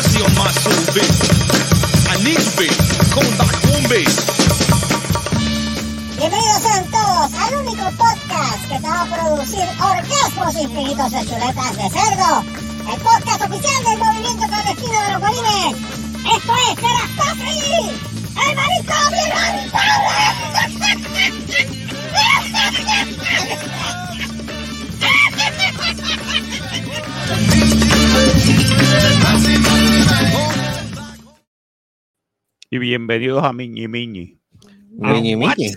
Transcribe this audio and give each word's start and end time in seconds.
mercy 0.00 0.22
on 0.22 0.34
my 0.34 0.50
soul. 0.52 0.80
Bienvenidos 6.16 6.62
sean 6.62 6.84
todos 6.90 7.34
al 7.34 7.54
único 7.56 7.84
podcast 7.98 8.62
que 8.68 8.78
te 8.80 8.88
va 8.88 9.02
a 9.02 9.06
producir 9.06 9.64
orgasmos 9.78 10.54
infinitos 10.56 11.12
de 11.12 11.26
chuletas 11.26 11.76
de 11.76 11.90
cerdo. 11.90 12.44
El 12.92 13.00
podcast 13.00 13.42
oficial 13.42 13.84
del 13.84 13.98
movimiento 13.98 14.46
clandestino 14.46 15.02
de 15.02 15.10
los 15.12 15.20
bolines. 15.20 15.76
Esto 16.34 16.52
es 16.68 16.76
Terastasi, 16.76 17.90
el 18.48 18.56
manicomio 18.56 19.20
Y 32.72 32.78
bienvenidos 32.78 33.42
a 33.42 33.52
Miñi 33.52 33.88
Miñi. 33.88 34.38
Miñi 34.90 35.34
Miñi. 35.34 35.72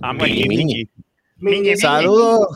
A 0.00 0.12
Miñi 0.12 0.48
Miñi 0.48 0.64
Miñi. 0.64 0.90
Miñi. 1.38 1.76
Saludos. 1.76 2.46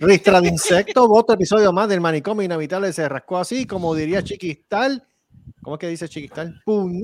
Ristra 0.00 0.40
de 0.40 0.48
insecto, 0.48 1.10
otro 1.10 1.34
episodio 1.34 1.72
más 1.72 1.88
del 1.88 2.00
manicomio 2.00 2.44
inhabitable 2.44 2.92
se 2.92 3.08
rascó 3.08 3.38
así, 3.38 3.66
como 3.66 3.94
diría 3.94 4.22
Chiquistal. 4.22 5.04
¿Cómo 5.62 5.76
es 5.76 5.80
que 5.80 5.88
dice 5.88 6.08
Chiquistal? 6.08 6.60
¡Puñ! 6.64 7.02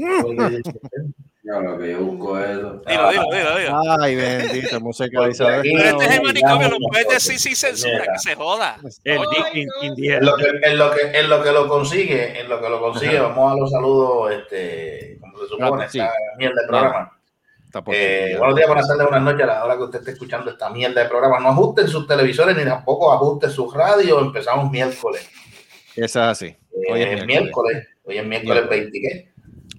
No, 1.44 1.60
lo 1.60 1.78
que 1.78 1.90
yo 1.90 2.00
busco 2.00 2.38
es. 2.38 2.56
Dilo, 2.56 3.10
dilo, 3.10 3.24
dilo, 3.30 3.58
dilo. 3.58 3.82
Ay, 4.00 4.16
bendito, 4.16 4.80
música 4.80 5.20
de 5.24 5.30
Isabel. 5.30 5.60
Pero 5.62 5.88
este 5.90 6.04
es 6.04 6.10
el 6.12 6.16
no, 6.16 6.24
manicomio, 6.24 6.68
lo 6.70 6.78
no, 6.78 6.86
puedes 6.88 7.08
decir 7.08 7.38
sin 7.38 7.54
censura, 7.54 8.02
que 8.02 8.18
se 8.18 8.34
joda. 8.34 8.78
El 9.04 9.20
Dick. 9.52 9.68
En 9.82 10.24
lo, 10.24 10.36
que, 10.36 10.46
en, 10.62 10.78
lo 10.78 10.90
que, 10.90 11.18
en 11.18 11.28
lo 11.28 11.42
que 11.42 11.52
lo 11.52 11.68
consigue, 11.68 12.40
en 12.40 12.48
lo 12.48 12.62
que 12.62 12.68
lo 12.70 12.80
consigue, 12.80 13.20
vamos 13.20 13.52
a 13.52 13.56
los 13.60 13.70
saludos, 13.70 14.32
este, 14.32 15.18
como 15.20 15.38
se 15.38 15.48
supone, 15.48 15.88
sí. 15.90 16.00
esta 16.00 16.14
mierda 16.38 16.62
de 16.62 16.66
programa. 16.66 17.10
Eh, 17.88 18.36
buenos 18.38 18.56
días, 18.56 18.68
buenas 18.68 18.88
tardes, 18.88 19.02
buenas 19.02 19.22
noches 19.22 19.42
a 19.42 19.46
la 19.46 19.64
hora 19.64 19.76
que 19.76 19.82
usted 19.82 19.98
esté 19.98 20.12
escuchando 20.12 20.50
esta 20.50 20.70
mierda 20.70 21.02
de 21.02 21.10
programa. 21.10 21.40
No 21.40 21.48
ajusten 21.50 21.88
sus 21.88 22.06
televisores 22.06 22.56
ni 22.56 22.64
tampoco 22.64 23.12
ajusten 23.12 23.50
sus 23.50 23.74
radios. 23.74 24.22
Empezamos 24.22 24.70
miércoles. 24.70 25.28
Esa 25.94 26.24
es 26.24 26.30
así. 26.30 26.46
Eh, 26.46 26.92
Hoy 26.92 27.02
es 27.02 27.08
miércoles. 27.08 27.26
miércoles. 27.26 27.88
Hoy 28.04 28.18
es 28.18 28.24
miércoles 28.26 28.68
20, 28.68 29.00
¿qué? 29.00 29.33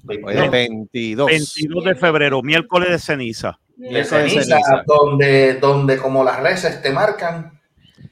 Hoy 0.07 0.17
22. 0.17 0.45
es 0.45 0.51
22. 0.51 1.27
22 1.27 1.83
de 1.85 1.95
febrero, 1.95 2.41
miércoles 2.41 2.89
de 2.89 2.99
ceniza. 2.99 3.59
de 3.75 3.89
Miércoles 3.89 4.23
de 4.23 4.29
ceniza, 4.29 4.55
ceniza. 4.61 4.83
donde, 4.85 5.53
donde 5.55 5.97
como 5.97 6.23
las 6.23 6.39
reses 6.41 6.81
te 6.81 6.91
marcan, 6.91 7.51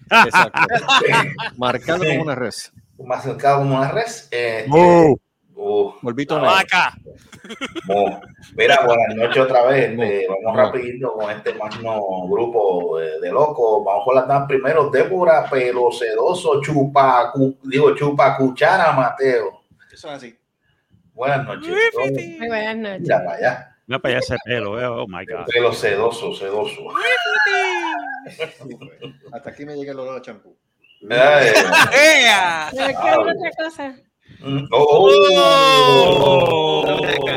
Exacto. 0.10 0.60
Marcando 1.58 2.06
como 2.06 2.22
una 2.24 2.36
res. 2.36 2.72
más 3.06 3.24
cercado 3.24 3.60
como 3.60 3.76
una 3.78 3.90
res. 3.92 4.28
Eh, 4.32 4.66
Oh, 4.70 5.16
uh, 5.56 5.94
Volvito 6.02 6.40
vaca. 6.40 6.94
Mira, 8.56 8.86
buenas 8.86 9.16
noches 9.16 9.44
otra 9.44 9.64
vez. 9.66 9.92
este, 9.92 10.28
Mo. 10.28 10.36
vamos 10.44 10.58
Mo. 10.58 10.64
rapidito 10.64 11.14
con 11.14 11.32
este 11.32 11.54
magno 11.56 12.00
grupo 12.30 12.98
de, 13.00 13.20
de 13.20 13.32
locos. 13.32 13.84
Vamos 13.86 14.04
con 14.06 14.16
las 14.16 14.28
damas 14.28 14.48
primero. 14.48 14.90
Débora, 14.90 15.50
pelo 15.50 15.92
sedoso, 15.92 16.62
chupa, 16.62 17.32
cu- 17.32 17.58
digo, 17.64 17.94
chupa 17.96 18.38
cuchara, 18.38 18.92
Mateo. 18.94 19.62
Eso 19.92 20.08
es 20.10 20.14
así. 20.16 20.36
Buenas 21.14 21.46
noches. 21.46 21.74
Muy 22.40 22.48
buenas 22.48 22.78
noches. 22.78 23.02
Mira 23.02 23.24
para 23.24 23.38
allá. 23.38 23.76
mira 23.88 24.00
para 24.00 24.10
allá 24.16 24.20
ese 24.20 24.36
pelo, 24.46 24.80
eh. 24.82 24.86
oh 24.88 25.08
my 25.08 25.26
God. 25.26 25.46
Pelo 25.52 25.74
sedoso, 25.74 26.34
sedoso. 26.34 26.82
Hasta 29.34 29.50
aquí 29.50 29.66
me 29.66 29.76
llega 29.76 29.92
el 29.92 30.00
olor 30.00 30.18
a 30.18 30.22
champú. 30.22 30.56
Ay, 31.10 31.50
¡Ea! 31.94 32.70
Pero 32.72 32.88
¿qué 32.88 32.94
Ah, 33.10 33.20
otra 33.20 33.52
cosa? 33.58 33.96
mm, 34.40 34.68
oh, 34.72 35.10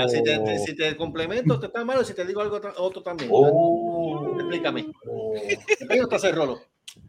Si 0.09 0.23
te, 0.23 0.59
si 0.61 0.77
te 0.77 0.97
complemento, 0.97 1.59
te 1.59 1.67
está 1.67 1.85
malo. 1.85 2.05
Si 2.05 2.15
te 2.15 2.25
digo 2.25 2.41
algo 2.41 2.61
otro 2.79 3.03
también. 3.03 3.29
oh. 3.33 4.37
Explícame. 4.39 4.87
¿Me 5.89 6.01
gusta 6.01 6.17
hacer 6.17 6.35
rolo? 6.35 6.61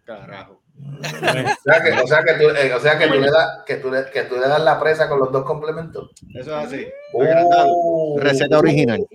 Carajo. 0.03 0.61
O 0.99 1.63
sea 1.63 1.83
que, 1.83 1.91
o 1.91 2.07
sea 2.07 2.23
que 2.23 2.33
tú, 2.33 2.49
eh, 2.49 2.73
o 2.73 2.79
sea 2.79 2.97
que 2.97 3.07
tú 3.07 3.19
le 3.19 3.29
das 3.29 3.63
que 3.65 3.75
tú 3.75 3.91
le, 3.91 4.09
que 4.11 4.23
tú 4.23 4.35
le 4.35 4.47
das 4.47 4.61
la 4.61 4.79
presa 4.79 5.07
con 5.07 5.19
los 5.19 5.31
dos 5.31 5.43
complementos. 5.43 6.09
Eso 6.33 6.59
es 6.59 6.67
así. 6.67 6.87
Oh. 7.13 8.17
Receta 8.19 8.57
original. 8.57 9.05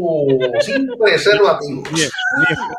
Oh, 0.00 0.26
sin 0.60 0.88
preservativo. 0.98 1.82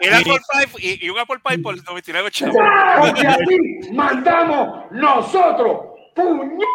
Y 0.01 0.87
y, 0.87 1.05
y 1.05 1.09
un 1.09 1.19
Apple 1.19 1.39
Pie 1.47 1.59
por 1.59 1.75
99 1.75 2.31
chavos. 2.31 2.55
Porque 2.99 3.27
aquí 3.27 3.91
mandamos 3.93 4.91
nosotros. 4.91 5.94
¡Puñet! 6.15 6.67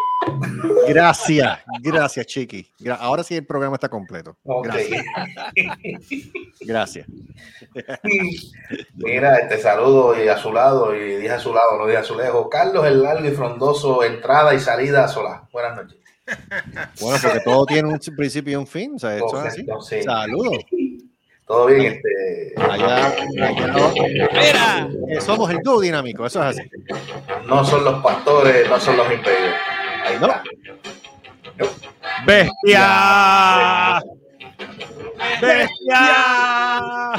Gracias, 0.88 1.60
gracias, 1.80 2.26
Chiqui. 2.26 2.66
Gra- 2.78 2.98
Ahora 3.00 3.22
sí 3.22 3.34
el 3.36 3.46
programa 3.46 3.76
está 3.76 3.88
completo. 3.88 4.36
Gracias, 4.62 5.04
gracias. 6.60 7.06
Mira, 8.94 9.36
este 9.38 9.58
saludo 9.58 10.22
y 10.22 10.28
a 10.28 10.36
su 10.36 10.52
lado, 10.52 10.94
y 10.94 11.16
dije 11.16 11.30
a 11.30 11.38
su 11.38 11.54
lado, 11.54 11.78
no 11.78 11.86
dije 11.86 11.98
a 11.98 12.04
su 12.04 12.16
lejos. 12.16 12.48
Carlos 12.50 12.84
el 12.86 13.02
largo 13.02 13.26
y 13.26 13.30
frondoso, 13.30 14.02
entrada 14.04 14.54
y 14.54 14.60
salida 14.60 15.08
sola. 15.08 15.48
Buenas 15.52 15.76
noches. 15.76 15.96
Bueno, 17.00 17.18
porque 17.22 17.40
todo 17.40 17.66
tiene 17.66 17.88
un 17.88 17.98
principio 18.16 18.52
y 18.52 18.56
un 18.56 18.66
fin. 18.66 18.92
O 18.96 18.98
sea, 18.98 19.16
esto 19.16 19.40
es 19.40 19.46
así. 19.46 19.64
Correcto, 19.66 19.82
sí. 19.82 20.02
Saludos. 20.02 20.58
Todo 21.50 21.66
bien, 21.66 21.94
este. 21.94 22.54
Allá, 22.62 23.06
allá 23.08 23.92
Mira, 24.32 24.88
eh, 25.08 25.20
somos 25.20 25.50
el 25.50 25.58
dúo 25.64 25.80
dinámico, 25.80 26.24
eso 26.24 26.40
es 26.48 26.56
así. 26.56 26.70
No 27.44 27.64
son 27.64 27.84
los 27.84 28.00
pastores, 28.04 28.68
no 28.70 28.78
son 28.78 28.96
los 28.96 29.12
impedidos. 29.12 29.54
Ahí 30.06 30.16
No. 30.20 30.28
está. 30.28 30.44
¡Bestia! 32.24 34.00
¡Bestia! 35.40 37.12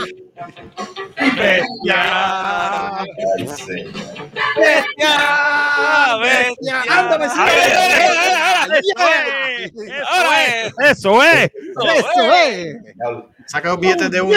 ¡Bestia! 1.35 2.01
Bestia, 4.55 5.13
bestia. 6.21 6.83
Ándame. 6.89 7.25
Ahora 10.07 10.45
es. 10.45 10.73
¡Eso 10.79 11.21
es! 11.21 11.51
Eso 11.51 12.33
es. 12.33 12.77
Saca 13.47 13.69
los 13.69 13.79
billetes 13.79 14.11
de 14.11 14.21
uno. 14.21 14.35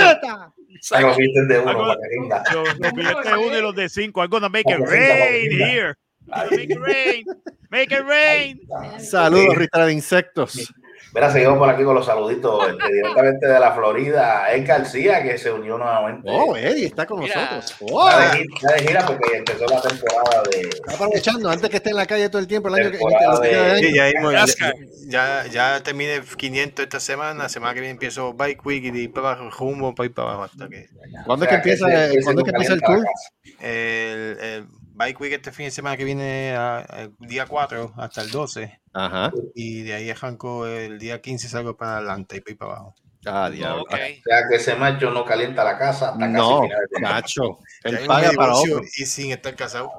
Saca 0.80 1.08
los 1.08 1.16
billetes 1.16 1.48
de 1.48 1.58
uno. 1.60 1.72
Los, 1.72 2.78
los 2.78 2.92
billetes 2.94 3.24
de 3.24 3.36
uno 3.36 3.58
y 3.58 3.62
los 3.62 3.74
de 3.74 3.88
cinco. 3.88 4.20
I'm 4.20 4.30
gonna 4.30 4.48
make 4.48 4.70
it 4.70 4.80
rain 4.80 5.50
here. 5.50 5.96
Make 6.26 6.72
it 6.72 6.78
rain. 6.78 7.24
Make 7.70 7.94
it 7.94 8.04
rain. 8.04 8.60
Saludos, 8.98 9.56
Rita 9.56 9.86
de 9.86 9.92
Insectos. 9.92 10.72
Mira, 11.14 11.30
seguimos 11.30 11.58
por 11.58 11.70
aquí 11.70 11.84
con 11.84 11.94
los 11.94 12.04
saluditos 12.04 12.68
este, 12.68 12.92
directamente 12.92 13.46
de 13.46 13.60
la 13.60 13.72
Florida. 13.72 14.52
Ed 14.52 14.66
García, 14.66 15.22
que 15.22 15.38
se 15.38 15.52
unió 15.52 15.78
nuevamente. 15.78 16.28
Oh, 16.28 16.56
Eddie 16.56 16.86
está 16.86 17.06
con 17.06 17.20
Mira. 17.20 17.36
nosotros. 17.36 17.76
Oh, 17.92 18.08
Está 18.10 18.20
de, 18.20 18.38
gira, 18.38 18.54
está 18.56 18.72
de 18.74 18.82
gira 18.88 19.06
porque 19.06 19.36
empezó 19.36 19.66
la 19.66 19.80
temporada 19.80 20.42
de. 20.50 20.60
está 20.68 20.94
aprovechando 20.94 21.50
antes 21.50 21.70
que 21.70 21.76
esté 21.76 21.90
en 21.90 21.96
la 21.96 22.06
calle 22.06 22.28
todo 22.28 22.40
el 22.40 22.48
tiempo. 22.48 22.68
El 22.68 22.74
año 22.74 22.90
que, 22.90 22.98
que 22.98 23.04
queda 23.04 23.38
de. 23.40 23.78
Sí, 23.78 23.94
ya, 23.94 24.10
ya, 24.32 24.72
ya, 25.06 25.46
ya 25.46 25.82
terminé 25.84 26.20
500 26.36 26.82
esta 26.82 26.98
semana. 26.98 27.48
Semana 27.48 27.74
que 27.74 27.80
viene 27.80 27.92
empiezo 27.92 28.32
Bike 28.34 28.66
Week 28.66 28.84
y 28.92 29.06
para 29.06 29.32
abajo, 29.34 29.50
rumbo 29.56 29.94
para 29.94 30.06
ir 30.08 30.14
para 30.14 30.28
abajo. 30.32 30.44
Hasta 30.44 30.68
que 30.68 30.88
¿Cuándo 31.26 31.44
o 31.44 31.48
es 31.48 31.50
que 31.50 31.54
empieza, 31.56 31.86
¿cuándo 32.24 32.42
es 32.42 32.44
que 32.44 32.50
empieza 32.50 32.72
el 32.72 32.80
la 32.80 32.86
tour? 32.86 33.04
el 33.60 34.66
Bike 34.94 35.20
Week 35.20 35.32
este 35.32 35.50
fin 35.52 35.66
de 35.66 35.70
semana 35.72 35.96
que 35.96 36.04
viene, 36.04 36.54
a- 36.56 37.10
día 37.18 37.46
4 37.46 37.92
hasta 37.96 38.22
el 38.22 38.30
12. 38.30 38.80
Ajá. 38.92 39.32
Y 39.54 39.82
de 39.82 39.92
ahí 39.94 40.10
arranco 40.10 40.66
el 40.66 40.98
día 40.98 41.20
15, 41.20 41.48
salgo 41.48 41.76
para 41.76 41.96
adelante 41.96 42.42
y 42.46 42.54
para 42.54 42.70
abajo. 42.72 42.94
Ah, 43.26 43.50
diablo. 43.50 43.84
O 43.90 43.96
sea 43.96 44.06
que 44.48 44.56
ese 44.56 44.74
macho 44.76 45.10
no 45.10 45.24
calienta 45.24 45.64
la 45.64 45.76
casa 45.78 46.10
hasta 46.10 46.28
No, 46.28 46.60
casi 46.60 46.94
final. 46.94 47.24
Ya 47.84 47.90
Él 47.90 47.98
paga 48.06 48.32
para 48.36 48.54
otro. 48.54 48.80
Y 48.82 49.06
sin 49.06 49.32
estar 49.32 49.54
casado. 49.56 49.90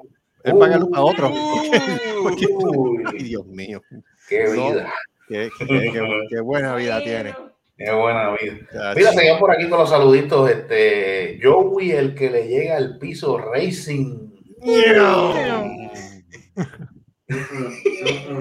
Él 0.44 0.54
paga 0.58 0.76
a 0.94 1.02
otro. 1.02 1.30
Uy, 2.24 3.04
Ay, 3.12 3.24
Dios 3.24 3.46
mío. 3.48 3.82
qué 4.30 4.46
No. 4.56 4.70
vida. 4.72 4.94
Qué, 5.28 5.50
qué- 5.58 5.66
qué- 5.68 6.28
qué 6.30 6.40
buena 6.42 6.76
vida 6.76 7.04
tiene. 7.04 7.36
Qué 7.78 7.92
buena 7.92 8.30
vida. 8.32 8.94
Mira, 8.96 9.12
seguimos 9.12 9.40
por 9.40 9.52
aquí 9.52 9.68
con 9.68 9.80
los 9.80 9.90
saluditos. 9.90 10.50
Este, 10.50 11.40
Joey, 11.44 11.92
el 11.92 12.14
que 12.16 12.30
le 12.30 12.48
llega 12.48 12.78
al 12.78 12.98
piso 13.00 13.38
Racing. 13.40 14.35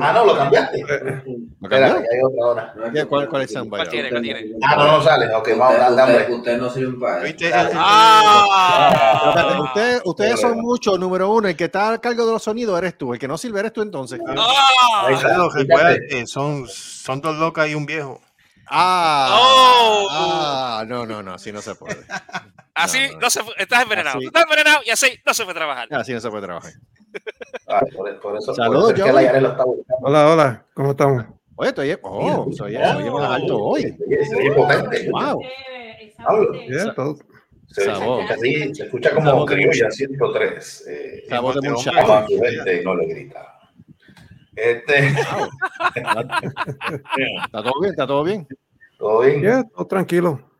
Ah, 0.01 0.13
no, 0.13 0.27
lo 0.27 0.37
cambiaste. 0.37 0.83
¿Lo 0.83 1.75
hay 1.75 1.83
otra 2.23 2.47
hora. 2.47 2.75
¿Qué- 2.93 3.05
¿Cuál, 3.07 3.29
cuál 3.31 3.43
es 3.43 3.53
Samba? 3.53 3.79
¿Cuál 3.79 3.89
tiene? 3.89 4.11
¿Cuál 4.11 4.23
tiene? 4.23 4.53
Ah, 4.63 4.77
no, 4.77 4.87
no 4.99 5.03
sale. 5.03 5.35
Ok, 5.35 5.49
vamos, 5.57 5.79
dale, 5.79 5.97
dale. 5.97 6.35
Usted 6.35 6.59
no 6.59 6.69
sirve 6.69 6.99
para 7.01 7.27
eso. 7.27 7.37
¡Ah! 7.77 9.61
Usted- 9.65 10.03
ustedes 10.05 10.41
son 10.41 10.61
muchos, 10.61 10.99
número 11.01 11.31
uno. 11.31 11.49
El 11.49 11.57
que 11.57 11.65
está 11.65 11.93
a 11.95 11.99
cargo 11.99 12.27
de 12.27 12.33
los 12.33 12.43
sonidos 12.43 12.77
eres 12.79 12.99
tú. 12.99 13.15
El 13.15 13.19
que 13.19 13.27
no 13.29 13.39
sirve 13.39 13.61
eres 13.61 13.73
tú 13.73 13.81
entonces. 13.81 14.21
¡Ah! 14.37 15.07
Claro, 15.19 15.49
recuerda 15.51 15.97
que 16.09 16.27
son, 16.27 16.67
son 16.69 17.21
dos 17.23 17.37
locas 17.37 17.69
y 17.69 17.75
un 17.75 17.87
viejo. 17.87 18.21
Ah, 18.69 19.29
Oh. 19.41 20.09
ah, 20.11 20.85
no, 20.87 21.07
no, 21.07 21.23
no, 21.23 21.35
así 21.35 21.53
no 21.53 21.61
se 21.61 21.75
puede. 21.75 21.97
Así 22.77 22.99
no. 23.13 23.21
no, 23.21 23.31
se 23.31 23.41
fue- 23.45 23.55
estás 23.59 23.83
envenenado. 23.85 24.17
Así. 24.19 24.27
Estás 24.27 24.43
envenenado 24.43 24.81
y 24.85 24.91
así 24.91 25.07
no 25.25 25.33
se 25.33 25.45
a 25.45 25.55
trabajar. 25.55 25.89
Así 25.93 26.13
no 26.13 26.19
se 26.21 26.29
puede 26.29 26.43
trabajar. 26.43 26.73
Ah, 27.69 27.81
por, 27.95 28.21
por 28.21 28.37
eso, 28.37 28.53
Saludos, 28.53 28.95
por. 28.95 29.31
Hola, 30.03 30.29
hola, 30.33 30.65
¿cómo 30.75 30.91
estamos? 30.91 31.25
Oye, 31.55 31.69
estoy, 31.69 31.97
oh, 32.03 32.47
soy, 32.53 32.75
soy 32.75 33.11
más 33.11 33.31
alto 33.31 33.59
hoy. 33.63 33.97
Se 34.29 34.35
oye 34.35 34.51
potente. 34.51 35.09
Wow. 35.09 35.41
Bien, 36.69 36.93
todo. 36.97 37.17
Se, 37.69 37.83
se- 37.85 38.75
se 38.75 38.83
escucha 38.85 39.15
como 39.15 39.47
de 39.47 39.55
criolla 39.55 39.91
103. 39.93 40.85
Eh, 40.89 41.25
Sabor 41.29 41.61
de 41.61 41.71
muchacho. 41.71 42.27
no 42.85 42.95
le 42.97 43.07
grita. 43.07 43.59
Este, 44.57 45.09
¿Está 45.09 45.51
todo 47.63 47.81
bien? 47.81 47.91
¿Está 47.91 48.07
todo 48.07 48.25
bien? 48.25 48.47
¿todo 48.99 49.21
bien? 49.21 49.41
Bien, 49.41 49.71
todo 49.71 49.87
tranquilo. 49.87 50.51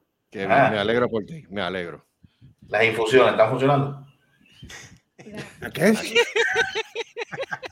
Ah. 0.49 0.71
me 0.73 0.79
alegro 0.79 1.09
por 1.09 1.25
ti, 1.25 1.45
me 1.49 1.63
alegro. 1.63 2.05
Las 2.69 2.85
infusiones 2.85 3.33
están 3.33 3.51
funcionando. 3.51 4.04
¿Qué? 5.73 5.95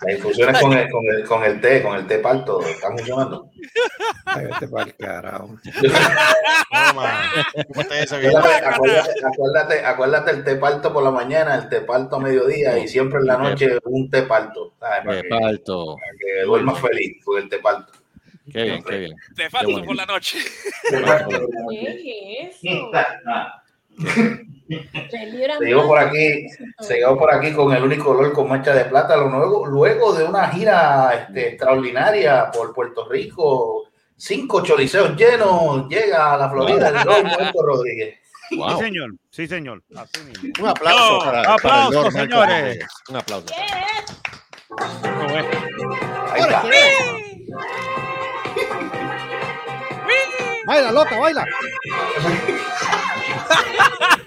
Las 0.05 0.17
infusiones 0.17 0.61
con 0.61 0.73
el, 0.73 0.91
con 0.91 1.07
el, 1.07 1.25
con 1.25 1.45
el 1.45 1.61
té, 1.61 1.83
con 1.83 1.97
el 1.97 2.07
té 2.07 2.19
parto, 2.19 2.61
están 2.63 2.97
funcionando. 2.99 3.51
Ay, 4.25 4.49
para 4.71 4.85
el 4.87 4.97
carajo. 4.97 5.57
Acuérdate, 9.25 9.85
acuérdate, 9.85 10.31
el 10.33 10.45
té 10.45 10.57
parto 10.57 10.93
por 10.93 11.05
la 11.05 11.11
mañana, 11.11 11.55
el 11.55 11.69
té 11.69 11.83
parto 11.83 12.17
a 12.17 12.21
mediodía 12.21 12.79
y 12.79 12.89
siempre 12.89 13.21
en 13.21 13.27
la 13.27 13.37
noche 13.37 13.79
un 13.85 14.11
té 14.11 14.23
parto. 14.23 14.73
¿sabes? 14.81 15.05
Para 15.05 15.23
que, 15.23 15.29
parto. 15.29 15.97
para 15.97 16.13
que 16.19 16.43
duermas 16.45 16.81
feliz 16.81 17.25
con 17.25 17.41
el 17.41 17.49
té 17.49 17.59
parto. 17.59 17.93
Qué 18.51 18.65
bien, 18.65 18.83
qué 18.83 18.99
bien. 18.99 19.13
Te 19.37 19.49
falta 19.49 19.71
bueno. 19.71 19.87
por 19.87 19.97
la 19.97 20.07
noche. 20.07 20.39
¿Qué 20.91 22.43
es 22.43 22.57
eso? 22.65 22.91
Seguimos 25.59 25.87
por 25.87 25.99
aquí, 25.99 26.47
seguimos 26.81 27.19
por 27.19 27.35
aquí 27.35 27.53
con 27.53 27.73
el 27.73 27.83
único 27.83 28.11
olor 28.11 28.33
con 28.33 28.49
mancha 28.49 28.75
de 28.75 28.85
plátano. 28.87 29.29
Luego, 29.29 29.67
luego 29.67 30.13
de 30.15 30.25
una 30.25 30.49
gira 30.49 31.13
este, 31.15 31.49
extraordinaria 31.51 32.51
por 32.51 32.75
Puerto 32.75 33.09
Rico, 33.09 33.85
cinco 34.17 34.63
choriceos 34.63 35.17
llenos, 35.17 35.89
llega 35.89 36.35
a 36.35 36.37
la 36.37 36.51
Florida 36.51 36.89
el 36.89 36.95
Lord 36.95 37.25
Marco 37.25 37.63
Rodríguez. 37.63 38.19
Wow. 38.53 38.71
Sí, 38.71 38.77
señor. 38.85 39.11
Sí, 39.31 39.47
señor. 39.47 39.83
Un 40.61 40.69
aplauso 40.69 41.13
No, 41.13 41.19
para, 41.21 41.43
para 41.43 41.55
aplauso, 41.55 41.89
el 41.89 41.95
Lord 41.95 42.13
Marco 42.13 42.21
señores. 42.21 42.87
Un 43.09 43.17
aplauso. 43.17 43.55
Ahí 46.33 46.41
está. 46.41 46.63
Baila, 50.67 50.93
loca, 50.93 51.19
baila. 51.19 51.45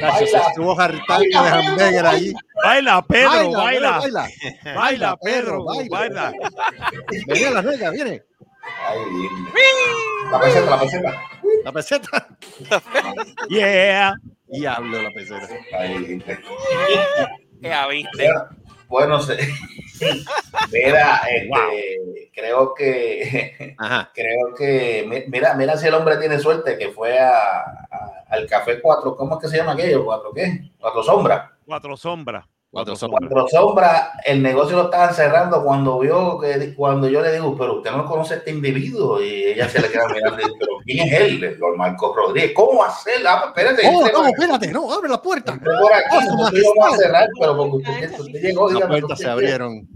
Nacho, 0.00 0.26
se 0.26 0.36
estuvo 0.36 0.78
hartando 0.78 1.42
de 1.42 1.48
hamburger 1.48 2.06
ahí. 2.06 2.34
Baila, 2.62 3.02
Pedro, 3.02 3.52
baila. 3.52 3.98
baila. 3.98 4.28
Baila, 4.74 5.16
Pedro, 5.16 5.64
baila. 5.64 5.88
baila. 5.90 6.32
Viene 7.26 7.50
la 7.50 7.62
nega, 7.62 7.90
viene. 7.90 8.22
La 10.30 10.40
peseta, 10.40 10.70
la 10.70 10.80
peseta. 10.80 11.22
La 11.64 11.72
peseta. 11.72 12.28
Yeah. 13.48 14.14
Diablo, 14.48 15.02
la 15.02 15.10
peseta. 15.10 15.48
Ahí 15.78 15.98
viene. 15.98 16.24
Ya 17.60 17.86
viste. 17.86 18.28
Bueno, 18.88 19.20
se- 19.20 19.36
mira, 20.72 21.20
este, 21.28 22.30
creo 22.34 22.74
que 22.74 23.74
Ajá. 23.78 24.10
creo 24.14 24.54
que 24.56 25.04
mi- 25.08 25.24
mira, 25.28 25.54
mira 25.54 25.76
si 25.76 25.86
el 25.86 25.94
hombre 25.94 26.16
tiene 26.18 26.38
suerte 26.38 26.78
que 26.78 26.88
fue 26.90 27.18
a, 27.18 27.30
a- 27.30 28.24
al 28.28 28.46
café 28.46 28.80
cuatro, 28.80 29.16
¿cómo 29.16 29.36
es 29.36 29.40
que 29.42 29.48
se 29.48 29.56
llama 29.56 29.72
aquello? 29.72 30.04
Cuatro 30.04 30.32
qué? 30.34 30.70
Cuatro 30.78 31.02
sombras. 31.02 31.50
Cuatro 31.64 31.96
sombras. 31.96 32.44
Cuatro 32.84 32.94
Cuatro 33.30 33.48
sombras, 33.48 34.08
el 34.24 34.42
negocio 34.42 34.76
lo 34.76 34.84
estaban 34.84 35.14
cerrando 35.14 35.64
cuando 35.64 35.98
vio 35.98 36.38
que 36.38 36.74
cuando 36.74 37.08
yo 37.08 37.20
le 37.22 37.32
digo, 37.32 37.56
pero 37.56 37.78
usted 37.78 37.90
no 37.90 38.04
conoce 38.04 38.34
a 38.34 38.36
este 38.38 38.50
individuo, 38.50 39.22
y 39.22 39.44
ella 39.44 39.68
se 39.68 39.80
le 39.80 39.88
queda 39.90 40.06
mirando 40.14 40.34
y 40.40 40.44
dice, 40.44 40.52
pero 40.60 40.72
¿quién 40.84 41.08
es 41.08 41.12
él? 41.20 41.44
El 41.44 41.58
Lord 41.58 41.76
Marcos 41.76 42.14
Rodríguez, 42.14 42.52
¿cómo 42.54 42.82
ser? 43.02 43.26
Ah, 43.26 43.50
pues, 43.54 43.66
espérate, 43.66 43.88
Oh, 43.88 44.06
no, 44.06 44.12
por- 44.12 44.28
espérate, 44.28 44.72
no, 44.72 44.92
abre 44.92 45.08
la 45.08 45.22
puerta. 45.22 45.52
entré 45.52 45.70
por 45.80 45.92
aquí, 45.92 46.06
Oh, 46.16 46.36
nosotros 46.36 46.62
íbamos 46.62 46.94
a 46.94 46.96
cerrar, 46.98 47.28
pero 47.40 47.56
porque 47.56 47.76
usted, 47.76 48.20
usted 48.20 48.40
llegó, 48.42 48.70
Las 48.70 48.82
puertas 48.88 49.10
usted 49.12 49.24
se 49.24 49.30
abrieron. 49.30 49.88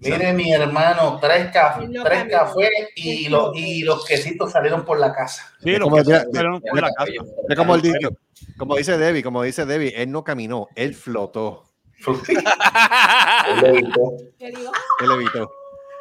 Mire, 0.00 0.32
mi 0.34 0.52
hermano, 0.52 1.18
tres, 1.18 1.50
caf- 1.50 1.82
Él 1.82 1.90
no 1.92 2.04
tres 2.04 2.24
cafés 2.30 2.68
y 2.94 3.28
los, 3.30 3.56
y 3.56 3.82
los 3.84 4.04
quesitos 4.04 4.52
salieron 4.52 4.84
por 4.84 4.98
la 4.98 5.12
casa. 5.14 5.50
Sí, 5.62 5.70
Es 5.72 5.78
los 5.78 5.88
como 5.88 6.02
que 6.02 6.10
ya- 6.10 6.20
se 6.20 6.26
fueron 6.30 6.60
por 6.60 6.80
la 6.80 6.90
casa. 6.92 7.10
Es 7.48 7.56
como, 7.56 7.74
el 7.74 7.80
dicho, 7.80 8.10
como 8.58 8.76
dice 8.76 8.98
Debbie, 8.98 9.22
como 9.22 9.42
dice 9.42 9.64
Debbie, 9.64 9.94
él 9.96 10.10
no 10.12 10.22
caminó, 10.22 10.68
él 10.74 10.94
flotó. 10.94 11.64
Él 12.12 13.60
lo 13.60 13.66
evitó, 13.66 14.12
Él 14.40 15.10
evitó. 15.10 15.52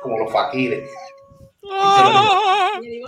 como 0.01 0.19
los 0.19 0.31
faquires. 0.31 0.89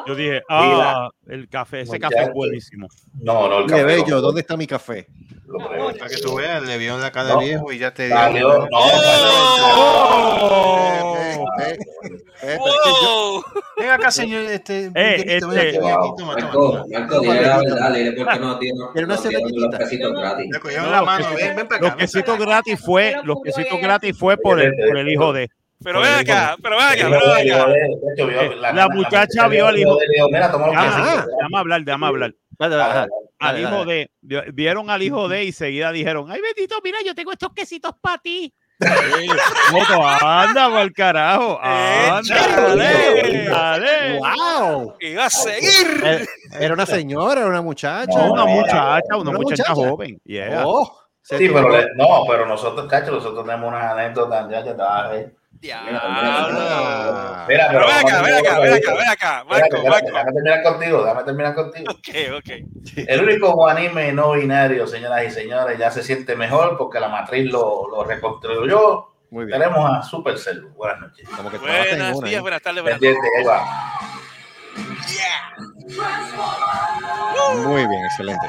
Yo 0.08 0.16
dije, 0.16 0.42
ah, 0.50 1.10
el 1.28 1.50
café, 1.50 1.82
ese 1.82 2.00
café 2.00 2.24
es 2.24 2.34
buenísimo. 2.34 2.88
No, 3.22 3.50
no, 3.50 3.60
el 3.60 3.66
Qué 3.66 3.72
café. 3.72 3.84
bello, 3.84 4.16
lo- 4.16 4.22
¿dónde 4.22 4.42
está 4.42 4.56
mi 4.56 4.66
café? 4.68 5.08
Para 5.48 6.10
que 6.10 6.18
tú 6.18 6.36
veas, 6.36 6.64
le 6.64 6.78
vio 6.78 6.96
en 6.96 7.02
la 7.02 7.12
cara 7.12 7.34
No. 7.34 7.40
viejo 7.40 7.72
y 7.72 7.78
ya 7.80 7.94
te 7.94 8.08
dio. 8.08 8.16
Salió, 8.16 8.60
no, 8.60 8.68
Oh. 10.48 11.16
Eh, 11.18 11.38
eh, 11.62 11.78
eh, 12.44 12.58
pero. 12.84 13.44
Ven 13.78 13.90
acá, 13.92 14.12
señor. 14.12 14.42
Este, 14.44 14.86
Eh, 14.96 15.16
este- 15.26 15.36
aquí, 15.38 15.46
ven 15.48 15.60
aquí, 15.60 15.78
toma, 15.84 16.16
toma, 16.18 16.34
Marco. 16.34 16.86
Marco, 16.92 17.20
dile 17.20 17.42
la 17.42 17.58
verdad, 17.60 17.94
dile 17.94 18.12
porque 18.14 18.40
no 18.40 18.60
tiene 18.60 18.80
una 18.80 18.86
no 18.88 18.94
tiene 18.94 19.18
cervecita. 19.18 19.60
los 19.68 19.76
pesitos 19.78 20.14
gratis. 20.14 20.48
Le 20.52 20.60
cogieron 20.60 20.92
la 20.92 20.98
los 20.98 21.06
mano, 21.06 21.26
quesitos- 21.26 21.42
ven, 21.48 21.56
ven 21.56 21.68
para 21.68 21.82
Los 21.82 21.88
acá. 21.90 21.96
ven 21.98 22.06
quesitos 22.06 22.40
gratis 22.40 22.80
fue, 22.84 23.10
Pero 23.12 23.24
los 23.26 23.38
quesitos 23.44 23.80
gratis 23.82 24.18
fue 24.18 24.38
por 24.38 24.60
el, 24.62 24.74
por 24.76 24.98
el 24.98 25.10
hijo 25.12 25.34
de. 25.34 25.50
Pero 25.84 26.00
ven 26.02 26.14
acá, 26.14 26.56
pero 26.64 26.78
ven 26.78 26.86
acá, 26.86 26.94
El 26.96 27.12
pero 27.12 27.34
ven 27.36 27.52
acá. 27.52 28.46
Eh, 28.46 28.56
la 28.74 28.88
muchacha 28.90 29.48
vio 29.48 29.68
al 29.68 29.78
hijo- 29.78 29.98
le 30.00 30.20
los 30.20 30.30
quesitos. 30.30 31.26
déjame 31.38 31.58
hablar, 31.58 31.82
déjame 31.84 32.08
hablar. 32.08 32.34
Vale, 32.57 33.07
Al 33.40 33.60
hijo 33.60 33.86
de, 33.86 34.10
vi- 34.22 34.52
vieron 34.54 34.90
al 34.90 35.02
hijo 35.04 35.28
de 35.28 35.44
y 35.44 35.52
seguida 35.52 35.92
dijeron, 35.92 36.31
ay 36.31 36.40
bendito, 36.42 36.75
mira, 36.84 37.00
yo 37.06 37.13
tengo 37.16 37.31
estos 37.31 37.54
quesitos 37.54 37.94
para 38.02 38.18
ti. 38.19 38.54
Moto, 39.72 40.06
anda 40.06 40.69
por 40.69 40.80
el 40.80 40.92
carajo. 40.94 41.60
Anda, 41.62 42.36
dale, 42.57 43.46
dale. 43.50 44.19
¡Wow! 44.19 44.96
Y 45.00 45.16
va 45.16 45.25
a 45.25 45.30
seguir. 45.30 46.28
Era 46.60 46.74
una 46.74 46.86
señora, 46.86 47.42
era 47.42 47.50
una 47.50 47.62
muchacha. 47.62 48.18
No, 48.18 48.34
Una 48.34 48.44
no, 48.46 48.48
muchacha, 48.52 49.01
una 49.16 49.18
una 49.18 49.31
muchacha 49.40 49.74
muchacha. 49.74 49.90
joven. 49.90 50.19
Yeah. 50.25 50.63
Oh, 50.66 51.00
Sí, 51.22 51.50
pero 51.50 51.69
le- 51.69 51.88
no, 51.96 52.24
pero 52.28 52.46
nosotros, 52.46 52.88
cacho, 52.88 53.12
nosotros 53.12 53.44
tenemos 53.46 53.68
una 53.69 53.92
anécdota, 53.92 54.48
ya, 54.50 54.63
ya 54.63 54.72
está. 54.72 55.15
eh. 55.15 55.34
Diablo. 55.60 55.92
Mira, 57.48 57.68
Pero 57.70 57.80
ven 57.80 57.88
vamos 57.88 58.04
acá, 58.04 58.20
a- 58.20 58.22
ven 58.24 58.34
acá, 58.36 58.60
ven 58.60 58.74
acá, 58.74 58.94
ven 58.94 59.10
acá. 59.10 59.44
Marco, 59.46 59.84
Marco. 59.84 60.08
Déjame 60.08 60.32
terminar 60.34 60.64
contigo, 60.64 61.04
déjame 61.04 61.24
terminar 61.24 61.56
contigo. 61.56 61.92
Ok, 61.92 62.10
ok. 62.38 62.50
El 63.08 63.24
único 63.24 63.68
anime 63.68 64.12
no 64.12 64.32
binario, 64.34 64.86
señoras 64.88 65.26
y 65.26 65.32
señores, 65.32 65.78
ya 65.80 65.90
se 65.92 66.04
siente 66.04 66.36
mejor 66.36 66.78
porque 66.78 67.00
la 67.00 67.08
matriz 67.10 67.52
lo, 67.52 67.88
lo 67.90 68.04
reconstruyó. 68.04 69.08
Muy 69.32 69.46
bien. 69.46 69.60
Tenemos 69.60 69.90
a 69.90 70.02
Supercell. 70.04 70.62
Buenas 70.76 71.00
noches. 71.02 71.28
Como 71.36 71.50
que 71.50 71.58
una, 71.58 72.12
días, 72.30 72.42
buenas 72.42 72.62
tardes, 72.62 72.84
buenas 72.84 73.00
Pendiente, 73.00 73.28
Muy 77.63 77.88
bien, 77.88 78.05
excelente. 78.05 78.48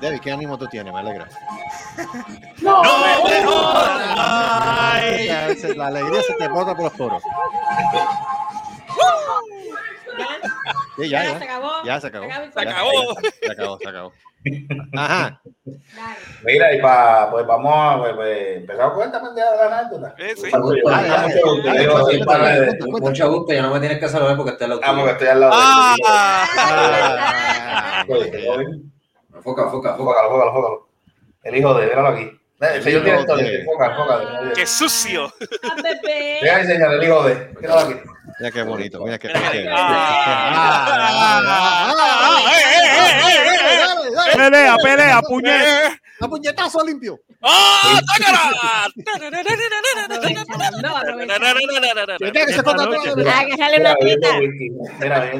Debbie, 0.00 0.20
¿qué 0.20 0.32
ánimo 0.32 0.56
tú 0.58 0.66
tienes? 0.68 0.92
Me 0.92 1.00
alegra. 1.00 1.28
No 2.62 2.82
me 2.82 3.44
jodas. 3.44 4.16
La 5.76 5.86
alegría 5.86 6.22
se 6.22 6.34
te 6.34 6.48
bota 6.48 6.74
por 6.74 6.84
los 6.84 6.92
poros. 6.94 7.22
Sí, 10.96 11.08
ya, 11.08 11.22
Ya, 11.24 11.32
ya. 11.32 11.38
se 11.38 11.44
acabó. 11.44 11.70
Ya 11.84 12.00
se 12.00 12.06
acabó. 12.08 12.26
Se 12.26 12.32
acabó. 12.32 12.50
Se 12.52 13.48
acabó. 13.50 13.78
ya, 13.78 13.84
Se 13.84 13.88
acabó. 13.88 14.12
Ajá. 14.96 15.40
Mira, 16.44 16.72
y 16.74 16.80
para, 16.80 17.30
pues 17.30 17.44
vamos 17.46 17.72
a 17.74 17.98
pues, 17.98 18.14
pues, 18.14 18.56
empezar 18.58 18.92
con 18.92 19.06
esta 19.06 19.20
pendeja 19.20 19.50
de 19.50 19.56
la 19.56 19.78
anécdota. 19.78 20.14
Sí. 20.36 20.50
Mucho 23.00 23.30
gusto, 23.32 23.52
ya 23.52 23.62
no 23.62 23.74
me 23.74 23.80
tienes 23.80 23.98
que 23.98 24.08
saludar 24.08 24.36
porque 24.36 24.52
está 24.52 24.66
loco. 24.68 24.82
Ah, 24.84 24.94
porque 24.96 25.10
estoy 25.12 25.28
al 25.28 25.40
lado 25.40 25.52
de 25.52 25.58
Ah, 25.60 25.94
Ah. 26.06 28.04
Foca, 29.42 29.70
foca, 29.70 29.70
foca. 29.70 29.96
Fócalo, 29.96 30.30
fócalo, 30.30 30.52
fócalo. 30.52 30.88
El 31.44 31.56
hijo 31.56 31.74
de, 31.74 31.86
míralo 31.86 32.08
aquí. 32.08 32.22
Eh, 32.60 32.66
El 32.74 32.82
señor 32.82 33.04
director, 33.04 33.38
fócalo, 33.66 33.96
fócalo. 33.96 34.52
qué 34.54 34.66
sucio. 34.66 35.32
Ah, 35.62 35.76
de 35.82 36.48
enseñar 36.60 36.92
el 36.94 37.04
hijo 37.04 37.22
de. 37.24 37.54
Míralo 37.60 37.80
aquí. 37.80 37.94
Mira 38.38 38.50
qué 38.52 38.62
bonito, 38.62 39.02
mira 39.04 39.18
qué. 39.18 39.28
Ah. 39.34 40.92
Ah, 41.50 42.40
eh, 42.46 42.60
eh, 42.74 42.86
eh, 42.86 43.38
eh, 43.46 43.58
eh. 44.32 44.36
Pelea, 44.36 44.76
pelea, 44.76 45.20
puñet. 45.22 46.00
A 46.20 46.28
puñetazo 46.28 46.84
limpio. 46.84 47.18
¡Ah! 47.42 48.00
Agárrale 53.34 53.78
una 53.80 53.94
teta. 53.96 54.28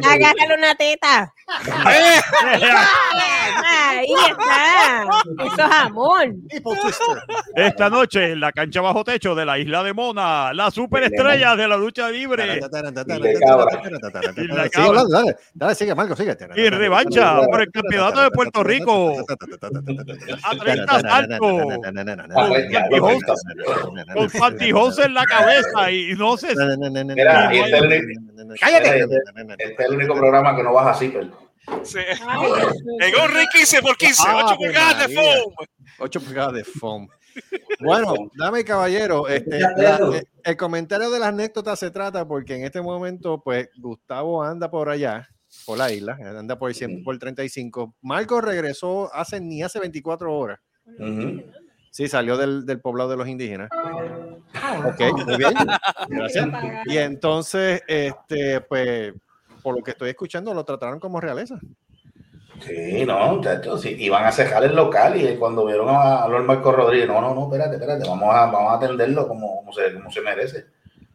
Agárrale 0.09 0.55
una 0.57 0.75
teta. 0.77 1.35
Ahí 3.95 4.13
está. 4.31 5.09
Eso 5.45 5.55
es 5.55 5.61
amor. 5.73 6.29
Esta 7.57 7.91
noche 7.91 8.33
en 8.33 8.41
la 8.41 8.53
cancha 8.53 8.81
bajo 8.81 9.03
techo 9.03 9.35
de 9.35 9.45
la 9.45 9.59
isla 9.59 9.83
de 9.83 9.93
Mona, 9.93 10.53
la 10.53 10.71
superestrella 10.71 11.57
de 11.57 11.67
la 11.69 11.77
lucha 11.77 12.09
libre 12.11 12.61
dale, 12.71 12.93
dale, 15.55 15.75
sigue, 15.75 15.95
Marco, 15.95 16.15
sigue. 16.17 16.37
y 16.57 16.69
revancha 16.69 17.41
por 17.47 17.63
el 17.63 17.71
campeonato 17.71 18.23
de 18.23 18.31
Puerto 18.31 18.63
Rico 18.63 19.15
a 20.43 20.55
30 20.75 21.01
saltos 21.01 21.39
con 24.15 24.31
pantijones 24.39 24.99
en 24.99 25.15
la 25.15 25.25
cabeza 25.25 25.91
y 25.91 26.15
no 26.15 26.37
se 26.37 26.55
Mira, 27.15 27.55
y 27.55 27.59
este 27.59 27.77
es 27.77 27.83
el 27.83 27.87
único- 27.93 28.55
Cállate. 28.61 28.99
Este 29.01 29.17
este 29.59 29.83
es 29.83 29.89
el 29.91 29.97
único 29.97 30.15
programa 30.15 30.57
que 30.57 30.63
no 30.63 30.73
baja 30.73 30.95
zipper. 30.95 31.29
Sí. 31.83 31.99
En 31.99 33.15
un 33.21 33.29
ring 33.37 33.49
15 33.53 33.83
por 33.83 33.97
15, 33.97 34.23
8 34.27 34.47
Ave 34.49 34.57
pulgadas 34.57 35.07
de 35.09 35.15
foam. 35.15 35.55
8 35.99 36.21
pulgadas 36.21 36.53
de 36.55 36.65
foam. 36.65 37.09
Bueno, 37.81 38.15
dame 38.35 38.65
caballero, 38.65 39.29
este, 39.29 39.61
la- 39.61 40.01
eh, 40.15 40.25
el 40.45 40.57
comentario 40.57 41.11
de 41.11 41.19
las 41.21 41.29
anécdotas 41.29 41.79
se 41.79 41.91
trata 41.91 42.27
porque 42.27 42.57
en 42.57 42.65
este 42.65 42.81
momento, 42.83 43.41
pues, 43.45 43.69
Gustavo 43.77 44.43
anda 44.43 44.71
por 44.71 44.89
allá, 44.89 45.29
por 45.69 45.77
la 45.77 45.93
isla, 45.93 46.17
anda 46.39 46.59
por, 46.59 46.71
el 46.71 46.75
100 46.75 47.05
por 47.05 47.19
35. 47.19 47.95
Marco 48.01 48.41
regresó 48.41 49.15
hace 49.15 49.39
ni 49.39 49.63
hace 49.63 49.79
24 49.79 50.35
horas. 50.35 50.59
Ujú. 50.99 51.43
Sí, 51.91 52.09
salió 52.09 52.39
del, 52.39 52.65
del 52.65 52.81
poblado 52.81 53.11
de 53.11 53.17
los 53.19 53.29
indígenas. 53.29 53.69
Ok, 54.87 55.01
muy 55.27 55.37
bien. 55.37 55.53
Gracias. 56.09 56.49
Y 56.87 56.97
entonces, 56.97 57.83
este, 57.87 58.63
pues, 58.63 59.13
por 59.63 59.77
lo 59.77 59.85
que 59.85 59.91
estoy 59.91 60.09
escuchando, 60.09 60.55
lo 60.55 60.65
trataron 60.65 60.99
como 61.01 61.21
realeza. 61.21 61.59
Sí, 62.61 63.05
no, 63.05 63.35
muchachos, 63.37 63.83
sí. 63.83 63.95
Iban 63.99 64.25
a 64.25 64.33
cejar 64.33 64.65
el 64.65 64.75
local 64.75 65.21
y 65.21 65.37
cuando 65.37 65.67
vieron 65.67 65.91
a, 65.91 66.23
a 66.25 66.29
Lord 66.29 66.45
Marco 66.47 66.73
Rodríguez, 66.73 67.07
no, 67.09 67.21
no, 67.21 67.35
no, 67.35 67.45
espérate, 67.45 67.75
espérate, 67.75 68.09
vamos 68.09 68.35
a, 68.35 68.47
vamos 68.47 68.73
a 68.73 68.77
atenderlo 68.77 69.29
como, 69.29 69.57
como, 69.59 69.73
se, 69.75 69.93
como 69.93 70.11
se 70.11 70.23
merece. 70.23 70.65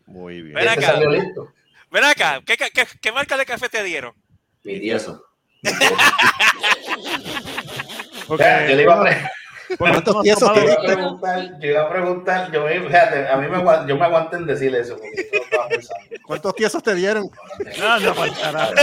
Muy 0.06 0.44
bien. 0.44 0.54
Ven 0.56 0.68
Este 0.68 0.80
acá. 0.86 0.94
salió 0.94 1.10
listo. 1.10 1.48
Ven 1.92 2.04
acá, 2.04 2.40
¿qué, 2.46 2.56
qué, 2.56 2.66
qué- 2.74 2.88
qué 3.02 3.12
marca 3.12 3.36
de 3.36 3.46
café 3.46 3.68
te 3.68 3.84
dieron? 3.84 4.14
Mi 4.64 4.80
tieso. 4.80 5.24
Yo 8.30 8.38
le 8.38 8.82
iba 8.84 8.94
a, 8.96 9.02
pre- 9.04 9.30
¿Cuántos 9.78 10.22
tiesos 10.24 10.50
yo 10.50 10.54
te 10.54 10.64
iba 10.64 10.74
a 10.74 10.78
diste? 10.78 10.94
preguntar, 10.96 11.60
yo 11.60 11.70
iba 11.70 11.82
a 11.82 11.90
preguntar, 11.90 12.52
yo 12.52 12.64
me, 12.64 12.82
fíjate, 12.82 13.28
a 13.28 13.38
mí 13.38 13.48
me, 13.48 13.58
yo 13.88 13.98
me 13.98 14.06
aguanté 14.06 14.38
en 14.38 14.46
decirle 14.46 14.80
eso, 14.82 14.98
porque 14.98 15.30
yo 15.34 15.40
estaba 15.44 15.68
pensando. 15.68 16.04
¿Cuántos 16.26 16.56
tiesos 16.56 16.84
te 16.84 16.96
dieron? 16.96 17.30
Pa'l 17.80 18.34
carajo. 18.40 18.74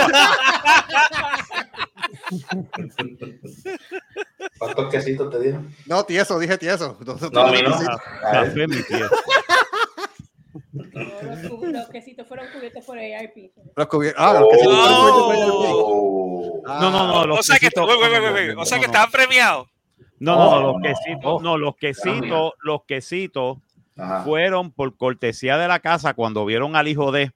¿Cuántos 4.59 4.91
quesitos 4.91 5.31
te 5.31 5.41
dieron? 5.41 5.75
No, 5.87 6.05
tieso, 6.05 6.39
dije 6.39 6.59
tieso. 6.59 6.97
No, 7.33 7.41
a 7.41 7.53
mí 7.53 7.63
no. 7.63 7.79
Los, 10.73 11.89
quesitos 11.91 12.27
fueron 12.29 12.47
cubiertos 12.55 12.85
por 12.85 12.99
ARP. 12.99 13.53
Los 13.77 13.87
cubi- 13.89 14.15
Ah, 14.17 14.39
los 14.41 14.49
quesitos. 14.51 14.75
Oh. 14.77 16.63
Ah, 16.67 16.79
No, 16.83 16.91
no, 16.91 17.07
no. 17.09 17.27
Los 17.27 17.41
O 17.41 17.43
sea 17.43 17.59
que, 17.59 17.69
quesitos- 17.69 18.57
o 18.57 18.65
sea 18.65 18.79
que 18.79 18.87
estaban 18.87 19.11
premiados. 19.11 19.69
No, 20.19 20.37
no, 20.37 20.51
Oh, 20.51 20.61
los 20.61 20.75
no. 20.77 20.83
quesitos, 20.83 21.43
no, 21.43 21.59
los 21.59 21.77
quesitos, 21.77 22.53
los 22.63 22.85
quesitos 22.85 23.59
Ajá. 23.97 24.23
fueron 24.23 24.71
por 24.71 24.97
cortesía 24.97 25.57
de 25.57 25.67
la 25.67 25.81
casa 25.81 26.15
cuando 26.15 26.45
vieron 26.45 26.77
al 26.77 26.89
hijo 26.89 27.11
de. 27.11 27.33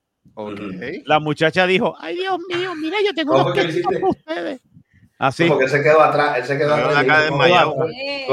La 1.06 1.18
muchacha 1.20 1.66
dijo, 1.66 1.94
ay 1.98 2.16
Dios 2.16 2.38
mío, 2.48 2.74
mira, 2.76 2.98
yo 3.04 3.14
tengo 3.14 3.32
¿Cómo 3.32 3.44
unos 3.46 3.54
quesitos 3.58 3.92
para 3.92 4.08
ustedes. 4.08 4.60
Así. 5.18 5.46
Porque 5.46 5.64
él 5.64 5.70
se 5.70 5.82
quedó 5.82 6.02
atrás, 6.02 6.38
él 6.38 6.44
se 6.44 6.58
quedó 6.58 6.74
atrás. 6.74 6.94
la 6.94 7.06
cara. 7.06 7.28
"¿Cómo 7.28 7.44
Eh, 7.44 8.26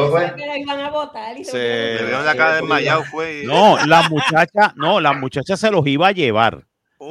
Se- 1.44 2.00
la 2.26 2.36
cara 2.36 2.56
desmayado, 2.56 3.04
fue. 3.06 3.44
No, 3.46 3.78
la 3.86 4.10
muchacha, 4.10 4.74
no, 4.76 5.00
la 5.00 5.14
muchacha 5.14 5.56
se 5.58 5.70
los 5.72 5.86
iba 5.88 6.08
a 6.08 6.12
llevar 6.12 6.66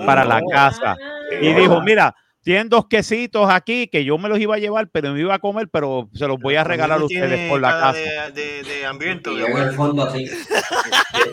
para 0.06 0.24
la 0.24 0.40
casa. 0.50 0.96
Y 1.40 1.52
dijo, 1.52 1.80
mira, 1.82 2.14
tienen 2.42 2.68
dos 2.68 2.86
quesitos 2.88 3.48
aquí 3.50 3.86
que 3.88 4.04
yo 4.04 4.16
me 4.18 4.28
los 4.28 4.38
iba 4.38 4.54
a 4.54 4.58
llevar, 4.58 4.88
pero 4.90 5.12
me 5.12 5.20
iba 5.20 5.34
a 5.34 5.38
comer, 5.38 5.68
pero 5.70 6.08
se 6.14 6.26
los 6.26 6.38
voy 6.40 6.56
a 6.56 6.64
regalar 6.64 6.98
a 7.00 7.04
ustedes 7.04 7.48
por 7.50 7.60
la 7.60 7.70
casa. 7.70 7.98
De, 8.32 8.32
de, 8.32 8.62
de 8.62 8.86
hambriento. 8.86 9.30
Y 9.32 9.40
de 9.40 9.46
en 9.46 9.56
el 9.58 9.72
fondo 9.72 10.04
así. 10.04 10.28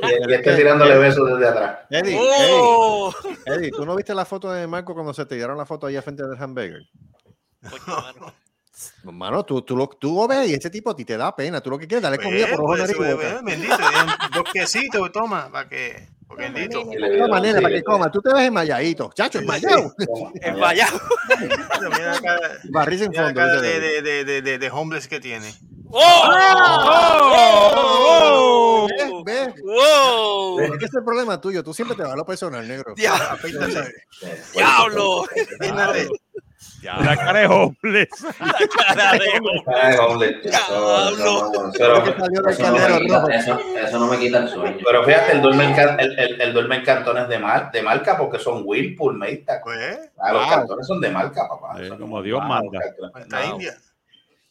Y, 0.03 0.31
y 0.31 0.33
este 0.33 0.55
tirándole 0.55 0.97
besos 0.97 1.27
desde 1.29 1.47
atrás. 1.47 1.77
Eddie, 1.89 2.17
Oh. 2.19 3.13
Eddie, 3.45 3.55
Eddie, 3.57 3.71
¿tú 3.71 3.85
no 3.85 3.95
viste 3.95 4.13
la 4.13 4.25
foto 4.25 4.51
de 4.51 4.67
Marco 4.67 4.93
cuando 4.93 5.13
se 5.13 5.25
te 5.25 5.35
dieron 5.35 5.57
la 5.57 5.65
foto 5.65 5.87
allá 5.87 6.01
frente 6.01 6.23
del 6.27 6.37
hamburger? 6.41 6.81
Coño, 7.69 8.01
mano. 8.01 8.33
Mano, 9.05 9.43
tú, 9.43 9.63
tú, 9.63 9.75
lo, 9.75 9.87
tú 9.87 10.13
lo 10.13 10.27
ves 10.27 10.49
y 10.49 10.53
ese 10.53 10.69
tipo 10.69 10.91
a 10.91 10.95
ti 10.95 11.03
te 11.03 11.17
da 11.17 11.35
pena. 11.35 11.59
Tú 11.61 11.71
lo 11.71 11.79
que 11.79 11.87
quieres, 11.87 12.03
dale 12.03 12.17
Pues, 12.17 12.27
comida 12.27 12.47
por 12.47 12.59
ojo, 12.59 12.67
pues, 12.67 12.79
nariz 12.81 12.93
y 12.93 12.97
pues, 12.97 13.15
boca. 13.15 13.39
pues, 13.41 13.43
Bendito, 13.43 13.77
dos 14.35 14.43
quesitos, 14.53 15.11
toma, 15.11 15.49
para 15.51 15.67
que. 15.67 16.09
Porque 16.27 16.43
bendito. 16.49 16.83
Dieron, 16.85 17.29
manera, 17.31 17.57
sí, 17.57 17.63
para 17.63 17.75
que 17.75 17.83
coma. 17.83 18.11
Tú 18.11 18.21
te 18.21 18.31
ves 18.33 18.43
enmayadito. 18.43 19.09
Chacho, 19.15 19.39
enmayado. 19.39 19.95
Cara, 22.21 22.39
Barriz 22.69 23.01
en 23.01 23.13
fondo. 23.13 23.61
de, 23.61 23.79
de, 23.79 24.23
de, 24.25 24.41
de, 24.43 24.59
de 24.59 24.69
homeless 24.69 25.07
que 25.07 25.19
tiene. 25.19 25.51
¡Oh! 27.89 28.87
¿Ves? 28.89 29.11
¿Ves? 29.25 29.53
¡Wow! 29.63 30.59
Es 30.59 30.69
que 30.71 30.75
ese 30.77 30.85
es 30.85 30.93
el 30.95 31.03
problema 31.03 31.39
tuyo. 31.39 31.63
Tú 31.63 31.73
siempre 31.73 31.95
te 31.95 32.03
vas 32.03 32.13
a 32.13 32.15
lo 32.15 32.25
personal, 32.25 32.67
negro. 32.67 32.93
Diablo. 32.95 33.37
¡Diablo! 34.53 35.25
La 36.83 37.15
cara 37.17 37.39
de 37.39 37.47
homeless. 37.47 38.09
La 38.39 38.53
cara 39.65 39.89
de 39.89 39.99
hombre, 39.99 40.39
eso- 40.43 41.13
no, 41.17 42.07
me 42.09 42.19
quita, 42.19 43.07
rojo. 43.19 43.29
eso, 43.29 43.59
eso 43.75 43.99
no 43.99 44.07
me 44.07 44.17
quita 44.19 44.37
el 44.39 44.47
sueño. 44.49 44.77
pero 44.85 45.03
fíjate, 45.03 45.33
el 45.33 45.41
duerme 45.41 45.65
en, 45.65 45.99
el, 45.99 46.19
el, 46.19 46.41
el 46.41 46.53
duerme 46.53 46.77
en 46.77 46.83
cantones 46.85 47.27
de, 47.27 47.39
mar, 47.39 47.71
de 47.71 47.81
marca 47.81 48.17
porque 48.17 48.39
son 48.39 48.61
Whirlpool, 48.65 49.17
Maytag. 49.17 49.61
Pues, 49.63 49.99
Ah, 50.19 50.31
los 50.33 50.43
Wow. 50.45 50.49
cantones 50.51 50.87
son 50.87 51.01
de 51.01 51.09
marca, 51.09 51.47
papá. 51.47 51.77
Son 51.87 51.97
como 51.99 52.21
Dios 52.21 52.39
ah, 52.41 52.47
manda. 52.47 52.79
Malta 53.13 53.45
India. 53.45 53.77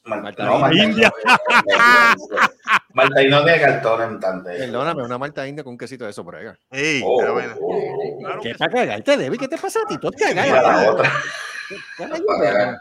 Malta 0.07 0.45
no, 0.45 0.59
Malta 0.59 0.83
India. 0.85 1.13
Malta 2.95 3.23
y 3.23 3.29
no 3.29 3.45
tiene 3.45 3.61
cartones 3.61 4.21
tanto. 4.21 4.49
Perdóname, 4.51 5.03
una 5.03 5.19
malta 5.19 5.47
india 5.47 5.63
con 5.65 5.73
un 5.73 5.79
quesito 5.79 6.05
de 6.05 6.11
eso 6.11 6.25
por 6.25 6.37
ahí. 6.37 6.47
Ey, 6.71 7.03
Oh, 7.05 7.17
pero 7.21 7.35
bueno. 7.35 7.55
oh, 7.61 7.77
oh. 7.77 8.41
¿Qué 8.43 8.55
para 8.55 8.73
cagarte, 8.73 9.17
Debbie? 9.17 9.39
¿Qué 9.39 9.49
te 9.49 9.59
pasa 9.59 9.81
a 9.85 9.87
ti? 9.89 9.99
Tú 9.99 10.11
te 10.11 10.27
Mira 10.29 10.47
la 10.47 10.53
cagas. 10.63 10.89
otra. 10.89 11.13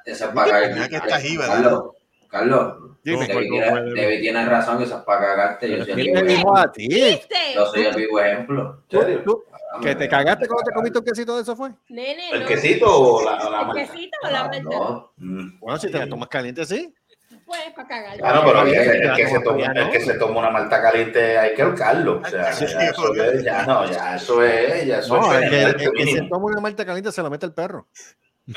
Esa 0.05 0.25
es 0.25 0.31
para 0.31 0.51
cagar. 0.51 0.89
Que. 0.89 0.99
Carlos, 1.37 1.83
Carlos, 2.29 2.75
Dime, 3.03 3.27
Debbie 3.27 3.49
¿cómo 3.49 3.61
tiene, 4.21 4.45
razón, 4.45 4.81
eso 4.81 4.97
es 4.97 5.03
para 5.03 5.21
cagarte. 5.21 5.69
Yo 5.69 5.83
soy 5.83 5.91
el 5.91 5.95
¿Quién 5.95 6.13
vivo 6.13 6.27
ejemplo. 6.27 6.57
a 6.57 6.71
ti? 6.71 7.19
Yo 7.55 7.65
soy 7.67 7.85
el 7.85 7.95
vivo 7.95 8.19
ejemplo. 8.19 8.83
Tú- 8.87 9.43
¿Que 9.81 9.93
te 9.93 10.07
cagaste 10.07 10.47
cuando 10.47 10.63
te 10.63 10.73
comiste 10.73 10.99
un 10.99 11.05
quesito 11.05 11.35
de 11.35 11.41
eso 11.41 11.53
fue? 11.53 11.69
Nene, 11.89 12.29
¿El 12.31 12.41
no. 12.41 12.45
quesito 12.45 12.85
o 12.87 13.21
la, 13.25 13.31
la 13.37 13.43
¿El 13.61 13.67
malta? 13.67 13.73
quesito 13.81 14.17
o 14.23 14.29
la? 14.29 14.59
No, 14.61 15.11
Mm. 15.17 15.59
Bueno, 15.59 15.77
si 15.79 15.91
te 15.91 15.97
la 15.99 16.07
tomas 16.07 16.29
caliente, 16.29 16.65
sí. 16.65 16.93
Pues 17.45 17.61
para 17.75 17.87
cagar. 17.87 18.17
Ah, 18.23 18.33
no, 18.33 18.45
pero 18.45 18.61
el, 18.63 18.73
el 18.73 19.15
que 19.15 19.27
se 19.27 19.39
toma, 19.39 19.65
el 19.65 19.89
que 19.91 19.99
se 19.99 20.13
toma 20.15 20.39
una 20.39 20.49
malta 20.49 20.81
caliente 20.81 21.37
hay 21.37 21.53
que 21.53 21.61
ahorcarlo. 21.61 22.21
O 22.21 22.29
sea, 22.29 22.51
Sí, 22.53 22.65
ya 22.67 22.79
eso 22.87 23.13
sí, 23.13 23.19
es, 23.21 23.43
ya 23.43 23.65
no, 23.65 23.91
ya 23.91 24.15
eso 24.15 24.43
es, 24.43 24.85
ya 24.85 24.97
eso 24.99 25.17
No, 25.17 25.31
es 25.31 25.43
el 25.43 25.49
que, 25.49 25.61
el 25.61 25.75
pendiente 25.75 26.03
que 26.03 26.11
se 26.11 26.21
toma 26.23 26.45
una 26.45 26.61
malta 26.61 26.85
caliente 26.85 27.11
se 27.11 27.21
la 27.21 27.29
mete 27.29 27.45
el 27.45 27.53
perro. 27.53 27.87
No, 28.47 28.55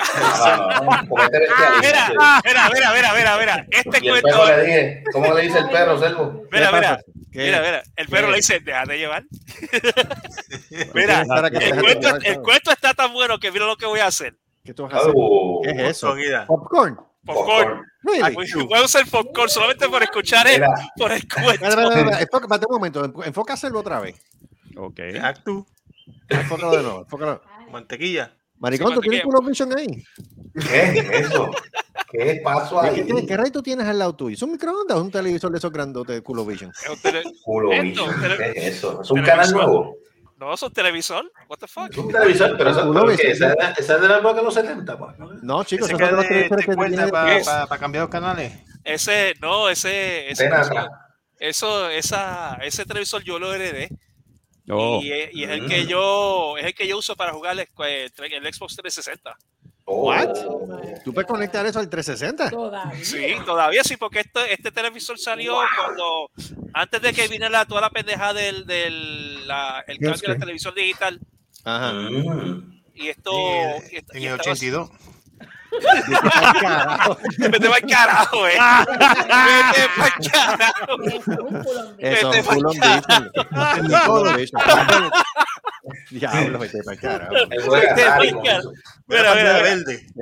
comete 1.09 1.39
Mira, 1.39 1.71
bestialismo. 1.81 2.23
mira, 2.45 2.71
mira, 2.75 2.93
mira, 2.95 3.15
mira, 3.15 3.39
mira. 3.39 3.67
Este 3.71 4.01
cuento. 4.01 4.29
perro 4.29 4.47
le 4.47 4.63
dije, 4.65 5.05
¿cómo 5.13 5.35
le 5.35 5.43
dice 5.43 5.59
el 5.59 5.69
perro, 5.71 5.99
Selvo? 5.99 6.45
Mira, 6.53 6.71
¿Qué 6.71 6.77
mira. 6.77 6.99
Mira, 7.33 7.61
mira. 7.61 7.83
El 7.97 8.09
perro 8.09 8.27
¿Qué? 8.27 8.31
le 8.33 8.37
dice, 8.37 8.61
déjate 8.61 8.99
llevar. 8.99 9.25
Mira, 10.95 11.23
el 12.25 12.41
cuento, 12.43 12.71
está 12.71 12.95
tan 12.95 13.13
bueno 13.13 13.39
que 13.39 13.51
mira 13.53 13.67
lo 13.67 13.77
que 13.77 13.87
voy 13.87 14.01
a 14.01 14.07
hacer. 14.07 14.35
¿Qué 14.65 14.75
tú 14.75 14.85
vas 14.85 14.95
a 14.95 14.97
hacer? 14.99 15.13
Oh, 15.17 15.61
¿Qué 15.63 15.71
es 15.71 15.79
eso? 15.79 16.09
Comida. 16.09 16.47
¿Popcorn? 16.47 16.99
Popcorn. 17.35 17.83
Really? 18.03 18.35
Voy 18.35 18.47
voy 18.69 18.79
a 18.79 18.85
usar 18.85 19.07
popcorn 19.09 19.49
solamente 19.51 19.89
por 19.89 20.03
escuchar 20.03 20.47
el, 20.47 20.61
Mira, 20.61 20.75
por 20.97 21.13
el 21.13 21.23
cuento. 21.29 21.51
espera, 21.53 21.69
espera, 21.83 21.89
espera, 22.01 22.21
enfoca- 22.21 22.45
espérate 22.45 22.67
un 22.69 22.75
momento, 22.75 23.25
enfócaselo 23.25 23.79
otra 23.81 24.01
vez. 24.01 24.17
Ok. 24.77 25.01
Actu. 25.23 25.67
Enfócalo 26.29 26.77
de 26.77 26.83
nuevo, 26.83 27.01
enfócalo. 27.01 27.43
Mantequilla. 27.71 28.33
Maricón, 28.59 28.89
Sí, 28.89 28.95
¿tú 28.97 29.01
tienes 29.03 29.23
culo 29.23 29.41
vision 29.43 29.77
ahí? 29.79 29.87
¿qué 30.69 30.83
es 30.89 31.11
eso? 31.27 31.51
¿Qué 32.11 32.41
pasó 32.43 32.81
¿Qué, 32.81 32.89
ahí? 32.89 33.07
qué, 33.07 33.27
qué 33.27 33.37
rey 33.37 33.51
tú 33.53 33.63
tienes 33.63 33.87
al 33.87 33.99
lado 33.99 34.17
tuyo? 34.17 34.35
¿Es 34.35 34.43
un 34.43 34.51
microondas 34.53 34.97
o 34.99 35.03
un 35.03 35.11
televisor 35.11 35.51
de 35.53 35.59
esos 35.59 35.71
grandotes 35.71 36.17
de 36.17 36.23
culo 36.23 36.45
vision? 36.45 36.71
Es 36.83 36.91
un 36.91 36.97
tele- 37.01 37.23
Culo 37.45 37.71
tele- 37.71 38.37
¿qué 38.37 38.51
es 38.57 38.77
eso? 38.77 39.03
¿Es 39.03 39.11
un 39.11 39.23
canal 39.23 39.53
nuevo? 39.53 39.97
No, 40.39 40.55
es 40.55 40.63
un 40.63 40.73
televisor. 40.73 41.31
What 41.49 41.59
the 41.59 41.67
fuck? 41.67 41.91
Es 41.91 41.99
un 41.99 42.13
televisor, 42.13 42.57
pero 42.57 42.71
eso 42.71 42.93
pero 42.93 43.11
esa, 43.11 43.23
es- 43.53 43.79
esa 43.79 43.95
es 43.97 44.01
de 44.01 44.09
la 44.09 44.19
época 44.19 44.35
de 44.35 44.43
los 44.43 44.55
70, 44.55 44.97
pues. 44.99 45.17
No, 45.43 45.65
chicos, 45.65 45.89
Ese 45.91 45.99
son 45.99 46.07
que 46.09 46.13
los 46.15 46.23
te, 46.23 46.29
televisores 46.29 46.67
te 46.67 46.71
que 46.77 46.87
tienen- 46.87 47.11
para 47.11 47.37
Es- 47.37 47.81
cambiar 47.81 48.03
los 48.05 48.11
canales. 48.11 48.53
Ese, 48.85 49.35
no, 49.41 49.69
ese, 49.69 50.31
ese, 50.31 50.45
Ven 50.45 50.53
¿cómo 50.53 50.65
se 50.65 50.71
acá. 50.71 50.83
llama? 50.85 51.07
eso, 51.41 51.89
esa, 51.91 52.55
ese 52.63 52.85
televisor 52.85 53.23
yo 53.23 53.39
lo 53.39 53.53
heredé. 53.53 53.89
Oh. 54.71 55.01
Y, 55.03 55.13
es- 55.13 55.31
y 55.35 55.45
es 55.45 55.51
el 55.51 55.67
que 55.67 55.87
yo 55.87 56.57
es 56.59 56.65
el 56.67 56.75
que 56.75 56.87
yo 56.87 56.99
uso 56.99 57.17
para 57.17 57.33
jugar 57.33 57.55
el, 57.59 57.61
el 57.67 58.55
Xbox 58.55 58.77
360. 58.77 59.35
What? 59.91 60.35
¿Tú 61.05 61.15
puedes 61.15 61.27
conectar 61.27 61.65
eso 61.65 61.79
al 61.79 61.89
360? 61.89 62.51
Sí, 63.03 63.37
todavía 63.47 63.83
sí, 63.83 63.97
porque 63.97 64.21
este, 64.21 64.53
este 64.53 64.71
televisor 64.71 65.19
salió 65.19 65.55
cuando 65.77 66.31
antes 66.75 67.01
de 67.01 67.13
que 67.15 67.27
viniera 67.29 67.65
toda 67.65 67.81
la 67.81 67.91
pendeja 67.91 68.35
del, 68.35 68.67
del 68.67 69.49
la- 69.49 69.83
el 69.87 69.97
cambio 69.97 70.11
de 70.13 70.19
screen. 70.19 70.35
la 70.35 70.41
televisión 70.41 70.75
digital. 70.75 71.19
Ajá. 71.65 71.93
Y 72.95 73.09
esto. 73.09 73.31
y 73.91 73.97
esto- 73.97 74.13
En 74.15 74.23
y 74.23 74.27
el 74.27 74.33
estaba- 74.35 74.53
82. 74.53 74.91
Vete 77.39 77.69
pa'l 77.69 77.87
carajo, 77.89 78.47
eh. 78.49 78.59
Vete 79.49 79.85
pa'l 79.97 80.13
carajo. 80.31 80.95
Vete 81.99 82.43
pa'l 82.43 82.63
carajo. 84.51 85.11
Diablo, 86.11 86.59
vete 86.59 86.83
para 86.83 86.97
carajo. 86.97 87.33
Vete 87.49 88.05
pa'l 88.05 88.43
carajo. 88.43 88.73
Mira, 89.07 89.35
mira, 89.35 89.63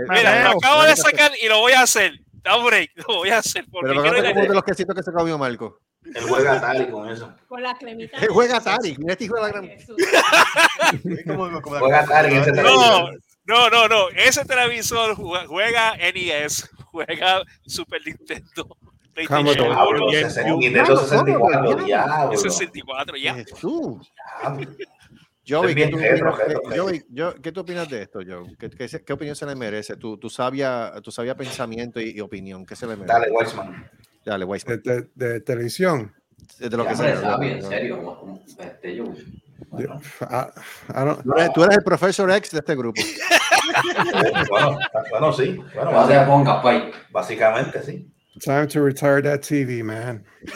mira. 0.09 0.45
lo 0.45 0.51
acabo 0.59 0.83
de 0.83 0.97
sacar 0.97 1.33
y 1.43 1.49
lo 1.49 1.61
voy 1.61 1.73
a 1.73 1.83
hacer. 1.83 2.13
Da 2.43 2.57
break, 2.59 2.91
lo 3.09 3.17
voy 3.17 3.31
a 3.31 3.39
hacer 3.39 3.65
porque 3.71 3.89
Pero 3.89 4.05
no 4.05 4.13
como 4.29 4.41
de 4.41 4.55
los 4.55 4.63
quesitos 4.63 4.95
que 4.95 5.03
se 5.03 5.11
comió 5.13 5.37
Marco. 5.37 5.81
Él 6.15 6.23
juega 6.29 6.53
Atari 6.53 6.89
con 6.89 7.11
eso. 7.11 7.35
Con 7.49 7.61
la 7.63 7.77
cremita. 7.77 8.19
Él 8.19 8.29
juega 8.29 8.59
Atari. 8.59 8.95
Mira 8.99 9.15
este 9.15 9.25
hijo 9.25 9.35
de 9.35 9.41
la 9.43 9.49
gran. 9.49 9.65
Juega 11.81 12.01
Atari 12.01 12.35
No. 12.63 13.11
No, 13.47 13.71
no, 13.71 13.89
no. 13.89 14.09
Ese 14.11 14.45
televisor 14.45 15.15
juega, 15.15 15.97
NES, 15.97 16.69
juega 16.93 17.43
Super 17.67 18.01
Nintendo. 18.05 18.77
Commodore. 19.29 19.55
Diablo, 19.71 20.07
PlayStation 20.09 20.31
sesen- 20.31 20.53
1, 20.53 20.59
Nintendo 20.61 20.97
64, 20.99 21.85
diablo. 21.85 22.37
64, 22.37 23.17
ya. 23.17 23.35
Jesús. 23.35 24.13
Diablo. 24.43 24.71
Joey, 25.49 25.69
¿qué 25.69 25.75
bien 25.75 25.91
tú, 25.91 25.97
opinas, 25.97 26.39
retro, 26.39 26.63
Joey, 26.77 27.05
yo- 27.09 27.35
¿qué 27.41 27.53
tú 27.53 27.61
opinas 27.61 27.89
de 27.89 28.03
esto, 28.03 28.19
Joe? 28.27 28.57
¿Qué, 28.59 28.69
qué, 28.69 28.89
se- 28.89 29.05
qué 29.05 29.13
opinión 29.13 29.37
se 29.37 29.47
le 29.47 29.55
merece? 29.55 29.97
Tu, 29.97 30.19
tu, 30.19 30.29
sabia, 30.29 30.93
tu 31.03 31.11
sabia 31.13 31.37
pensamiento 31.37 32.01
y, 32.01 32.11
y 32.11 32.21
opinión. 32.21 32.67
¿Qué 32.67 32.75
se 32.77 32.85
le 32.87 32.97
merece? 32.97 33.13
Dale, 33.13 33.31
Weissman. 33.31 33.91
Dale, 34.25 34.45
Weissman. 34.45 34.83
De, 34.83 35.03
de- 35.03 35.09
de 35.15 35.41
televisión. 35.41 36.13
De 36.59 36.69
lo 36.77 36.83
Ya, 36.85 36.91
que 36.91 36.97
sea. 36.97 37.21
sabe, 37.21 37.53
en 37.53 37.63
serio. 37.63 38.41
Este, 38.59 38.97
yo. 38.97 39.05
Yo- 39.79 40.01
I- 40.21 40.51
I 40.91 41.05
don't- 41.05 41.23
Tú 41.23 41.33
eres, 41.35 41.53
tú 41.53 41.65
eres 41.65 41.79
el 41.79 41.85
profesor 41.85 42.31
X 42.31 42.51
de 42.53 42.59
este 42.59 42.75
grupo. 42.77 43.01
Bueno, 44.49 44.79
bueno, 45.11 45.33
sí. 45.33 45.59
Bueno, 45.75 46.63
pay. 46.63 46.91
básicamente 47.11 47.83
sí. 47.83 48.11
Time 48.41 48.67
to 48.69 48.83
retire 48.85 49.21
that 49.23 49.41
TV, 49.41 49.83
man. 49.83 50.25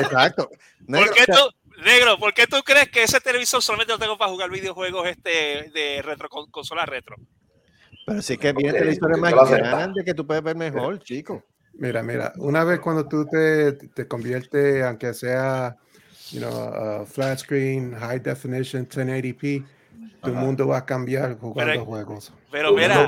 Exacto. 0.00 0.50
Negro, 0.86 1.06
¿Por 1.06 1.14
qué 1.14 1.24
tú, 1.26 1.82
negro, 1.84 2.18
¿por 2.18 2.34
qué 2.34 2.46
tú 2.46 2.56
crees 2.64 2.88
que 2.90 3.02
ese 3.02 3.20
televisor 3.20 3.62
solamente 3.62 3.92
lo 3.92 3.98
tengo 3.98 4.16
para 4.18 4.30
jugar 4.30 4.50
videojuegos 4.50 5.08
este 5.08 5.70
de 5.74 6.00
retro 6.02 6.28
con- 6.28 6.50
consola 6.50 6.86
retro? 6.86 7.16
Pero 8.06 8.22
sí 8.22 8.36
que 8.38 8.54
Porque- 8.54 8.72
televisores 8.72 9.18
más 9.18 9.34
grandes 9.50 10.04
que 10.04 10.14
tú 10.14 10.26
puedes 10.26 10.42
ver 10.42 10.56
mejor, 10.56 10.98
chico. 11.00 11.44
Mira, 11.74 12.02
mira, 12.02 12.32
una 12.38 12.64
vez 12.64 12.80
cuando 12.80 13.06
tú 13.06 13.26
te, 13.26 13.72
te 13.72 14.08
conviertes, 14.08 14.82
aunque 14.84 15.14
sea, 15.14 15.76
you 16.32 16.40
know, 16.40 16.50
a 16.50 17.06
flat 17.06 17.40
screen, 17.40 17.92
high 17.92 18.18
definition, 18.18 18.86
1080p, 18.86 19.64
tu 20.30 20.36
Ajá. 20.36 20.40
mundo 20.44 20.66
va 20.68 20.78
a 20.78 20.84
cambiar 20.86 21.38
jugando 21.38 21.72
Pero- 21.72 21.84
juegos. 21.84 22.32
Pero 22.50 22.72
mira, 22.72 23.06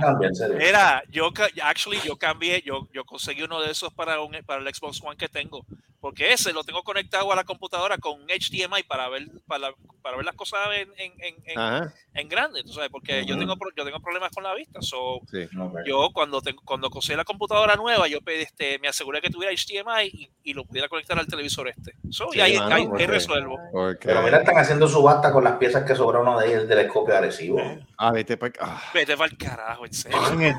mira, 0.58 1.02
yo 1.10 1.30
actually 1.62 1.98
yo 2.04 2.16
cambié, 2.16 2.62
yo, 2.62 2.86
yo 2.92 3.04
conseguí 3.04 3.42
uno 3.42 3.60
de 3.60 3.70
esos 3.70 3.92
para 3.92 4.20
un 4.20 4.36
para 4.44 4.60
el 4.60 4.74
Xbox 4.74 5.00
One 5.02 5.16
que 5.16 5.28
tengo, 5.28 5.64
porque 6.00 6.32
ese 6.32 6.52
lo 6.52 6.62
tengo 6.62 6.82
conectado 6.82 7.32
a 7.32 7.36
la 7.36 7.44
computadora 7.44 7.96
con 7.98 8.20
HDMI 8.28 8.82
para 8.86 9.08
ver 9.08 9.28
para, 9.46 9.72
para 10.02 10.16
ver 10.16 10.26
las 10.26 10.34
cosas 10.34 10.60
en, 10.76 10.88
en, 10.98 11.12
en, 11.46 11.90
en- 12.14 12.28
grande, 12.28 12.62
tú 12.64 12.72
sabes, 12.74 12.90
porque 12.90 13.24
yo 13.24 13.34
Ujú. 13.34 13.42
tengo 13.44 13.56
pro- 13.56 13.70
yo 13.74 13.84
tengo 13.84 13.98
problemas 14.00 14.30
con 14.30 14.44
la 14.44 14.54
vista, 14.54 14.80
so 14.82 15.20
Sí. 15.30 15.46
Pero- 15.50 15.72
yo 15.86 16.10
cuando 16.12 16.42
tengo, 16.42 16.60
cuando 16.64 16.90
conseguí 16.90 17.16
la 17.16 17.24
computadora 17.24 17.76
nueva, 17.76 18.08
yo 18.08 18.20
pedí, 18.20 18.42
este, 18.42 18.78
me 18.78 18.88
aseguré 18.88 19.22
que 19.22 19.30
tuviera 19.30 19.52
HDMI 19.54 20.06
y, 20.12 20.30
y 20.50 20.52
lo 20.54 20.64
pudiera 20.64 20.88
conectar 20.88 21.18
al 21.18 21.26
televisor 21.26 21.68
este. 21.68 21.94
So, 22.10 22.26
y 22.30 22.32
Sí, 22.34 22.40
ahí, 22.40 22.58
mano, 22.58 22.74
ahí- 22.74 22.88
ahí 22.98 23.06
resuelvo. 23.06 23.58
Porque... 23.72 24.06
Pero 24.06 24.22
mira, 24.22 24.38
están 24.38 24.58
haciendo 24.58 24.86
subasta 24.86 25.32
con 25.32 25.44
las 25.44 25.54
piezas 25.56 25.84
que 25.84 25.94
sobraron 25.94 26.38
de 26.38 26.44
ahí 26.44 26.50
del 26.52 26.68
telescopio 26.68 27.09
agresivo. 27.16 27.60
Ah, 27.98 28.12
vete 28.12 28.36
pa- 28.36 28.50
ah. 28.60 28.82
Vete 28.94 29.16
para 29.16 29.30
el 29.30 29.36
carajo, 29.38 29.86
en 29.86 29.92
serio. 29.92 30.18
En 30.32 30.42
en 30.42 30.54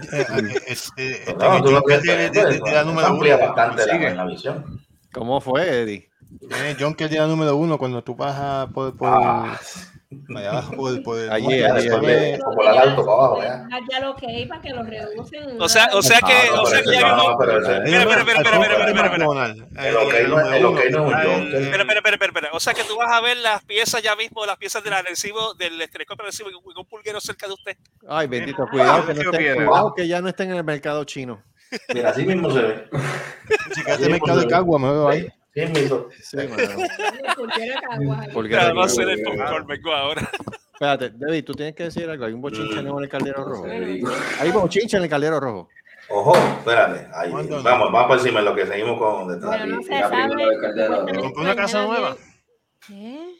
de- 2.03 2.29
de- 2.29 2.29
de- 2.29 2.59
de 2.59 2.77
amplía 3.07 3.35
uno, 3.37 3.45
bastante 3.47 3.85
la, 3.85 3.93
sigue. 3.93 4.15
la 4.15 4.25
visión. 4.25 4.85
¿Cómo 5.13 5.41
fue, 5.41 5.81
Eddie? 5.81 6.09
John 6.79 6.93
que 6.93 7.05
es 7.05 7.11
de 7.11 7.17
la 7.17 7.27
número 7.27 7.55
uno 7.57 7.77
cuando 7.77 8.03
tú 8.03 8.15
vas 8.15 8.35
a 8.37 8.67
por, 8.73 8.95
por, 8.95 9.09
Ah, 9.11 9.59
allá 10.36 10.50
abajo 10.52 10.76
por, 10.76 11.04
por 11.04 11.19
el 11.19 11.32
Allí, 11.32 11.63
allí, 11.63 11.88
de 11.88 12.39
popular 12.43 12.78
alto 12.78 13.06
para 13.06 13.17
abajo, 13.17 13.41
ya. 13.41 13.67
Ya 13.89 14.00
lo 14.00 14.15
que 14.15 14.26
hay 14.28 14.45
para 14.45 14.62
que 14.62 14.69
lo 14.71 14.84
reducen. 14.84 15.62
O 15.62 15.69
sea, 15.69 15.89
o 15.93 16.02
sea 16.02 16.19
que, 16.19 16.34
Ah, 16.34 16.56
no, 16.56 16.62
o 16.62 16.65
sea 16.65 16.82
que 16.84 16.91
ya 16.91 17.15
no, 17.15 17.32
Espera, 17.32 17.58
espera, 17.58 17.78
espera, 17.78 18.02
espera, 18.02 18.34
espera, 18.41 19.06
espera, 19.06 19.45
espera. 19.45 19.89
El 19.89 19.95
ok 19.97 20.13
no 20.28 20.41
es- 20.41 20.63
un. 20.63 21.08
Espera, 21.13 21.62
espera, 21.62 21.84
espera, 21.84 22.00
espera, 22.00 22.26
espera. 22.28 22.50
O 22.54 22.60
sea 22.60 22.74
que 22.74 22.84
tú 22.84 22.97
vas 22.97 23.12
a 23.12 23.21
ver 23.21 23.38
las 23.38 23.63
piezas 23.63 24.02
ya 24.02 24.15
mismo, 24.15 24.45
las 24.45 24.58
piezas 24.58 24.84
del 24.84 24.93
adhesivo, 24.93 25.54
del 25.56 25.89
telescopio 25.89 26.24
adhesivo 26.26 26.50
en 26.50 26.56
un, 26.76 26.86
pulguero 26.86 27.19
cerca 27.21 27.47
de 27.47 27.54
usted. 27.54 27.78
Ay, 28.08 28.28
bendito, 28.28 28.65
cuidado 28.69 29.06
que, 29.06 29.13
no 29.13 29.21
qué 29.21 29.28
esté- 29.28 29.38
piedra. 29.38 29.65
cuidado 29.65 29.93
que 29.95 30.08
ya 30.08 30.21
no 30.21 30.30
estén 30.30 30.52
en 30.52 30.58
el 30.58 30.63
mercado 30.63 31.04
chino. 31.06 31.41
Mira, 31.93 32.10
así 32.10 32.26
mismo 32.26 32.52
se 32.52 32.62
ve. 32.62 32.89
Si 33.74 33.84
quedaste 33.84 34.06
en 34.06 34.12
mercado 34.12 34.39
de 34.41 34.47
Cagua, 34.47 34.78
me 34.80 34.91
veo 34.91 35.08
ahí. 35.08 35.28
Sí, 35.53 35.61
mismo. 35.67 36.05
Sí, 36.21 36.37
mano. 36.37 36.53
Porque 38.33 38.55
Nada 38.55 38.67
te- 38.69 38.73
más 38.73 38.91
hacer 38.91 39.09
el 39.09 39.21
popcorn, 39.23 39.67
vengo 39.67 39.93
ahora. 39.93 40.29
Espérate, 40.73 41.11
David, 41.15 41.43
tú 41.45 41.53
tienes 41.53 41.75
que 41.75 41.83
decir 41.83 42.09
algo. 42.09 42.25
Hay 42.25 42.33
un 42.33 42.41
bochinche 42.41 42.81
nuevo 42.81 42.99
en 42.99 43.03
el 43.03 43.09
caldero 43.09 43.43
rojo. 43.43 43.65
Hay 44.39 44.51
bochinche 44.51 44.97
en 44.97 45.03
el 45.03 45.09
caldero 45.09 45.39
rojo. 45.39 45.69
Ojo, 46.09 46.35
espérate. 46.35 47.07
Ahí, 47.13 47.31
vamos, 47.31 47.61
vamos 47.63 48.05
por 48.07 48.17
encima 48.17 48.39
en 48.39 48.45
lo 48.45 48.55
que 48.55 48.65
seguimos 48.65 48.97
con 48.97 49.27
detrás. 49.27 49.51
Pero 49.61 49.65
no 49.75 49.83
se 49.83 49.91
la 49.91 50.09
sabe. 50.09 50.23
primera 50.27 50.49
del 50.49 50.59
caldero. 50.61 50.87
supuestamente 50.87 51.21
¿Compró 51.21 51.41
una 51.43 51.55
casa 51.55 51.85
nueva? 51.85 52.17
¿Qué? 52.87 53.35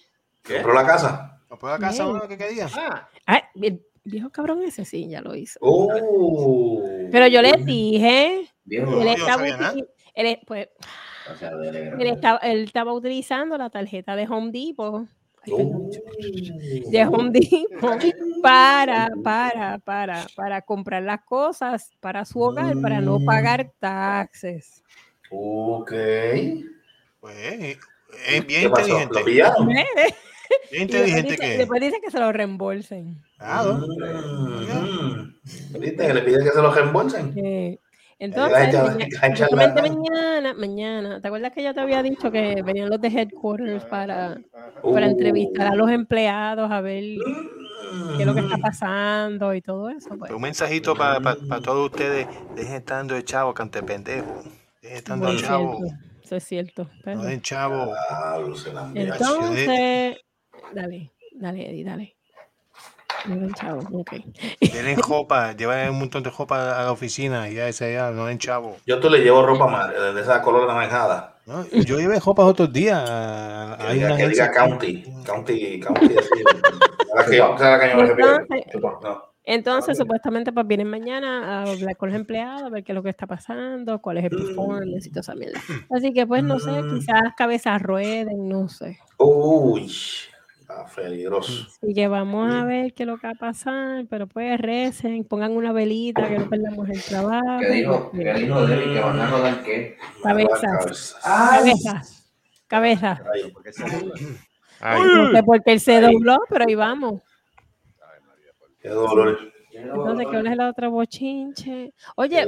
¿Compró 0.47 0.74
la 0.74 0.86
casa? 0.86 1.41
¿Compró 1.47 1.69
la 1.69 1.80
casa 1.80 2.04
nueva 2.06 2.28
que 2.28 2.38
quería? 2.38 2.67
Ah, 3.28 3.41
el 3.56 3.82
viejo 4.04 4.30
cabrón 4.30 4.63
ese 4.63 4.86
sí, 4.86 5.10
ya 5.10 5.21
lo 5.21 5.36
hizo. 5.36 5.60
Uh. 5.62 7.10
Pero 7.12 7.28
yo 7.28 7.41
le 7.41 7.54
dije, 7.54 8.47
Viejo, 8.63 9.02
él 9.02 9.08
nada. 9.17 9.74
util- 9.74 9.88
él, 10.13 10.39
pues, 10.45 10.69
o 11.32 11.36
sea, 11.36 11.56
de 11.56 11.72
negro. 11.72 12.00
él, 12.00 12.08
estaba, 12.08 12.38
él 12.39 12.63
estaba 12.63 12.94
utilizando 12.94 13.58
la 13.58 13.70
tarjeta 13.70 14.15
de 14.15 14.28
Home 14.28 14.52
Depot. 14.52 15.08
Uh. 15.48 15.89
de 16.91 17.04
Home 17.06 17.32
Depot 17.32 18.00
para, 18.44 19.10
para, 19.24 19.80
para, 19.80 20.28
para 20.36 20.62
comprar 20.62 21.02
las 21.02 21.24
cosas 21.24 21.89
para 22.00 22.26
su 22.26 22.39
hogar, 22.39 22.80
para 22.80 23.02
no 23.02 23.20
pagar 23.26 23.72
taxes. 23.80 24.84
Ok. 25.32 25.91
Pues 27.20 27.78
es 28.28 28.46
bien 28.46 28.63
inteligente. 28.63 29.24
Bien 30.70 30.84
Y 30.89 30.91
después 30.91 31.22
inteligente 31.22 31.32
dice, 31.32 31.38
que 31.38 31.52
es. 31.54 31.58
después 31.60 31.82
dice 31.82 32.02
que 32.02 32.12
se 32.12 32.20
lo 32.20 32.32
reembolsen. 32.32 33.22
Claro. 33.38 33.76
Mm. 33.76 35.34
¿Viste? 35.80 36.08
Que 36.08 36.13
le 36.13 36.22
pide 36.22 36.44
que 36.44 36.52
se 36.52 36.62
lo 36.62 36.74
reembolsen. 36.74 37.34
Eh, 37.38 37.80
entonces, 38.22 38.76
mañana, 39.82 40.54
mañana, 40.54 41.22
¿te 41.22 41.28
acuerdas 41.28 41.52
que 41.54 41.64
yo 41.64 41.74
te 41.74 41.80
había 41.80 42.02
dicho 42.04 42.32
que 42.32 42.62
venían 42.64 42.90
los 42.90 43.02
de 43.02 43.08
headquarters 43.08 43.84
para, 43.86 44.40
para 44.84 45.08
Uh. 45.08 45.10
entrevistar 45.12 45.68
a 45.68 45.76
los 45.76 45.90
empleados, 45.90 46.70
a 46.72 46.82
ver 46.82 47.04
qué 48.16 48.22
es 48.22 48.26
lo 48.26 48.34
que 48.34 48.42
está 48.42 48.58
pasando 48.58 49.54
y 49.54 49.62
todo 49.62 49.90
eso? 49.90 50.10
Pues, 50.18 50.32
Un 50.32 50.42
mensajito 50.42 50.96
para 50.96 51.20
todos 51.64 51.92
ustedes. 51.92 52.28
Dejen 52.56 52.76
estando 52.76 53.16
de 53.16 53.24
chavo, 53.24 53.54
cante 53.54 53.82
pendejo. 53.84 54.44
Dejen 54.82 54.98
estando 54.98 55.32
de 55.32 55.38
chavo. 55.38 55.78
cierto, 55.80 55.96
eso 56.24 56.36
es 56.36 56.44
cierto. 56.44 56.90
pero- 57.04 57.18
No 57.18 57.24
den 57.24 57.42
chavo. 57.42 57.94
Entonces, 58.96 60.18
dale, 60.74 61.12
dale, 61.34 61.70
Eddie, 61.70 61.84
dale. 61.84 62.16
No 63.26 63.36
den 63.36 63.54
chavo, 63.54 63.82
ok. 64.00 64.14
Tienen 64.60 65.00
jopa, 65.00 65.54
llevan 65.54 65.90
un 65.90 66.00
montón 66.00 66.24
de 66.24 66.32
jopa 66.32 66.80
a 66.80 66.84
la 66.86 66.92
oficina 66.92 67.50
y 67.50 67.56
ya 67.56 67.68
ese 67.68 67.94
ya, 67.94 68.12
no 68.12 68.26
den 68.26 68.40
chavo. 68.40 68.78
Yo 68.86 69.00
tú 69.00 69.10
le 69.10 69.20
llevo 69.20 69.46
ropa 69.46 69.68
más 69.68 69.90
de 69.90 70.20
esa 70.20 70.42
color 70.42 70.68
naranjada. 70.68 71.36
¿no? 71.46 71.66
Yo 71.68 72.00
llevé 72.00 72.20
jopas 72.20 72.46
otros 72.46 72.72
días. 72.72 73.04
Que 73.80 73.88
Hay 73.88 73.96
diga, 73.96 74.08
una 74.08 74.18
que 74.18 74.28
diga 74.30 74.52
county. 74.52 75.04
County, 75.26 75.80
county. 75.80 76.16
así. 76.18 76.44
¿A 77.14 77.16
la 77.16 77.80
que, 77.80 77.86
que? 77.86 78.62
Entonces-. 78.74 79.32
Entonces, 79.44 79.98
supuestamente, 79.98 80.54
pues 80.54 80.68
vienen 80.68 80.88
mañana 80.88 81.64
a 81.64 81.72
hablar 81.72 81.98
con 81.98 82.10
los 82.10 82.16
empleados, 82.16 82.62
a 82.62 82.70
ver 82.70 82.84
qué 82.84 82.92
es 82.92 82.96
lo 82.96 83.02
que 83.04 83.10
está 83.10 83.26
pasando, 83.26 84.00
cuál 84.00 84.20
es 84.20 84.26
el 84.26 84.30
performance 84.30 85.08
y 85.08 85.10
toda 85.10 85.22
esa 85.22 85.36
mierda. 85.36 85.60
Así 85.90 86.14
que, 86.14 86.28
pues, 86.28 86.44
no 86.44 86.60
sé, 86.60 86.72
quizás 86.94 87.22
cabezas 87.36 87.82
rueden, 87.82 88.48
no 88.48 88.70
sé. 88.70 89.00
Uy. 89.18 89.92
Está 90.72 90.86
peligroso. 90.96 91.68
Y 91.82 91.94
que 91.94 92.08
vamos 92.08 92.52
a 92.52 92.64
ver 92.64 92.94
qué 92.94 93.04
es 93.04 93.08
lo 93.08 93.18
que 93.18 93.28
va 93.28 93.34
a 93.34 93.36
pasar, 93.36 94.06
pero 94.10 94.28
pues 94.28 94.60
recen, 94.60 95.24
pongan 95.26 95.52
una 95.52 95.74
velita, 95.74 96.28
que 96.28 96.40
no 96.40 96.50
perdamos 96.50 96.90
el 96.90 97.02
trabajo. 97.04 97.60
¿Qué 97.60 97.70
dijo? 97.70 98.12
¿Qué 98.12 98.34
dijo 98.34 98.66
Derry? 98.66 98.94
¿Que 98.94 99.00
van 99.00 99.20
a 99.20 99.30
rodar 99.30 99.64
qué? 99.64 99.98
Cabezas. 100.24 101.18
Cabezas. 101.24 102.34
Cabezas. 102.68 103.22
No 104.82 105.32
sé 105.32 105.44
por 105.44 105.62
qué 105.64 105.74
él 105.74 105.80
se 105.80 106.00
dobló, 106.00 106.38
pero 106.50 106.66
ahí 106.68 106.76
vamos. 106.76 107.22
Qué 108.82 108.90
dolor. 108.90 109.38
Entonces, 109.74 110.28
¿qué 110.30 110.38
es 110.38 110.58
la 110.58 110.70
otra 110.70 110.88
bochinche? 110.88 111.94
Oye, 112.16 112.46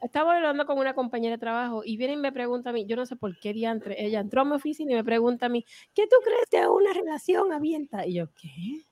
Qué 0.00 0.06
estaba 0.06 0.36
hablando 0.36 0.66
con 0.66 0.78
una 0.78 0.94
compañera 0.94 1.36
de 1.36 1.40
trabajo 1.40 1.82
y 1.84 1.96
viene 1.96 2.14
y 2.14 2.16
me 2.16 2.32
pregunta 2.32 2.70
a 2.70 2.72
mí, 2.72 2.86
yo 2.86 2.96
no 2.96 3.06
sé 3.06 3.16
por 3.16 3.38
qué 3.38 3.52
diantre, 3.52 4.04
ella 4.04 4.20
entró 4.20 4.42
a 4.42 4.44
mi 4.44 4.52
oficina 4.52 4.92
y 4.92 4.94
me 4.94 5.04
pregunta 5.04 5.46
a 5.46 5.48
mí, 5.48 5.64
¿qué 5.94 6.06
tú 6.06 6.16
crees 6.24 6.48
de 6.50 6.68
una 6.68 6.92
relación 6.92 7.52
abierta? 7.52 8.06
Y 8.06 8.14
yo, 8.14 8.28
¿qué? 8.34 8.82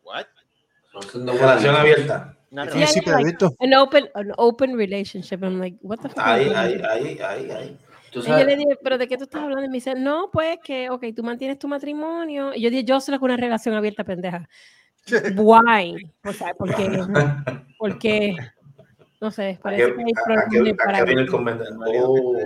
Relación 1.15 1.75
abierta. 1.75 2.35
Yeah, 2.51 2.89
like, 3.05 3.45
an 3.61 3.75
open, 3.75 4.09
an 4.15 4.33
open 4.39 4.75
relationship. 4.75 5.43
I'm 5.43 5.59
like, 5.59 5.77
what 5.83 5.99
the 5.99 6.09
fuck? 6.09 6.19
Ahí, 6.19 6.49
ahí, 6.49 6.81
ahí, 6.81 7.19
ahí, 7.21 7.51
ahí. 7.51 7.79
Y 8.15 8.27
yo 8.27 8.45
le 8.45 8.57
dije, 8.57 8.79
¿pero 8.83 8.97
de 8.97 9.07
qué 9.07 9.19
tú 9.19 9.25
estás 9.25 9.43
hablando? 9.43 9.65
Y 9.65 9.69
me 9.69 9.75
dice, 9.75 9.95
no, 9.95 10.31
pues 10.33 10.59
que, 10.65 10.89
ok, 10.89 11.05
tú 11.15 11.23
mantienes 11.23 11.59
tu 11.59 11.69
matrimonio. 11.69 12.55
Y 12.55 12.63
yo 12.63 12.71
dije, 12.71 12.85
yo 12.85 13.01
soy 13.01 13.19
con 13.19 13.31
una 13.31 13.37
relación 13.37 13.75
abierta, 13.75 14.03
pendeja. 14.03 14.49
Why? 15.37 16.11
O 16.25 16.33
sea, 16.33 16.55
porque, 16.55 16.89
porque, 17.79 18.31
no 18.33 18.37
sé, 18.37 18.51
¿A 19.21 19.31
qué, 19.33 19.59
parece 19.61 19.93
que 19.95 20.03
hay 20.05 20.13
problemas 20.15 20.77
para 20.77 21.05
viene 21.05 21.23
el? 21.23 21.29
Oh. 22.05 22.37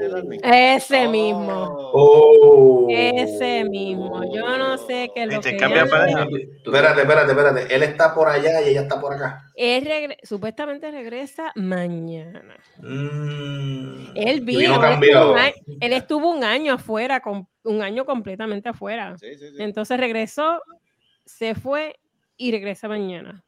Ese 0.42 1.06
mismo. 1.06 1.76
Oh. 1.92 2.86
Ese 2.90 3.64
mismo. 3.64 4.24
Yo 4.34 4.56
no 4.56 4.78
sé 4.78 5.10
qué 5.14 5.24
es 5.24 5.34
lo 5.34 5.40
que 5.42 5.50
ella- 5.50 5.86
pareja. 5.86 6.26
Espérate, 6.64 7.00
espérate, 7.02 7.30
espérate. 7.32 7.74
Él 7.74 7.82
está 7.82 8.14
por 8.14 8.28
allá 8.28 8.62
y 8.62 8.70
ella 8.70 8.82
está 8.82 8.98
por 8.98 9.12
acá. 9.12 9.50
Él 9.54 9.84
regre- 9.84 10.16
supuestamente 10.22 10.90
regresa 10.90 11.52
mañana. 11.56 12.56
Mm. 12.78 14.12
Él 14.14 14.40
vino 14.40 14.42
vino, 14.42 14.60
él 14.60 14.62
estuvo, 14.62 14.80
cambiado. 14.80 15.32
un 15.32 15.38
año, 15.38 15.54
él 15.80 15.92
estuvo 15.92 16.30
un 16.30 16.44
año 16.44 16.72
afuera, 16.74 17.20
con, 17.20 17.48
un 17.64 17.82
año 17.82 18.06
completamente 18.06 18.70
afuera. 18.70 19.14
Entonces 19.58 20.00
regresó, 20.00 20.62
se 21.26 21.54
fue 21.54 21.96
y 22.38 22.50
regresa 22.50 22.88
mañana. 22.88 23.44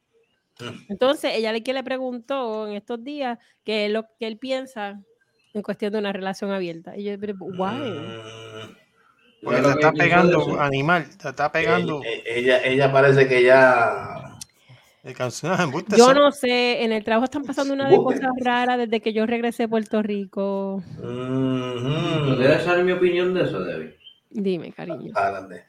Mm. 0.61 0.65
Entonces 0.91 1.33
ella 1.35 1.53
le, 1.53 1.63
que 1.63 1.73
le 1.73 1.83
preguntó 1.83 2.69
en 2.69 2.75
estos 2.75 3.03
días 3.03 3.39
que 3.65 3.89
lo 3.89 4.05
que 4.19 4.27
él 4.27 4.39
piensa 4.39 5.01
en 5.53 5.63
cuestión 5.63 5.93
de 5.93 5.99
una 5.99 6.13
relación 6.13 6.51
abierta. 6.51 6.97
Y 6.97 7.05
yo, 7.05 7.13
why? 7.13 7.79
Mm. 7.79 8.77
Porque 9.43 9.61
te 9.61 9.69
está 9.69 9.93
pegando, 9.93 10.61
animal, 10.61 11.07
te 11.19 11.29
está 11.29 11.53
pegando. 11.53 12.01
Ella, 12.03 12.23
ella, 12.25 12.65
ella 12.65 12.93
parece 12.93 13.29
que 13.29 13.43
ya. 13.43 14.39
El 15.05 15.15
Yo 15.99 16.15
no 16.15 16.33
sé, 16.33 16.83
en 16.83 16.91
el 16.91 17.05
trabajo 17.05 17.25
están 17.25 17.45
pasando 17.45 17.75
una 17.75 17.91
de 17.91 17.97
cosas 17.97 18.31
raras 18.43 18.79
desde 18.79 19.03
que 19.03 19.13
yo 19.13 19.27
regresé 19.27 19.65
a 19.65 19.69
Puerto 19.69 20.03
Rico. 20.03 20.83
¿Tú 20.97 22.37
quieres 22.39 22.63
saber 22.63 22.87
mi 22.87 22.93
opinión 22.93 23.35
de 23.35 23.43
eso, 23.43 23.61
Debbie? 23.61 23.95
Dime, 24.31 24.73
cariño. 24.73 25.13
Adelante. 25.15 25.67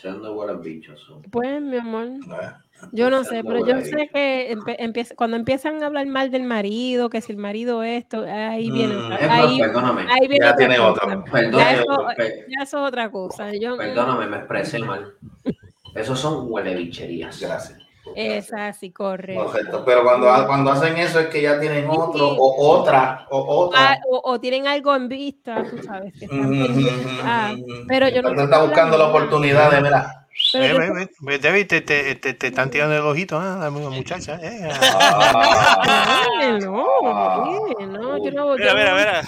Siendo 0.00 0.32
buenos 0.32 0.62
bichos. 0.62 1.06
Pues, 1.30 1.60
mi 1.60 1.76
amor, 1.76 2.06
Eh, 2.06 2.52
yo 2.92 3.10
no 3.10 3.24
sé, 3.24 3.42
pero 3.44 3.64
yo 3.64 3.80
sé 3.82 4.08
que 4.12 4.54
empe- 4.56 4.76
empieza, 4.78 5.14
cuando 5.14 5.36
empiezan 5.36 5.82
a 5.82 5.86
hablar 5.86 6.06
mal 6.06 6.30
del 6.30 6.44
marido, 6.44 7.10
que 7.10 7.20
si 7.20 7.32
el 7.32 7.38
marido 7.38 7.82
esto, 7.82 8.24
ahí 8.28 8.70
viene, 8.70 8.94
Mm, 8.96 8.98
otra- 9.00 9.16
es 9.16 9.28
más, 9.28 9.38
ahí, 9.40 9.58
perdóname. 9.60 10.02
ahí 10.08 10.28
viene 10.28 10.44
Ya 10.44 10.50
otra 10.52 10.56
tiene. 10.56 10.74
Ya 10.76 11.30
Perdóname, 11.30 11.72
eso, 11.72 12.06
ya 12.48 12.62
eso 12.62 12.78
es 12.78 12.88
otra 12.88 13.10
cosa. 13.10 13.52
Yo, 13.54 13.76
Perdóname, 13.76 14.26
me 14.26 14.36
expresé 14.38 14.78
mal. 14.80 15.14
Esos 15.94 16.18
son 16.18 16.46
huelebicherías. 16.50 17.40
Gracias. 17.40 17.78
Esa 18.14 18.72
sí, 18.72 18.90
corre. 18.90 19.34
Correcto. 19.34 19.84
Pero 19.84 20.02
cuando, 20.02 20.26
cuando 20.46 20.70
hacen 20.72 20.96
eso 20.96 21.20
es 21.20 21.26
que 21.28 21.42
ya 21.42 21.60
tienen 21.60 21.86
otro 21.88 22.26
o 22.26 22.78
otra 22.78 23.26
o 23.30 23.64
otra. 23.66 23.92
Ah, 23.92 23.96
o, 24.08 24.20
o 24.32 24.40
tienen 24.40 24.66
algo 24.66 24.94
en 24.96 25.08
vista, 25.08 25.64
tú 25.68 25.78
sabes, 25.78 26.14
que 26.14 26.24
están 26.24 26.50
pendientes. 26.50 27.06
Ah, 27.22 27.54
pero 27.86 28.08
yo 28.08 28.22
no 28.22 28.30
está 28.42 28.62
buscando 28.62 28.96
la 28.98 29.08
oportunidad 29.08 29.70
de, 29.70 29.82
mira. 29.82 30.17
Pero 30.52 30.78
Ve, 30.78 30.90
ve, 30.90 31.10
ve, 31.20 31.38
David, 31.38 31.66
te, 31.66 31.80
te, 31.82 32.14
te, 32.14 32.34
te 32.34 32.46
están 32.46 32.70
tirando 32.70 32.94
el 32.96 33.02
ojito, 33.02 33.36
¿eh? 33.40 33.56
la 33.60 33.70
muchacha. 33.70 34.38
eh. 34.42 34.68
Ay, 34.70 36.58
no, 36.60 36.82
oye, 36.84 37.86
no, 37.86 38.24
yo 38.24 38.30
no, 38.32 38.56
yo 38.56 38.74
mira, 38.74 38.90
no- 38.90 38.96
mira. 38.96 39.22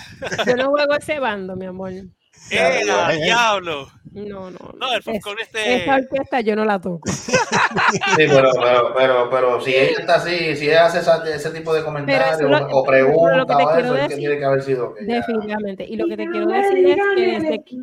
yo 0.46 0.56
no 0.56 0.70
juego 0.70 0.94
ese 0.94 1.18
bando, 1.18 1.56
mi 1.56 1.66
amor. 1.66 1.92
¡Eh, 2.50 2.82
diablo! 3.22 3.88
No, 4.12 4.50
no. 4.50 4.58
No, 4.76 4.92
el 4.92 4.98
Es- 4.98 5.04
popcorn 5.04 5.38
este. 5.40 5.84
Esa 5.84 5.94
orquesta 5.94 6.40
yo 6.40 6.56
no 6.56 6.64
la 6.64 6.80
toco. 6.80 7.08
Sí, 8.16 8.26
pero, 8.26 8.50
pero, 8.60 8.94
pero, 8.96 9.30
pero 9.30 9.60
si 9.60 9.72
ella 9.74 10.00
está 10.00 10.14
así, 10.16 10.56
si 10.56 10.66
ella 10.68 10.86
hace 10.86 10.98
esa- 10.98 11.22
ese 11.32 11.50
tipo 11.50 11.72
de 11.72 11.84
comentarios 11.84 12.40
lo- 12.40 12.56
o 12.66 12.70
lo 12.70 12.82
preguntas 12.82 13.56
o 13.56 13.78
eso, 13.78 13.96
es 13.96 14.08
que 14.08 14.16
tiene 14.16 14.38
que 14.38 14.44
haber 14.44 14.62
sido 14.62 14.94
que 14.94 15.06
ya- 15.06 15.14
Definitivamente. 15.16 15.84
Y 15.88 15.96
lo 15.96 16.06
que 16.06 16.16
te 16.16 16.26
quiero 16.28 16.46
decir 16.48 16.88
es 16.88 16.96
que 17.14 17.26
desde 17.38 17.64
que, 17.64 17.76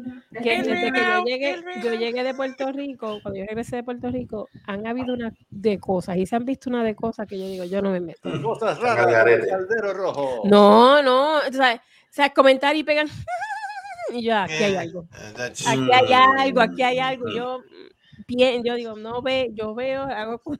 que 0.43 0.57
desde 0.63 0.91
que 0.91 0.99
yo 0.99 1.23
llegué, 1.25 1.55
yo 1.83 1.93
llegué 1.93 2.23
de 2.23 2.33
Puerto 2.33 2.71
Rico, 2.73 3.19
cuando 3.21 3.39
yo 3.39 3.45
regresé 3.47 3.77
de 3.77 3.83
Puerto 3.83 4.09
Rico, 4.09 4.49
han 4.65 4.85
habido 4.85 5.13
una 5.13 5.31
de 5.49 5.79
cosas 5.79 6.17
y 6.17 6.25
se 6.25 6.35
han 6.35 6.43
visto 6.45 6.69
una 6.69 6.83
de 6.83 6.95
cosas 6.95 7.25
que 7.27 7.37
yo 7.39 7.45
digo, 7.47 7.63
yo 7.63 7.81
no 7.81 7.91
me 7.91 7.99
meto. 8.01 8.29
Cosas 8.43 8.79
raras. 8.79 9.05
Caldero 9.49 9.93
rojo. 9.93 10.41
No, 10.43 11.01
no, 11.01 11.37
o 11.37 11.51
sea, 11.53 11.75
o 11.75 11.79
sea, 12.13 12.29
comentar 12.31 12.75
y 12.75 12.83
pegan. 12.83 13.07
Y 14.13 14.23
yo, 14.23 14.37
aquí 14.37 14.53
hay 14.53 14.75
algo. 14.75 15.05
Eh, 15.13 15.33
Aquí 15.65 15.91
hay 15.91 16.13
algo, 16.13 16.61
aquí 16.61 16.83
hay 16.83 16.99
algo. 16.99 17.29
Yo, 17.29 17.59
bien, 18.27 18.63
yo 18.63 18.75
digo, 18.75 18.95
no 18.95 19.21
ve, 19.21 19.49
yo 19.53 19.75
veo, 19.75 20.03
hago 20.03 20.39
como, 20.39 20.57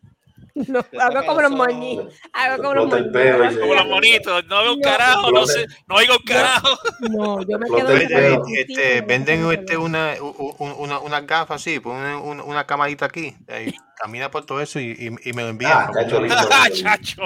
no, 0.68 0.80
hago 1.00 1.26
como 1.26 1.42
los 1.42 1.52
moñitos, 1.52 2.14
hago 2.34 2.64
como 2.64 2.74
los 2.76 2.88
moñitos. 2.88 3.58
Como 3.60 3.76
los 3.76 3.88
monitos. 3.88 4.46
No 4.48 4.62
veo 4.64 4.74
un 4.74 4.82
carajo, 4.82 5.32
no 5.32 5.46
sé. 5.46 5.66
No 5.88 5.96
oigo 5.96 6.14
un 6.16 6.24
carajo. 6.24 6.78
No, 7.10 7.42
yo 7.48 7.60
me 7.60 7.68
Explota 7.68 8.08
quedo 8.08 8.44
Este, 8.48 8.96
sitio, 8.96 9.08
venden 9.08 9.52
este, 9.52 9.78
una, 9.78 10.16
una, 10.58 11.00
unas 11.00 11.28
gafas 11.28 11.62
así, 11.62 11.80
ponen 11.80 12.16
una, 12.16 12.44
una 12.44 12.66
camarita 12.66 13.06
aquí, 13.06 13.36
ahí, 13.48 13.74
camina 13.96 14.32
por 14.32 14.46
todo 14.46 14.62
eso 14.62 14.80
y, 14.80 14.92
y, 14.92 15.30
y 15.30 15.34
me 15.34 15.44
lo 15.44 15.50
envían. 15.50 15.72
Ah, 15.74 15.92
chacho, 15.94 16.20
lindo, 16.22 16.36
lindo. 16.36 16.82
chacho. 16.82 17.22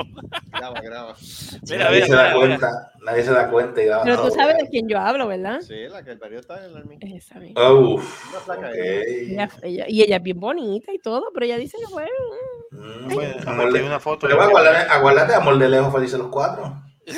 Graba, 0.52 0.82
graba. 0.82 1.16
Mira, 1.70 1.90
mira, 1.90 2.36
mira. 2.36 2.92
Nadie 3.02 3.24
se 3.24 3.32
da 3.32 3.50
cuenta 3.50 3.82
y 3.82 3.88
va- 3.88 4.04
Pero 4.04 4.18
tú 4.22 4.28
oh, 4.28 4.32
sabes 4.32 4.58
de 4.58 4.68
quién 4.70 4.88
yo 4.88 5.00
hablo, 5.00 5.28
¿verdad? 5.28 5.60
Sí, 5.62 5.88
la 5.90 6.04
que 6.04 6.12
el 6.12 6.20
periodo 6.20 6.42
está 6.42 6.58
en 6.64 6.72
el 6.72 6.78
army. 6.78 6.98
Esa 7.02 7.40
misma. 7.40 7.62
oh, 7.70 7.96
uf, 7.96 8.30
Una 8.32 8.40
flaca 8.40 8.68
ok. 8.70 8.76
Ella- 8.76 9.50
ella- 9.64 9.86
y 9.88 10.02
ella 10.04 10.16
es 10.18 10.24
bien 10.24 10.40
bonita 10.40 10.94
y 10.94 11.00
todo, 11.00 11.26
pero 11.34 11.46
ella 11.46 11.58
dice 11.58 11.78
que 11.80 11.92
bueno. 11.94 12.10
Mm, 12.72 13.14
Bueno, 13.14 13.34
amor 13.48 13.74
de- 13.74 13.84
una 13.84 14.00
foto. 14.00 14.28
Pero 14.28 14.42
aguárdate, 14.42 14.90
aguárdate, 14.92 15.34
amor 15.34 15.58
de 15.58 15.70
lejos, 15.70 15.94
felices 15.94 16.18
los 16.20 16.28
cuatro. 16.30 16.74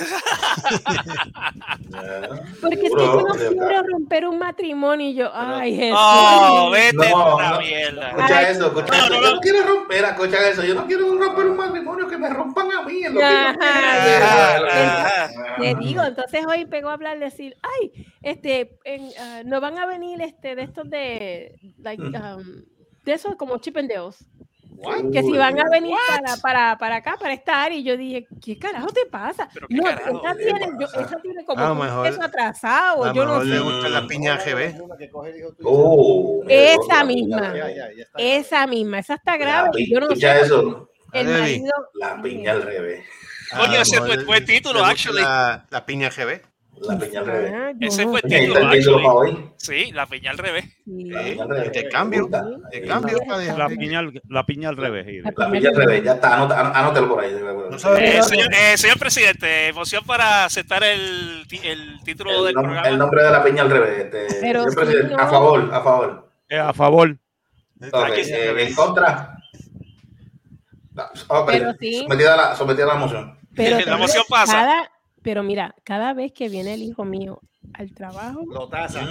Porque 2.62 2.76
es 2.76 2.82
que 2.82 2.90
yo 2.90 3.22
no 3.22 3.34
quiero 3.36 3.84
romper 3.92 4.26
un 4.28 4.40
matrimonio 4.40 5.10
y 5.10 5.14
yo, 5.14 5.30
ay, 5.34 5.76
Jesús. 5.76 6.00
Oh, 6.02 6.70
vete 6.72 6.96
No, 7.10 7.38
no. 7.40 7.60
mierda. 7.60 8.10
Escucha 8.12 8.38
Ay, 8.38 8.46
eso, 8.50 8.68
escucha 8.68 8.88
no, 8.88 8.94
eso. 9.06 9.10
no, 9.10 9.22
Yo 9.22 9.36
no. 9.36 9.40
quiero 9.42 9.64
romper, 9.64 10.06
escucha 10.06 10.50
eso. 10.50 10.64
Yo 10.64 10.76
no 10.76 10.86
quiero 10.88 11.14
romper 11.18 11.46
un 11.48 11.58
matrimonio 11.58 12.08
que 12.08 12.18
me 12.18 12.30
rompan 12.30 12.72
a 12.72 12.82
mí. 12.84 13.04
En 13.04 13.14
lo 13.14 13.20
que 13.20 13.26
yo 13.26 13.32
Ajá. 13.32 15.30
Te 15.60 15.76
digo, 15.76 16.04
entonces 16.04 16.46
hoy 16.48 16.66
pegó 16.66 16.90
a 16.90 16.94
hablar, 16.94 17.20
decir, 17.20 17.56
ay, 17.62 17.92
este, 18.22 18.80
en, 18.86 19.10
ah, 19.20 19.42
no 19.46 19.60
van 19.62 19.78
a 19.78 19.86
venir 19.86 20.22
este, 20.22 20.56
de 20.56 20.64
estos 20.64 20.90
de, 20.90 21.56
like, 21.80 22.02
um, 22.04 22.64
de 23.04 23.14
esos 23.14 23.36
como 23.36 23.58
Chip 23.58 23.78
Dale's. 24.84 25.12
Que 25.12 25.22
si 25.24 25.32
van 25.32 25.60
a 25.60 25.70
venir 25.70 25.96
para, 26.08 26.38
para, 26.38 26.78
para 26.78 26.96
acá, 26.98 27.16
para 27.20 27.34
estar, 27.34 27.72
y 27.72 27.84
yo 27.84 27.98
dije, 27.98 28.28
¿qué 28.44 28.58
carajo 28.60 28.88
te 28.88 29.06
pasa? 29.06 29.50
No, 29.70 29.84
carajo, 29.84 30.22
esa 30.24 30.36
¿qué 30.36 30.44
tiene, 30.44 30.68
yo, 30.80 30.86
esa 30.88 31.22
tiene 31.22 31.46
como 31.46 31.64
A 31.64 31.68
lo 31.68 31.74
un 31.74 31.80
mejor- 31.80 32.08
peso 32.10 32.22
atrasado, 32.24 33.06
A 33.06 33.14
yo 33.14 33.26
no 33.26 33.44
le 33.44 33.56
sé. 33.58 33.62
gusta 33.64 33.90
la 33.90 34.08
piña 34.08 34.38
GB. 34.38 34.76
Oh, 35.64 36.44
Esa 36.48 36.98
la- 37.00 37.04
misma. 37.06 37.42
Ya, 37.56 37.70
ya, 37.72 37.88
ya. 37.96 38.06
Esa 38.18 38.68
misma, 38.68 39.00
esa 39.00 39.16
está 39.16 39.32
La 39.32 39.38
grave. 39.38 39.70
pi- 39.74 39.92
Yo 39.92 40.00
no 40.00 40.16
sé. 40.16 40.42
eso. 40.42 40.90
El 41.12 41.28
marido, 41.28 41.72
La 41.96 42.22
piña 42.22 42.52
al 42.54 42.64
revés. 42.64 43.06
Coño, 43.56 43.82
ese 43.82 44.02
fue- 44.02 44.38
el 44.38 44.46
título, 44.46 44.84
actually. 44.84 45.22
La, 45.22 45.66
la 45.70 45.86
piña 45.86 46.10
GB. 46.10 46.42
La 46.88 46.98
piña 47.00 47.20
al 47.22 47.26
revés. 47.26 47.54
Ah, 47.56 47.72
Ese 47.80 48.06
no 48.06 48.12
fue 48.12 48.20
el 48.24 48.30
título, 48.30 48.60
el 48.60 48.70
título 48.80 48.98
para 48.98 49.08
actually. 49.10 49.36
hoy. 49.38 49.50
Sí, 49.58 49.92
la 49.94 50.06
piña 50.08 50.32
al 50.32 50.38
revés. 50.38 50.66
Sí. 50.86 51.06
La 51.10 51.22
piña 51.24 51.44
al 51.44 51.50
revés. 51.50 51.74
Me 52.06 52.22
gusta. 52.22 52.46
Intercambio, 52.46 53.18
padre. 53.26 53.58
La 53.58 53.68
piña, 53.70 54.00
al- 54.00 54.22
la 54.30 54.46
piña 54.46 54.70
al 54.70 54.78
revés. 54.78 55.24
La 55.36 55.52
piña 55.52 55.70
al 55.70 55.76
revés. 55.76 56.04
Ya 56.04 56.14
está, 56.14 56.36
anótalo 56.80 57.10
por 57.10 57.24
ahí. 57.24 57.36
No 57.72 57.80
sabes 57.80 58.16
Eh, 58.16 58.24
señor, 58.24 58.54
eh, 58.54 58.78
señor 58.78 59.00
presidente, 59.00 59.68
emoción 59.70 60.04
para 60.06 60.46
aceptar 60.46 60.84
el, 60.84 61.46
el 61.64 62.00
título 62.04 62.32
El, 62.40 62.46
del 62.48 62.56
nom- 62.56 62.62
programa. 62.64 62.88
el 62.90 62.98
nombre 62.98 63.24
de 63.24 63.32
la 63.32 63.44
piña 63.44 63.62
al 63.62 63.70
revés. 63.70 64.00
Este, 64.06 64.28
Pero 64.42 64.64
señor 64.64 64.76
presidente. 64.76 65.16
A 65.18 65.28
favor, 65.28 65.70
a 65.74 65.82
favor. 65.82 66.30
Eh, 66.50 66.58
a 66.60 66.74
favor. 66.74 67.18
Ok, 67.82 67.96
Aquí 68.12 68.22
está 68.22 68.36
al 68.38 68.58
eh, 68.60 68.68
en 68.68 68.76
contra. 68.76 69.38
No, 70.94 71.04
ok, 71.30 71.50
Pero 71.52 71.74
sí. 71.80 72.02
Sometida 72.04 72.34
a 72.34 72.38
la, 72.38 72.56
sometida 72.56 72.84
a 72.86 72.88
la 72.88 72.96
moción. 72.96 73.40
Pero 73.56 73.80
La 73.86 73.96
emoción 73.96 74.24
pasa. 74.30 74.54
Cada, 74.54 74.92
Pero 75.24 75.42
mira, 75.44 75.74
cada 75.84 76.14
vez 76.14 76.32
que 76.34 76.50
viene 76.50 76.74
el 76.74 76.84
hijo 76.84 77.06
mío 77.06 77.40
al 77.74 77.94
trabajo, 77.94 78.44
Lo 78.46 78.68
taza. 78.68 79.02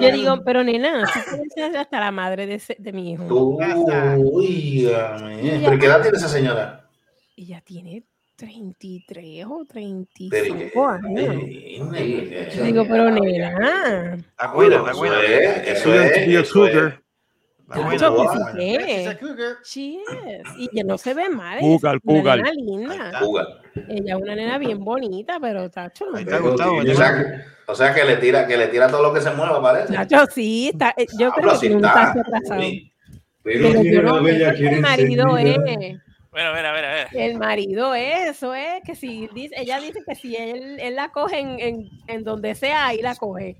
yo 0.00 0.12
digo, 0.12 0.42
pero 0.44 0.64
nena, 0.64 1.04
tú 1.12 1.20
puedes 1.30 1.52
ser 1.54 1.76
hasta 1.76 2.00
la 2.00 2.10
madre 2.10 2.46
de, 2.46 2.54
ese- 2.54 2.76
de 2.78 2.92
mi 2.92 3.12
hijo. 3.12 3.24
Tú, 3.24 3.58
uy. 4.18 4.88
¿Pero 5.64 5.78
qué 5.78 5.86
edad 5.86 6.02
tiene 6.02 6.16
esa 6.16 6.28
señora? 6.28 6.88
Ella 7.36 7.60
tiene 7.64 8.02
33 8.36 9.44
o 9.46 9.64
Pero, 9.66 9.66
35 9.66 10.88
años. 10.88 11.36
Yo 12.56 12.62
digo, 12.64 12.86
pero 12.88 13.10
nena, 13.10 14.16
La 14.40 14.50
cuida, 14.52 14.82
la 14.82 14.90
Eso 14.90 14.98
cuida. 15.00 15.22
es, 15.22 15.68
eso 15.78 15.94
es, 15.94 16.26
be 16.26 16.98
La 17.68 17.76
a 17.76 19.18
cougar. 19.18 19.56
She 19.64 19.94
is. 19.94 20.00
Y 20.58 20.68
ella 20.72 20.84
no 20.84 20.98
se 20.98 21.14
ve 21.14 21.28
mal. 21.28 21.58
ella 21.60 21.98
Cougar, 22.04 22.40
es 22.40 22.44
una 22.44 22.50
nena 22.50 22.52
linda. 22.52 23.18
Juga. 23.20 23.46
Ella 23.88 24.14
es 24.16 24.22
una 24.22 24.34
nena 24.34 24.58
bien 24.58 24.84
bonita, 24.84 25.38
pero 25.40 25.70
tacho. 25.70 26.06
Ahí 26.14 26.24
está 26.24 26.38
Gustavo. 26.38 26.78
O 26.78 26.94
sea, 26.94 27.16
que, 27.16 27.70
o 27.70 27.74
sea 27.74 27.94
que 27.94 28.04
le 28.04 28.16
tira, 28.16 28.46
que 28.46 28.56
le 28.56 28.68
tira 28.68 28.88
todo 28.88 29.02
lo 29.02 29.12
que 29.14 29.20
se 29.20 29.30
mueva, 29.30 29.62
parece. 29.62 29.94
Tacho, 29.94 30.26
sí, 30.30 30.70
está, 30.72 30.94
eh, 30.96 31.06
yo 31.18 31.32
Habla 31.32 31.34
creo 31.34 31.48
que 31.48 31.54
así 31.54 31.60
tiene 31.60 31.76
un 31.76 31.84
está. 31.84 32.06
tacho 32.06 32.20
atrasado. 32.20 32.60
Sí. 32.60 32.92
Pero 33.42 33.82
yo 33.82 34.02
no 34.02 34.22
que 34.24 34.68
el 34.68 34.80
marido 34.80 35.36
es. 35.38 35.56
Bueno, 36.30 36.54
mira, 36.54 36.72
mira, 36.72 37.08
mira. 37.08 37.08
El 37.12 37.38
marido 37.38 37.94
es, 37.94 38.30
eso 38.30 38.54
es, 38.54 38.82
que 38.86 38.94
si 38.94 39.28
dice, 39.34 39.54
ella 39.58 39.78
dice 39.80 40.00
que 40.06 40.14
si 40.14 40.34
él, 40.34 40.78
él 40.80 40.96
la 40.96 41.10
coge 41.10 41.38
en, 41.38 41.60
en, 41.60 41.90
en 42.06 42.24
donde 42.24 42.54
sea, 42.54 42.86
ahí 42.86 43.02
la 43.02 43.14
coge. 43.16 43.58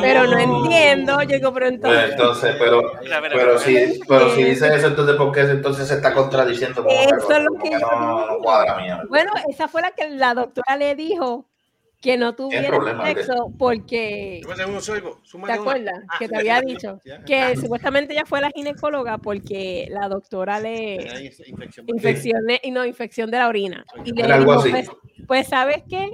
Pero 0.00 0.26
no 0.26 0.38
entiendo, 0.38 1.20
yo 1.22 1.36
digo, 1.36 1.52
pero 1.52 1.66
entonces, 1.66 2.10
entonces, 2.12 2.56
pero, 2.58 2.82
Mira, 3.02 3.20
mira, 3.20 3.34
pero 3.34 3.52
mira. 3.54 3.58
si, 3.58 4.00
pero 4.08 4.30
si 4.34 4.44
dice 4.44 4.74
eso, 4.74 4.86
entonces 4.88 5.16
¿por 5.16 5.32
qué 5.32 5.40
entonces 5.40 5.88
se 5.88 5.94
está 5.94 6.14
contradiciendo? 6.14 6.84
Eso 6.88 7.32
es 7.32 7.44
lo 7.44 7.54
que 7.62 7.70
no, 7.70 8.26
no 8.26 8.38
cuadra, 8.38 8.76
mía. 8.78 9.02
bueno, 9.08 9.32
esa 9.48 9.68
fue 9.68 9.82
la 9.82 9.90
que 9.90 10.08
la 10.10 10.34
doctora 10.34 10.76
le 10.76 10.94
dijo 10.94 11.46
que 12.00 12.16
no 12.16 12.34
tuviera 12.34 13.04
sexo 13.04 13.52
porque. 13.58 14.40
¿te 15.46 15.52
acuerdas? 15.52 16.00
Que 16.18 16.28
te 16.28 16.36
había 16.36 16.60
dicho 16.60 16.98
que 17.26 17.56
supuestamente 17.56 18.14
ella 18.14 18.24
fue 18.24 18.40
la 18.40 18.50
ginecóloga 18.50 19.18
porque 19.18 19.88
la 19.90 20.08
doctora 20.08 20.60
le 20.60 21.30
Infección. 21.86 22.42
y 22.62 22.70
no 22.70 22.84
infección 22.86 23.30
de 23.30 23.38
la 23.38 23.48
orina 23.48 23.84
y 24.04 24.12
le 24.12 24.38
dijo, 24.38 24.52
así. 24.52 24.70
pues, 24.70 24.90
pues 25.26 25.48
sabes 25.48 25.82
qué, 25.88 26.10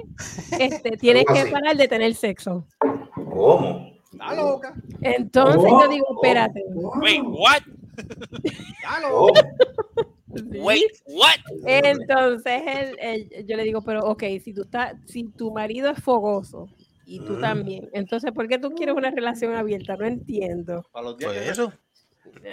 este, 0.59 0.91
tienes 0.97 1.25
que 1.25 1.45
parar 1.51 1.77
de 1.77 1.87
tener 1.87 2.13
sexo. 2.15 2.65
¿Cómo? 3.13 3.93
Está 4.11 4.35
loca. 4.35 4.73
Entonces 5.01 5.61
Oh, 5.65 5.83
yo 5.83 5.89
digo, 5.89 6.05
espérate. 6.15 6.63
Wait, 6.73 7.21
what? 7.25 7.61
Wait, 10.45 10.91
what? 11.05 11.35
Entonces 11.65 12.61
él, 12.65 12.97
él- 12.99 13.45
yo 13.47 13.57
le 13.57 13.63
digo, 13.63 13.81
pero 13.81 14.01
ok, 14.05 14.23
si 14.43 14.53
tú 14.53 14.61
estás, 14.63 14.93
si 15.05 15.23
tu 15.25 15.51
marido 15.51 15.89
es 15.89 15.99
fogoso 16.01 16.67
y 17.05 17.19
tú 17.19 17.33
Mm. 17.33 17.41
también, 17.41 17.89
entonces 17.93 18.31
¿por 18.31 18.47
qué 18.47 18.57
tú 18.57 18.71
quieres 18.71 18.95
una 18.95 19.11
relación 19.11 19.55
abierta? 19.55 19.95
No 19.95 20.05
entiendo. 20.05 20.85
Para 20.91 21.05
los 21.05 21.17
días 21.17 21.31
Pues 21.33 21.43
que- 21.43 21.51
eso. 21.51 21.73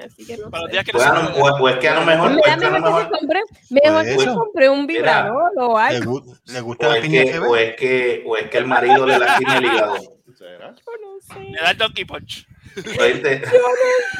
Así 0.04 0.24
que 0.24 0.36
no 0.36 0.50
Para 0.50 0.62
los 0.62 0.70
sé. 0.70 0.72
días 0.72 0.84
que 0.84 0.92
no 0.92 0.98
Pues, 0.98 1.04
se 1.04 1.10
a 1.10 1.22
lo- 1.22 1.44
o- 1.56 1.62
o 1.62 1.68
es 1.68 1.76
que 1.78 1.88
a 1.88 1.94
lo 1.98 2.06
mejor, 2.06 2.30
Mira, 2.30 2.40
o 2.42 2.46
es 2.46 2.56
que 2.60 2.64
a 2.66 2.70
lo 2.70 2.80
mejor 2.80 3.04
que 3.10 3.10
compré, 3.18 3.40
mejor 3.70 3.92
Pues 4.04 4.16
que 4.16 4.18
se 4.22 4.34
compré 4.34 4.68
un 4.68 4.86
vibrador 4.86 5.50
o 5.56 5.76
Le, 5.78 5.84
algo. 5.84 6.12
gu- 6.22 6.40
le 6.46 6.60
gusta 6.60 6.86
o 6.86 6.90
la 6.92 6.96
es 6.98 7.02
piña 7.02 7.24
que, 7.24 7.38
o 7.40 7.56
es 7.56 7.76
que, 7.76 8.22
o 8.26 8.36
es 8.36 8.50
que 8.50 8.58
el 8.58 8.66
marido 8.66 9.04
le 9.06 9.18
lastima 9.18 9.58
el 9.58 9.64
hígado. 9.64 9.96
¿Será? 10.38 10.74
Yo 10.86 10.92
no 11.02 11.20
sé. 11.20 11.40
Le 11.50 11.60
da 11.60 11.70
el 11.72 11.76
donkey 11.78 12.04
punch. 12.04 12.46
¿Oíste? 13.00 13.42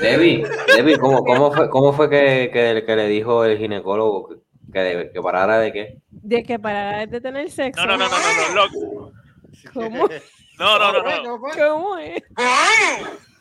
Debbie, 0.01 0.45
Debbie, 0.77 0.99
¿cómo, 0.99 1.25
cómo 1.25 1.53
fue, 1.53 1.69
cómo 1.71 1.93
fue 1.93 2.09
que, 2.11 2.51
que, 2.53 2.85
que 2.87 2.97
le 2.97 3.07
dijo 3.09 3.45
el 3.45 3.59
ginecólogo 3.59 4.29
que, 4.29 4.37
que, 4.73 4.79
de- 4.81 5.13
que 5.13 5.21
parara 5.23 5.59
de 5.59 5.73
qué? 5.73 5.99
De 6.11 6.43
que 6.43 6.59
para 6.59 7.07
de 7.07 7.21
tener 7.21 7.51
sexo. 7.51 7.85
No, 7.85 7.97
no, 7.97 8.09
no, 8.09 8.09
no, 8.09 8.17
no, 8.19 8.49
no, 8.49 8.55
loco. 8.55 9.13
¿Cómo? 9.73 10.09
No, 10.57 10.79
no, 10.79 10.93
no, 10.93 11.03
no. 11.25 11.41
¿Cómo 11.41 11.99
es? 11.99 12.23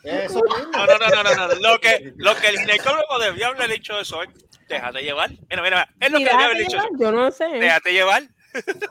Eso. 0.02 0.40
No, 0.72 0.84
no, 0.84 0.98
no, 0.98 1.22
no, 1.22 1.22
no, 1.22 1.46
no. 1.46 1.54
Lo 1.60 1.78
que, 1.80 2.12
lo 2.16 2.34
que 2.34 2.48
el 2.48 2.58
ginecólogo 2.58 3.20
debió 3.20 3.46
haber 3.50 3.70
dicho 3.70 3.96
eso 4.00 4.20
es, 4.24 4.30
déjate 4.68 5.00
llevar. 5.02 5.30
Mira, 5.48 5.62
mira, 5.62 5.88
es 6.00 6.10
lo 6.10 6.18
que 6.18 6.24
debió 6.24 6.40
haber 6.44 6.58
dicho. 6.58 6.76
Yo 6.98 7.12
no 7.12 7.30
sé. 7.30 7.44
Déjate 7.46 7.92
llevar. 7.92 8.24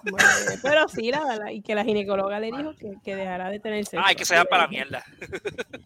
Bueno, 0.04 0.28
pero 0.62 0.88
sí, 0.88 1.12
la 1.12 1.23
verdad. 1.26 1.47
Y 1.52 1.62
que 1.62 1.76
la 1.76 1.84
ginecóloga 1.84 2.39
le 2.39 2.47
dijo 2.47 2.73
que, 2.80 2.93
que 3.04 3.15
dejara 3.15 3.49
de 3.49 3.60
tener 3.60 3.86
sexo. 3.86 4.04
Ay, 4.06 4.15
que 4.15 4.26
se 4.26 4.36
para 4.45 4.63
la 4.63 4.67
mierda. 4.67 5.04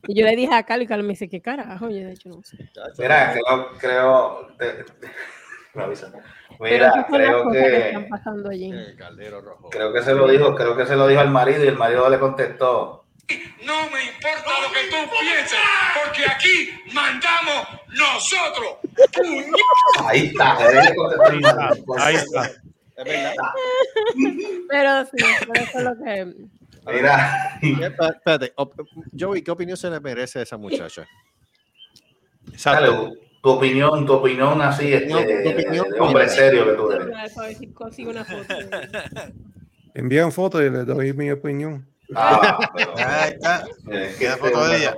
Y 0.07 0.19
yo 0.19 0.25
le 0.25 0.35
dije 0.35 0.53
a 0.53 0.63
Carlos 0.63 0.85
y 0.85 0.87
Carlos 0.87 1.05
me 1.05 1.13
dice, 1.13 1.29
¿qué 1.29 1.41
carajo? 1.41 1.89
Yo 1.89 1.97
de 1.97 2.13
hecho 2.13 2.29
no 2.29 2.41
sé. 2.43 2.57
Mira, 2.97 3.33
creo, 3.33 3.69
creo, 3.79 4.47
te- 4.57 4.85
me 5.75 5.83
avisa. 5.83 6.11
Pero 6.59 6.87
Mira, 6.87 7.05
creo 7.07 7.51
que 7.51 7.59
que, 7.59 7.87
están 7.87 8.07
pasando 8.09 8.49
allí. 8.49 8.71
El 8.71 8.95
caldero 8.97 9.41
rojo. 9.41 9.69
creo 9.69 9.93
que 9.93 10.01
se 10.01 10.13
lo 10.15 10.27
dijo, 10.27 10.55
creo 10.55 10.75
que 10.75 10.85
se 10.87 10.95
lo 10.95 11.07
dijo 11.07 11.21
al 11.21 11.29
marido 11.29 11.63
y 11.63 11.67
el 11.67 11.77
marido 11.77 12.09
le 12.09 12.17
contestó. 12.17 13.03
No 13.65 13.89
me 13.91 14.05
importa 14.05 14.51
lo 14.63 14.71
que 14.71 14.89
tú 14.89 15.11
pienses, 15.19 15.59
porque 16.01 16.25
aquí 16.25 16.69
mandamos 16.93 17.67
nosotros. 17.89 18.77
Ahí 20.05 20.27
está. 20.27 20.57
Ahí 21.99 22.15
está. 22.15 22.51
Es 22.97 23.05
verdad. 23.05 23.33
Pero 24.69 25.05
sí, 25.05 25.17
pero 25.39 25.53
eso 25.53 25.77
es 25.77 25.83
lo 25.83 26.03
que... 26.03 26.33
Mira, 26.87 27.59
Esp- 27.61 28.15
Espérate, 28.15 28.53
Joey, 29.17 29.41
¿qué 29.41 29.51
opinión 29.51 29.77
se 29.77 29.89
le 29.89 29.99
merece 29.99 30.39
a 30.39 30.41
esa 30.41 30.57
muchacha? 30.57 31.05
dale, 32.65 32.87
Exacto. 32.87 33.13
tu 33.43 33.49
opinión, 33.49 34.05
tu 34.05 34.13
opinión 34.13 34.61
así, 34.61 34.91
este, 34.93 35.09
No, 35.09 35.19
de, 35.19 35.47
opinión, 35.47 35.89
de 35.89 35.99
hombre 35.99 36.27
serio 36.29 36.65
que 36.65 36.73
tú 36.73 36.91
eres. 36.91 37.07
Para 37.35 37.47
ver 37.47 37.55
si 37.55 37.67
consigo 37.67 38.11
una 38.11 38.25
foto. 38.25 38.55
Envía 39.93 40.25
un 40.25 40.31
foto 40.31 40.61
y 40.63 40.69
le 40.69 40.83
doy 40.85 41.13
mi 41.13 41.29
opinión. 41.31 41.87
Ah, 42.15 42.57
pero, 42.75 42.93
Ahí 42.97 43.31
está. 43.31 43.65
es 43.91 44.13
que 44.13 44.19
Queda 44.19 44.33
este 44.35 44.37
foto 44.37 44.59
de 44.59 44.63
hombre 44.63 44.77
ella. 44.77 44.95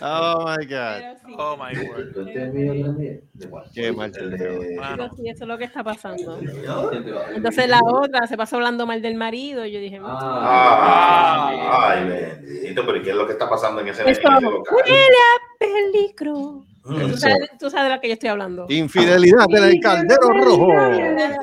no. 0.00 0.06
Oh 0.36 0.44
my 0.46 0.66
God. 0.66 1.16
Sí, 1.26 1.34
Oh 1.38 1.56
my 1.56 1.88
word. 1.88 3.70
Qué 3.74 3.92
mal 3.92 4.06
El 4.06 4.12
te 4.12 4.36
de- 4.36 4.36
pero 4.76 4.80
Mano. 4.80 5.10
sí, 5.16 5.28
eso 5.28 5.44
es 5.44 5.48
lo 5.48 5.56
que 5.58 5.64
está 5.64 5.82
pasando. 5.82 6.38
Entonces 7.34 7.68
la 7.68 7.80
otra 7.82 8.26
se 8.26 8.36
pasó 8.36 8.56
hablando 8.56 8.86
mal 8.86 9.00
del 9.00 9.14
marido. 9.14 9.64
Y 9.64 9.72
yo 9.72 9.80
dije, 9.80 10.00
Ah, 10.04 11.50
ay, 11.72 12.04
bendito, 12.08 12.84
pero 12.84 12.98
¿y 12.98 13.02
qué 13.02 13.10
es 13.10 13.16
lo 13.16 13.26
que 13.26 13.32
está 13.32 13.48
pasando 13.48 13.80
en 13.80 13.88
ese, 13.88 14.02
en 14.02 14.08
ese 14.08 14.22
local? 14.22 14.44
huele 14.44 14.92
a 14.92 15.58
peligro. 15.58 16.64
¿Tú 16.90 17.16
sabes, 17.16 17.50
tú 17.58 17.70
sabes 17.70 17.88
de 17.90 17.94
lo 17.96 18.00
que 18.00 18.08
yo 18.08 18.14
estoy 18.14 18.28
hablando. 18.28 18.66
Infidelidad 18.68 19.46
en 19.50 19.64
el 19.64 19.80
caldero 19.80 20.28
rojo. 20.44 20.68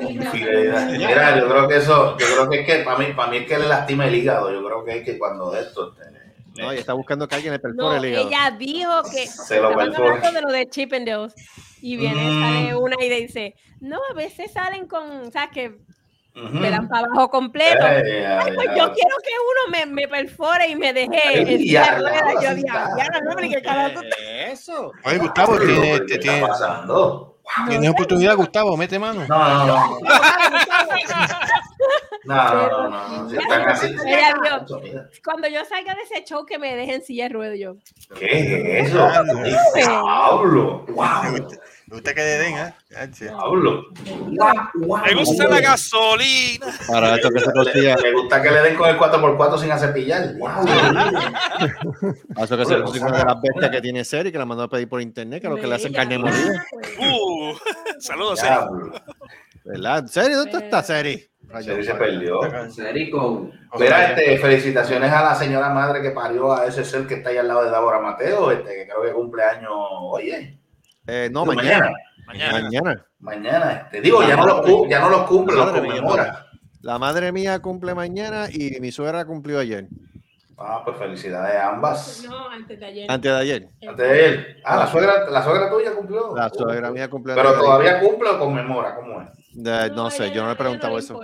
Infidelidad. 0.00 0.90
Mira, 0.90 1.38
yo 1.38 1.48
creo 1.48 1.68
que 1.68 1.76
eso, 1.76 2.16
yo 2.18 2.26
creo 2.26 2.50
que 2.50 2.60
es 2.60 2.66
que 2.66 2.78
para 2.84 2.98
mí, 2.98 3.06
para 3.14 3.30
mí 3.30 3.38
es 3.38 3.46
que 3.46 3.58
le 3.58 3.68
lastima 3.68 4.06
el 4.06 4.14
hígado. 4.14 4.52
Yo 4.52 4.64
creo 4.64 4.84
que 4.84 4.98
es 4.98 5.04
que 5.04 5.18
cuando 5.18 5.50
de 5.50 5.60
esto 5.62 5.92
este, 5.92 6.62
No, 6.62 6.72
y 6.74 6.78
está 6.78 6.92
buscando 6.92 7.26
que 7.28 7.34
alguien 7.36 7.52
le 7.52 7.58
No, 7.58 7.62
perfore 7.62 7.96
el 7.98 8.04
hígado. 8.06 8.28
ella 8.28 8.56
dijo 8.58 9.02
que 9.10 9.26
Se 9.26 9.60
lo 9.60 9.68
hablando 9.68 10.32
de 10.32 10.42
lo 10.42 10.52
de 10.52 10.68
Chip 10.68 10.92
and 10.92 11.06
Dale, 11.08 11.28
y 11.80 11.96
viene, 11.96 12.20
Mm. 12.30 12.40
sale 12.42 12.76
una 12.76 12.96
y 13.04 13.08
dice, 13.08 13.54
no, 13.80 13.98
a 14.10 14.14
veces 14.14 14.50
salen 14.52 14.86
con, 14.88 15.30
¿sabes? 15.32 15.50
Que 15.52 15.78
me 16.34 16.70
dan 16.70 16.88
para 16.88 17.06
abajo 17.06 17.30
completo. 17.30 17.84
Eh, 17.86 18.20
ya, 18.22 18.40
Ay, 18.40 18.52
pues 18.54 18.68
ya. 18.68 18.76
yo 18.76 18.92
quiero 18.92 19.16
que 19.24 19.32
uno 19.32 19.72
me, 19.72 19.86
me 19.86 20.08
perfore 20.08 20.68
y 20.68 20.76
me 20.76 20.92
deje 20.92 21.40
en 21.40 21.46
ruedas. 21.46 21.64
ya, 21.64 21.98
Yo 22.42 22.54
dije, 22.54 22.68
no, 23.22 23.30
hombre, 23.30 23.48
¿qué 23.48 23.62
carajo 23.62 24.00
tú 24.00 24.06
Eso. 24.50 24.92
Oye, 25.04 25.18
Gustavo, 25.18 25.58
tiene, 25.58 26.00
¿qué 26.06 26.18
tiene, 26.18 26.36
está 26.38 26.48
pasando? 26.48 27.34
tienes 27.66 27.90
oportunidad, 27.90 28.36
Gustavo, 28.36 28.76
mete 28.76 28.98
mano. 28.98 29.26
No, 29.26 29.66
no, 29.66 29.66
no. 29.66 29.98
No, 32.24 32.68
no, 32.68 32.88
no. 32.90 33.28
Cuando 35.24 35.48
yo 35.48 35.64
salga 35.64 35.94
de 35.94 36.02
ese 36.02 36.24
show, 36.24 36.44
que 36.44 36.58
me 36.58 36.76
dejen 36.76 36.96
en 36.96 37.02
silla 37.02 37.24
de 37.24 37.28
ruedas 37.30 37.58
yo. 37.58 37.76
¿Qué 38.18 38.80
es 38.80 38.88
eso? 38.88 39.08
Pablo. 40.02 40.84
Wow. 40.88 41.48
Me 41.88 41.94
gusta 41.94 42.12
que 42.12 42.20
le 42.20 42.38
den, 42.38 42.54
¿eh? 42.58 42.74
Pablo. 43.30 43.86
Me 45.06 45.14
gusta 45.14 45.48
la 45.48 45.58
gasolina. 45.58 46.66
Para 46.86 47.14
esto 47.14 47.30
que 47.30 47.40
se 47.40 47.50
consiga, 47.50 47.96
Me 48.02 48.12
gusta 48.12 48.42
que 48.42 48.50
le 48.50 48.60
den 48.60 48.76
con 48.76 48.90
el 48.90 48.98
4x4 48.98 49.58
sin 49.58 49.72
hacer 49.72 49.94
pillar. 49.94 50.34
Wow. 50.36 50.66
eso 52.44 52.56
que 52.58 52.64
se 52.66 52.82
consiga 52.82 53.06
una 53.06 53.18
de 53.18 53.24
las 53.24 53.40
bestias 53.40 53.70
que 53.70 53.80
tiene 53.80 54.04
Seri, 54.04 54.30
que 54.30 54.36
la 54.36 54.44
mandó 54.44 54.64
a 54.64 54.68
pedir 54.68 54.86
por 54.86 55.00
internet, 55.00 55.40
que 55.40 55.46
es 55.46 55.50
lo 55.50 55.58
que 55.58 55.66
le 55.66 55.76
hacen 55.76 55.94
carne 55.94 56.18
molida. 56.18 56.62
Uh, 56.98 57.54
saludos, 58.00 58.40
Seri. 58.40 58.56
¿Verdad? 59.64 60.04
¿Seri? 60.08 60.34
¿Dónde 60.34 60.58
está 60.58 60.82
Seri? 60.82 61.26
Se 61.62 61.82
se 61.82 61.94
perdió. 61.94 62.40
con 63.10 63.50
Mira, 63.78 64.10
este, 64.10 64.36
felicitaciones 64.36 65.10
a 65.10 65.24
la 65.24 65.34
señora 65.34 65.70
madre 65.70 66.02
que 66.02 66.10
parió 66.10 66.52
a 66.52 66.66
ese 66.66 66.84
ser 66.84 67.06
que 67.06 67.14
está 67.14 67.30
ahí 67.30 67.38
al 67.38 67.48
lado 67.48 67.64
de 67.64 67.70
Débora 67.70 67.98
Mateo, 67.98 68.50
este, 68.50 68.74
que 68.74 68.86
creo 68.86 69.02
que 69.02 69.12
cumple 69.12 69.42
años 69.42 69.70
hoy, 69.72 70.57
¿eh? 71.08 71.28
No, 71.32 71.44
Mañana. 71.44 71.90
mañana. 71.90 71.92
Mañana. 72.26 72.62
Mañana. 72.62 73.04
Mañana, 73.20 73.72
este. 73.84 74.00
Digo, 74.02 74.22
ya 74.22 74.36
no 74.36 74.46
los, 74.46 74.60
cu- 74.60 74.86
ya 74.88 75.00
no 75.00 75.08
los 75.08 75.22
cumple, 75.22 75.56
los 75.56 75.70
conmemora. 75.72 76.46
La 76.82 76.98
madre 76.98 77.32
mía 77.32 77.58
cumple 77.60 77.94
mañana 77.94 78.46
y 78.52 78.78
mi 78.80 78.92
suegra 78.92 79.24
cumplió 79.24 79.58
ayer. 79.58 79.88
Ah, 80.60 80.82
pues 80.84 80.96
felicidades 80.98 81.54
a 81.56 81.70
ambas. 81.70 82.24
No, 82.28 82.48
antes 82.48 82.78
de 82.78 82.86
ayer. 82.86 83.10
Antes 83.10 83.32
de 83.32 83.38
ayer. 83.38 83.68
Antes 83.88 83.96
de 84.08 84.26
él. 84.26 84.56
Ah, 84.64 84.76
la 84.76 84.86
suegra, 84.88 85.30
la 85.30 85.42
suegra 85.42 85.70
tuya 85.70 85.92
cumplió. 85.94 86.34
La 86.36 86.48
suegra 86.50 86.90
mía 86.90 87.08
cumplió 87.08 87.34
Pero 87.36 87.48
ayer. 87.50 87.60
todavía 87.60 88.00
cumple 88.00 88.28
o 88.30 88.38
conmemora, 88.38 88.94
¿cómo 88.94 89.22
es? 89.22 89.28
De- 89.54 89.90
no 89.90 90.10
sé, 90.10 90.30
yo 90.32 90.42
no 90.42 90.48
le 90.48 90.52
he 90.54 90.56
preguntado 90.56 90.98
eso. 90.98 91.14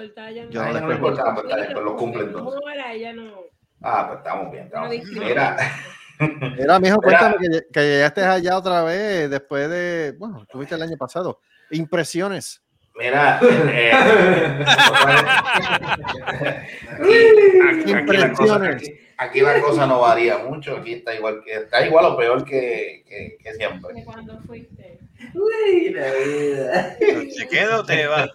Yo 0.50 0.62
no 0.62 0.72
le 0.72 0.80
no 0.80 0.88
le 0.88 0.94
he 0.94 0.96
preguntado. 0.98 1.28
importa, 1.30 1.34
pues, 1.34 1.66
pues 1.72 1.84
lo 1.84 1.96
cumplen 1.96 2.32
todos. 2.32 2.54
ella 2.92 3.12
no. 3.12 3.32
Ah, 3.82 4.06
pues 4.08 4.18
estamos 4.18 4.50
bien, 4.50 4.64
estamos 4.64 4.90
bien. 4.90 5.04
Mira, 5.12 5.56
Mira, 6.18 6.78
mijo, 6.78 6.98
cuéntame 7.00 7.36
que, 7.40 7.62
que 7.72 7.80
llegaste 7.80 8.22
allá 8.22 8.56
otra 8.56 8.82
vez 8.84 9.28
después 9.30 9.68
de, 9.68 10.14
bueno, 10.18 10.42
estuviste 10.42 10.74
el 10.74 10.82
año 10.82 10.96
pasado. 10.96 11.40
Impresiones. 11.70 12.62
mira, 12.96 13.40
eh, 13.42 13.92
aquí, 17.00 17.92
aquí- 17.92 17.92
aquí 17.94 18.16
la 18.16 18.32
cosa, 18.32 18.56
aquí- 18.68 18.94
aquí 19.18 19.40
la 19.40 19.60
cosa 19.60 19.86
no 19.86 20.00
varía 20.00 20.38
mucho, 20.38 20.76
aquí 20.76 20.94
está 20.94 21.14
igual 21.14 21.42
que 21.44 21.54
está 21.54 21.84
igual 21.86 22.04
o 22.06 22.16
peor 22.16 22.44
que, 22.44 23.04
que, 23.08 23.36
que 23.42 23.54
siempre. 23.54 23.94
¿De 23.94 24.04
cuándo 24.04 24.38
fuiste? 24.46 24.98
¿Se 27.36 27.48
queda 27.48 27.80
o 27.80 27.84
te 27.84 28.06
va? 28.06 28.28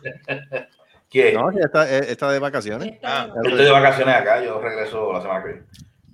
¿Quién? 1.10 1.34
No, 1.36 1.52
ya 1.52 1.66
está, 1.66 1.90
eh, 1.92 2.06
está 2.10 2.32
de 2.32 2.40
vacaciones. 2.40 3.00
Ah, 3.04 3.28
Yo 3.44 3.50
estoy 3.50 3.66
de 3.66 3.72
vacaciones 3.72 4.16
acá, 4.16 4.44
yo 4.44 4.60
regreso 4.62 5.12
la 5.14 5.22
semana 5.22 5.42
que 5.44 5.50
viene. 5.54 5.66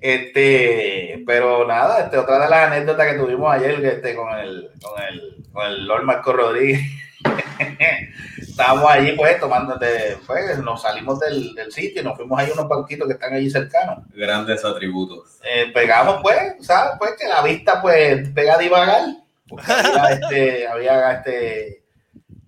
Este, 0.08 1.24
pero 1.26 1.66
nada, 1.66 2.04
este, 2.04 2.20
otra 2.20 2.38
de 2.44 2.48
las 2.50 2.68
anécdotas 2.72 3.08
que 3.12 3.18
tuvimos 3.18 3.52
ayer 3.52 3.84
este, 3.84 4.16
con, 4.16 4.32
el, 4.38 4.70
con, 4.80 5.02
el, 5.02 5.44
con 5.52 5.66
el 5.66 5.88
Lord 5.88 6.04
Marco 6.04 6.32
Rodríguez. 6.32 6.80
Estábamos 8.38 8.90
allí, 8.92 9.14
pues, 9.14 9.40
tomando, 9.40 9.76
de- 9.78 10.18
pues, 10.28 10.60
nos 10.60 10.84
salimos 10.84 11.20
del, 11.20 11.56
del 11.56 11.72
sitio 11.72 12.02
y 12.02 12.06
nos 12.06 12.16
fuimos 12.18 12.40
ahí 12.40 12.52
a 12.52 12.54
unos 12.54 12.68
banquitos 12.68 13.08
que 13.08 13.14
están 13.16 13.34
allí 13.34 13.50
cercanos. 13.50 14.06
Grandes 14.14 14.64
atributos. 14.64 15.40
Eh, 15.44 15.72
pegamos, 15.74 16.20
pues, 16.22 16.38
¿sabes? 16.62 16.94
Pues 17.00 17.14
que 17.20 17.28
la 17.28 17.42
vista, 17.42 17.82
pues, 17.82 18.30
pega 18.30 18.54
a 18.54 18.60
divagar. 18.60 19.02
Porque 19.48 19.72
había, 19.72 20.10
este, 20.12 20.68
había, 20.68 21.12
este, 21.14 21.84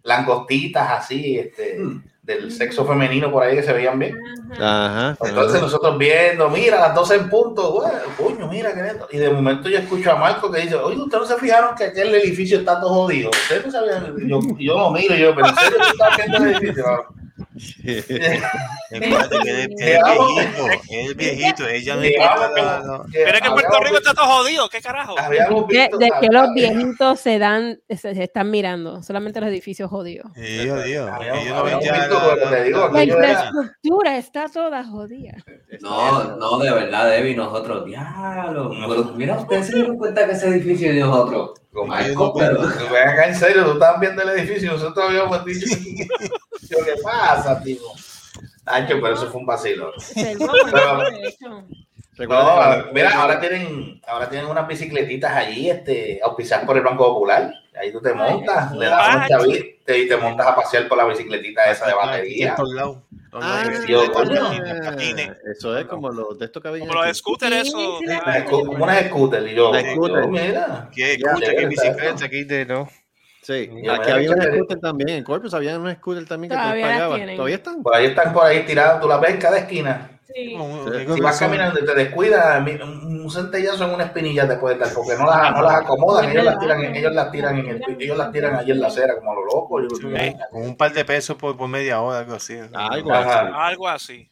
langostitas 0.04 0.91
así, 0.91 1.39
este, 1.39 1.80
del 2.28 2.52
sexo 2.52 2.86
femenino 2.86 3.32
por 3.32 3.42
ahí 3.42 3.56
que 3.56 3.63
se 3.63 3.72
veían 3.72 3.98
bien. 3.98 4.20
Ajá. 4.60 5.18
Entonces 5.22 5.62
nosotros 5.62 5.98
viendo, 5.98 6.50
mira, 6.50 6.78
las 6.78 6.94
12 6.94 7.16
en 7.16 7.30
punto, 7.30 7.72
güey, 7.72 7.90
coño, 8.18 8.50
mira 8.50 8.74
qué 8.74 8.82
neto. 8.82 9.08
Y 9.12 9.18
de 9.18 9.30
momento 9.30 9.70
yo 9.70 9.80
escucho 9.80 10.12
a 10.12 10.18
Marco 10.18 10.52
que 10.52 10.62
dice, 10.62 10.76
oye, 10.76 10.98
¿ustedes 10.98 11.22
no 11.22 11.36
se 11.36 11.42
fijaron 11.42 11.74
que 11.76 11.86
aquel 11.86 12.13
edificio 12.13 12.60
está 12.60 12.82
todo 12.82 12.90
jodido? 12.90 13.30
Ustedes 13.30 13.66
no 13.66 13.72
sabían, 13.72 14.13
yo, 14.28 14.42
yo 14.60 14.78
lo 14.78 14.92
miro, 14.92 15.16
yo, 15.16 15.34
pero 15.34 15.48
serio 15.48 15.78
tú 15.78 15.88
estás 15.90 16.18
viendo 16.18 16.38
el 16.38 16.56
edificio, 16.56 16.84
cabrón?" 16.84 17.06
Llegamos- 19.78 20.32
viejito, 21.15 21.67
ella 21.67 21.96
la- 21.96 23.04
Pero 23.12 23.30
es 23.38 23.41
que 23.41 23.50
Puerto 23.50 23.80
Rico 23.84 23.98
está 23.98 24.13
todo 24.13 24.26
jodido, 24.26 24.70
¿qué 24.70 24.82
carajo? 24.82 25.15
Visto, 25.67 25.98
de 25.98 26.10
que 26.22 26.28
los 26.32 26.54
viejitos 26.54 27.20
se 27.20 27.39
dan, 27.39 27.80
se, 27.89 27.98
se 28.15 28.24
están 28.24 28.50
mirando, 28.52 29.02
solamente 29.04 29.39
los 29.41 29.50
edificios 29.50 29.89
jodidos. 29.89 30.32
Sí, 30.36 30.41
visto, 30.70 31.10
la- 32.91 33.04
infraestructura 33.04 34.17
está 34.17 34.48
toda 34.50 34.84
jodida. 34.84 35.34
No, 35.82 36.36
no, 36.38 36.58
de 36.60 36.72
verdad, 36.72 37.10
Debbie, 37.10 37.36
nosotros, 37.36 37.86
diablo. 37.86 38.72
Pero 38.88 39.04
mira, 39.15 39.38
ustedes 39.38 39.67
se 39.67 39.76
dieron 39.76 39.98
cuenta 39.98 40.26
que 40.26 40.32
ese 40.34 40.48
edificio 40.50 40.89
de 40.93 41.00
nosotros. 41.02 41.52
Como 41.74 41.93
Ay, 41.93 42.13
no 42.15 42.34
pero- 42.34 42.62
acá 43.12 43.28
en 43.28 43.36
serio, 43.36 43.63
tú 43.65 43.74
estabas 43.74 44.00
viendo 44.00 44.24
el 44.24 44.30
edificio 44.30 44.72
nosotros 44.72 45.06
habíamos 45.10 45.46
dicho, 45.46 45.67
yo, 46.70 46.78
¿qué 46.84 46.93
pasa, 47.04 47.47
tío? 47.64 47.78
Nacho, 48.66 48.96
pero 49.02 49.14
eso 49.14 49.28
fue 49.32 49.40
un 49.42 49.46
vacilo. 49.46 49.92
Pero-. 52.18 52.34
No, 52.34 52.92
mira, 52.94 53.12
ahora 53.22 53.40
tienen, 53.40 54.02
ahora 54.08 54.28
tienen 54.30 54.50
unas 54.50 54.68
bicicletitas 54.68 55.32
allí, 55.36 55.70
este, 55.70 56.20
auspiciadas 56.24 56.66
por 56.66 56.76
el 56.78 56.84
Banco 56.84 57.06
Popular. 57.14 57.54
Ahí 57.80 57.92
tú 57.92 58.02
te 58.02 58.12
montas, 58.12 58.72
le 58.72 58.88
das 58.88 59.16
un 59.16 59.22
Ay. 59.22 59.30
chavito 59.30 59.94
y 59.96 60.08
te 60.08 60.18
montas 60.18 60.48
a 60.48 60.56
pasear 60.56 60.88
por 60.88 60.98
la 60.98 61.06
bicicletita 61.06 61.70
esa 61.70 61.86
de 61.88 61.94
batería. 61.94 62.56
Por. 62.56 62.68
Por 63.30 63.42
Ah, 63.44 63.64
eso 65.46 65.78
es 65.78 65.86
como 65.86 66.10
los 66.10 66.40
de 66.40 66.46
estos 66.46 66.66
habían 66.66 66.88
Como 66.88 67.04
los 67.04 67.18
scooters, 67.18 67.56
eso. 67.68 68.00
Unas 68.00 68.24
scu- 68.46 68.50
Como 68.66 68.84
unas 68.84 69.06
scooters. 69.06 69.52
Y 69.52 69.56
yo, 69.56 69.72
mira. 70.30 70.90
¿Qué 70.96 71.14
escucha? 71.14 71.52
¿Qué 71.56 71.66
bicicleta? 71.68 72.26
Aquí 72.26 72.44
de 72.46 72.66
no. 72.66 72.90
Sí, 73.48 73.70
Ya, 73.82 73.94
aquí 73.94 74.12
había 74.12 74.32
un 74.32 74.42
scooter 74.42 74.78
también, 74.82 75.10
en 75.20 75.24
Corpus 75.24 75.54
había 75.54 75.80
un 75.80 75.90
scooter 75.96 76.26
también 76.26 76.52
que 76.52 76.58
Todavía 76.58 77.08
tienen. 77.16 77.38
¿Todavía 77.38 77.56
están? 77.56 77.82
Por 77.82 77.96
ahí 77.96 78.08
están 78.08 78.34
por 78.34 78.46
ahí 78.46 78.66
tiradas, 78.66 79.00
tú 79.00 79.08
las 79.08 79.22
ves 79.22 79.30
en 79.32 79.40
cada 79.40 79.60
esquina. 79.60 80.20
Sí. 80.26 80.58
Si 81.16 81.22
vas 81.22 81.40
caminando 81.40 81.80
y 81.80 81.86
te 81.86 81.96
descuidas, 81.96 82.62
un 82.84 83.32
centellazo 83.32 83.86
en 83.86 83.94
una 83.94 84.04
espinilla 84.04 84.46
te 84.50 84.58
puede 84.58 84.78
dar, 84.78 84.94
porque 84.94 85.16
no 85.18 85.26
las, 85.26 85.52
no 85.54 85.62
las 85.62 85.76
acomodan, 85.76 86.30
ellos 86.30 86.44
las 86.44 86.60
tiran, 86.60 86.84
ellos 86.94 87.14
las 87.14 87.32
tiran 87.32 87.58
en 87.60 87.68
el 87.70 87.82
ellos 88.02 88.18
las 88.18 88.32
tiran 88.34 88.56
allí 88.56 88.72
en 88.72 88.82
la 88.82 88.88
acera 88.88 89.16
como 89.16 89.32
a 89.32 89.36
lo 89.36 89.46
loco. 89.46 89.82
Sí, 89.96 90.36
Con 90.52 90.64
un 90.64 90.76
par 90.76 90.92
de 90.92 91.06
pesos 91.06 91.38
por, 91.38 91.56
por 91.56 91.70
media 91.70 92.02
hora, 92.02 92.20
algo 92.20 92.34
así. 92.34 92.60
Algo 92.74 93.14
Ajá. 93.14 93.44
así. 93.44 93.52
Algo 93.56 93.88
así. 93.88 94.32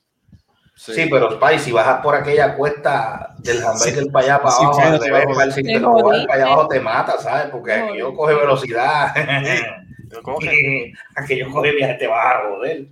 Sí, 0.78 1.08
pero 1.10 1.32
Spy, 1.32 1.58
si 1.58 1.72
bajas 1.72 2.02
por 2.02 2.16
aquella 2.16 2.56
cuesta 2.56 3.34
del 3.40 3.64
hamburger 3.64 4.12
para 4.12 4.26
allá, 4.26 4.42
para 4.44 4.56
Sí, 4.56 4.64
abajo, 4.66 5.00
te 5.00 5.12
vas 5.12 5.26
para 5.26 5.44
el 5.46 5.50
Te 5.50 5.56
sitio 5.56 5.90
jodiste. 5.90 6.28
para 6.28 6.44
allá 6.44 6.54
abajo 6.54 6.68
te 6.68 6.80
mata, 6.82 7.18
¿sabes? 7.18 7.46
Porque 7.50 7.72
aquello 7.72 8.12
jodiste. 8.12 8.18
coge 8.18 8.36
velocidad. 8.36 9.14
Pero 10.10 10.22
coge. 10.22 10.94
aquello 11.16 11.52
coge 11.52 11.72
viaje, 11.72 11.94
te 11.96 12.08
vas 12.08 12.26
a 12.36 12.50
joder. 12.50 12.86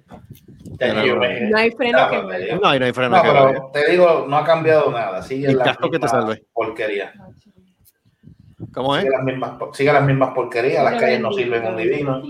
Yo 0.79 1.15
no. 1.15 1.19
me- 1.21 1.41
No 1.41 1.57
hay 1.57 1.71
freno 1.71 1.99
No, 1.99 2.09
que 2.09 2.15
pero 2.17 2.27
te 2.27 2.33
valga. 2.33 2.45
digo- 2.45 2.55
No, 2.55 2.79
no 2.79 2.85
hay 2.85 2.93
freno 2.93 3.15
No, 3.17 3.21
que 3.21 3.27
valga. 3.29 3.51
pero 3.51 3.69
te 3.85 3.91
digo, 3.91 4.25
no 4.27 4.37
ha 4.37 4.43
cambiado 4.45 4.91
nada. 4.91 5.21
Sigue 5.21 5.51
Y 5.51 5.53
la 5.53 5.63
que 5.65 5.73
te 5.83 5.89
misma 5.89 6.07
salve. 6.07 6.43
porquería. 6.53 7.13
¿Cómo 8.73 8.95
es? 8.95 9.03
Sigue 9.03 9.11
las 9.15 9.23
mismas, 9.23 9.51
sigue 9.73 9.93
las 9.93 10.03
mismas 10.03 10.29
porquerías. 10.33 10.83
Las 10.83 10.99
calles 10.99 11.19
no 11.19 11.31
sirven 11.33 11.65
un 11.67 11.77
divino. 11.77 12.21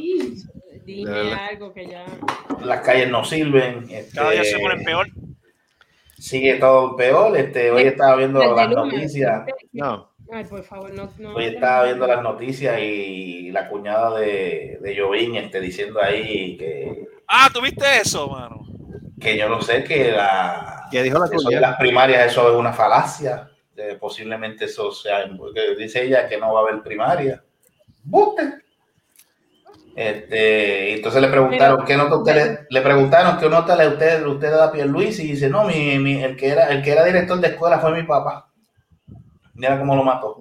Dime 0.85 1.33
algo 1.33 1.71
que 1.73 1.85
ya. 1.87 2.03
Las 2.61 2.81
calles 2.81 3.09
no 3.09 3.23
sirven. 3.23 3.87
Cada 4.13 4.31
día 4.31 4.43
se 4.43 4.49
este, 4.49 4.61
ponen 4.61 4.83
peor. 4.83 5.07
Sigue 6.23 6.55
todo 6.55 6.95
peor. 6.95 7.35
Este, 7.35 7.69
hoy 7.69 7.83
estaba 7.83 8.15
viendo 8.15 8.39
Las 8.55 8.69
noticias. 8.69 9.43
No. 9.73 10.09
Ay, 10.31 10.45
por 10.45 10.63
favor, 10.63 10.93
no. 10.93 11.09
no 11.19 11.35
Hoy 11.35 11.45
estaba 11.47 11.83
viendo 11.83 12.07
las 12.07 12.23
noticias 12.23 12.79
y 12.79 13.51
la 13.51 13.67
cuñada 13.67 14.17
de, 14.17 14.79
de 14.81 14.97
Jovín 14.97 15.35
este, 15.35 15.59
diciendo 15.59 16.01
ahí 16.01 16.55
que, 16.55 17.09
Ah, 17.27 17.49
¿tuviste 17.53 17.83
eso, 18.01 18.29
mano? 18.29 18.65
que 19.19 19.37
yo 19.37 19.49
no 19.49 19.61
sé 19.61 19.83
que 19.83 20.13
la 20.13 20.87
¿Qué 20.89 21.03
dijo 21.03 21.19
la 21.19 21.25
eso 21.25 21.33
de 21.35 21.43
cuñada? 21.43 21.67
las 21.71 21.77
primarias 21.77 22.31
eso 22.31 22.49
es 22.49 22.55
una 22.55 22.71
falacia. 22.71 23.49
Eh, 23.75 23.97
posiblemente 23.99 24.63
eso 24.65 24.93
sea, 24.93 25.29
dice 25.77 26.05
ella 26.05 26.29
que 26.29 26.37
no 26.37 26.53
va 26.53 26.61
a 26.61 26.63
haber 26.63 26.81
primaria. 26.83 27.43
¡Buste! 28.01 28.62
Este, 29.95 30.95
entonces 30.95 31.21
le 31.21 31.27
preguntaron 31.27 31.77
Pero- 31.77 31.85
qué 31.87 31.95
nota 31.97 32.17
usted 32.17 32.35
le, 32.35 32.59
le 32.69 32.81
preguntaron 32.81 33.37
qué 33.37 33.47
nota 33.47 33.75
le 33.75 33.87
usted 33.89 34.25
usted 34.25 34.49
da 34.51 34.65
a 34.65 34.71
Pierluisi 34.71 35.23
y 35.23 35.27
dice 35.33 35.49
no 35.49 35.65
mi, 35.65 35.99
mi- 35.99 36.23
el 36.23 36.35
que 36.35 36.49
era 36.49 36.69
el 36.69 36.81
que 36.81 36.91
era 36.91 37.03
director 37.05 37.39
de 37.39 37.49
escuela 37.49 37.77
fue 37.79 37.91
mi 37.93 38.03
papá. 38.03 38.49
Mira 39.55 39.77
cómo 39.77 39.95
lo 39.95 40.03
mató. 40.03 40.35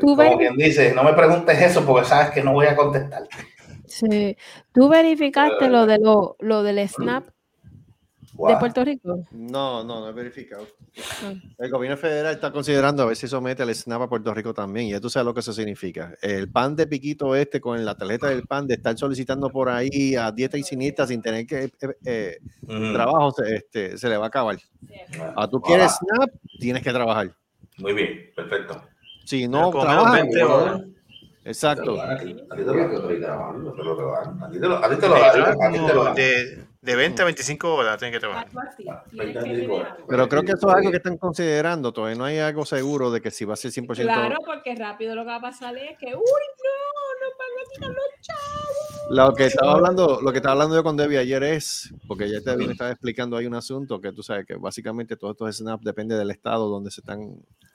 Tú, 0.00 0.16
como 0.16 0.38
quien 0.38 0.56
dice 0.56 0.92
no 0.92 1.04
me 1.04 1.12
preguntes 1.12 1.60
eso 1.60 1.84
porque 1.86 2.06
sabes 2.08 2.30
que 2.30 2.42
no 2.42 2.52
voy 2.52 2.66
a 2.66 2.74
contestar. 2.76 3.22
Sí. 3.86 4.36
¿Tú 4.72 4.88
verificaste 4.88 5.68
lo, 5.68 5.86
de 5.86 5.98
lo, 5.98 6.36
lo 6.40 6.62
del 6.64 6.88
SNAP 6.88 7.28
de. 8.36 8.56
Puerto 8.58 8.84
Rico? 8.84 9.24
No, 9.32 9.84
no, 9.84 10.00
no 10.00 10.08
he 10.08 10.12
verificado. 10.12 10.66
Ah. 11.22 11.32
El 11.58 11.70
gobierno 11.70 11.96
federal 11.96 12.34
está 12.34 12.50
considerando 12.50 13.02
a 13.02 13.06
ver 13.06 13.16
si 13.16 13.28
somete 13.28 13.62
el 13.62 13.74
SNAP 13.74 14.02
a 14.02 14.08
Puerto 14.08 14.34
Rico 14.34 14.52
también. 14.52 14.86
Y 14.86 14.90
ya 14.90 15.00
tú 15.00 15.08
sabes 15.08 15.24
lo 15.26 15.34
que 15.34 15.40
eso 15.40 15.52
significa. 15.52 16.14
El 16.20 16.50
pan 16.50 16.74
de 16.76 16.86
piquito 16.86 17.34
este 17.36 17.60
con 17.60 17.84
la 17.84 17.94
tarjeta 17.96 18.28
del 18.28 18.42
pan 18.46 18.66
de 18.66 18.74
estar 18.74 18.96
solicitando 18.98 19.50
por 19.50 19.68
ahí 19.68 20.16
a 20.16 20.32
dieta 20.32 20.58
y 20.58 20.62
siniestra 20.64 21.06
sin 21.06 21.22
tener 21.22 21.46
que 21.46 21.64
eh, 21.64 21.70
eh, 22.04 22.38
trabajo, 22.92 23.30
se, 23.32 23.56
este, 23.56 23.96
se 23.98 24.08
le 24.08 24.16
va 24.16 24.24
a 24.24 24.28
acabar. 24.28 24.56
A 25.36 25.48
tú 25.48 25.58
Ah, 25.58 25.66
quieres 25.66 25.92
SNAP, 25.92 26.30
tienes 26.58 26.82
que 26.82 26.90
trabajar. 26.92 27.30
muy 27.78 27.92
bien 27.92 28.30
perfecto 28.36 28.82
Si 29.24 29.48
no 29.48 29.58
Pero 29.58 29.70
con 29.72 29.80
trabajas, 29.82 30.12
menos 30.12 30.34
20 30.34 30.42
horas. 30.44 30.82
exacto. 31.44 32.00
a 32.00 32.16
ti 32.18 32.36
a 32.50 32.56
ti 32.56 32.62
te 32.62 32.64
lo 32.64 32.72
a 32.72 32.88
ti 32.88 33.14
te 33.14 33.20
lo 33.20 34.10
dan. 34.10 34.42
A 34.42 34.50
ti 34.50 34.58
te 34.58 34.66
lo 34.68 34.76
a 34.76 34.88
ti 34.90 34.96
te 34.96 35.94
lo 35.94 36.04
dan, 36.04 36.14
De, 36.84 36.92
de 36.92 36.96
20 36.96 37.22
a 37.22 37.24
25 37.24 37.74
horas 37.74 37.98
tienen 37.98 38.12
que 38.12 38.20
trabajar. 38.20 38.46
Ah, 38.56 39.04
Tienes 39.10 39.36
que 39.36 39.40
25 39.40 39.42
tener 39.42 39.70
horas. 39.70 39.92
algo. 39.92 40.06
Pero 40.08 40.28
creo 40.28 40.42
que 40.42 40.52
eso 40.52 40.68
es 40.68 40.74
algo 40.76 40.90
que 40.90 40.96
están 40.98 41.16
considerando. 41.18 41.92
Todavía 41.92 42.16
no 42.18 42.24
hay 42.24 42.38
algo 42.38 42.64
seguro 42.64 43.10
de 43.10 43.20
que 43.20 43.30
si 43.30 43.44
va 43.44 43.54
a 43.54 43.56
ser 43.56 43.70
100%. 43.70 44.02
Claro, 44.02 44.36
porque 44.44 44.74
rápido 44.74 45.14
lo 45.14 45.22
que 45.22 45.28
va 45.28 45.36
a 45.36 45.40
pasar 45.40 45.76
es 45.76 45.98
que, 45.98 46.06
uy, 46.06 46.12
no, 46.14 46.16
nos 47.20 47.38
van 47.38 47.48
a 47.58 47.70
quitar 47.72 47.88
los 47.88 48.20
chavos. 48.20 49.10
Lo 49.10 49.34
que 49.34 49.44
estaba 49.46 49.72
hablando, 49.72 50.20
lo 50.22 50.32
que 50.32 50.38
estaba 50.38 50.52
hablando 50.52 50.74
yo 50.76 50.82
con 50.82 50.96
Debbie 50.96 51.18
ayer 51.18 51.42
es, 51.42 51.92
porque 52.08 52.28
ya 52.30 52.40
te 52.40 52.62
estaba 52.70 52.90
explicando 52.90 53.36
ahí 53.36 53.46
un 53.46 53.54
asunto 53.54 54.00
que 54.00 54.12
tú 54.12 54.22
sabes 54.22 54.46
que 54.46 54.54
básicamente 54.56 55.16
todos 55.16 55.32
estos 55.34 55.56
snaps 55.58 55.84
depende 55.84 56.16
del 56.16 56.30
estado 56.30 56.68
donde 56.68 56.90
se 56.90 57.00
están, 57.02 57.20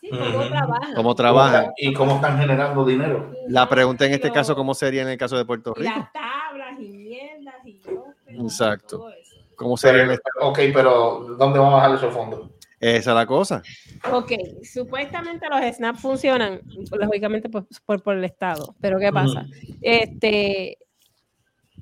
Sí, 0.01 0.09
cómo 0.11 0.47
trabajan. 0.47 0.93
cómo 0.95 1.15
trabajan. 1.15 1.65
y 1.77 1.93
cómo 1.93 2.15
están 2.15 2.39
generando 2.39 2.85
dinero 2.85 3.31
La 3.47 3.67
pregunta 3.69 4.05
en 4.05 4.13
este 4.13 4.31
caso, 4.31 4.55
¿cómo 4.55 4.73
sería 4.73 5.01
en 5.03 5.09
el 5.09 5.17
caso 5.17 5.37
de 5.37 5.45
Puerto 5.45 5.73
Rico? 5.75 5.89
las 5.93 6.11
tablas 6.13 6.79
y 6.79 6.89
mierdas 6.89 7.55
y 7.65 7.69
y 7.71 7.81
Exacto. 8.29 9.09
¿Cómo 9.55 9.75
sería 9.75 10.05
pero, 10.05 10.49
ok 10.49 10.59
pero 10.73 11.35
¿dónde 11.37 11.59
van 11.59 11.73
a 11.73 11.75
bajar 11.75 11.95
esos 11.95 12.13
fondos? 12.13 12.49
Esa 12.79 13.11
es 13.11 13.15
la 13.15 13.25
cosa. 13.25 13.61
Ok, 14.11 14.31
supuestamente 14.63 15.47
los 15.49 15.75
SNAP 15.75 15.97
funcionan, 15.97 16.61
lógicamente, 16.91 17.49
por, 17.49 17.67
por, 17.85 18.01
por 18.01 18.15
el 18.15 18.23
Estado. 18.23 18.73
Pero 18.79 18.97
¿qué 18.99 19.11
pasa? 19.11 19.45
Este, 19.81 20.77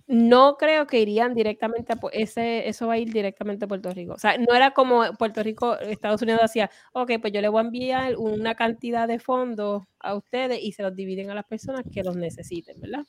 no 0.08 0.56
creo 0.58 0.88
que 0.88 1.02
irían 1.02 1.36
directamente 1.36 1.93
a 1.93 1.98
ese, 2.14 2.68
eso 2.68 2.88
va 2.88 2.93
a 2.93 2.98
ir 2.98 3.12
directamente 3.12 3.66
a 3.66 3.68
Puerto 3.68 3.91
Rico. 3.91 4.14
O 4.14 4.18
sea, 4.18 4.38
no 4.38 4.56
era 4.56 4.72
como 4.72 5.04
Puerto 5.20 5.43
Rico, 5.43 5.78
Estados 5.78 6.22
Unidos 6.22 6.41
hacía, 6.41 6.72
ok, 6.93 7.12
pues 7.22 7.34
yo 7.34 7.41
le 7.41 7.50
voy 7.50 7.60
a 7.60 7.66
enviar 7.66 8.16
una 8.18 8.56
cantidad 8.56 9.08
de 9.08 9.20
fondos 9.20 9.84
a 10.00 10.16
ustedes 10.16 10.60
y 10.64 10.72
se 10.72 10.82
los 10.82 10.95
dividen 10.95 11.30
a 11.30 11.36
las 11.36 11.45
personas 11.45 11.84
que 11.93 12.04
los 12.04 12.16
necesiten, 12.16 12.80
¿verdad? 12.80 13.06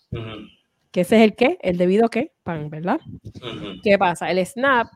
Que 0.93 1.03
ese 1.03 1.16
es 1.16 1.22
el 1.22 1.34
qué, 1.36 1.59
el 1.62 1.76
debido 1.76 2.09
qué, 2.09 2.32
pan, 2.43 2.70
¿verdad? 2.70 3.01
¿Qué 3.82 3.99
pasa? 3.99 4.30
El 4.30 4.39
SNAP, 4.39 4.89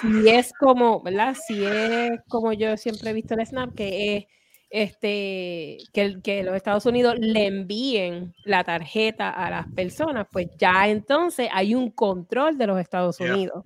si 0.00 0.28
es 0.28 0.52
como, 0.58 1.02
¿verdad? 1.02 1.34
Si 1.46 1.64
es 1.64 2.10
como 2.28 2.52
yo 2.52 2.76
siempre 2.76 3.10
he 3.10 3.12
visto 3.14 3.34
el 3.34 3.40
SNAP, 3.46 3.74
que 3.74 4.16
es 4.16 4.24
este, 4.68 5.78
que, 5.92 6.02
el- 6.02 6.22
que 6.22 6.42
los 6.42 6.54
Estados 6.56 6.84
Unidos 6.86 7.14
le 7.18 7.46
envíen 7.46 8.34
la 8.44 8.64
tarjeta 8.64 9.30
a 9.30 9.48
las 9.48 9.66
personas, 9.72 10.26
pues 10.30 10.48
ya 10.58 10.88
entonces 10.88 11.48
hay 11.52 11.74
un 11.74 11.90
control 11.90 12.58
de 12.58 12.66
los 12.66 12.78
Estados 12.80 13.16
Yeah. 13.18 13.32
Unidos. 13.32 13.64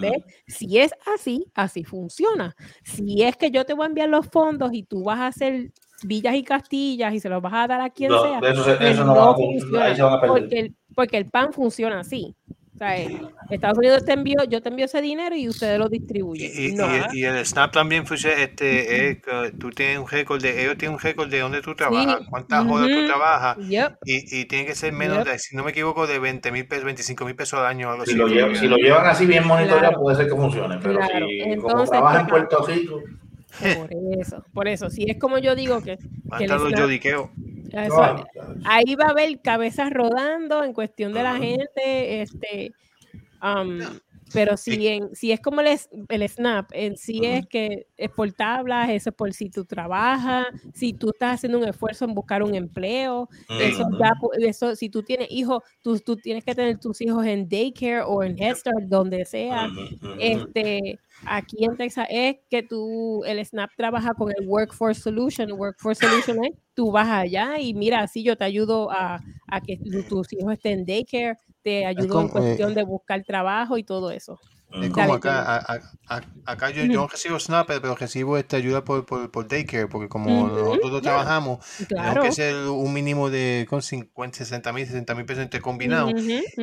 ¿Ves? 0.00 0.18
Si 0.48 0.78
es 0.78 0.92
así, 1.14 1.46
así 1.54 1.84
funciona. 1.84 2.54
Si 2.84 3.22
es 3.22 3.36
que 3.36 3.50
yo 3.50 3.64
te 3.64 3.72
voy 3.72 3.84
a 3.84 3.88
enviar 3.88 4.08
los 4.08 4.26
fondos 4.26 4.70
y 4.74 4.82
tú 4.82 5.04
vas 5.04 5.20
a 5.20 5.28
hacer 5.28 5.70
villas 6.04 6.34
y 6.34 6.42
castillas 6.44 7.14
y 7.14 7.20
se 7.20 7.28
los 7.28 7.40
vas 7.42 7.52
a 7.54 7.66
dar 7.66 7.80
a 7.80 7.90
quien 7.90 8.10
No, 8.10 8.22
sea, 8.22 8.40
de 8.40 8.50
eso 8.50 8.64
se- 8.64 8.74
pues 8.74 8.90
eso 8.90 9.04
no 9.04 9.14
va 9.14 9.30
a 9.30 9.34
fun- 9.34 9.76
ahí 9.80 9.96
se 9.96 10.02
van 10.02 10.14
a 10.14 10.20
perder. 10.20 10.40
porque 10.42 10.58
el, 10.60 10.74
porque 10.94 11.16
el 11.16 11.26
pan 11.26 11.52
funciona 11.52 12.00
así. 12.00 12.34
O 12.74 12.78
sea, 12.84 12.96
Estados 13.50 13.78
Unidos 13.78 14.04
te 14.04 14.12
envió, 14.14 14.42
yo 14.48 14.60
te 14.60 14.70
envío 14.70 14.86
ese 14.86 15.00
dinero 15.02 15.36
y 15.36 15.46
ustedes 15.46 15.78
lo 15.78 15.88
distribuyen. 15.88 16.50
Y, 16.56 16.72
no. 16.74 16.86
y- 17.12 17.20
y 17.20 17.24
el 17.24 17.44
Snap 17.46 17.70
también 17.70 18.06
funciona, 18.06 18.42
este, 18.42 19.10
es 19.10 19.22
que 19.22 19.52
tú 19.56 19.70
tienes 19.70 19.98
un 19.98 20.08
récord 20.08 20.42
de, 20.42 20.62
ellos 20.64 20.76
tienen 20.78 20.94
un 20.94 20.98
récord 21.00 21.28
de 21.28 21.38
dónde 21.40 21.60
tú 21.60 21.74
trabajas, 21.76 22.22
cuántas 22.28 22.66
horas 22.66 22.88
tú 22.88 23.06
trabajas, 23.06 23.58
Yep. 23.68 23.92
y, 24.06 24.40
y 24.40 24.44
tiene 24.46 24.66
que 24.66 24.74
ser 24.74 24.92
menos 24.94 25.18
Yep. 25.18 25.26
de, 25.28 25.38
si 25.38 25.54
no 25.54 25.62
me 25.62 25.70
equivoco, 25.70 26.06
de 26.08 26.18
20 26.18 26.50
mil 26.50 26.66
pesos, 26.66 26.84
25 26.86 27.24
mil 27.26 27.36
pesos 27.36 27.60
al 27.60 27.66
año. 27.66 27.90
algo 27.90 28.04
Si 28.04 28.12
así. 28.12 28.18
lo, 28.18 28.26
llevan, 28.26 28.56
si 28.56 28.66
lo 28.66 28.76
llevan 28.78 29.06
así 29.06 29.26
bien 29.26 29.46
monitoreado, 29.46 29.80
Claro. 29.90 30.00
puede 30.00 30.16
ser 30.16 30.26
que 30.28 30.34
funcione. 30.34 30.78
Pero 30.82 30.94
Claro. 30.98 31.26
si 31.28 31.38
como 31.40 31.52
Entonces, 31.52 31.90
trabaja 31.90 32.20
en 32.20 32.26
pues, 32.26 32.46
Puerto 32.48 32.66
Rico, 32.66 33.00
Por 33.60 33.90
eso, 34.18 34.44
por 34.52 34.68
eso, 34.68 34.90
si 34.90 35.10
es 35.10 35.18
como 35.18 35.38
yo 35.38 35.54
digo 35.54 35.82
que, 35.82 35.98
que 36.38 36.48
los 36.48 36.72
llodiqueos. 36.72 37.30
Eso, 37.70 38.26
ahí 38.64 38.94
va 38.96 39.06
a 39.06 39.10
haber 39.10 39.40
cabezas 39.40 39.90
rodando 39.90 40.62
en 40.62 40.72
cuestión 40.72 41.12
de 41.12 41.22
la 41.22 41.36
gente, 41.36 42.22
este, 42.22 42.72
am, 43.40 43.80
pero 44.32 44.56
si 44.56 44.86
en, 44.88 45.14
si 45.14 45.32
es 45.32 45.40
como 45.40 45.60
el, 45.60 45.78
el 46.08 46.28
snap, 46.28 46.70
en 46.72 46.96
sí 46.96 47.20
es 47.24 47.46
que 47.46 47.86
es 47.96 48.10
por 48.10 48.32
tablas, 48.32 48.90
eso 48.90 49.10
es 49.10 49.16
por 49.16 49.32
si 49.32 49.50
tú 49.50 49.64
trabajas, 49.64 50.46
si 50.72 50.92
tú 50.92 51.10
estás 51.10 51.34
haciendo 51.34 51.58
un 51.58 51.68
esfuerzo 51.68 52.04
en 52.04 52.14
buscar 52.14 52.42
un 52.42 52.54
empleo, 52.54 53.28
eso 53.58 53.82
Ujú. 53.82 53.98
ya, 53.98 54.10
pu- 54.20 54.30
eso, 54.48 54.74
si 54.76 54.88
tú 54.88 55.02
tienes 55.02 55.28
hijos, 55.30 55.62
tú, 55.82 55.98
tú 56.00 56.16
tienes 56.16 56.44
que 56.44 56.54
tener 56.54 56.78
tus 56.78 57.00
hijos 57.00 57.24
en 57.26 57.48
daycare 57.48 58.02
o 58.02 58.22
en 58.22 58.38
Head 58.40 58.56
Start, 58.56 58.84
donde 58.86 59.24
sea, 59.24 59.68
este, 60.18 60.98
aquí 61.26 61.64
en 61.64 61.76
Texas 61.76 62.06
es 62.10 62.36
que 62.50 62.62
tú, 62.62 63.22
el 63.24 63.38
SNAP 63.44 63.70
trabaja 63.76 64.14
con 64.14 64.30
el 64.36 64.46
Workforce 64.48 65.00
Solution. 65.00 65.52
Workforce 65.52 66.00
Solution 66.06 66.44
es, 66.44 66.52
tú 66.74 66.90
vas 66.90 67.08
allá 67.08 67.58
y 67.58 67.74
mira, 67.74 68.00
así 68.00 68.22
yo 68.22 68.36
te 68.36 68.44
ayudo 68.44 68.90
a, 68.90 69.20
a 69.48 69.60
que 69.60 69.76
tu- 69.78 70.02
tus 70.08 70.32
hijos 70.32 70.52
estén 70.54 70.80
en 70.80 70.86
daycare, 70.86 71.36
te 71.62 71.86
ayudo 71.86 72.20
en 72.20 72.28
como, 72.28 72.32
eh, 72.38 72.58
cuestión 72.58 72.74
de 72.74 72.84
buscar 72.84 73.24
trabajo 73.24 73.78
y 73.78 73.84
todo 73.84 74.10
eso. 74.10 74.38
Es 74.80 74.90
como 74.90 75.14
acá, 75.14 75.56
a- 75.56 75.80
a- 76.08 76.22
acá 76.44 76.70
yo, 76.70 76.84
yo 76.86 77.02
no 77.02 77.06
recibo 77.06 77.38
Snap, 77.38 77.66
pero 77.68 77.94
recibo 77.94 78.36
esta 78.38 78.56
ayuda 78.56 78.82
por, 78.84 79.06
por, 79.06 79.30
por 79.30 79.46
daycare, 79.46 79.86
porque 79.86 80.08
como 80.08 80.48
Ujú, 80.48 80.78
nosotros 80.80 81.02
ya. 81.02 81.02
trabajamos, 81.02 81.64
tenemos 81.94 82.14
Claro. 82.14 82.20
que 82.20 82.26
hacer 82.28 82.54
un 82.68 82.92
mínimo 82.92 83.30
de 83.30 83.66
con 83.68 83.82
50, 83.82 84.38
60 84.38 84.72
mil, 84.72 84.86
60 84.86 85.14
mil 85.14 85.24
pesos 85.26 85.42
entre 85.44 85.60
combinados. 85.60 86.14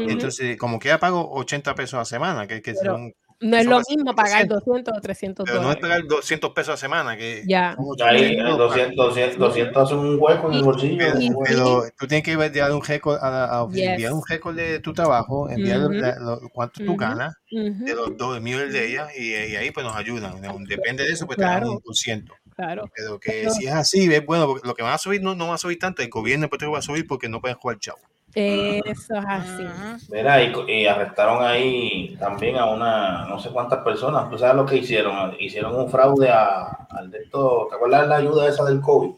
Entonces, 0.05 0.57
como 0.57 0.79
que 0.79 0.89
ya 0.89 0.99
pago 0.99 1.29
80 1.31 1.75
pesos 1.75 1.99
a 1.99 2.05
semana, 2.05 2.47
que, 2.47 2.61
que 2.61 2.75
Pero 2.77 2.95
son, 2.95 3.13
No 3.41 3.57
es 3.57 3.65
lo 3.65 3.79
mismo 3.89 4.13
pagar 4.15 4.47
300, 4.47 4.65
200 4.65 4.97
o 4.97 5.01
300 5.01 5.45
pero 5.45 5.61
no 5.61 5.71
es 5.71 5.75
dólares. 5.79 5.81
pagar 6.03 6.07
200 6.07 6.51
pesos 6.51 6.73
a 6.73 6.77
semana, 6.77 7.15
que 7.15 7.43
Ya. 7.47 7.69
ahí 7.71 7.75
800 7.79 8.49
eh, 8.53 8.57
200, 8.57 8.95
200, 9.07 9.37
200 9.39 9.83
hacen 9.83 9.97
un 9.99 10.17
hueco 10.19 10.49
en 10.51 10.57
el 10.57 10.63
bolsillo. 10.63 10.97
pero, 10.97 11.19
Y- 11.21 11.31
pero 11.45 11.83
tú 11.97 12.07
tienes 12.07 12.23
que 12.23 12.33
enviar 12.33 12.71
un 12.73 12.83
récord 12.83 13.17
a, 13.21 13.29
la- 13.29 13.45
a- 13.45 13.67
Yes. 13.71 13.87
enviar 13.87 14.11
un 14.13 14.21
récord 14.27 14.55
de 14.55 14.79
tu 14.79 14.91
trabajo, 14.93 15.49
enviar 15.49 15.79
lo- 16.19 16.49
cuánto 16.51 16.83
tú 16.83 16.91
Ujú, 16.91 16.97
ganas, 16.97 17.33
de 17.49 17.95
los 17.95 18.17
dos 18.17 18.35
el 18.37 18.41
de 18.73 18.91
ella, 18.91 19.07
y, 19.17 19.29
y 19.29 19.55
ahí 19.55 19.71
pues 19.71 19.85
nos 19.85 19.95
ayudan. 19.95 20.41
Depende 20.67 21.03
de 21.03 21.11
eso, 21.13 21.25
pues 21.25 21.37
te 21.37 21.43
dan 21.43 21.59
Claro. 21.61 21.71
un 21.73 21.79
por 21.81 21.95
ciento. 21.95 22.33
Claro. 22.57 22.89
Pero 22.93 23.19
que 23.21 23.31
Pero- 23.43 23.51
si 23.51 23.67
es 23.67 23.73
así, 23.73 24.13
es 24.13 24.25
bueno, 24.25 24.55
lo 24.61 24.73
que 24.75 24.83
van 24.83 24.93
a 24.93 24.97
subir 24.97 25.21
no, 25.21 25.33
no 25.33 25.47
va 25.47 25.55
a 25.55 25.57
subir 25.57 25.79
tanto, 25.79 26.01
el 26.01 26.09
gobierno 26.09 26.49
Rico 26.49 26.73
va 26.73 26.79
a 26.79 26.81
subir 26.81 27.07
porque 27.07 27.29
no 27.29 27.39
pueden 27.39 27.55
jugar 27.57 27.79
chavo. 27.79 27.99
Eso 28.35 29.15
es 29.15 29.25
así. 29.27 29.65
Mira, 30.11 30.43
y, 30.43 30.53
y 30.67 30.85
arrestaron 30.85 31.43
ahí 31.43 32.15
también 32.19 32.57
a 32.57 32.65
una, 32.65 33.25
no 33.25 33.39
sé 33.39 33.49
cuántas 33.49 33.83
personas. 33.83 34.29
¿Tú 34.29 34.37
sabes 34.37 34.55
lo 34.55 34.65
que 34.65 34.77
hicieron? 34.77 35.35
Hicieron 35.39 35.75
un 35.75 35.89
fraude 35.89 36.29
a, 36.29 36.87
al 36.89 37.09
de 37.09 37.19
esto. 37.19 37.67
¿Te 37.69 37.75
acuerdas 37.75 38.07
la 38.07 38.17
ayuda 38.17 38.47
esa 38.47 38.63
del 38.65 38.81
COVID? 38.81 39.11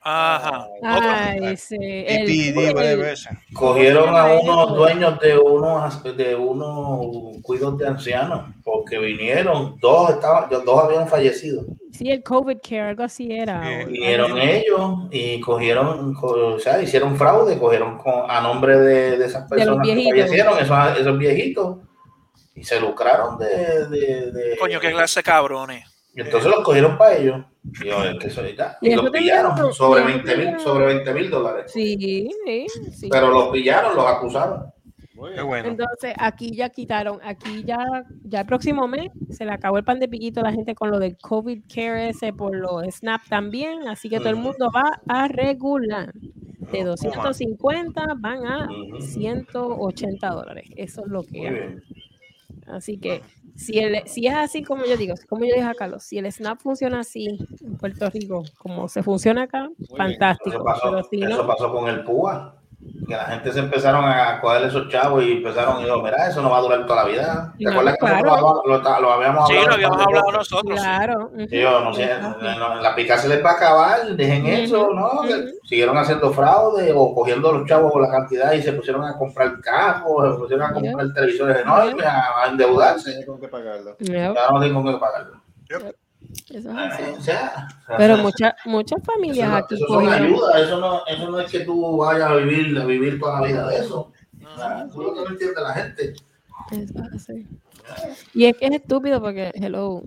Ajá. 0.00 0.66
Ay, 0.82 1.56
sí. 1.56 1.76
Whatever 2.54 3.12
ese. 3.12 3.30
Cogieron 3.52 4.14
a 4.16 4.22
¿Cómo 4.22 4.40
se 4.40 4.46
llama 4.46 4.64
unos 4.64 4.76
dueños 4.76 5.20
de 5.20 5.38
unos 5.38 6.16
de 6.16 6.34
unos 6.34 7.42
cuidos 7.42 7.76
de 7.78 7.86
ancianos 7.88 8.42
porque 8.64 8.98
vinieron, 8.98 9.76
dos 9.80 10.10
estaban, 10.10 10.48
dos 10.50 10.84
habían 10.84 11.08
fallecido. 11.08 11.64
sí, 11.92 12.10
el 12.10 12.22
COVID 12.22 12.58
care, 12.62 12.90
algo 12.90 13.02
así 13.02 13.28
era. 13.32 13.84
Vinieron 13.86 14.38
ellos 14.38 15.08
y 15.10 15.40
cogieron, 15.40 16.14
co- 16.14 16.54
o 16.54 16.58
sea, 16.58 16.80
hicieron 16.80 17.16
fraude, 17.16 17.58
cogieron 17.58 17.98
con- 17.98 18.30
a 18.30 18.40
nombre 18.40 18.78
de, 18.78 19.18
de 19.18 19.26
esas 19.26 19.48
De 19.48 19.56
personas 19.56 19.86
que 19.86 20.04
fallecieron, 20.10 20.58
esos, 20.58 20.98
esos 21.00 21.18
viejitos, 21.18 21.78
y 22.54 22.62
se 22.64 22.80
lucraron 22.80 23.36
de, 23.38 23.86
de, 23.88 24.32
de- 24.32 24.56
Coño, 24.58 24.80
qué 24.80 24.90
clase 24.92 25.20
de 25.20 25.24
cabrones. 25.24 25.84
Y 26.18 26.20
entonces 26.22 26.50
los 26.50 26.64
cogieron 26.64 26.98
para 26.98 27.16
ellos. 27.16 27.44
Y, 27.64 28.18
que 28.18 28.26
eso 28.26 28.44
ya, 28.44 28.76
y 28.80 28.90
Y 28.90 28.94
los 28.96 29.08
pillaron 29.10 29.72
sobre 29.72 30.00
y 30.00 30.04
eso 30.04 30.24
20 30.24 30.36
mil 30.36 30.60
sobre 30.60 30.86
20 30.86 31.14
mil 31.14 31.30
dólares. 31.30 31.70
Sí, 31.72 31.96
sí, 32.44 32.66
sí. 32.92 33.08
Pero 33.08 33.28
los 33.28 33.48
pillaron, 33.50 33.94
los 33.94 34.04
acusaron. 34.04 34.64
Qué 35.34 35.42
bueno. 35.42 35.68
Entonces, 35.68 36.14
aquí 36.18 36.56
ya 36.56 36.70
quitaron, 36.70 37.20
aquí 37.22 37.62
ya, 37.64 37.78
ya 38.24 38.40
el 38.40 38.46
próximo 38.46 38.88
mes 38.88 39.10
se 39.30 39.44
le 39.44 39.52
acabó 39.52 39.78
el 39.78 39.84
pan 39.84 40.00
de 40.00 40.08
piquito 40.08 40.40
a 40.40 40.44
la 40.44 40.52
gente 40.52 40.74
con 40.74 40.90
lo 40.90 40.98
del 40.98 41.16
COVID 41.18 41.62
care 41.72 42.08
ese 42.08 42.32
por 42.32 42.56
los 42.56 42.82
SNAP 42.96 43.28
también, 43.28 43.86
así 43.86 44.08
que 44.08 44.18
todo 44.18 44.30
el 44.30 44.36
mundo 44.36 44.70
va 44.74 45.00
a 45.08 45.28
regular. 45.28 46.12
De 46.72 46.84
250 46.84 48.14
van 48.18 48.44
a 48.44 48.68
Ujú. 48.68 49.00
180 49.00 50.28
dólares. 50.30 50.68
Eso 50.76 51.02
es 51.04 51.10
lo 51.10 51.22
que 51.22 51.48
hay. 51.48 51.76
Así 52.66 52.98
que 52.98 53.22
si, 53.58 53.80
el, 53.80 54.06
si 54.06 54.26
es 54.28 54.34
así 54.34 54.62
como 54.62 54.84
yo 54.84 54.96
digo, 54.96 55.14
como 55.28 55.44
yo 55.44 55.52
dije 55.52 55.66
a 55.66 55.74
Carlos, 55.74 56.04
si 56.04 56.16
el 56.16 56.30
SNAP 56.30 56.60
funciona 56.60 57.00
así 57.00 57.38
en 57.60 57.76
Puerto 57.76 58.08
Rico, 58.08 58.44
como 58.56 58.88
se 58.88 59.02
funciona 59.02 59.42
acá, 59.42 59.68
fantástico. 59.96 60.50
Eso 60.50 60.64
pasó, 60.64 60.90
Pero 60.90 61.02
si 61.10 61.22
eso 61.22 61.42
no, 61.42 61.46
pasó 61.46 61.72
con 61.72 61.88
el 61.88 62.04
PUA. 62.04 62.57
Que 63.08 63.14
la 63.14 63.24
gente 63.24 63.52
se 63.52 63.58
empezaron 63.58 64.04
a 64.04 64.40
coger 64.40 64.64
esos 64.64 64.88
chavos 64.88 65.24
y 65.24 65.32
empezaron 65.32 65.80
y 65.80 65.84
digo, 65.84 66.00
mira, 66.02 66.28
eso 66.28 66.40
no 66.42 66.50
va 66.50 66.58
a 66.58 66.60
durar 66.60 66.86
toda 66.86 67.02
la 67.02 67.08
vida. 67.08 67.54
¿Te 67.58 67.64
No, 67.64 67.70
acuerdas 67.70 67.96
que 67.98 68.06
nosotros 68.06 68.62
lo, 68.66 68.78
lo- 68.78 69.00
lo 69.00 69.12
habíamos 69.12 69.48
Sí, 69.48 69.54
hablado? 69.56 69.68
lo 69.68 69.74
habíamos 69.74 69.96
en 69.98 70.04
hablado 70.06 70.32
nosotros. 70.32 70.78
sí. 70.78 70.84
claro. 70.84 71.30
yo, 71.50 71.80
no 71.84 71.94
sé, 71.94 72.10
no, 72.20 72.74
la 72.80 72.94
pica 72.94 73.18
se 73.18 73.28
les 73.28 73.44
va 73.44 73.50
a 73.50 73.54
acabar, 73.54 74.06
dejen 74.14 74.46
eso, 74.46 74.90
¿no? 74.94 75.22
Siguieron 75.64 75.96
haciendo 75.98 76.30
fraude 76.32 76.92
o 76.94 77.14
cogiendo 77.14 77.50
a 77.50 77.52
los 77.54 77.66
chavos 77.68 77.90
por 77.90 78.02
la 78.02 78.10
cantidad 78.10 78.52
y 78.52 78.62
se 78.62 78.72
pusieron 78.72 79.04
a 79.04 79.16
comprar 79.18 79.58
carros, 79.60 80.34
se 80.34 80.38
pusieron 80.40 80.66
a 80.70 80.72
comprar 80.72 81.12
televisores 81.14 81.62
enormes, 81.62 82.06
a, 82.06 82.42
a 82.44 82.48
endeudarse. 82.48 83.18
Tengo 83.24 83.40
que 83.40 83.48
pagarlo. 83.48 83.96
Ya 83.98 84.32
no 84.52 84.60
tengo 84.60 84.84
que 84.84 84.98
pagarlo. 84.98 85.42
Eso 86.50 86.70
es 86.70 86.76
así. 86.76 87.02
Eh, 87.02 87.14
o 87.18 87.20
sea, 87.20 87.68
Pero 87.96 88.16
muchas 88.18 88.54
muchas 88.64 89.00
eso, 89.02 89.12
familias 89.12 89.48
no- 89.50 89.56
aquí 89.56 89.74
eso 89.74 89.86
son 89.86 90.08
ayudas, 90.08 90.62
eso 90.62 90.80
no, 90.80 91.06
eso 91.06 91.30
no 91.30 91.40
es 91.40 91.50
que 91.50 91.60
tú 91.60 91.96
vayas 91.96 92.30
a 92.30 92.34
vivir, 92.36 92.78
a 92.78 92.84
vivir 92.84 93.18
toda 93.20 93.40
la 93.40 93.46
vida 93.46 93.68
de 93.68 93.76
eso. 93.78 94.12
O 94.44 94.56
sea, 94.56 94.84
Eso 94.88 95.00
es 95.00 95.06
lo 95.06 95.14
que 95.14 95.20
no 95.20 95.28
entiende 95.30 95.60
la 95.60 95.72
gente. 95.74 96.14
Eso 96.70 96.92
es 97.04 97.14
así. 97.14 97.46
Y 98.34 98.44
es 98.46 98.56
que 98.56 98.66
es 98.66 98.72
estúpido 98.72 99.20
porque, 99.20 99.50
hello, 99.54 100.02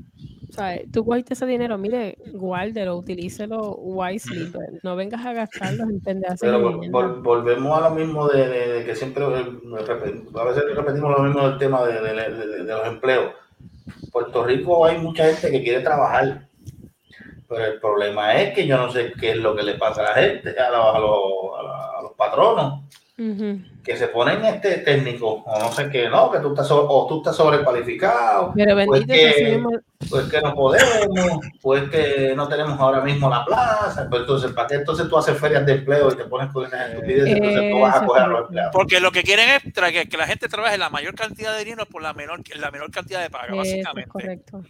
¿sabes? 0.52 0.84
Tú 0.92 1.04
cogiste 1.06 1.34
ese 1.34 1.46
dinero, 1.48 1.78
mire, 1.78 2.18
guárdelo, 2.34 2.98
utilícelo 2.98 3.76
wisely, 3.78 4.52
pero 4.52 4.66
no 4.84 4.96
vengas 4.96 5.26
a 5.26 5.34
gastarlo 5.34 5.84
en 5.86 6.00
pendejas. 6.02 6.40
Pero 6.42 6.60
vol- 6.60 6.92
vol- 6.92 7.22
volvemos 7.24 7.76
a 7.78 7.90
lo 7.90 7.96
mismo 7.96 8.28
de, 8.28 8.48
de- 8.48 8.68
de 8.74 8.86
que 8.86 8.96
siempre, 8.96 9.24
eh, 9.26 10.24
a 10.36 10.44
veces 10.44 10.64
repetimos 10.76 11.12
lo 11.18 11.24
mismo 11.24 11.48
del 11.50 11.58
tema 11.58 11.84
de, 11.86 11.94
de- 12.02 12.14
de- 12.14 12.48
de- 12.48 12.64
de 12.66 12.74
los 12.74 12.88
empleos. 12.88 13.32
Puerto 14.12 14.44
Rico 14.44 14.86
hay 14.86 14.98
mucha 14.98 15.26
gente 15.26 15.52
que 15.52 15.64
quiere 15.64 15.82
trabajar, 15.82 16.48
pero 17.48 17.66
el 17.66 17.80
problema 17.80 18.36
es 18.42 18.54
que 18.54 18.66
yo 18.68 18.78
no 18.78 18.92
sé 18.92 19.14
qué 19.20 19.32
es 19.32 19.38
lo 19.38 19.56
que 19.56 19.64
le 19.64 19.76
pasa 19.76 20.02
a 20.02 20.10
la 20.10 20.14
gente, 20.16 20.58
a, 20.60 20.70
los- 20.70 20.96
a 20.96 21.00
los- 21.00 22.20
a 22.20 22.26
que 23.84 23.98
se 23.98 24.08
ponen 24.10 24.44
este 24.46 24.78
técnico 24.80 25.44
o 25.46 25.60
no 25.60 25.72
sé 25.72 25.90
qué, 25.90 26.08
no, 26.10 26.32
que 26.32 26.40
tú 26.40 26.50
estás 26.50 26.68
sobre- 26.68 26.86
o 26.90 27.08
tú 27.08 27.18
estás 27.18 27.36
sobrecualificado, 27.36 28.54
Pero 28.56 28.86
pues 28.86 29.06
que, 29.06 29.64
pues 30.10 30.26
que 30.30 30.42
no 30.42 30.54
podemos, 30.54 31.40
pues 31.62 31.90
que 31.90 32.34
no 32.36 32.48
tenemos 32.48 32.80
ahora 32.80 33.02
mismo 33.02 33.30
la 33.30 33.44
plaza, 33.46 34.08
pues 34.10 34.22
entonces, 34.22 34.52
¿para 34.54 34.68
qué 34.68 34.76
entonces 34.76 35.08
tú 35.10 35.18
haces 35.18 35.38
ferias 35.40 35.66
de 35.66 35.74
empleo 35.74 36.12
y 36.12 36.16
te 36.16 36.26
pones 36.26 36.52
con 36.52 36.66
esas 36.66 36.90
estupideces? 36.92 37.36
Entonces 37.36 37.72
tú 37.72 37.80
vas 37.80 37.96
a 37.96 38.06
coger 38.06 38.24
a 38.24 38.28
los 38.28 38.42
empleados. 38.42 38.72
Porque 38.74 39.00
lo 39.00 39.12
que 39.12 39.24
quieren 39.24 39.50
es 39.50 39.64
que, 39.74 40.10
que 40.10 40.18
la 40.18 40.28
gente 40.28 40.48
trabaje 40.48 40.78
la 40.78 40.90
mayor 40.90 41.16
cantidad 41.16 41.54
de 41.58 41.64
dinero 41.64 41.86
por 41.86 42.02
la 42.04 42.14
menor, 42.14 42.42
la 42.56 42.72
menor 42.72 42.92
cantidad 42.92 43.22
de 43.22 43.30
paga, 43.30 43.52
es 43.52 43.58
básicamente. 43.58 44.10
correcto. 44.10 44.64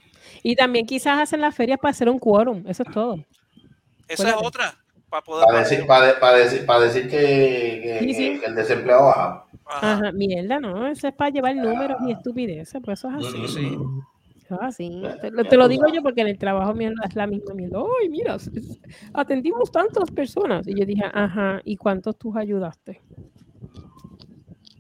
Y 0.44 0.56
también 0.56 0.86
quizás 0.86 1.20
hacen 1.22 1.42
las 1.42 1.56
ferias 1.56 1.80
para 1.82 1.92
hacer 1.92 2.10
un 2.10 2.20
quórum, 2.20 2.64
eso 2.68 2.84
es 2.84 2.92
todo. 2.94 3.18
Esa 4.08 4.30
es 4.30 4.36
otra. 4.38 4.76
Para 5.12 5.22
poder 5.24 5.46
Para 5.46 5.60
decir, 5.60 5.86
para, 5.86 6.06
de- 6.08 6.14
para 6.14 6.38
decir, 6.38 6.66
para 6.66 6.80
decir 6.80 7.04
que, 7.04 7.18
que- 7.84 8.00
Sí, 8.00 8.14
sí. 8.16 8.40
que 8.40 8.46
el 8.48 8.56
desempleo 8.56 9.04
baja. 9.04 9.46
Ajá, 9.66 10.12
mierda, 10.14 10.60
no, 10.60 10.88
eso 10.88 11.08
es 11.08 11.14
para 11.14 11.30
llevar 11.30 11.56
números 11.56 11.98
y 12.08 12.12
estupideces, 12.12 12.82
pues 12.84 12.98
eso 13.00 13.10
es 13.10 13.16
así. 13.16 13.48
Sí, 13.48 13.48
sí. 13.48 13.78
Eso 14.46 14.56
es 14.56 14.62
así. 14.62 15.02
Te, 15.22 15.32
lo- 15.32 15.44
te 15.46 15.56
lo 15.58 15.68
digo 15.68 15.84
yo 15.94 16.02
porque 16.02 16.22
en 16.22 16.28
el 16.30 16.38
trabajo 16.38 16.74
mío 16.74 16.92
es 17.06 17.16
la 17.16 17.28
misma 17.28 17.54
mierda. 17.54 17.80
Ay, 18.02 18.10
mira, 18.10 18.38
atendimos 19.14 19.70
tantas 19.72 20.10
personas. 20.12 20.66
Y 20.68 20.80
yo 20.80 20.86
dije, 20.86 21.04
ajá, 21.14 21.62
¿y 21.66 21.76
cuántos 21.78 22.18
tú 22.18 22.34
ayudaste? 22.38 23.02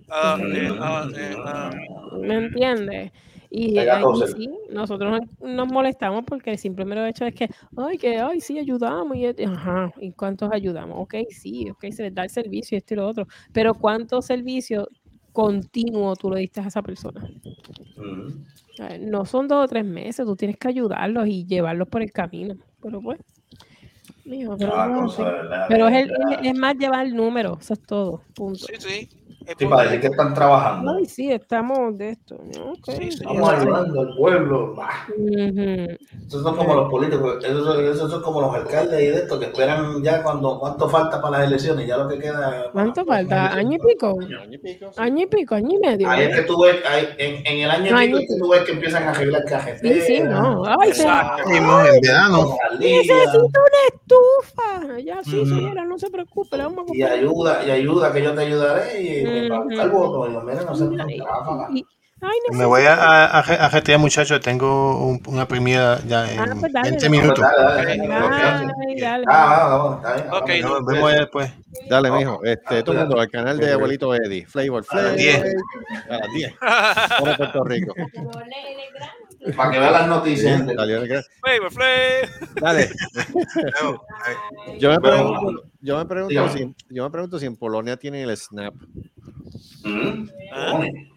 Ah, 0.09 0.37
eh, 0.41 0.69
ah, 0.79 1.07
eh, 1.15 1.35
ah. 1.45 1.71
¿Me 2.19 2.35
entiendes? 2.35 3.11
Y 3.53 3.75
tose. 4.01 4.27
sí, 4.27 4.49
nosotros 4.69 5.19
nos- 5.41 5.67
molestamos 5.67 6.23
porque 6.25 6.51
el 6.51 6.57
simple 6.57 6.85
mero 6.85 7.05
hecho 7.05 7.25
es 7.25 7.35
que, 7.35 7.49
ay, 7.75 7.97
que, 7.97 8.17
ay, 8.17 8.39
sí, 8.39 8.57
ayudamos. 8.57 9.17
Y, 9.17 9.25
ajá, 9.43 9.91
¿y 9.99 10.13
cuántos 10.13 10.49
ayudamos? 10.53 10.97
Ok, 11.01 11.15
sí, 11.29 11.69
ok, 11.69 11.91
se 11.91 12.03
les 12.03 12.15
da 12.15 12.23
el 12.23 12.29
servicio 12.29 12.75
y 12.75 12.79
esto 12.79 12.93
y 12.93 12.97
lo 12.97 13.07
otro. 13.09 13.27
Pero 13.51 13.73
¿cuántos 13.73 14.25
servicios 14.25 14.87
continuos 15.33 16.17
tú 16.17 16.31
le 16.31 16.39
diste 16.39 16.61
a 16.61 16.67
esa 16.67 16.81
persona? 16.81 17.27
Eh, 18.79 18.99
No 18.99 19.25
son 19.25 19.49
dos 19.49 19.65
o 19.65 19.67
tres 19.67 19.83
meses, 19.83 20.25
tú 20.25 20.35
tienes 20.37 20.55
que 20.57 20.69
ayudarlos 20.69 21.27
y 21.27 21.45
llevarlos 21.45 21.89
por 21.89 22.01
el 22.01 22.11
camino. 22.13 22.55
Pero 22.81 23.01
pues, 23.01 23.19
mijo, 24.23 24.55
pero, 24.57 24.71
Ah, 24.75 24.87
no, 24.87 25.01
cosa 25.03 25.17
sí. 25.17 25.23
de 25.25 25.31
verdad, 25.31 25.65
Pero 25.67 25.87
es, 25.89 25.95
el- 25.95 26.09
es- 26.09 26.47
es 26.51 26.55
más 26.57 26.75
llevar 26.77 27.05
el 27.05 27.15
número, 27.15 27.57
eso 27.59 27.73
es 27.73 27.81
todo, 27.81 28.21
punto. 28.33 28.65
Sí, 28.65 28.73
sí. 28.79 29.09
Es 29.45 29.55
Sí, 29.57 29.65
para 29.65 29.83
decir 29.83 30.01
que 30.01 30.07
están 30.07 30.33
trabajando. 30.33 30.91
Ay, 30.97 31.05
sí, 31.05 31.31
estamos 31.31 31.97
de 31.97 32.09
esto. 32.11 32.37
¿no? 32.57 32.71
Ok, 32.73 32.89
Estamos 32.99 33.49
ayudando 33.49 34.01
al 34.01 34.15
pueblo. 34.15 34.75
bah. 34.75 35.07
Ujú. 35.17 35.97
Esos 36.27 36.43
son 36.43 36.55
como 36.55 36.75
los 36.75 36.89
políticos, 36.89 37.43
esos, 37.43 37.65
son- 37.65 37.85
esos 37.85 38.11
son 38.11 38.21
como 38.21 38.39
los 38.41 38.53
alcaldes 38.55 39.01
y 39.01 39.07
de 39.07 39.15
estos 39.17 39.39
que 39.39 39.45
esperan 39.45 40.01
ya 40.03 40.21
cuando 40.23 40.59
cuánto 40.59 40.87
falta 40.87 41.19
para 41.21 41.39
las 41.39 41.47
elecciones, 41.47 41.87
ya 41.87 41.97
lo 41.97 42.07
que 42.07 42.19
queda. 42.19 42.69
¿Cuánto 42.71 43.03
falta? 43.05 43.53
¿Año 43.53 43.77
y 43.77 43.87
pico? 43.93 44.17
Año 44.97 45.21
y 45.23 45.25
pico, 45.27 45.55
año 45.55 45.69
y 45.75 45.79
medio. 45.79 46.09
Ahí 46.09 46.23
es 46.23 46.35
que 46.35 46.41
tú 46.43 46.61
ves, 46.61 46.77
ahí, 46.89 47.07
en, 47.17 47.45
en 47.45 47.59
el 47.63 47.71
año 47.71 47.95
Año 47.95 48.17
pico 48.17 48.19
y 48.19 48.23
es 48.23 48.29
que 48.29 48.39
tú 48.39 48.49
ves 48.49 48.61
que 48.63 48.71
empiezan 48.73 49.03
a 49.03 49.09
arreglar 49.11 49.43
cajeteras. 49.45 50.05
Sí, 50.05 50.17
sí, 50.17 50.23
no. 50.23 50.63
Ay, 50.65 50.93
se- 50.93 51.03
en 51.03 52.01
verano. 52.01 52.57
Necesito 52.79 53.37
una 53.39 53.81
estufa. 53.87 54.99
Ya, 55.03 55.23
sí, 55.23 55.45
señora, 55.45 55.83
no 55.85 55.97
se 55.97 56.09
preocupe, 56.09 56.57
vamos 56.57 56.85
a 56.91 56.95
Y 56.95 57.01
ayuda, 57.03 57.65
y 57.65 57.71
ayuda 57.71 58.11
que 58.13 58.21
yo 58.23 58.33
te 58.33 58.41
ayudaré 58.41 59.01
y, 59.01 59.23
para 59.49 59.61
buscar 59.61 59.89
votos. 59.89 60.29
No 60.33 60.41
Me 62.55 62.65
voy 62.65 62.83
a, 62.83 62.93
a, 62.93 63.25
a, 63.25 63.39
a 63.39 63.69
retirar, 63.69 63.99
muchachos. 63.99 64.39
Tengo 64.41 65.07
un- 65.07 65.19
una 65.25 65.47
primera 65.47 65.97
ya 66.05 66.31
en 66.31 66.39
Ah, 66.39 66.55
pues 66.59 66.71
dale, 66.71 66.89
20 66.91 67.05
dale. 67.05 67.09
minutos. 67.09 67.43
Dale. 68.99 69.25
Ah, 69.27 69.67
vamos. 69.71 70.03
Nos 70.61 70.85
vemos 70.85 71.11
después. 71.13 71.51
Mijo. 72.11 72.39
Este, 72.43 72.83
todo 72.83 72.93
el 72.93 73.01
mundo, 73.07 73.19
al 73.19 73.29
canal 73.31 73.57
de 73.57 73.73
abuelito 73.73 74.13
Eddie. 74.13 74.45
Flavor 74.45 74.83
A 74.89 74.95
las 74.95 75.01
Flavor. 75.03 75.17
10. 75.17 75.55
A 76.09 76.17
las 76.17 76.31
10. 76.33 76.53
Por 77.19 77.37
Puerto 77.37 77.63
Rico. 77.63 77.93
Para 79.55 79.71
que 79.71 79.79
vean 79.79 79.93
las 79.93 80.07
noticias. 80.07 80.61
Flav. 81.71 82.29
Dale. 82.61 82.89
Yo 84.79 84.91
me 84.91 84.99
pregunto, 84.99 85.63
yo 85.81 85.97
me 85.97 86.05
pregunto 86.05 86.49
si, 86.49 86.75
yo 86.89 87.03
me 87.03 87.09
pregunto 87.09 87.39
si 87.39 87.45
en 87.47 87.55
Polonia 87.55 87.97
tienen 87.97 88.29
el 88.29 88.37
snap. 88.37 88.75
Mm. 89.83 90.29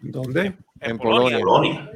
¿Dónde? 0.01 0.57
En 0.81 0.97
Polonia. 0.97 1.39
Polonia. 1.39 1.91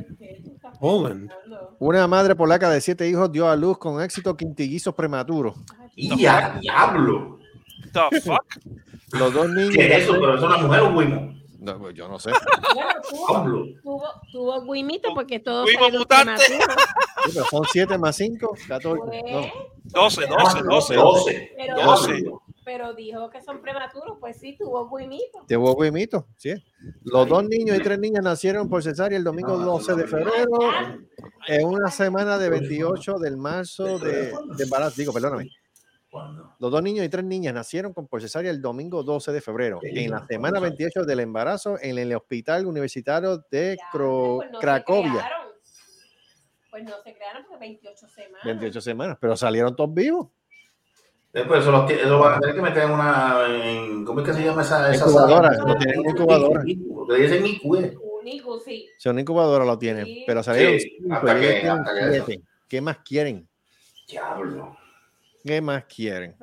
Poland. 0.79 1.31
Una 1.79 2.07
madre 2.07 2.35
polaca 2.35 2.69
de 2.69 2.81
siete 2.81 3.07
hijos 3.07 3.31
dio 3.31 3.49
a 3.49 3.55
luz 3.55 3.77
con 3.77 4.01
éxito 4.01 4.37
quintillizos 4.37 4.93
prematuros. 4.95 5.55
Y 5.95 6.25
a 6.25 6.57
diablo. 6.61 7.39
The 7.91 8.21
fuck? 8.21 8.45
Los 9.13 9.33
dos 9.33 9.49
niños. 9.49 9.75
¿Qué 9.75 9.87
es 9.87 10.03
eso? 10.03 10.13
¿Pero 10.13 10.35
es 10.35 10.43
una 10.43 10.57
mujer 10.57 10.81
o 10.81 10.89
un? 10.89 11.38
No, 11.59 11.77
pues 11.77 11.93
yo 11.93 12.07
no 12.07 12.17
sé. 12.19 12.31
Bueno, 12.73 13.01
tuvo, 13.09 13.67
tuvo, 13.83 14.03
tuvo 14.31 14.73
guimito 14.73 15.13
porque 15.13 15.39
todos 15.39 15.67
Guimo 15.69 15.89
mutante. 15.89 16.41
prematuros. 16.47 16.75
Sí, 17.25 17.31
pero 17.33 17.45
son 17.45 17.63
7 17.71 17.97
más 17.97 18.15
5, 18.15 18.55
14. 18.67 19.23
No. 19.31 19.41
12, 19.83 20.21
12, 20.27 20.63
12. 20.63 20.95
12. 20.95 21.51
Pero, 21.57 21.75
Doce. 21.83 22.23
pero 22.63 22.93
dijo 22.93 23.29
que 23.29 23.41
son 23.41 23.61
prematuros, 23.61 24.17
pues 24.19 24.39
sí, 24.39 24.55
tuvo 24.57 24.89
guimito. 24.95 25.39
Te 25.47 25.57
hubo 25.57 25.75
guimito, 25.81 26.27
sí. 26.37 26.53
Los 27.03 27.27
dos 27.27 27.43
niños 27.43 27.77
y 27.77 27.81
tres 27.81 27.99
niñas 27.99 28.23
nacieron 28.23 28.69
por 28.69 28.81
cesárea 28.81 29.17
el 29.17 29.23
domingo 29.23 29.57
12 29.57 29.95
de 29.95 30.07
febrero, 30.07 30.59
en 31.47 31.67
una 31.67 31.91
semana 31.91 32.37
de 32.37 32.49
28 32.49 33.15
del 33.19 33.35
marzo 33.35 33.99
de, 33.99 34.31
de 34.55 34.63
embarazo. 34.63 34.95
Digo, 34.97 35.11
perdóname. 35.11 35.49
Los 36.59 36.71
dos 36.71 36.81
niños 36.81 37.05
y 37.05 37.09
tres 37.09 37.23
niñas 37.23 37.53
nacieron 37.53 37.93
con 37.93 38.07
por 38.07 38.21
cesárea 38.21 38.49
el 38.51 38.61
domingo 38.61 39.03
12 39.03 39.31
de 39.31 39.41
febrero, 39.41 39.79
en 39.83 40.09
la 40.11 40.25
semana 40.25 40.59
28 40.59 41.03
del 41.05 41.19
embarazo 41.19 41.77
en 41.81 41.97
el 41.97 42.13
Hospital 42.15 42.65
Universitario 42.65 43.45
de 43.51 43.77
Cro- 43.91 44.37
Pues 44.37 44.51
no 44.51 44.59
se 44.59 44.65
Cracovia. 44.65 45.11
crearon. 45.11 45.47
Pues 46.71 46.83
no 46.83 46.91
se 47.03 47.13
crearon 47.15 47.43
porque 47.47 47.59
28 47.65 48.07
semanas. 48.07 48.41
28 48.45 48.81
semanas, 48.81 49.17
pero 49.19 49.35
salieron 49.37 49.75
todos 49.75 49.93
vivos. 49.93 50.27
Después 51.31 51.59
eso, 51.61 51.71
lo, 51.71 51.85
ti- 51.85 51.93
eso 51.93 52.17
van 52.17 52.33
a 52.35 52.39
tener 52.39 52.55
que 52.55 52.61
meter 52.61 52.83
en 52.83 52.91
una. 52.91 53.45
En, 53.47 54.03
¿Cómo 54.05 54.21
es 54.21 54.25
que 54.27 54.33
se 54.33 54.43
llama 54.43 54.63
esa, 54.63 54.91
esa 54.91 55.05
Incubadora, 55.05 55.51
lo 55.59 55.75
tienen 55.77 55.99
en 56.03 56.09
incubadora. 56.09 56.63
Lo 57.07 57.13
dicen 57.15 57.45
IQ. 57.45 57.99
Único, 58.21 58.59
sí. 58.59 58.89
Son 58.97 59.17
incubadora 59.19 59.63
lo 59.63 59.77
tienen, 59.77 60.07
pero 60.25 60.41
salieron 60.41 60.79
Sí, 60.79 60.97
cinco, 60.99 61.15
hasta 61.15 61.37
y 61.37 61.39
que- 61.41 61.47
ellos 61.49 61.61
tienen 61.61 61.79
hasta 61.79 61.93
que 61.93 62.15
eso. 62.17 62.25
siete. 62.25 62.43
¿Qué 62.67 62.81
más 62.81 62.97
quieren? 62.99 63.47
Diablo. 64.07 64.75
¿Qué 65.43 65.61
más 65.61 65.85
quieren? 65.85 66.35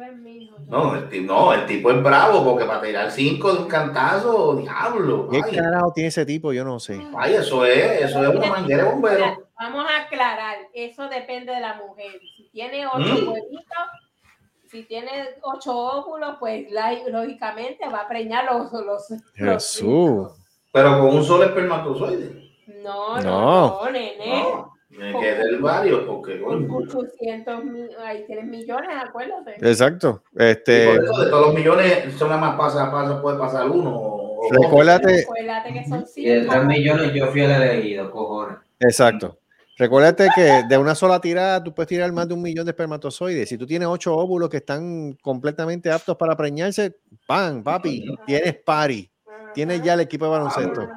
No 0.68 0.94
el, 0.96 1.26
no, 1.26 1.52
el 1.52 1.66
tipo 1.66 1.90
es 1.90 2.02
bravo 2.02 2.42
porque 2.44 2.64
para 2.64 2.80
tirar 2.80 3.10
cinco 3.10 3.52
de 3.52 3.58
un 3.60 3.68
cantazo, 3.68 4.56
diablo. 4.56 5.28
¿Qué 5.30 5.40
Vaya, 5.42 5.62
carajo 5.62 5.92
tiene 5.94 6.08
ese 6.08 6.24
tipo? 6.24 6.52
Yo 6.52 6.64
no 6.64 6.80
sé. 6.80 7.06
vaya, 7.12 7.40
eso 7.40 7.64
es, 7.66 8.02
eso 8.02 8.22
es 8.24 8.28
una 8.34 8.46
manguera 8.50 8.84
de 8.84 8.90
bombero. 8.90 9.24
Vamos 9.58 9.86
a 9.90 10.02
aclarar, 10.04 10.56
eso 10.72 11.08
depende 11.08 11.52
de 11.52 11.60
la 11.60 11.74
mujer. 11.74 12.20
Si 12.36 12.48
tiene 12.50 12.86
ocho 12.86 12.98
Mm. 12.98 13.28
huevitos, 13.28 13.86
si 14.70 14.82
tiene 14.84 15.10
ocho 15.42 15.76
óvulos, 15.76 16.36
pues 16.40 16.70
la- 16.72 16.92
lógicamente 17.08 17.86
va 17.88 18.00
a 18.00 18.08
preñar 18.08 18.44
los, 18.46 18.72
los, 18.72 18.84
los 19.10 19.22
Jesús. 19.34 20.28
Pero 20.72 20.98
con 21.00 21.16
un 21.16 21.24
solo 21.24 21.44
espermatozoide. 21.44 22.50
No, 22.82 23.16
no, 23.16 23.22
No. 23.22 23.84
no, 23.84 23.90
nene. 23.90 24.42
No, 24.42 24.75
que 24.88 25.12
ser 25.36 25.58
varios 25.60 26.00
porque, 26.06 26.40
coño. 26.40 26.68
800 26.76 27.64
mil, 27.64 27.88
ahí 28.04 28.24
tienes 28.26 28.46
millones, 28.46 28.88
acuérdate. 29.06 29.56
Exacto. 29.60 30.22
Y 30.38 30.44
Este, 30.44 30.86
por 30.94 31.04
eso 31.04 31.24
de 31.24 31.30
todos 31.30 31.46
los 31.46 31.54
millones, 31.54 32.14
son 32.16 32.28
nada 32.28 32.40
más 32.40 32.56
pasa, 32.56 32.90
pasa, 32.90 33.20
puede 33.20 33.38
pasar 33.38 33.68
uno. 33.68 34.22
recuérdate, 34.50 35.26
que 35.72 35.84
son 35.88 36.04
Y 36.16 36.24
de 36.28 36.40
3 36.42 36.52
cinco. 36.52 36.64
millones 36.66 37.12
yo 37.14 37.26
fui 37.28 37.40
el 37.40 37.50
elegido, 37.50 38.10
cojones. 38.10 38.58
exacto. 38.80 39.38
Recuérdate 39.78 40.28
que 40.34 40.62
de 40.66 40.78
una 40.78 40.94
sola 40.94 41.20
tirada 41.20 41.62
tú 41.62 41.74
puedes 41.74 41.88
tirar 41.88 42.10
más 42.10 42.26
de 42.26 42.32
un 42.32 42.40
millón 42.40 42.64
de 42.64 42.70
espermatozoides. 42.70 43.46
Si 43.46 43.58
tú 43.58 43.66
tienes 43.66 43.86
ocho 43.86 44.16
óvulos 44.16 44.48
que 44.48 44.56
están 44.56 45.12
completamente 45.20 45.90
aptos 45.92 46.16
para 46.16 46.34
preñarse, 46.34 46.96
¡pam! 47.26 47.62
Papi, 47.62 48.06
tienes 48.26 48.54
pari. 48.64 49.10
Tienes 49.52 49.82
ya 49.82 49.92
el 49.92 50.00
equipo 50.00 50.24
de 50.24 50.30
baloncesto. 50.30 50.88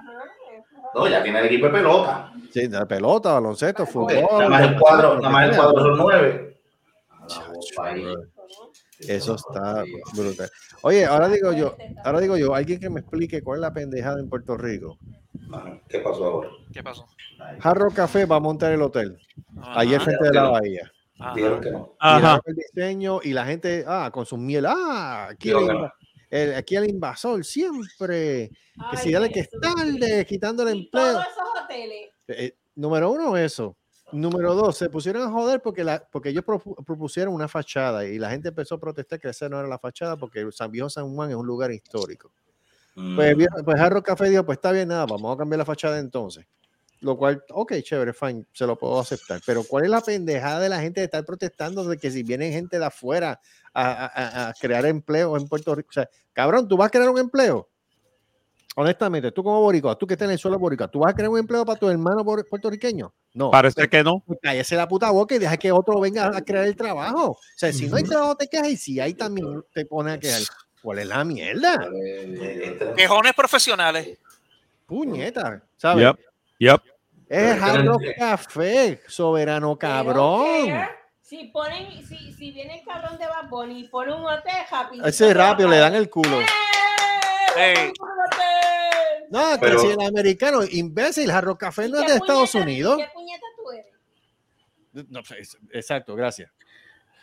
No, 0.95 1.07
ya 1.09 1.21
tiene 1.21 1.39
el 1.39 1.45
equipo 1.47 1.65
de 1.65 1.73
pelota. 1.73 2.28
Sí, 2.51 2.67
de 2.67 2.85
pelota, 2.85 3.33
baloncesto, 3.33 3.85
fútbol. 3.85 4.13
Nada 4.13 4.49
más 4.49 4.61
el 4.63 4.79
cuadro, 4.79 5.15
nada 5.17 5.29
más 5.29 5.49
el 5.49 5.55
cuadro 5.55 5.81
son 5.81 5.97
nueve. 5.97 6.59
Eso 8.99 9.35
está 9.35 9.83
brutal. 10.15 10.49
Oye, 10.81 11.05
ahora 11.05 11.29
digo 11.29 11.53
yo, 11.53 11.75
ahora 12.03 12.19
digo 12.19 12.37
yo, 12.37 12.53
alguien 12.53 12.79
que 12.79 12.89
me 12.89 12.99
explique 13.01 13.41
cuál 13.41 13.59
es 13.59 13.61
la 13.61 13.73
pendejada 13.73 14.19
en 14.19 14.29
Puerto 14.29 14.57
Rico. 14.57 14.97
¿Qué 15.87 15.99
pasó 15.99 16.25
ahora? 16.25 16.49
¿Qué 16.73 16.83
pasó? 16.83 17.05
Jarro 17.59 17.89
Café 17.91 18.25
va 18.25 18.37
a 18.37 18.39
montar 18.39 18.71
el 18.73 18.81
hotel. 18.81 19.17
Ajá. 19.61 19.99
frente 19.99 20.23
de 20.25 20.33
la 20.33 20.49
bahía. 20.49 20.91
Ajá. 21.19 21.35
Dijeron 21.35 21.61
que 21.61 21.71
no. 21.71 21.95
El 22.45 22.55
diseño 22.55 23.19
y 23.23 23.33
la 23.33 23.45
gente, 23.45 23.83
ah, 23.87 24.09
con 24.11 24.25
sus 24.25 24.39
miel, 24.39 24.65
ah, 24.67 25.27
aquí, 25.31 25.49
el, 25.51 25.57
el- 26.29 26.55
aquí 26.55 26.75
el 26.75 26.89
invasor 26.89 27.43
siempre, 27.45 28.49
que 28.91 28.97
si 28.97 29.11
dale 29.11 29.29
que 29.31 29.41
es 29.41 29.49
tarde, 29.49 30.25
quitándole 30.25 30.71
Y 30.75 30.79
empleo. 30.85 31.13
todos 31.13 31.25
esos 31.27 31.63
hoteles. 31.63 32.09
Eh, 32.29 32.55
número 32.75 33.11
uno, 33.11 33.35
eso. 33.37 33.75
Número 34.11 34.55
dos, 34.55 34.75
se 34.77 34.89
pusieron 34.89 35.21
a 35.27 35.31
joder 35.31 35.61
porque, 35.61 35.83
la, 35.83 36.03
porque 36.11 36.29
ellos 36.29 36.43
propu- 36.43 36.83
propusieron 36.83 37.33
una 37.33 37.47
fachada 37.47 38.05
y 38.05 38.17
la 38.17 38.29
gente 38.31 38.49
empezó 38.49 38.75
a 38.75 38.79
protestar 38.79 39.19
que 39.19 39.29
esa 39.29 39.47
no 39.49 39.59
era 39.59 39.67
la 39.67 39.77
fachada 39.77 40.17
porque 40.17 40.47
San 40.51 40.71
Viejo 40.71 40.89
San 40.89 41.13
Juan 41.13 41.29
es 41.29 41.35
un 41.35 41.45
lugar 41.45 41.71
histórico. 41.71 42.31
Pues, 43.15 43.35
Mm. 43.37 43.63
pues 43.63 43.79
Hard 43.79 43.93
Rock 43.93 44.05
Café 44.07 44.29
dijo, 44.29 44.43
pues 44.45 44.57
está 44.57 44.71
bien, 44.71 44.87
nada, 44.87 45.05
vamos 45.05 45.33
a 45.33 45.37
cambiar 45.37 45.59
la 45.59 45.65
fachada 45.65 45.99
entonces. 45.99 46.45
Lo 47.01 47.15
cual, 47.17 47.41
ok, 47.51 47.73
chévere, 47.81 48.11
fine, 48.13 48.45
se 48.51 48.65
lo 48.65 48.77
puedo 48.77 48.99
aceptar. 48.99 49.39
Pero 49.45 49.63
¿cuál 49.63 49.85
es 49.85 49.89
la 49.91 50.01
pendejada 50.01 50.59
de 50.59 50.69
la 50.69 50.81
gente 50.81 50.99
de 51.01 51.05
estar 51.05 51.23
protestando 51.23 51.83
de 51.85 51.97
que 51.97 52.11
si 52.11 52.23
vienen 52.23 52.51
gente 52.51 52.77
de 52.79 52.85
afuera 52.85 53.39
a- 53.73 54.49
a 54.49 54.53
crear 54.59 54.85
empleo 54.85 55.37
en 55.37 55.47
Puerto 55.47 55.73
Rico? 55.75 55.87
O 55.91 55.93
sea, 55.93 56.09
cabrón, 56.33 56.67
¿tú 56.67 56.75
vas 56.75 56.87
a 56.87 56.89
crear 56.89 57.09
un 57.09 57.19
empleo? 57.19 57.69
Honestamente, 58.75 59.31
tú 59.31 59.43
como 59.43 59.59
boricua, 59.61 59.97
tú 59.97 60.05
que 60.07 60.13
estás 60.13 60.27
en 60.27 60.33
el 60.33 60.39
suelo 60.39 60.57
boricua, 60.59 60.87
¿tú 60.87 60.99
vas 60.99 61.11
a 61.11 61.15
crear 61.15 61.29
un 61.29 61.39
empleo 61.39 61.65
para 61.65 61.77
tu 61.77 61.89
hermano 61.89 62.23
puertorriqueño? 62.23 63.11
No. 63.33 63.51
Parece 63.51 63.89
que 63.89 64.03
no. 64.03 64.23
Pues 64.25 64.39
cállese 64.41 64.75
la 64.75 64.87
puta 64.87 65.09
boca 65.11 65.35
y 65.35 65.39
deja 65.39 65.57
que 65.57 65.71
otro 65.71 65.99
venga 65.99 66.27
a 66.27 66.41
crear 66.41 66.65
el 66.65 66.75
trabajo. 66.75 67.31
O 67.31 67.39
sea, 67.55 67.73
si 67.73 67.87
no 67.87 67.97
hay 67.97 68.03
trabajo, 68.03 68.35
te 68.35 68.47
quejas 68.47 68.69
y 68.69 68.77
si 68.77 68.99
hay 68.99 69.13
también 69.15 69.63
te 69.73 69.85
pone 69.85 70.13
a 70.13 70.19
quejar. 70.19 70.41
¿Cuál 70.81 70.99
es 70.99 71.07
la 71.07 71.23
mierda? 71.25 71.89
Quejones 72.95 73.33
profesionales. 73.33 74.17
Puñeta, 74.85 75.61
¿sabes? 75.75 76.05
Yep. 76.05 76.19
Yep. 76.59 76.81
Es 77.27 77.61
Hard. 77.61 77.85
Café, 78.17 79.01
soberano 79.07 79.77
cabrón. 79.77 80.69
Si 81.21 81.43
ponen, 81.49 81.91
si, 82.07 82.33
si 82.33 82.51
viene 82.51 82.79
el 82.79 82.85
cabrón 82.85 83.19
de 83.19 83.27
Bad 83.27 83.49
Bunny 83.49 83.81
y 83.81 83.87
pone 83.87 84.15
un 84.15 84.25
hotel 84.25 84.65
happy. 84.71 85.01
Ese 85.05 85.31
rápido 85.33 85.69
le 85.69 85.77
dan 85.77 85.93
el 85.93 86.09
culo. 86.09 86.39
Ey, 87.55 87.93
No, 89.31 89.51
que 89.53 89.59
Pero- 89.59 89.79
si 89.79 89.87
el 89.87 90.01
americano, 90.01 90.61
imbécil, 90.69 91.29
Hard 91.31 91.45
Rock 91.45 91.59
Café 91.59 91.87
no 91.89 91.97
es 91.99 92.05
¿Qué 92.05 92.11
de 92.11 92.17
Estados 92.17 92.51
puñeta- 92.51 92.63
Unidos. 92.63 92.97
¿Qué 92.97 93.07
puñeta 93.13 93.45
tú 93.57 93.71
eres? 93.71 95.05
No, 95.09 95.21
pues, 95.27 95.57
exacto, 95.71 96.15
gracias. 96.15 96.51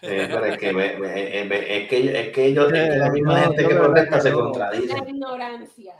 Eh, 0.02 0.28
pero 0.30 0.44
es 0.44 0.58
que, 0.58 0.72
ve- 0.72 0.96
ve- 1.00 1.40
eh, 1.40 1.82
es 1.82 1.88
que, 1.88 2.20
es 2.20 2.28
que 2.32 2.44
ellos, 2.46 2.72
es 2.72 2.90
que 2.90 2.96
la 2.96 3.10
misma 3.10 3.40
No, 3.40 3.44
gente 3.48 3.66
que 3.68 3.74
protesta 3.74 4.20
se 4.20 4.32
contradice. 4.32 4.86
La 4.92 5.08
ignorancia, 5.08 5.94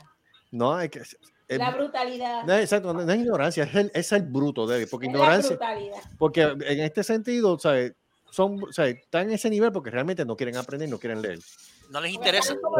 No, 0.51 0.75
hay 0.75 0.87
que. 0.89 1.01
eh, 1.49 1.57
la 1.57 1.71
brutalidad. 1.71 2.43
no, 2.43 2.55
exacto, 2.55 2.93
no, 2.93 3.03
no 3.03 3.11
es 3.11 3.19
ignorancia, 3.19 3.63
es 3.63 3.75
el, 3.75 3.91
es 3.93 4.11
el 4.11 4.21
bruto, 4.21 4.65
David, 4.67 4.87
porque 4.89 5.07
es 5.07 5.13
la 5.13 5.17
ignorancia, 5.17 5.49
brutalidad. 5.57 5.97
porque 6.17 6.41
en 6.41 6.79
este 6.81 7.03
sentido, 7.03 7.57
¿sabes? 7.59 7.93
Son, 8.29 8.61
o 8.63 8.71
sea, 8.71 8.87
están 8.87 9.27
en 9.29 9.31
ese 9.35 9.49
nivel 9.49 9.71
porque 9.71 9.89
realmente 9.89 10.23
no 10.25 10.35
quieren 10.37 10.57
aprender, 10.57 10.87
no 10.89 10.99
quieren 10.99 11.21
leer. 11.21 11.39
No 11.89 12.01
les 12.01 12.13
interesa. 12.13 12.53
No 12.55 12.77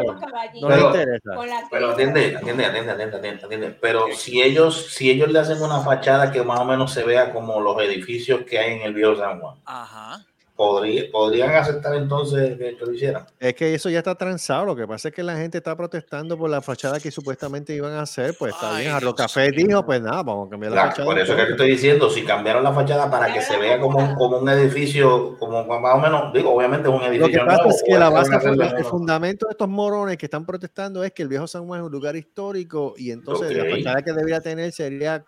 les 0.68 0.78
Pero- 0.78 0.86
interesa. 0.88 1.30
Pero 1.70 1.90
atiende, 1.92 2.36
atiende, 2.36 2.64
atiende, 2.66 2.92
atiende, 2.92 3.40
atiende. 3.44 3.70
Pero 3.80 4.06
si 4.14 4.42
ellos, 4.42 4.86
si 4.94 5.10
ellos 5.10 5.30
le 5.30 5.38
hacen 5.38 5.62
una 5.62 5.80
fachada 5.80 6.30
que 6.30 6.42
más 6.42 6.60
o 6.60 6.64
menos 6.64 6.92
se 6.92 7.04
vea 7.04 7.32
como 7.32 7.60
los 7.60 7.80
edificios 7.82 8.42
que 8.44 8.58
hay 8.58 8.74
en 8.74 8.82
el 8.82 8.94
viejo 8.94 9.16
San 9.16 9.40
Juan, 9.40 9.56
Ajá. 9.64 10.24
¿Podría, 10.58 11.04
podrían 11.12 11.54
aceptar 11.54 11.94
entonces 11.94 12.58
que 12.58 12.76
lo 12.84 12.92
hicieran. 12.92 13.24
Es 13.38 13.54
que 13.54 13.74
eso 13.74 13.88
ya 13.90 13.98
está 13.98 14.16
transado. 14.16 14.64
Lo 14.64 14.74
que 14.74 14.88
pasa 14.88 15.08
es 15.08 15.14
que 15.14 15.22
la 15.22 15.36
gente 15.36 15.58
está 15.58 15.76
protestando 15.76 16.36
por 16.36 16.50
la 16.50 16.60
fachada 16.60 16.98
que 16.98 17.12
supuestamente 17.12 17.72
iban 17.76 17.92
a 17.92 18.02
hacer. 18.02 18.34
Pues 18.36 18.52
está 18.54 18.76
bien. 18.80 18.90
Arroz 18.90 19.14
Café 19.14 19.52
dijo, 19.52 19.86
pues 19.86 20.02
nada, 20.02 20.24
vamos 20.24 20.48
a 20.48 20.50
cambiar 20.50 20.72
la 20.72 20.74
Claro, 20.76 20.90
fachada. 20.90 21.06
por 21.06 21.18
eso 21.20 21.36
que 21.36 21.44
te 21.44 21.50
estoy 21.52 21.70
diciendo, 21.70 22.10
si 22.10 22.24
cambiaron 22.24 22.64
la 22.64 22.72
fachada 22.72 23.08
para 23.08 23.32
que 23.32 23.40
se 23.40 23.56
vea 23.56 23.78
como, 23.78 23.98
un- 24.00 24.14
como 24.16 24.38
un 24.38 24.48
edificio, 24.48 25.36
como 25.38 25.64
más 25.80 25.94
o 25.94 25.98
menos, 25.98 26.32
digo, 26.32 26.52
obviamente 26.52 26.88
es 26.88 26.92
un 26.94 27.02
Lo 27.02 27.08
que 27.08 27.16
edificio 27.16 27.44
pasa 27.46 27.56
nuevo, 27.62 27.70
es 27.70 27.82
que 27.86 27.96
la 27.96 28.10
base, 28.10 28.36
una 28.50 28.66
el 28.66 28.84
fundamento 28.84 29.46
de 29.46 29.52
estos 29.52 29.68
morones 29.68 30.16
que 30.18 30.26
están 30.26 30.44
protestando 30.44 31.04
es 31.04 31.12
que 31.12 31.22
el 31.22 31.28
viejo 31.28 31.46
San 31.46 31.68
Juan 31.68 31.80
es 31.82 31.86
un 31.86 31.92
lugar 31.92 32.16
histórico 32.16 32.94
y 32.98 33.12
entonces 33.12 33.56
la 33.56 33.62
Ok. 33.62 33.70
fachada 33.76 34.02
que 34.02 34.12
debería 34.12 34.40
tener 34.40 34.72
sería 34.72 35.24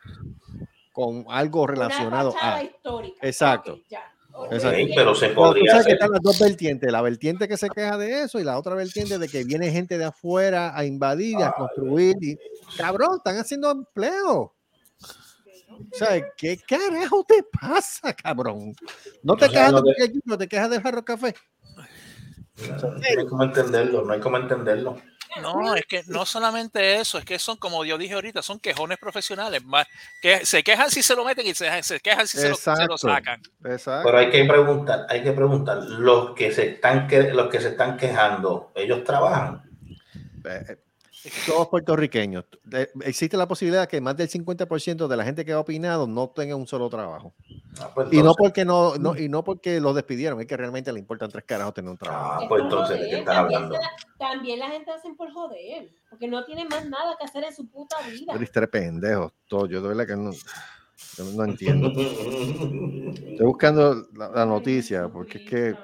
con 0.93 1.25
algo 1.29 1.69
relacionado 1.69 2.33
fachada 2.33 2.57
a. 2.57 2.63
histórica. 2.65 3.17
Exacto. 3.25 3.75
Ok, 3.75 3.79
ya. 3.89 4.01
Exacto. 4.51 4.83
Ok, 4.83 4.91
pero 4.95 5.15
se 5.15 5.27
Pero 5.29 5.35
tú 5.35 5.41
podría 5.43 5.71
sabes 5.73 5.87
que 5.87 5.93
hacer. 5.93 5.95
están 5.95 6.11
las 6.13 6.21
dos 6.23 6.39
vertientes, 6.39 6.93
la 6.93 7.03
vertiente 7.03 7.49
que 7.49 7.57
se 7.57 7.69
queja 7.71 7.97
de 7.99 8.23
eso 8.23 8.39
y 8.41 8.45
la 8.45 8.59
otra 8.59 8.75
vertiente 8.75 9.19
de 9.19 9.29
que 9.29 9.45
viene 9.45 9.71
gente 9.71 9.99
de 9.99 10.05
afuera 10.05 10.77
a 10.77 10.85
invadir 10.85 11.39
y 11.39 11.43
a 11.43 11.53
construir. 11.53 12.17
Y, 12.21 12.39
cabrón, 12.77 13.17
están 13.19 13.37
haciendo 13.39 13.71
empleo. 13.71 14.55
O 15.83 15.97
sea, 15.97 16.21
¿qué 16.37 16.59
carajo 16.69 17.25
te 17.27 17.43
pasa, 17.61 18.13
cabrón? 18.13 18.75
No 19.23 19.37
te 19.37 19.47
No 19.47 19.53
quejas 19.53 19.73
de 19.83 19.95
que- 19.97 20.21
no 20.25 20.37
te 20.39 20.49
quejas 20.49 20.71
del 20.71 20.83
jarro 20.83 21.05
café. 21.05 21.35
No 22.83 22.95
hay 23.19 23.27
como 23.27 23.45
entenderlo, 23.45 24.05
no 24.05 24.13
hay 24.13 24.21
como 24.21 24.37
entenderlo. 24.37 24.97
No, 25.41 25.75
es 25.75 25.87
que 25.87 26.03
no 26.07 26.27
solamente 26.27 26.97
eso, 26.97 27.19
es 27.19 27.25
que 27.25 27.39
son, 27.39 27.57
como 27.57 27.85
yo 27.85 27.97
dije 27.99 28.15
ahorita, 28.15 28.43
son 28.43 28.59
quejones 28.59 28.99
profesionales. 28.99 29.65
más 29.65 29.87
que 30.21 30.45
se 30.45 30.63
quejan 30.63 30.91
si 30.91 31.03
se 31.03 31.15
lo 31.15 31.25
meten 31.25 31.47
y 31.47 31.55
se, 31.55 31.83
se 31.83 32.01
quejan 32.01 32.27
si 32.27 32.39
se 32.39 32.49
lo, 32.49 32.57
se 32.57 32.71
lo 32.71 32.75
Exacto. 32.75 32.99
sacan. 32.99 33.43
Exacto. 33.65 34.07
Pero 34.07 34.19
hay 34.19 34.31
que 34.31 34.45
preguntar, 34.45 35.07
hay 35.09 35.23
que 35.23 35.33
preguntar, 35.33 35.79
los 35.79 36.35
que 36.35 36.53
se 36.53 36.71
están 36.71 37.07
que, 37.07 37.33
los 37.33 37.49
que 37.49 37.61
se 37.61 37.69
están 37.69 37.97
quejando, 37.97 38.73
ellos 38.75 39.05
trabajan. 39.05 39.63
Eh, 40.45 40.77
Todos 41.47 41.69
puertorriqueños. 41.69 42.45
Eh, 42.73 42.89
Existe 43.05 43.37
la 43.37 43.47
posibilidad 43.47 43.87
que 43.89 44.01
más 44.01 44.17
del 44.17 44.29
50% 44.29 45.07
de 45.07 45.17
la 45.17 45.25
gente 45.25 45.45
que 45.45 45.53
ha 45.53 45.61
opinado 45.61 46.07
no 46.07 46.31
tenga 46.31 46.57
un 46.57 46.67
solo 46.67 46.89
trabajo. 46.89 47.35
Ah, 47.79 47.91
pues 47.95 48.13
Y 48.13 48.23
no 48.23 48.35
porque 48.35 48.65
no, 48.65 48.97
no, 48.97 49.17
y 49.17 49.29
no 49.29 49.45
porque 49.45 49.81
los 49.81 49.95
despidieron, 49.95 50.41
es 50.41 50.47
que 50.47 50.57
realmente 50.57 50.93
le 50.93 50.99
importan 50.99 51.31
tres 51.31 51.45
carajos 51.45 51.75
tener 51.75 51.91
un 51.91 51.97
trabajo. 51.97 52.33
Ah, 52.33 52.39
Es 52.43 52.49
pues 52.49 52.63
entonces, 52.63 53.01
¿de 53.01 53.09
qué 53.09 53.19
estás 53.19 53.35
también, 53.37 53.63
hablando? 53.63 53.79
la, 53.81 53.91
también 54.19 54.59
la 54.59 54.69
gente 54.71 54.91
hacen 54.91 55.17
por 55.17 55.33
joder, 55.33 55.91
porque 56.09 56.27
no 56.27 56.45
tienen 56.45 56.69
más 56.69 56.85
nada 56.89 57.17
que 57.19 57.25
hacer 57.25 57.45
en 57.45 57.55
su 57.55 57.69
puta 57.69 57.97
vida. 58.11 58.35
Eres 58.35 58.51
tres 58.51 58.69
pendejos, 58.69 59.33
todo. 59.47 59.67
Yo 59.67 59.81
de 59.81 59.89
verdad 59.89 60.07
que 60.07 60.17
no, 60.17 60.33
yo 60.33 61.25
no 61.37 61.45
entiendo. 61.45 61.93
Estoy 63.31 63.47
buscando 63.47 63.95
la, 64.15 64.29
la 64.31 64.47
noticia 64.47 65.09
porque 65.09 65.39
es 65.39 65.45
que 65.45 65.77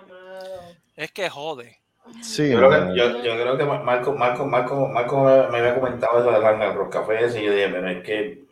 Es 0.96 1.12
que 1.12 1.28
jode. 1.30 1.78
sí, 2.20 2.50
Yo 2.50 2.58
creo, 2.58 2.70
que, 2.70 2.98
yo, 2.98 3.10
yo 3.22 3.32
creo 3.34 3.56
que 3.56 3.64
Marco, 3.64 4.12
Marco, 4.12 4.46
Marco, 4.46 4.88
Marco 4.88 5.22
me, 5.24 5.48
me 5.50 5.58
había 5.58 5.74
comentado 5.80 6.18
eso 6.20 6.30
de 6.30 6.40
Ranga 6.40 6.72
Rock 6.72 6.92
Café 6.92 7.26
y 7.26 7.44
yo 7.44 7.52
dije, 7.52 7.68
pero 7.68 7.88
es 7.88 8.04
que 8.04 8.46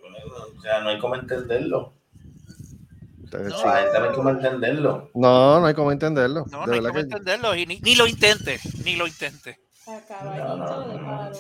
o 0.56 0.60
sea, 0.60 0.80
no 0.80 0.88
hay 0.90 0.98
como 0.98 1.16
entenderlo. 1.16 1.92
Entonces, 3.34 3.52
No, 3.52 3.58
sí. 3.58 3.64
la 3.66 3.82
gente 3.82 3.98
no 4.00 4.04
hay 4.08 4.14
como 4.14 4.30
entenderlo. 4.30 5.10
no, 5.14 5.60
no 5.60 5.66
hay 5.66 5.74
cómo 5.74 5.92
entenderlo. 5.92 6.44
No, 6.50 6.60
de 6.60 6.66
no 6.66 6.72
hay 6.72 6.80
verdad 6.80 6.88
como 6.90 6.94
que 6.94 7.00
entenderlo 7.00 7.54
y 7.54 7.66
ni, 7.66 7.78
ni 7.80 7.94
lo 7.96 8.06
intente, 8.06 8.60
ni 8.84 8.96
lo 8.96 9.06
intente. 9.06 9.58
A 9.86 10.00
caballito 10.08 10.88
de 10.88 10.98
palo, 10.98 11.38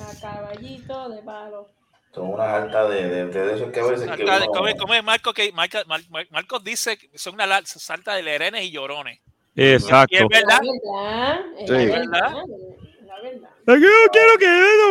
a 0.00 0.20
caballito 0.20 1.08
de 1.08 1.22
palo. 1.22 1.66
Son 2.14 2.28
una 2.30 2.54
alta 2.56 2.88
de, 2.88 3.08
de, 3.08 3.26
de 3.26 3.54
esos 3.54 3.70
que 3.70 3.80
a 3.80 3.84
veces 3.84 4.10
que 4.10 4.22
uno- 4.24 4.46
come, 4.46 4.74
come 4.76 5.02
Marco 5.02 5.32
que 5.34 5.52
Marco, 5.52 5.78
Mar- 5.86 6.00
Mar- 6.08 6.26
Marcos 6.30 6.64
dice 6.64 6.96
que 6.96 7.18
son 7.18 7.34
una 7.34 7.46
salta 7.66 8.14
de 8.14 8.22
lerenes 8.22 8.64
y 8.64 8.70
llorones. 8.70 9.20
Exacto. 9.54 10.14
Y 10.14 10.18
es 10.18 10.28
verdad. 10.28 10.60
¿Verdad? 10.60 11.40
Es 11.58 11.66
Sí. 11.66 11.72
la 11.72 11.78
¿Verdad? 11.98 12.10
verdad. 12.10 12.32
La 13.06 13.20
verdad. 13.22 13.50
Es 13.66 13.80
yo 13.82 14.10
quiero 14.12 14.38
que 14.38 14.46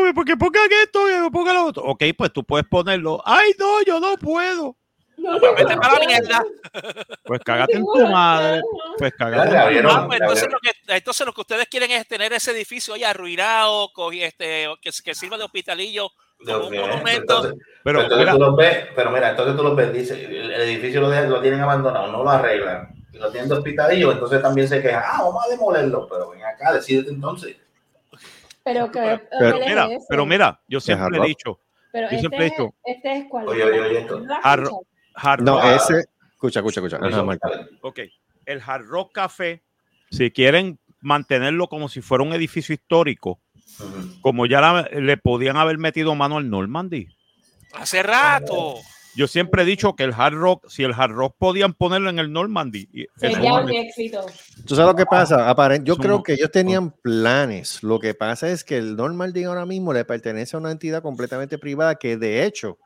no, 0.07 0.13
porque 0.13 0.35
pongan 0.37 0.67
esto 0.83 1.07
y 1.09 1.29
pongan 1.31 1.55
lo 1.55 1.65
otro. 1.65 1.83
Ok, 1.83 2.03
pues 2.17 2.31
tú 2.33 2.43
puedes 2.43 2.67
ponerlo. 2.67 3.21
Ay, 3.25 3.51
no, 3.59 3.81
yo 3.83 3.99
no 3.99 4.17
puedo. 4.17 4.75
No, 5.17 5.39
Pues 5.39 5.55
vete 5.55 5.77
para 5.77 5.99
la 5.99 6.05
mierda. 6.05 6.43
Pues 7.23 7.39
cágate 7.43 7.77
en 7.77 7.85
tu 7.85 8.07
madre. 8.07 8.61
Pues 8.97 9.13
cágate 9.17 9.51
Ya, 9.51 9.61
en 9.61 9.67
tu 9.67 9.73
¿vieron? 9.73 9.93
Madre. 10.07 10.17
entonces, 10.21 10.47
lo 10.51 10.59
que, 10.59 10.71
entonces 10.95 11.25
lo 11.25 11.33
que 11.33 11.41
ustedes 11.41 11.67
quieren 11.67 11.91
es 11.91 12.07
tener 12.07 12.33
ese 12.33 12.51
edificio 12.51 12.95
ya 12.95 13.09
arruinado, 13.11 13.89
este, 14.13 14.67
que, 14.81 14.89
que 15.03 15.15
sirva 15.15 15.37
de 15.37 15.43
hospitalillo 15.45 16.09
como 16.45 16.67
un 16.67 16.77
Ok, 16.77 16.79
monumento. 16.87 17.21
entonces- 17.21 17.53
Pero 17.83 18.01
entonces 18.01 18.19
mira, 18.19 18.31
tú 18.33 18.39
los 18.39 18.55
ves, 18.55 18.87
pero 18.95 19.09
mira, 19.11 19.29
entonces 19.29 19.55
tú 19.55 19.63
los 19.63 19.75
ves, 19.75 19.93
dice, 19.93 20.25
el, 20.25 20.51
edificio 20.51 21.01
lo, 21.01 21.09
dejan- 21.09 21.29
lo 21.29 21.41
tienen 21.41 21.61
abandonado, 21.61 22.11
no 22.11 22.23
lo 22.23 22.29
arreglan, 22.29 22.89
y 23.13 23.17
lo 23.17 23.31
tienen 23.31 23.49
de 23.49 23.55
hospitalillo, 23.55 24.11
entonces 24.11 24.41
también 24.41 24.67
se 24.67 24.81
quejan, 24.81 25.03
ah, 25.05 25.23
vamos 25.23 25.43
a 25.45 25.49
demolerlo, 25.49 26.07
pero 26.09 26.29
ven 26.31 26.43
acá, 26.43 26.73
decídete 26.73 27.09
entonces. 27.09 27.55
Pero 28.63 28.91
que 28.91 29.21
pero 29.39 29.57
es 29.57 29.67
mira, 29.67 29.85
ese. 29.85 30.05
pero 30.09 30.25
mira, 30.25 30.59
yo 30.67 30.79
siempre 30.79 31.05
Dejarlo. 31.05 31.23
he 31.23 31.27
dicho, 31.27 31.59
Pero 31.91 32.07
yo 32.07 32.15
este, 32.15 32.19
siempre 32.19 32.39
he 32.39 32.43
dicho, 32.49 32.73
este 32.83 33.17
es 33.17 33.25
cuál. 33.29 33.47
Oye, 33.47 33.63
oye, 33.63 33.79
oye, 33.79 33.99
esto. 33.99 34.21
Hard 35.15 35.41
no, 35.43 35.61
rock, 35.61 35.71
ese, 35.75 36.05
escucha, 36.33 36.59
escucha, 36.59 36.79
escucha. 36.81 36.97
Ajá, 36.97 37.23
ok, 37.81 37.99
el 38.45 38.61
Hard 38.65 38.85
Rock 38.85 39.13
Café, 39.13 39.63
si 40.11 40.31
quieren 40.31 40.79
mantenerlo 41.01 41.67
como 41.67 41.89
si 41.89 42.01
fuera 42.01 42.23
un 42.23 42.33
edificio 42.33 42.73
histórico, 42.73 43.39
como 44.21 44.45
ya 44.45 44.61
la- 44.61 44.89
le 44.91 45.17
podían 45.17 45.57
haber 45.57 45.77
metido 45.77 46.15
mano 46.15 46.37
al 46.37 46.49
Normandy. 46.49 47.07
Hace 47.73 48.01
rato. 48.03 48.75
Yo 49.17 49.27
siempre 49.27 49.63
he 49.63 49.65
dicho 49.65 49.95
que 49.95 50.03
el 50.03 50.13
Hard 50.13 50.33
Rock, 50.33 50.67
si 50.67 50.83
el 50.83 50.93
Hard 50.93 51.11
Rock 51.11 51.35
podían 51.37 51.73
ponerlo 51.73 52.09
en 52.09 52.19
el 52.19 52.33
Normandy, 52.33 52.89
Sería 53.15 53.53
un 53.53 53.71
éxito. 53.71 54.25
¿Tú 54.67 54.75
sabes 54.75 54.91
lo 54.91 54.95
que 54.95 55.05
pasa? 55.05 55.49
Aparen- 55.49 55.83
yo 55.85 55.95
creo 55.95 56.21
que 56.21 56.33
ellos 56.33 56.51
tenían 56.51 56.91
planes. 56.91 57.81
Lo 57.81 57.99
que 57.99 58.13
pasa 58.13 58.49
es 58.49 58.65
que 58.65 58.77
el 58.77 58.97
Normandy 58.97 59.45
ahora 59.45 59.65
mismo 59.65 59.93
le 59.93 60.03
pertenece 60.03 60.57
a 60.57 60.59
una 60.59 60.71
entidad 60.71 61.01
completamente 61.01 61.57
privada 61.57 61.95
que 61.95 62.17
de 62.17 62.43
hecho 62.45 62.77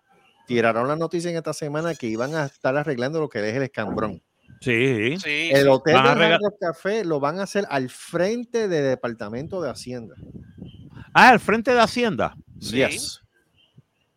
tiraron 0.56 0.88
la 0.88 0.96
noticia 0.96 1.30
en 1.32 1.38
esta 1.38 1.54
semana 1.54 1.94
que 1.96 2.08
iban 2.08 2.34
a 2.36 2.46
estar 2.46 2.76
arreglando 2.76 3.20
lo 3.20 3.30
que 3.30 3.48
es 3.48 3.56
el 3.56 3.64
escambrón. 3.64 4.22
Sí, 4.62 5.16
Sí, 5.18 5.50
El 5.54 5.70
hotel 5.70 5.96
Rock 6.42 6.56
Café 6.60 7.06
lo 7.06 7.20
van 7.20 7.40
a 7.40 7.44
hacer 7.44 7.66
al 7.70 7.90
frente 7.90 8.68
del 8.68 8.84
Departamento 8.84 9.62
de 9.62 9.70
Hacienda. 9.70 10.16
Ah, 11.14 11.30
al 11.30 11.40
frente 11.40 11.72
de 11.74 11.80
Hacienda. 11.80 12.36
Sí. 12.60 12.78
Yes. 12.78 13.22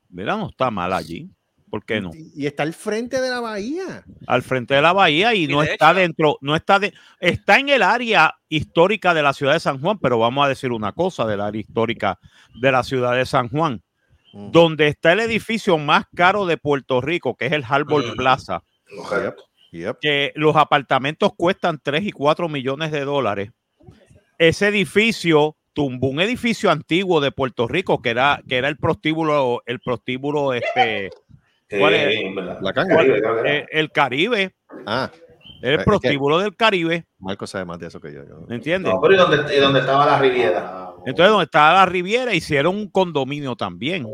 Mira, 0.09 0.37
no 0.37 0.49
está 0.49 0.71
mal 0.71 0.93
allí. 0.93 1.31
¿Por 1.71 1.85
qué 1.87 2.01
no? 2.03 2.11
Y 2.15 2.45
está 2.47 2.65
al 2.65 2.75
frente 2.75 3.19
de 3.21 3.31
la 3.31 3.41
bahía. 3.41 4.05
Al 4.27 4.43
frente 4.43 4.75
de 4.75 4.83
la 4.83 4.93
bahía 4.93 5.35
y, 5.35 5.45
Y 5.45 5.47
no 5.49 5.63
de 5.63 5.73
está 5.73 5.93
hecho- 5.93 6.01
dentro, 6.01 6.39
no 6.43 6.55
está 6.55 6.79
de, 6.79 6.93
está 7.19 7.59
en 7.59 7.71
el 7.71 7.83
área 7.83 8.35
histórica 8.51 9.15
de 9.15 9.23
la 9.23 9.33
ciudad 9.33 9.55
de 9.55 9.61
San 9.61 9.81
Juan, 9.81 9.99
pero 9.99 10.19
vamos 10.19 10.45
a 10.45 10.49
decir 10.49 10.71
una 10.73 10.93
cosa 10.93 11.25
del 11.25 11.41
área 11.41 11.61
histórica 11.61 12.19
de 12.61 12.73
la 12.73 12.83
ciudad 12.83 13.15
de 13.17 13.25
San 13.25 13.49
Juan, 13.49 13.83
Donde 14.33 14.89
está 14.89 15.13
el 15.13 15.21
edificio 15.21 15.77
más 15.79 16.05
caro 16.15 16.47
de 16.47 16.57
Puerto 16.57 17.01
Rico, 17.01 17.37
que 17.37 17.47
es 17.47 17.53
el 17.53 17.65
Harbor. 17.69 18.17
Plaza, 18.17 18.63
Correcto. 18.97 19.45
Yep. 19.73 19.99
que 20.01 20.33
los 20.35 20.55
apartamentos 20.57 21.33
cuestan 21.37 21.79
3 21.83 22.05
y 22.05 22.13
4 22.13 22.49
millones 22.49 22.91
de 22.93 23.05
dólares. 23.05 23.51
Ese 24.39 24.69
edificio 24.69 25.57
tumbó 25.73 26.09
un 26.09 26.21
edificio 26.21 26.71
antiguo 26.71 27.21
de 27.21 27.33
Puerto 27.33 27.67
Rico 27.69 28.03
que 28.03 28.11
era, 28.11 28.43
que 28.47 28.57
era 28.59 28.69
el 28.69 28.77
prostíbulo, 28.77 29.63
el 29.67 29.81
prostíbulo 29.81 30.53
este, 30.53 31.11
¿Cuál 31.71 31.95
es? 31.95 32.21
La 32.61 32.73
canga. 32.75 32.97
Caribe, 32.97 33.21
que 33.23 33.27
era. 33.29 33.51
eh, 33.57 33.67
el 33.71 33.91
Caribe, 33.91 34.55
Ah, 34.87 35.11
el 35.63 35.73
Es 35.75 35.79
que- 35.79 35.85
prostíbulo 35.85 36.39
del 36.39 36.55
Caribe, 36.57 37.07
Marco 37.19 37.47
sabe 37.47 37.65
más 37.65 37.79
de 37.79 37.87
eso 37.87 38.01
que 38.01 38.13
yo. 38.13 38.25
yo- 38.27 38.45
¿me 38.49 38.57
entiendes? 38.57 38.93
No, 38.93 39.01
pero 39.01 39.15
¿y 39.15 39.17
dónde, 39.17 39.57
y 39.57 39.61
dónde 39.61 39.81
estaba 39.81 40.05
la 40.05 40.19
Riviera? 40.19 40.82
Entonces, 41.07 41.31
donde 41.31 41.45
estaba 41.45 41.73
la 41.75 41.87
Riviera, 41.87 42.35
hicieron 42.35 42.77
un 42.77 42.89
condominio 42.91 43.57
también. 43.57 44.07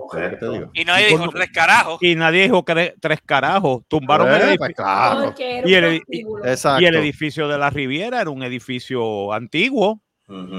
Y 0.75 0.85
nadie 0.85 1.09
dijo 1.09 1.29
tres 1.29 1.51
carajos. 1.53 1.99
Y 2.03 2.15
nadie 2.15 2.43
dijo 2.45 2.65
tres 3.01 3.21
carajos. 3.25 3.83
Tumbaron 3.89 4.29
el 4.29 4.35
Eh, 4.35 4.37
edificio. 4.37 4.59
pues, 4.59 4.75
claro. 4.75 5.35
Era 5.39 5.69
Y 5.69 5.75
el-. 5.75 6.03
Y 6.81 6.85
el 6.87 6.95
edificio 6.97 7.49
de 7.49 7.59
la 7.59 7.71
Riviera 7.71 8.21
era 8.21 8.31
un 8.31 8.43
edificio 8.43 9.33
antiguo, 9.33 10.01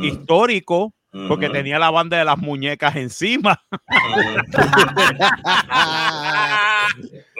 histórico, 0.03 0.93
porque 1.27 1.49
tenía 1.49 1.79
la 1.79 1.89
banda 1.89 2.17
de 2.17 2.25
las 2.25 2.37
muñecas 2.37 2.95
encima. 2.95 3.59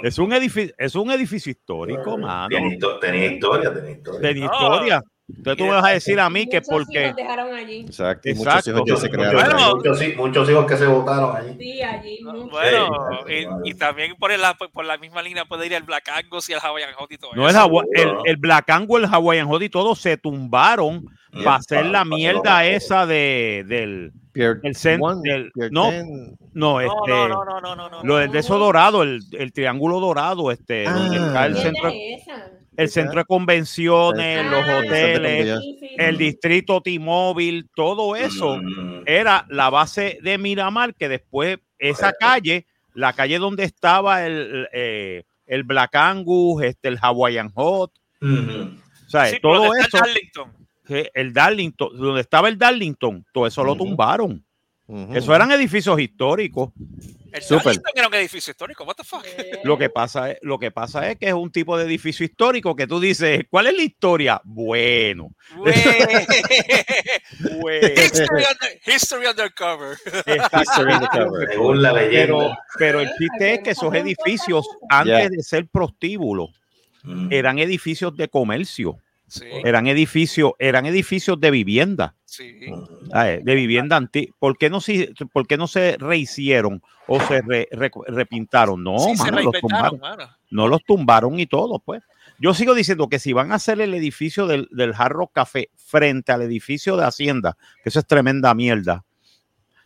Es 0.04 0.18
un 0.18 0.32
edificio, 0.34 0.74
es 0.78 0.96
un 0.96 1.12
edificio 1.12 1.52
histórico, 1.52 2.18
mano. 2.18 2.48
Tenía, 2.50 2.78
histo- 2.78 3.00
tenía 3.00 3.26
historia, 3.34 3.74
tenía 3.74 3.92
historia. 3.92 4.22
Tenía 4.22 4.46
historia. 4.46 5.04
Entonces 5.38 5.58
tú 5.58 5.64
me 5.66 5.72
vas 5.72 5.86
a 5.86 5.90
decir 5.90 6.20
a 6.20 6.30
mí 6.30 6.48
que 6.48 6.58
Muchos 6.58 6.70
porque 6.70 7.04
hijos 7.06 7.16
dejaron 7.16 7.54
allí. 7.54 7.80
Exacto. 7.82 8.30
y 8.30 8.34
Muchos 8.34 8.48
Exacto. 8.56 8.70
hijos 8.72 8.84
ya 8.90 8.96
se 8.98 9.10
crearon. 9.10 9.36
Bueno, 9.42 9.76
muchos, 9.76 10.00
muchos 10.18 10.50
hijos 10.50 10.66
que 10.66 10.78
se 10.78 10.88
votaron 10.88 11.36
allí. 11.38 11.56
Sí, 11.60 11.82
allí. 11.82 12.20
muchos. 12.24 12.50
Bueno, 12.52 12.90
Sí. 13.28 13.34
y, 13.66 13.70
y 13.70 13.74
también 13.76 14.16
por, 14.18 14.32
el, 14.32 14.42
por 14.74 14.86
la 14.86 14.98
misma 14.98 15.22
línea 15.22 15.46
puede 15.46 15.66
ir 15.68 15.74
el 15.74 15.84
Black 15.84 16.10
Angus 16.10 16.50
y 16.50 16.54
el 16.54 16.60
Hawaiian 16.60 16.94
Hot 16.96 17.12
y 17.12 17.18
todo 17.18 17.32
no 17.36 17.44
el, 17.44 17.50
eso. 17.56 17.60
Hawa- 17.60 17.86
el, 17.94 18.10
el 18.26 18.38
Black 18.38 18.70
Angle, 18.70 18.98
el 19.06 19.06
Hawaiian 19.14 19.48
Hot 19.48 19.62
y 19.62 19.70
todo 19.70 19.96
se 19.96 20.18
tumbaron 20.18 21.06
Yeah, 21.32 21.44
para 21.44 21.56
hacer 21.58 21.78
para- 21.82 21.90
la 21.90 22.00
para 22.00 22.06
mierda 22.06 22.66
esa 22.66 23.06
de 23.06 23.64
del 23.68 24.12
Pierre 24.32 24.62
el 24.64 24.74
cen- 24.74 24.98
One, 25.00 25.22
del- 25.24 25.52
Pierre 25.52 25.70
no, 25.72 25.92
no, 25.92 26.00
No, 26.54 26.82
este 26.82 27.12
no, 27.12 27.28
no, 27.46 27.62
no, 27.62 27.76
no, 27.76 28.04
lo 28.04 28.16
del 28.18 28.32
de 28.32 28.40
eso 28.40 28.58
dorado, 28.58 29.04
el, 29.04 29.20
el 29.34 29.54
triángulo 29.54 30.00
dorado, 30.00 30.50
este, 30.52 30.86
donde 30.86 31.18
Ah. 31.20 31.28
está 31.28 31.46
el 31.46 31.54
¿Quién 31.54 31.64
centro, 31.66 31.90
es 31.90 32.22
esa? 32.24 32.46
El 32.80 32.90
centro 32.90 33.20
de 33.20 33.26
convenciones, 33.26 34.38
Ah, 34.40 34.44
los 34.44 34.68
Ah, 34.68 34.78
hoteles, 34.78 35.64
sí, 35.64 35.78
sí, 35.80 35.88
el 35.98 36.18
distrito 36.18 36.82
T-Mobile, 36.82 37.66
todo 37.76 38.16
eso 38.16 38.58
Mm, 38.58 39.04
era 39.06 39.46
la 39.50 39.70
base 39.70 40.20
de 40.22 40.38
Miramar, 40.38 40.96
que 40.96 41.10
después 41.10 41.60
esa 41.78 42.12
calle, 42.14 42.66
la 42.94 43.14
calle 43.14 43.38
donde 43.40 43.64
estaba 43.64 44.26
el, 44.26 44.68
eh, 44.74 45.24
el 45.46 45.64
Black 45.64 45.96
Angus, 45.96 46.64
este, 46.64 46.90
el 46.90 46.98
Hawaiian 47.02 47.50
Hot, 47.52 47.92
o 48.22 49.10
sea, 49.10 49.26
Sí, 49.28 49.38
todo 49.42 49.74
eso, 49.76 49.98
el 49.98 50.04
Darlington. 50.04 50.54
que 50.86 51.12
el 51.14 51.34
Darlington, 51.34 51.98
donde 51.98 52.22
estaba 52.22 52.48
el 52.50 52.58
Darlington, 52.58 53.26
todo 53.34 53.48
eso 53.48 53.64
lo 53.64 53.74
Ujú. 53.74 53.80
Eso 55.14 55.36
eran 55.36 55.52
edificios 55.52 56.00
históricos. 56.00 56.72
El. 57.32 57.44
Darlington 57.48 57.92
era 57.96 58.08
un 58.08 58.14
edificio 58.16 58.50
histórico. 58.50 58.84
What 58.86 58.96
the 58.96 59.04
fuck? 59.04 59.24
Lo 59.64 59.78
que 59.78 59.90
pasa 59.92 60.32
es, 60.32 60.40
lo 60.42 60.58
que 60.58 60.72
pasa 60.72 61.08
es 61.12 61.18
que 61.20 61.28
es 61.28 61.34
un 61.34 61.52
tipo 61.52 61.78
de 61.78 61.86
edificio 61.86 62.26
histórico 62.26 62.76
que 62.76 62.88
tú 62.88 63.00
dices, 63.00 63.42
¿cuál 63.52 63.68
es 63.68 63.76
la 63.76 63.84
historia? 63.84 64.42
Bueno, 64.44 65.30
history, 67.60 68.44
under- 68.44 68.80
history 68.86 69.28
undercover. 69.28 69.98
Exactamente. 70.26 71.08
Según 71.52 71.82
la 71.82 71.94
Pero, 71.94 72.40
leyenda. 72.40 72.58
pero 72.78 73.00
el 73.02 73.10
chiste 73.18 73.54
es 73.54 73.60
que 73.60 73.70
esos 73.72 73.94
edificios, 73.94 74.68
antes 74.90 75.30
de 75.30 75.44
ser 75.44 75.68
prostíbulos, 75.68 76.50
Mm. 77.02 77.32
eran 77.32 77.60
edificios 77.60 78.14
de 78.18 78.28
comercio, 78.28 78.98
Sí, 79.30 79.46
eran 79.64 79.88
edificios, 79.88 80.54
eran 80.60 80.86
edificios 80.86 81.40
de 81.40 81.52
vivienda, 81.52 82.16
sí. 82.26 82.60
¿sabes? 83.12 83.46
de 83.46 83.56
vivienda 83.56 83.96
antigua. 83.96 84.36
¿Por 84.40 84.58
qué 84.58 84.70
no 84.70 84.82
se, 84.82 85.14
por 85.32 85.46
qué 85.48 85.56
no 85.56 85.68
se 85.68 85.98
rehicieron 86.00 86.82
o 87.08 87.20
se 87.22 87.42
re- 87.42 87.68
re- 87.72 87.92
repintaron? 88.08 88.84
No, 88.84 88.98
Sí, 89.00 89.16
se 89.16 89.32
mano, 89.32 89.42
los 89.44 89.62
tumbaron. 89.62 90.00
mano. 90.00 90.24
No 90.50 90.68
los 90.68 90.84
tumbaron 90.84 91.40
y 91.40 91.46
todo, 91.46 91.80
pues. 91.80 92.02
Yo 92.40 92.54
sigo 92.54 92.74
diciendo 92.74 93.08
que 93.08 93.20
si 93.20 93.34
van 93.34 93.52
a 93.52 93.56
hacer 93.56 93.80
el 93.82 93.94
edificio 93.94 94.48
del, 94.48 94.68
del 94.72 94.94
Hard 94.98 95.12
Rock 95.14 95.32
Café 95.34 95.70
frente 95.76 96.32
al 96.32 96.42
edificio 96.42 96.98
de 96.98 97.06
Hacienda, 97.06 97.56
que 97.84 97.90
eso 97.90 98.00
es 98.00 98.08
tremenda 98.08 98.54
mierda. 98.56 99.04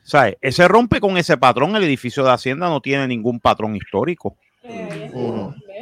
¿Sabes? 0.04 0.36
Ese 0.42 0.68
rompe 0.68 1.00
con 1.00 1.18
ese 1.18 1.38
patrón, 1.38 1.76
el 1.76 1.84
edificio 1.84 2.24
de 2.24 2.32
Hacienda 2.32 2.68
no 2.70 2.82
tiene 2.82 3.08
ningún 3.08 3.40
patrón 3.40 3.76
histórico. 3.76 4.38
Eh. 4.66 5.12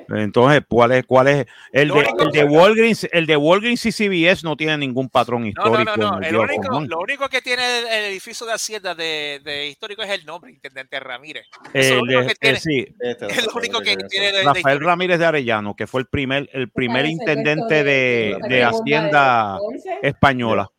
Entonces, 0.09 0.63
¿cuál 0.67 0.91
es, 0.93 1.05
cuál 1.05 1.27
es? 1.27 1.45
El 1.71 1.89
de, 1.89 2.09
el 2.19 2.31
de 2.31 2.43
Walgreens, 2.43 3.07
el 3.11 3.25
de 3.27 3.37
Walgreens 3.37 3.85
y 3.85 3.91
CBS 3.91 4.43
no 4.43 4.57
tiene 4.57 4.77
ningún 4.77 5.07
patrón 5.09 5.41
No, 5.41 5.45
no, 5.45 5.49
histórico. 5.81 5.97
no, 5.97 6.11
no. 6.11 6.17
en 6.17 6.23
el 6.23 6.35
único, 6.35 6.81
lo 6.81 6.99
único 6.99 7.29
que 7.29 7.41
tiene 7.41 7.79
el, 7.79 7.85
el 7.87 8.05
edificio 8.11 8.45
de 8.47 8.53
Hacienda 8.53 8.95
de, 8.95 9.39
de 9.43 9.67
histórico 9.67 10.01
es 10.01 10.09
el 10.09 10.25
nombre, 10.25 10.51
Intendente 10.51 10.99
Ramírez. 10.99 11.45
Eso 11.73 11.73
es 11.73 11.91
El 11.91 11.97
lo 11.99 12.21
que 12.25 12.31
eh, 12.31 12.35
tiene. 12.39 12.59
sí, 12.59 12.87
Es 12.99 13.45
lo 13.45 13.53
único 13.53 13.79
que 13.81 13.95
tiene 13.97 14.31
de, 14.31 14.37
de 14.39 14.43
Rafael. 14.43 14.79
Ramírez 14.79 15.19
de 15.19 15.25
Arellano, 15.25 15.75
que 15.75 15.87
fue 15.87 16.01
el 16.01 16.07
primer, 16.07 16.49
el 16.53 16.69
primer 16.71 17.05
intendente 17.05 17.83
de, 17.83 18.63
Hacienda 18.63 19.57
española, 20.01 20.69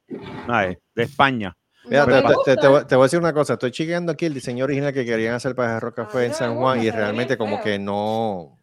¿sabes? 0.46 0.78
de 0.94 1.02
España. 1.04 1.56
Mira, 1.84 2.06
te, 2.06 2.12
te- 2.12 2.34
te- 2.44 2.56
te 2.56 2.68
voy, 2.68 2.84
te 2.86 2.94
voy 2.96 3.02
a 3.02 3.06
decir 3.06 3.18
una 3.18 3.32
cosa. 3.32 3.54
Estoy 3.54 3.70
chequeando 3.72 4.12
aquí 4.12 4.26
el 4.26 4.34
diseño 4.34 4.64
original 4.64 4.92
que 4.92 5.04
querían 5.04 5.34
hacer 5.34 5.54
para 5.54 5.80
Rock 5.80 5.96
Café 5.96 6.26
en 6.26 6.30
Ah, 6.32 6.34
San 6.34 6.54
no, 6.54 6.60
Juan 6.60 6.78
no, 6.78 6.84
y 6.84 6.90
realmente 6.90 7.36
como 7.36 7.60
que 7.60 7.78
no, 7.78 8.56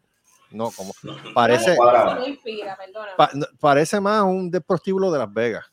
no, 0.50 0.70
como 0.70 0.92
parece, 1.34 1.76
pa- 3.16 3.30
parece 3.60 4.00
más 4.00 4.22
un 4.22 4.50
de 4.50 4.60
prostíbulo 4.60 5.10
de 5.10 5.18
Las 5.18 5.32
Vegas. 5.32 5.64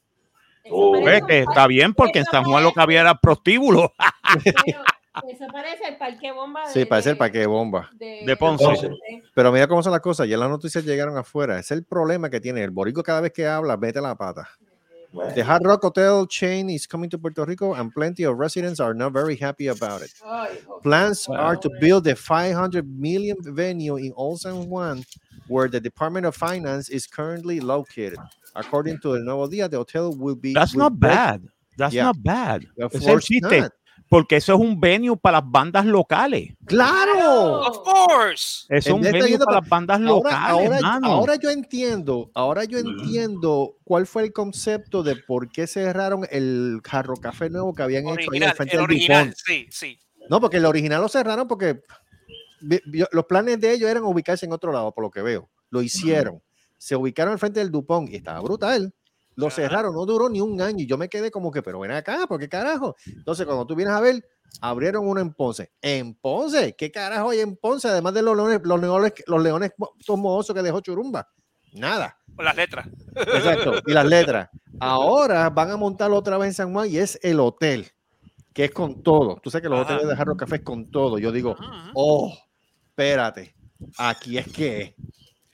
Oh. 0.69 1.01
parece 1.01 1.25
que 1.25 1.39
está 1.39 1.65
bien 1.67 1.93
porque 1.93 2.19
en 2.19 2.25
San 2.25 2.43
Juan 2.43 2.61
lo 2.63 2.73
que 2.73 2.81
había 2.81 2.99
era 2.99 3.15
prostíbulo 3.15 3.93
pero 4.43 5.31
Eso 5.31 5.47
parece 5.49 5.87
el 5.87 5.97
parque 5.97 6.31
bomba 6.33 6.67
de... 6.67 6.73
Sí, 6.73 6.83
parece 6.85 7.09
el 7.11 7.15
de- 7.15 7.19
parque 7.19 7.39
de 7.39 7.47
bomba. 7.47 7.89
de 7.93 8.35
Ponce. 8.37 8.65
Ponce. 8.65 8.89
Pero 9.33 9.51
mira 9.53 9.67
cómo 9.67 9.81
son 9.81 9.93
las 9.93 10.01
cosas. 10.01 10.27
Ya 10.27 10.35
las 10.37 10.49
noticias 10.49 10.83
llegaron 10.83 11.17
afuera. 11.17 11.57
Es 11.57 11.71
el 11.71 11.85
problema 11.85 12.29
que 12.29 12.39
tiene. 12.41 12.63
El 12.63 12.71
borico 12.71 13.01
cada 13.01 13.21
vez 13.21 13.31
que 13.31 13.47
habla, 13.47 13.77
mete 13.77 14.01
la 14.01 14.15
pata. 14.15 14.49
Bueno. 15.13 15.33
The 15.33 15.43
Hard 15.43 15.65
Rock 15.65 15.81
Hotel 15.83 16.25
chain 16.27 16.69
is 16.69 16.85
coming 16.85 17.09
to 17.11 17.17
Puerto 17.17 17.45
Rico 17.45 17.73
and 17.73 17.93
plenty 17.93 18.23
of 18.23 18.37
residents 18.37 18.79
are 18.79 18.93
not 18.93 19.13
very 19.13 19.35
happy 19.35 19.67
about 19.67 20.01
it. 20.01 20.11
Ay, 20.25 20.57
hijo. 20.65 20.79
Plans 20.81 21.27
are 21.29 21.55
to 21.55 21.69
build 21.79 22.05
a 22.07 22.15
500 22.15 22.85
million 22.99 23.37
venue 23.41 23.95
in 23.97 24.11
Old 24.15 24.41
San 24.41 24.67
Juan, 24.69 25.03
where 25.47 25.67
the 25.67 25.79
Department 25.79 26.25
of 26.25 26.35
Finance 26.35 26.89
is 26.89 27.07
currently 27.07 27.59
located. 27.59 28.19
According 28.55 28.99
to 28.99 29.15
El 29.15 29.23
Nuevo 29.23 29.47
Día, 29.47 29.69
the 29.69 29.77
hotel 29.77 30.13
will 30.13 30.35
be. 30.35 30.53
That's 30.53 30.75
not 30.75 30.99
bad. 30.99 31.47
That's 31.77 31.93
Yeah. 31.93 32.03
not 32.05 32.23
bad. 32.23 32.65
Of 32.79 32.93
Ese 32.95 33.05
course 33.05 33.25
chiste. 33.27 33.41
not. 33.43 33.71
Porque 34.09 34.37
eso 34.37 34.53
es 34.53 34.59
un 34.59 34.79
venue 34.79 35.17
para 35.17 35.41
las 35.41 35.51
bandas 35.51 35.85
locales. 35.85 36.53
¡Claro! 36.65 37.59
Of 37.61 37.79
course. 37.83 38.65
Es 38.69 38.87
un 38.87 39.01
venue 39.01 39.37
para 39.37 39.45
pa- 39.45 39.59
las 39.59 39.69
bandas 39.69 39.97
Ahora, 39.99 40.07
locales, 40.07 40.49
ahora, 40.49 40.81
mano. 40.81 41.07
ahora 41.07 41.35
yo 41.35 41.49
entiendo, 41.49 42.31
ahora 42.33 42.63
yo 42.63 42.77
entiendo 42.79 43.75
cuál 43.83 44.07
fue 44.07 44.23
el 44.23 44.31
concepto 44.33 45.03
de 45.03 45.15
por 45.17 45.49
qué 45.49 45.67
cerraron 45.67 46.25
el 46.31 46.79
jarro 46.83 47.15
café 47.17 47.49
nuevo 47.49 47.73
que 47.73 47.83
habían 47.83 48.07
hecho 48.07 48.31
ahí 48.31 48.41
al 48.43 48.53
frente 48.53 48.75
el 48.75 48.81
del 48.81 48.83
original, 48.85 49.25
DuPont. 49.29 49.37
sí, 49.45 49.67
sí. 49.71 49.99
No, 50.29 50.39
porque 50.39 50.57
el 50.57 50.65
original 50.65 51.01
lo 51.01 51.09
cerraron 51.09 51.47
porque 51.47 51.81
los 53.11 53.25
planes 53.25 53.59
de 53.59 53.71
ellos 53.73 53.89
eran 53.89 54.03
ubicarse 54.03 54.45
en 54.45 54.51
otro 54.51 54.71
lado, 54.71 54.91
por 54.93 55.03
lo 55.03 55.11
que 55.11 55.21
veo. 55.21 55.49
Lo 55.69 55.81
hicieron. 55.81 56.41
Se 56.77 56.95
ubicaron 56.95 57.33
al 57.33 57.39
frente 57.39 57.59
del 57.59 57.71
Dupont 57.71 58.09
y 58.09 58.15
estaba 58.15 58.39
brutal. 58.41 58.93
Lo 59.37 59.51
cerraron, 59.51 59.93
no 59.93 60.05
duró 60.05 60.29
ni 60.29 60.41
un 60.41 60.59
año 60.59 60.83
y 60.83 60.87
yo 60.87 60.97
me 60.97 61.09
quedé 61.09 61.29
como 61.29 61.51
que, 61.51 61.61
pero 61.61 61.79
ven 61.79 61.91
acá, 61.91 62.25
¿por 62.27 62.39
qué 62.39 62.49
carajo? 62.49 62.95
Entonces, 63.05 63.45
cuando 63.45 63.67
tú 63.67 63.75
vienes 63.75 63.93
a 63.93 64.01
ver, 64.01 64.27
abrieron 64.61 65.07
uno 65.07 65.21
en 65.21 65.31
Ponce. 65.31 65.71
¿En 65.79 66.15
Ponce? 66.15 66.75
¿Qué 66.75 66.91
carajo 66.91 67.29
hay 67.29 67.41
en 67.41 67.55
Ponce? 67.55 67.87
Además 67.87 68.15
de 68.15 68.23
los 68.23 68.35
leones, 68.35 68.61
los 68.63 68.81
leones, 68.81 69.13
los 69.27 69.43
leones 69.43 69.73
tomosos 70.03 70.55
que 70.55 70.63
dejó 70.63 70.81
Churumba. 70.81 71.29
Nada. 71.73 72.17
Las 72.39 72.55
letras. 72.55 72.87
Exacto. 73.15 73.73
Y 73.85 73.93
las 73.93 74.05
letras. 74.05 74.49
Ahora 74.79 75.49
van 75.51 75.69
a 75.69 75.77
montarlo 75.77 76.17
otra 76.17 76.39
vez 76.39 76.47
en 76.47 76.53
San 76.55 76.73
Juan 76.73 76.89
y 76.89 76.97
es 76.97 77.19
el 77.21 77.39
hotel, 77.39 77.87
que 78.53 78.65
es 78.65 78.71
con 78.71 79.03
todo. 79.03 79.39
Tú 79.43 79.51
sabes 79.51 79.61
que 79.63 79.69
los 79.69 79.81
Ajá. 79.81 79.93
hoteles 79.93 80.09
de 80.09 80.15
Jarro 80.15 80.35
Café 80.35 80.55
es 80.55 80.61
con 80.63 80.89
todo. 80.89 81.19
Yo 81.19 81.31
digo, 81.31 81.55
oh, 81.93 82.35
espérate, 82.89 83.55
aquí 83.99 84.39
es 84.39 84.51
que 84.51 84.95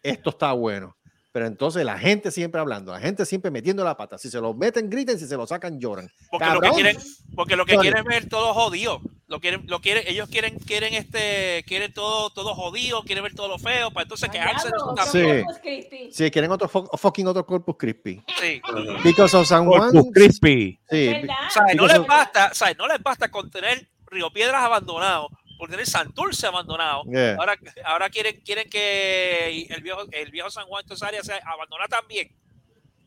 esto 0.02 0.30
está 0.30 0.54
bueno. 0.54 0.96
Pero 1.34 1.48
entonces 1.48 1.84
la 1.84 1.98
gente 1.98 2.30
siempre 2.30 2.62
hablando, 2.62 2.92
la 2.94 3.00
gente 3.00 3.26
siempre 3.26 3.50
metiendo 3.50 3.84
la 3.84 3.98
pata. 3.98 4.20
Si 4.20 4.30
se 4.30 4.40
lo 4.40 4.54
meten, 4.54 4.88
griten, 4.88 5.18
si 5.18 5.26
se 5.26 5.36
lo 5.36 5.48
sacan, 5.48 5.80
lloran. 5.80 6.08
Porque 6.30 6.46
lo 6.46 6.52
que 6.54 6.68
Cabrón. 6.68 6.74
quieren, 6.76 6.98
porque 7.36 7.56
lo 7.56 7.66
que 7.66 7.76
quieren 7.78 8.06
ver 8.06 8.30
todo 8.30 8.54
jodido. 8.54 9.02
Lo 9.28 9.40
quieren, 9.40 9.64
lo 9.66 9.82
quieren, 9.82 10.04
ellos 10.06 10.30
quieren, 10.30 10.60
quieren 10.60 10.94
este, 10.94 11.64
quieren 11.66 11.92
todo, 11.92 12.30
todo 12.30 12.54
jodido, 12.54 13.02
quieren 13.02 13.24
ver 13.24 13.34
todo 13.34 13.48
lo 13.48 13.58
feo, 13.58 13.90
para 13.90 14.04
entonces 14.04 14.30
quejarse 14.30 14.70
de. 14.70 15.44
Sí. 15.82 16.10
Si 16.12 16.30
quieren 16.30 16.52
otro 16.52 16.70
fo- 16.70 16.88
fucking 16.96 17.26
otro 17.26 17.44
Corpus 17.44 17.78
Crispy. 17.80 18.24
Sí. 18.40 18.62
Because 19.04 19.36
of 19.36 19.48
San 19.48 19.66
Juan. 19.66 19.92
Corpus 19.92 20.12
Crispy. 20.14 20.80
Sí. 20.88 21.10
O 21.48 21.50
sea, 21.50 21.64
no 21.76 21.88
les 21.88 22.06
basta, 22.06 22.50
o 22.52 22.56
sea, 22.56 22.74
no 22.76 22.88
les 22.88 23.02
basta 23.02 23.32
con 23.32 23.50
tener 23.50 23.90
Río 24.06 24.32
Piedras 24.32 24.62
abandonado, 24.64 25.30
por 25.64 25.70
tener 25.70 25.88
Santurce 25.88 26.46
abandonado. 26.46 27.04
Yeah. 27.06 27.38
Ahora, 27.40 27.58
ahora 27.86 28.10
quieren, 28.10 28.42
quieren 28.44 28.70
que 28.70 29.66
el 29.70 29.82
viejo, 29.82 30.02
el 30.12 30.30
viejo 30.30 30.50
San 30.50 30.66
Juan, 30.68 30.84
área 31.04 31.24
sea 31.24 31.40
abandonada 31.46 31.88
también. 31.88 32.36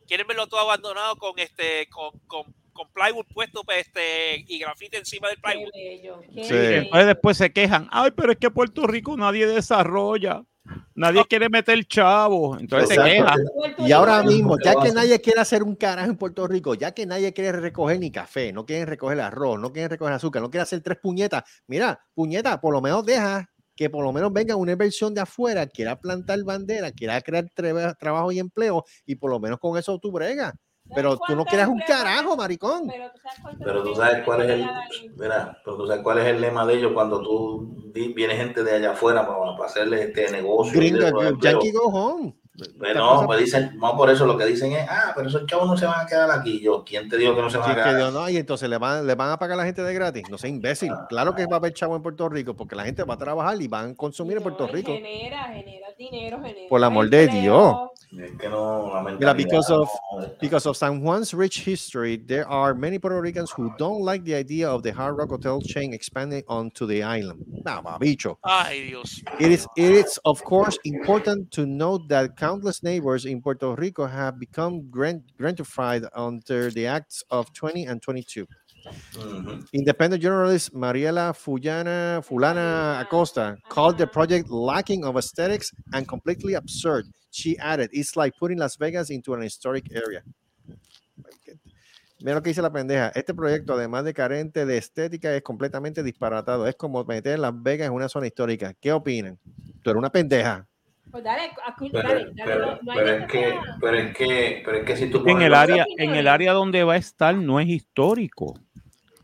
Quieren 0.07 0.25
verlo 0.25 0.47
todo 0.47 0.61
abandonado 0.61 1.17
con 1.17 1.37
este, 1.37 1.87
con, 1.89 2.17
con, 2.25 2.51
con 2.73 2.91
plywood 2.93 3.27
puesto 3.31 3.63
pues, 3.63 3.85
este, 3.85 4.43
y 4.47 4.57
grafite 4.57 4.97
encima 4.97 5.27
del 5.27 5.39
plywood. 5.39 5.69
Sí. 5.71 6.55
Entonces 6.55 7.05
después 7.05 7.37
se 7.37 7.53
quejan, 7.53 7.89
ay, 7.91 8.09
pero 8.17 8.31
es 8.31 8.39
que 8.39 8.49
Puerto 8.49 8.87
Rico 8.87 9.15
nadie 9.15 9.45
desarrolla, 9.45 10.43
nadie 10.95 11.23
quiere 11.27 11.49
meter 11.49 11.83
chavo, 11.85 12.57
entonces. 12.59 12.97
Y 13.87 13.91
ahora 13.91 14.23
mismo, 14.23 14.57
ya 14.63 14.71
que 14.83 14.91
nadie 14.95 15.21
quiere 15.21 15.39
hacer 15.41 15.63
un 15.63 15.75
carajo 15.75 16.09
en 16.09 16.17
Puerto 16.17 16.47
Rico, 16.47 16.73
ya 16.73 16.91
que 16.91 17.05
nadie 17.05 17.33
quiere 17.33 17.51
recoger 17.53 17.99
ni 17.99 18.11
café, 18.11 18.51
no 18.53 18.65
quieren 18.65 18.87
recoger 18.87 19.19
arroz, 19.21 19.59
no 19.59 19.71
quieren 19.71 19.89
recoger 19.89 20.13
azúcar, 20.13 20.41
no 20.41 20.49
quieren 20.49 20.63
hacer 20.63 20.81
tres 20.81 20.97
puñetas, 21.01 21.43
mira, 21.67 21.99
puñeta, 22.13 22.59
por 22.59 22.73
lo 22.73 22.81
menos 22.81 23.05
deja 23.05 23.49
que 23.75 23.91
por 23.91 24.03
lo 24.03 24.11
menos 24.11 24.33
venga 24.33 24.55
una 24.55 24.71
inversión 24.71 25.13
de 25.13 25.21
afuera, 25.21 25.67
quiera 25.67 25.99
plantar 25.99 26.43
bandera, 26.43 26.91
quiera 26.91 27.21
crear 27.21 27.45
traba- 27.53 27.93
trabajo 27.93 28.31
y 28.31 28.39
empleo, 28.39 28.83
y 29.05 29.15
por 29.15 29.29
lo 29.29 29.39
menos 29.39 29.59
con 29.59 29.77
eso 29.77 29.99
tú 29.99 30.11
bregas. 30.11 30.53
Pero 30.95 31.17
tú 31.17 31.35
no 31.35 31.45
quieres 31.45 31.67
un 31.67 31.79
carajo, 31.79 32.35
maricón. 32.35 32.91
Pero 33.59 33.83
tú 33.83 33.95
sabes 33.95 34.23
cuál 34.23 34.41
es 34.41 34.49
el, 34.51 34.69
mira, 35.17 35.59
pero 35.63 35.77
tú 35.77 35.87
sabes 35.87 36.03
cuál 36.03 36.19
es 36.19 36.25
el 36.25 36.41
lema 36.41 36.65
de 36.65 36.75
ellos 36.75 36.91
cuando 36.93 37.21
tú 37.21 37.91
viene 37.93 38.35
gente 38.35 38.63
de 38.63 38.75
allá 38.75 38.91
afuera 38.91 39.27
para, 39.27 39.55
para 39.55 39.65
hacerle 39.65 40.03
este 40.03 40.31
negocio. 40.31 40.73
y 40.73 40.89
Gringo. 40.89 41.37
Yankee 41.39 41.71
go 41.71 41.87
home. 41.87 42.33
Pues 42.57 42.95
no, 42.95 43.23
pues 43.27 43.39
dicen, 43.39 43.77
no 43.77 43.95
por 43.95 44.09
eso 44.09 44.25
lo 44.25 44.35
que 44.35 44.45
dicen 44.45 44.71
es, 44.71 44.87
ah, 44.89 45.11
pero 45.15 45.27
esos 45.29 45.45
chavos 45.45 45.67
no 45.67 45.77
se 45.77 45.85
van 45.85 45.99
a 46.01 46.05
quedar 46.07 46.31
aquí. 46.31 46.59
Yo, 46.59 46.83
¿quién 46.83 47.07
te 47.07 47.15
dijo 47.17 47.35
que 47.35 47.41
no 47.43 47.49
se 47.51 47.57
van 47.57 47.67
Sí, 47.67 47.71
a 47.71 47.75
que 47.75 47.81
quedar? 47.81 47.97
Dios, 47.97 48.13
no, 48.13 48.27
y 48.29 48.37
entonces 48.37 48.67
le 48.67 48.77
van, 48.79 49.05
le 49.05 49.13
van 49.13 49.29
a 49.29 49.37
pagar 49.37 49.53
a 49.53 49.57
la 49.57 49.65
gente 49.65 49.83
de 49.83 49.93
gratis. 49.93 50.23
No 50.29 50.39
sea 50.39 50.49
imbécil. 50.49 50.91
Claro 51.07 51.35
que 51.35 51.45
va 51.45 51.57
a 51.57 51.59
haber 51.59 51.73
chavo 51.73 51.95
en 51.95 52.01
Puerto 52.01 52.27
Rico 52.29 52.55
porque 52.55 52.75
la 52.75 52.83
gente 52.85 53.03
va 53.03 53.13
a 53.13 53.17
trabajar 53.17 53.61
y 53.61 53.67
van 53.67 53.91
a 53.91 53.95
consumir 53.95 54.37
en 54.37 54.43
Puerto 54.43 54.65
Rico. 54.67 54.91
Genera, 54.91 55.43
genera 55.53 55.87
dinero, 55.99 56.37
genera. 56.41 56.67
Por 56.69 56.79
el 56.79 56.83
amor 56.85 57.09
de 57.11 57.27
Dios. 57.27 57.75
Es 58.17 58.31
que 58.39 58.47
no, 58.47 58.89
la 58.93 59.03
Mira, 59.03 59.33
because 59.33 59.69
of 59.71 59.89
no- 60.13 60.25
because 60.39 60.65
of 60.67 60.77
San 60.77 61.01
Juan's 61.01 61.33
rich 61.33 61.67
history, 61.67 62.17
there 62.17 62.45
are 62.47 62.73
many 62.73 62.97
Puerto 62.97 63.19
Ricans 63.21 63.51
who 63.55 63.71
don't 63.77 64.01
like 64.05 64.23
the 64.23 64.33
idea 64.33 64.71
of 64.71 64.81
the 64.81 64.91
Hard 64.93 65.17
Rock 65.17 65.29
Hotel 65.29 65.59
chain 65.61 65.93
expanding 65.93 66.41
onto 66.47 66.87
the 66.87 67.03
island. 67.03 67.43
Nah, 67.65 67.81
babicho. 67.81 68.37
Ay, 68.43 68.87
Dios. 68.87 69.21
It 69.41 69.51
is 69.51 69.67
it 69.75 69.91
is 69.91 70.17
of 70.23 70.41
course 70.45 70.79
important 70.85 71.51
to 71.51 71.65
note 71.65 72.07
that 72.07 72.37
countless 72.47 72.81
neighbors 72.81 73.25
in 73.25 73.41
Puerto 73.41 73.75
Rico 73.75 74.05
have 74.05 74.39
become 74.39 74.89
grant, 74.89 75.21
gratified 75.37 76.03
under 76.15 76.71
the 76.71 76.87
acts 76.87 77.21
of 77.29 77.51
20 77.53 77.85
and 77.85 78.01
22. 78.01 78.47
Mm-hmm. 79.13 79.59
Independent 79.73 80.21
journalist 80.23 80.73
Mariela 80.73 81.33
Fulana, 81.35 82.23
Fulana 82.25 83.01
Acosta 83.01 83.57
called 83.67 83.97
the 83.97 84.07
project 84.07 84.49
lacking 84.49 85.03
of 85.03 85.17
aesthetics 85.17 85.71
and 85.93 86.07
completely 86.07 86.53
absurd. 86.53 87.03
She 87.31 87.57
added, 87.59 87.89
"It's 87.91 88.15
like 88.15 88.33
putting 88.39 88.59
Las 88.59 88.77
Vegas 88.77 89.09
into 89.09 89.33
an 89.33 89.41
historic 89.41 89.91
area." 89.91 90.23
Mira 92.21 92.35
lo 92.35 92.41
que 92.41 92.49
dice 92.49 92.61
la 92.61 92.71
pendeja. 92.71 93.11
Este 93.13 93.33
proyecto, 93.33 93.73
además 93.73 94.05
de 94.05 94.13
carente 94.13 94.65
de 94.65 94.77
estética, 94.77 95.35
es 95.35 95.43
completamente 95.43 96.01
disparatado. 96.01 96.65
Es 96.65 96.75
como 96.75 97.03
meter 97.03 97.37
Las 97.39 97.53
Vegas 97.61 97.87
en 97.87 97.93
una 97.93 98.07
zona 98.07 98.25
histórica. 98.25 98.73
¿Qué 98.79 98.93
opinan? 98.93 99.37
Tú 99.83 99.89
eres 99.89 99.99
una 99.99 100.09
pendeja. 100.09 100.65
Pues 101.11 101.23
dale, 101.23 101.43
acu- 101.65 101.89
Pero, 101.91 102.07
dale, 102.07 102.19
dale, 102.25 102.33
pero- 102.45 102.65
no- 102.65 102.79
no 102.83 102.91
hay 102.91 102.97
pero 102.97 103.05
nada 103.11 103.17
es 103.25 103.31
que, 103.31 103.55
pero 103.81 103.97
es 103.97 104.15
que, 104.17 104.61
pero 104.65 104.77
es 104.77 104.83
que 104.85 104.95
si 104.97 105.09
tú 105.09 105.23
En 105.25 105.41
el 105.41 105.53
área, 105.53 105.85
en 105.97 106.15
el 106.15 106.27
área 106.27 106.53
donde 106.53 106.83
va 106.83 106.93
a 106.93 106.97
estar 106.97 107.35
no 107.35 107.59
es 107.59 107.67
histórico. 107.67 108.59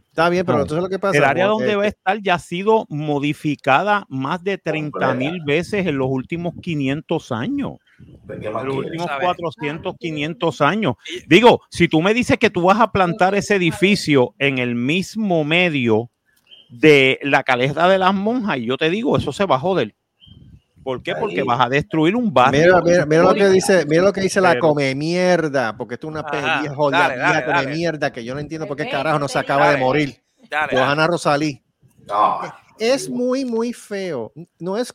Está 0.09 0.29
bien, 0.29 0.45
pero 0.45 0.59
No. 0.59 0.63
entonces 0.65 0.83
lo 0.83 0.89
que 0.89 0.99
pasa 0.99 1.17
El 1.17 1.23
área 1.23 1.47
donde 1.47 1.75
va 1.75 1.81
a 1.81 1.85
que- 1.85 1.89
estar 1.89 2.21
ya 2.21 2.35
ha 2.35 2.39
sido 2.39 2.85
modificada 2.89 4.05
más 4.09 4.43
de 4.43 4.59
30 4.59 5.13
mil 5.15 5.41
veces 5.43 5.87
en 5.87 5.97
los 5.97 6.07
últimos 6.09 6.53
500 6.61 7.31
años. 7.31 7.73
¿qué 8.27 8.47
En 8.47 8.53
los 8.53 8.75
últimos 8.75 9.07
¿Sabes? 9.07 9.25
400, 9.25 9.95
500 9.99 10.61
años. 10.61 10.95
Digo, 11.27 11.61
si 11.71 11.87
tú 11.87 12.01
me 12.01 12.13
dices 12.13 12.37
que 12.37 12.49
tú 12.51 12.61
vas 12.63 12.79
a 12.79 12.91
plantar 12.91 13.33
ese 13.33 13.55
edificio 13.55 14.35
en 14.37 14.59
el 14.59 14.75
mismo 14.75 15.43
medio 15.43 16.11
de 16.69 17.19
la 17.23 17.43
caleta 17.43 17.87
de 17.89 17.97
las 17.97 18.13
monjas, 18.13 18.57
y 18.57 18.65
yo 18.65 18.77
te 18.77 18.89
digo, 18.91 19.17
eso 19.17 19.31
se 19.33 19.45
va 19.45 19.55
a 19.55 19.59
joder. 19.59 19.95
¿Por 20.83 21.01
qué? 21.01 21.15
Porque 21.15 21.39
Ahí. 21.39 21.45
vas 21.47 21.61
a 21.61 21.69
destruir 21.69 22.15
un 22.15 22.33
barrio. 22.33 22.61
Mira, 22.61 22.81
mira, 22.81 23.05
mira 23.05 23.23
lo 23.23 23.33
que 23.33 23.47
dice, 23.49 23.85
mira 23.85 24.03
lo 24.03 24.11
que 24.13 24.21
dice 24.21 24.41
la 24.41 24.59
come 24.59 24.93
mierda, 24.95 25.75
porque 25.77 25.95
esto 25.95 26.07
es 26.07 26.11
una 26.11 26.25
pelea 26.25 26.63
jodida 26.75 26.99
dale, 26.99 27.17
dale, 27.17 27.45
come 27.45 27.57
dale. 27.63 27.75
mierda 27.75 28.11
que 28.11 28.23
yo 28.23 28.33
no 28.33 28.39
entiendo 28.39 28.67
por 28.67 28.75
qué 28.77 28.89
carajo 28.89 29.17
no 29.19 29.27
se 29.27 29.39
acaba 29.39 29.67
de 29.67 29.73
Dale. 29.73 29.83
morir. 29.85 30.23
Dale, 30.49 30.75
Johanna 30.77 31.07
Rosalí. 31.07 31.61
No, 32.07 32.39
Es 32.79 33.07
muy, 33.09 33.45
muy 33.45 33.71
feo. 33.71 34.33
No 34.59 34.77
es 34.77 34.93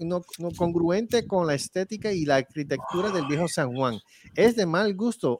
no- 0.00 0.22
no 0.38 0.50
congruente 0.56 1.26
con 1.26 1.46
la 1.46 1.54
estética 1.54 2.10
y 2.12 2.24
la 2.24 2.36
arquitectura 2.36 3.10
del 3.10 3.26
viejo 3.26 3.46
San 3.46 3.72
Juan. 3.74 3.98
Es 4.34 4.56
de 4.56 4.66
mal 4.66 4.94
gusto, 4.96 5.38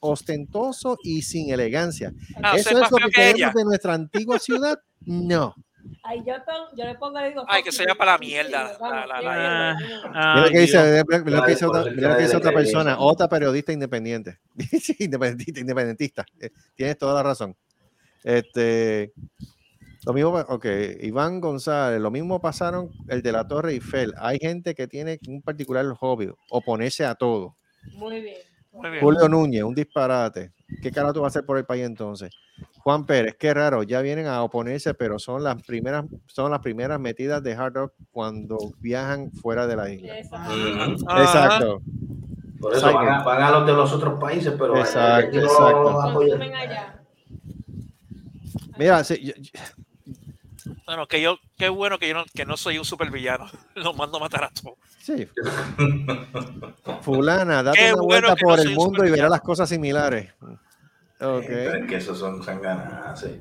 ostentoso 0.00 0.98
y 1.02 1.22
sin 1.22 1.50
elegancia. 1.50 2.12
Ah, 2.42 2.54
¿Eso 2.56 2.70
es 2.70 2.90
lo 2.90 2.96
que 2.98 3.04
que 3.04 3.10
queremos 3.12 3.36
ella. 3.38 3.52
de 3.54 3.64
nuestra 3.64 3.94
antigua 3.94 4.38
ciudad? 4.38 4.78
No. 5.06 5.54
Ay, 6.04 6.22
yo, 6.26 6.34
le 6.84 6.94
pongo, 6.96 7.20
le 7.20 7.28
digo. 7.28 7.44
Ay, 7.48 7.62
que 7.62 7.72
se 7.72 7.84
vaya 7.84 7.94
para 7.94 8.12
la 8.12 8.18
mierda. 8.18 8.76
Mira 8.80 10.36
lo 10.36 10.50
que 10.50 10.60
dice, 10.60 12.36
otra, 12.36 12.52
persona, 12.52 12.98
otra 12.98 13.28
periodista 13.28 13.72
independiente. 13.72 14.38
Independentista, 14.98 15.60
independentista. 15.60 16.26
Eh, 16.40 16.50
Tienes 16.74 16.98
toda 16.98 17.14
la 17.14 17.22
razón. 17.22 17.56
Este, 18.24 19.12
lo 20.04 20.12
mismo, 20.12 20.30
ok, 20.30 20.66
Iván 21.00 21.40
González, 21.40 22.00
lo 22.00 22.10
mismo 22.10 22.40
pasaron 22.40 22.90
el 23.08 23.22
de 23.22 23.32
la 23.32 23.46
Torre 23.46 23.72
Eiffel. 23.72 24.14
Hay 24.18 24.38
gente 24.38 24.74
que 24.74 24.88
tiene 24.88 25.20
un 25.28 25.42
particular 25.42 25.86
hobby, 25.94 26.30
oponerse 26.50 27.04
a 27.04 27.14
todo. 27.14 27.54
Muy 27.94 28.20
bien. 28.20 28.51
Julio 29.00 29.28
Núñez, 29.28 29.62
un 29.62 29.74
disparate. 29.74 30.52
¿Qué 30.82 30.90
carajo 30.90 31.12
tú 31.14 31.20
vas 31.20 31.26
a 31.26 31.38
hacer 31.38 31.46
por 31.46 31.58
el 31.58 31.64
país 31.64 31.84
entonces? 31.84 32.30
Juan 32.78 33.04
Pérez, 33.06 33.36
qué 33.38 33.52
raro, 33.54 33.82
ya 33.82 34.00
vienen 34.00 34.26
a 34.26 34.42
oponerse, 34.42 34.94
pero 34.94 35.18
son 35.18 35.44
las 35.44 35.62
primeras, 35.62 36.04
son 36.26 36.50
las 36.50 36.60
primeras 36.60 36.98
metidas 36.98 37.42
de 37.42 37.52
hard 37.54 37.74
rock 37.74 37.92
cuando 38.10 38.56
viajan 38.80 39.30
fuera 39.32 39.66
de 39.66 39.76
la 39.76 39.90
isla. 39.90 40.14
Exacto. 41.20 41.82
Por 42.60 42.74
eso 42.74 42.92
van 42.92 43.08
a, 43.08 43.22
van 43.24 43.42
a 43.42 43.50
los 43.50 43.66
de 43.66 43.72
los 43.72 43.92
otros 43.92 44.18
países, 44.20 44.54
pero 44.58 44.76
Exacto, 44.78 45.38
exacto. 45.38 46.20
Mira, 48.78 49.04
sí, 49.04 49.18
yo- 49.22 49.32
yo- 49.36 49.50
Bueno, 50.92 51.06
que 51.08 51.22
yo, 51.22 51.38
qué 51.56 51.70
bueno 51.70 51.98
que 51.98 52.06
yo 52.08 52.12
no, 52.12 52.24
que 52.34 52.44
no 52.44 52.54
soy 52.58 52.76
un 52.76 52.84
supervillano. 52.84 53.46
Los 53.74 53.96
mando 53.96 54.18
a 54.18 54.20
matar 54.20 54.44
a 54.44 54.50
todos. 54.50 54.76
sí. 54.98 55.26
Fulana, 57.00 57.62
date 57.62 57.78
Qué 57.78 57.92
una 57.94 58.02
bueno 58.02 58.28
vuelta 58.28 58.28
no 58.32 58.36
por 58.36 58.58
soy 58.58 58.66
el 58.66 58.72
un 58.78 58.84
mundo 58.84 59.04
y 59.06 59.10
verás 59.10 59.30
las 59.30 59.40
cosas 59.40 59.68
similares. 59.70 60.34
Ok. 60.42 61.44
Pero 61.46 61.74
es 61.76 61.86
que 61.88 61.96
esos 61.96 62.18
son 62.18 62.42
sanganas, 62.44 63.18
sí. 63.18 63.40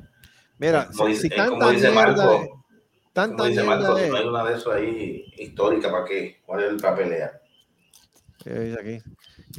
Mira, 0.60 0.86
Como 0.88 1.08
si, 1.08 1.12
dice- 1.12 1.22
si 1.24 1.28
es 1.28 1.36
tanta 1.36 1.50
como 1.60 1.70
dice 1.72 1.92
mierda, 1.92 2.26
Marco, 2.26 2.66
tanta 3.12 3.36
Como 3.36 3.50
dice 3.50 3.64
Marco, 3.64 3.84
mierda 3.84 3.98
si 3.98 4.04
es- 4.06 4.10
no 4.12 4.16
hay 4.18 4.26
una 4.28 4.44
de 4.46 4.56
esos 4.56 4.74
ahí 4.74 5.26
histórica, 5.38 5.92
¿para 5.92 6.06
qué? 6.06 6.42
¿Cuál 6.46 6.64
es 6.64 6.82
la 6.82 6.96
pelea? 6.96 7.32
¿Qué 8.42 8.50
dice 8.52 8.80
aquí? 8.80 9.04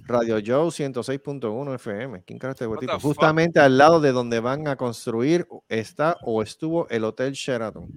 Radio 0.07 0.39
Joe 0.45 0.69
106.1 0.69 1.75
FM. 1.75 2.23
¿Quién 2.25 2.39
carajo 2.39 2.55
este 2.55 2.67
huetito? 2.67 2.93
the 2.93 3.01
fuck? 3.01 3.03
Justamente 3.03 3.61
al 3.61 3.79
lado 3.79 4.01
de 4.01 4.13
donde 4.13 4.41
van 4.41 4.69
a 4.69 4.77
construir 4.77 5.47
está 5.69 6.17
o 6.23 6.43
estuvo 6.43 6.89
el 6.89 7.05
Hotel 7.05 7.33
Sheraton. 7.33 7.89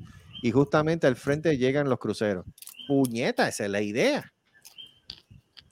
Y 0.41 0.51
justamente 0.51 1.07
al 1.07 1.15
frente 1.15 1.57
llegan 1.57 1.89
los 1.89 1.99
cruceros. 1.99 2.45
Puñeta, 2.87 3.47
esa 3.47 3.65
es 3.65 3.71
la 3.71 3.81
idea. 3.81 4.31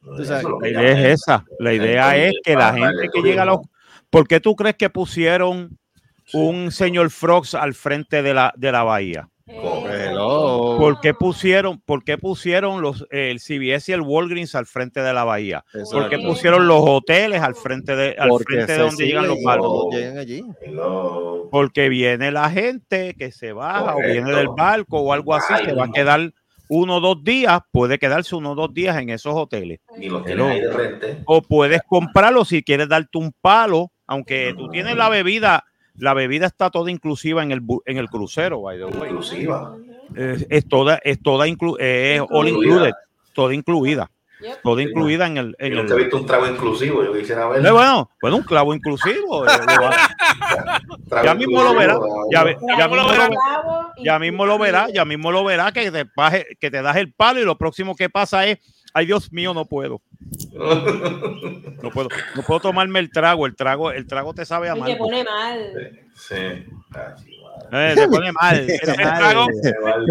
La 0.02 0.70
idea 0.70 0.92
es 0.92 1.22
esa. 1.22 1.46
La 1.60 1.74
idea 1.74 2.18
es 2.18 2.34
que 2.44 2.56
la 2.56 2.74
gente 2.74 3.10
que 3.14 3.22
llega 3.22 3.44
a 3.44 3.46
los. 3.46 3.60
¿Por 4.10 4.28
qué 4.28 4.40
tú 4.40 4.56
crees 4.56 4.76
que 4.76 4.90
pusieron 4.90 5.78
un 6.34 6.72
señor 6.72 7.10
Frogs 7.10 7.56
al 7.56 7.74
frente 7.74 8.22
de 8.22 8.34
la, 8.34 8.54
de 8.56 8.72
la 8.72 8.84
bahía? 8.84 9.30
¿Por 10.78 11.00
qué 11.02 11.14
pusieron, 11.14 11.80
por 11.82 12.04
qué 12.04 12.18
pusieron 12.18 12.82
los, 12.82 13.06
el 13.12 13.40
CBS 13.40 13.92
y 13.92 13.94
el 13.94 14.02
Walgreens 14.02 14.56
al 14.56 14.66
frente 14.66 15.02
de 15.02 15.14
la 15.14 15.24
bahía? 15.24 15.64
¿Por 15.92 16.10
qué 16.10 16.18
pusieron 16.20 16.68
los 16.68 16.82
hoteles 16.82 17.42
al 17.42 17.56
frente 17.56 17.96
de, 17.96 18.16
al 18.18 18.30
Porque 18.30 18.54
frente 18.56 18.74
de 18.74 18.80
donde 18.80 19.06
llegan 19.06 19.28
los 19.28 19.38
barcos? 19.44 19.86
llegan 19.92 20.18
allí. 20.18 20.44
Porque 21.52 21.90
viene 21.90 22.32
la 22.32 22.50
gente 22.50 23.14
que 23.16 23.32
se 23.32 23.54
baja 23.54 23.96
o 23.96 24.00
viene 24.00 24.32
del 24.34 24.48
barco 24.50 25.00
o 25.00 25.14
algo 25.14 25.36
así, 25.36 25.54
Ay, 25.54 25.66
se 25.66 25.74
va 25.74 25.86
a 25.86 25.92
quedar 25.92 26.34
uno 26.68 26.96
o 26.98 27.00
dos 27.00 27.24
días, 27.24 27.60
puede 27.72 28.00
quedarse 28.00 28.36
uno 28.36 28.52
o 28.52 28.56
dos 28.56 28.74
días 28.74 28.98
en 28.98 29.10
esos 29.10 29.36
hoteles. 29.36 29.80
Y 29.98 30.10
los 30.10 30.24
tienes 30.26 30.46
ahí 30.46 30.62
de. 30.62 31.22
O 31.26 31.42
puedes 31.42 31.82
comprarlo 31.88 32.44
si 32.46 32.64
quieres 32.64 32.90
darte 32.90 33.18
un 33.18 33.32
palo, 33.42 33.92
aunque 34.08 34.54
tú 34.58 34.68
tienes 34.70 34.96
la 34.98 35.10
bebida, 35.10 35.64
la 35.96 36.14
bebida 36.16 36.48
está 36.48 36.70
toda 36.72 36.90
inclusiva 36.90 37.44
en 37.44 37.52
el, 37.52 37.62
bu- 37.62 37.82
en 37.86 37.98
el 37.98 38.10
crucero, 38.10 38.62
by 38.62 38.78
the 38.78 38.86
way. 38.86 39.10
Inclusiva. 39.12 39.78
Es, 40.16 40.46
es 40.50 40.68
toda, 40.68 41.00
es 41.04 41.22
toda 41.22 41.48
inclu- 41.48 41.78
es 41.80 42.22
all 42.30 42.48
Incluida. 42.48 42.74
included, 42.74 42.94
toda 43.34 43.54
incluida. 43.54 44.10
Toda 44.62 44.82
incluida 44.82 45.26
en 45.26 45.38
el, 45.38 45.48
Yo 45.52 45.56
en 45.58 45.72
el 45.72 45.78
nunca 45.80 45.94
he 45.94 45.98
visto 46.00 46.18
un 46.18 46.26
trago 46.26 46.46
inclusivo. 46.48 47.02
Yo 47.02 47.14
quisiera 47.14 47.48
ver. 47.48 47.66
Eh, 47.66 47.72
bueno, 47.72 48.10
bueno, 48.22 48.36
un 48.38 48.44
clavo 48.44 48.74
inclusivo. 48.74 49.46
eh, 49.48 49.52
lo 49.66 49.84
va- 49.84 51.24
ya 51.24 51.34
mismo 51.34 51.64
lo 51.64 51.74
verá. 51.74 51.98
Ya, 52.30 52.44
ya 52.78 52.88
mismo 52.90 52.96
lo 52.98 53.08
verá. 53.08 53.30
Ya 54.04 54.20
mismo 54.20 54.46
lo 54.46 54.58
verá, 54.60 54.88
ya 54.94 55.06
mismo 55.06 55.32
lo 55.32 55.46
verá 55.46 55.72
que 55.72 55.90
te, 55.92 56.04
baje- 56.18 56.58
que 56.60 56.70
te 56.70 56.82
das 56.82 56.98
el 56.98 57.14
palo 57.14 57.40
y 57.40 57.46
lo 57.46 57.58
próximo 57.58 57.96
que 57.96 58.10
pasa 58.10 58.46
es, 58.46 58.58
ay 58.94 59.06
Dios 59.06 59.32
mío, 59.32 59.54
no 59.54 59.64
puedo. 59.66 60.02
No 61.82 61.90
puedo, 61.92 62.10
no 62.36 62.42
puedo 62.46 62.60
tomarme 62.60 63.00
el 63.00 63.12
trago, 63.12 63.46
el 63.46 63.56
trago, 63.56 63.92
el 63.92 64.06
trago 64.08 64.34
te 64.34 64.46
sabe 64.46 64.70
a 64.70 64.76
Y 64.76 64.80
mal. 64.82 64.92
te 64.92 64.98
pone 64.98 65.24
mal. 65.24 65.74
Sí. 66.16 66.36
Eh, 67.72 67.94
te 67.96 68.08
pone 68.08 68.32
mal. 68.32 68.68
El 68.70 68.80
trago, 68.96 69.48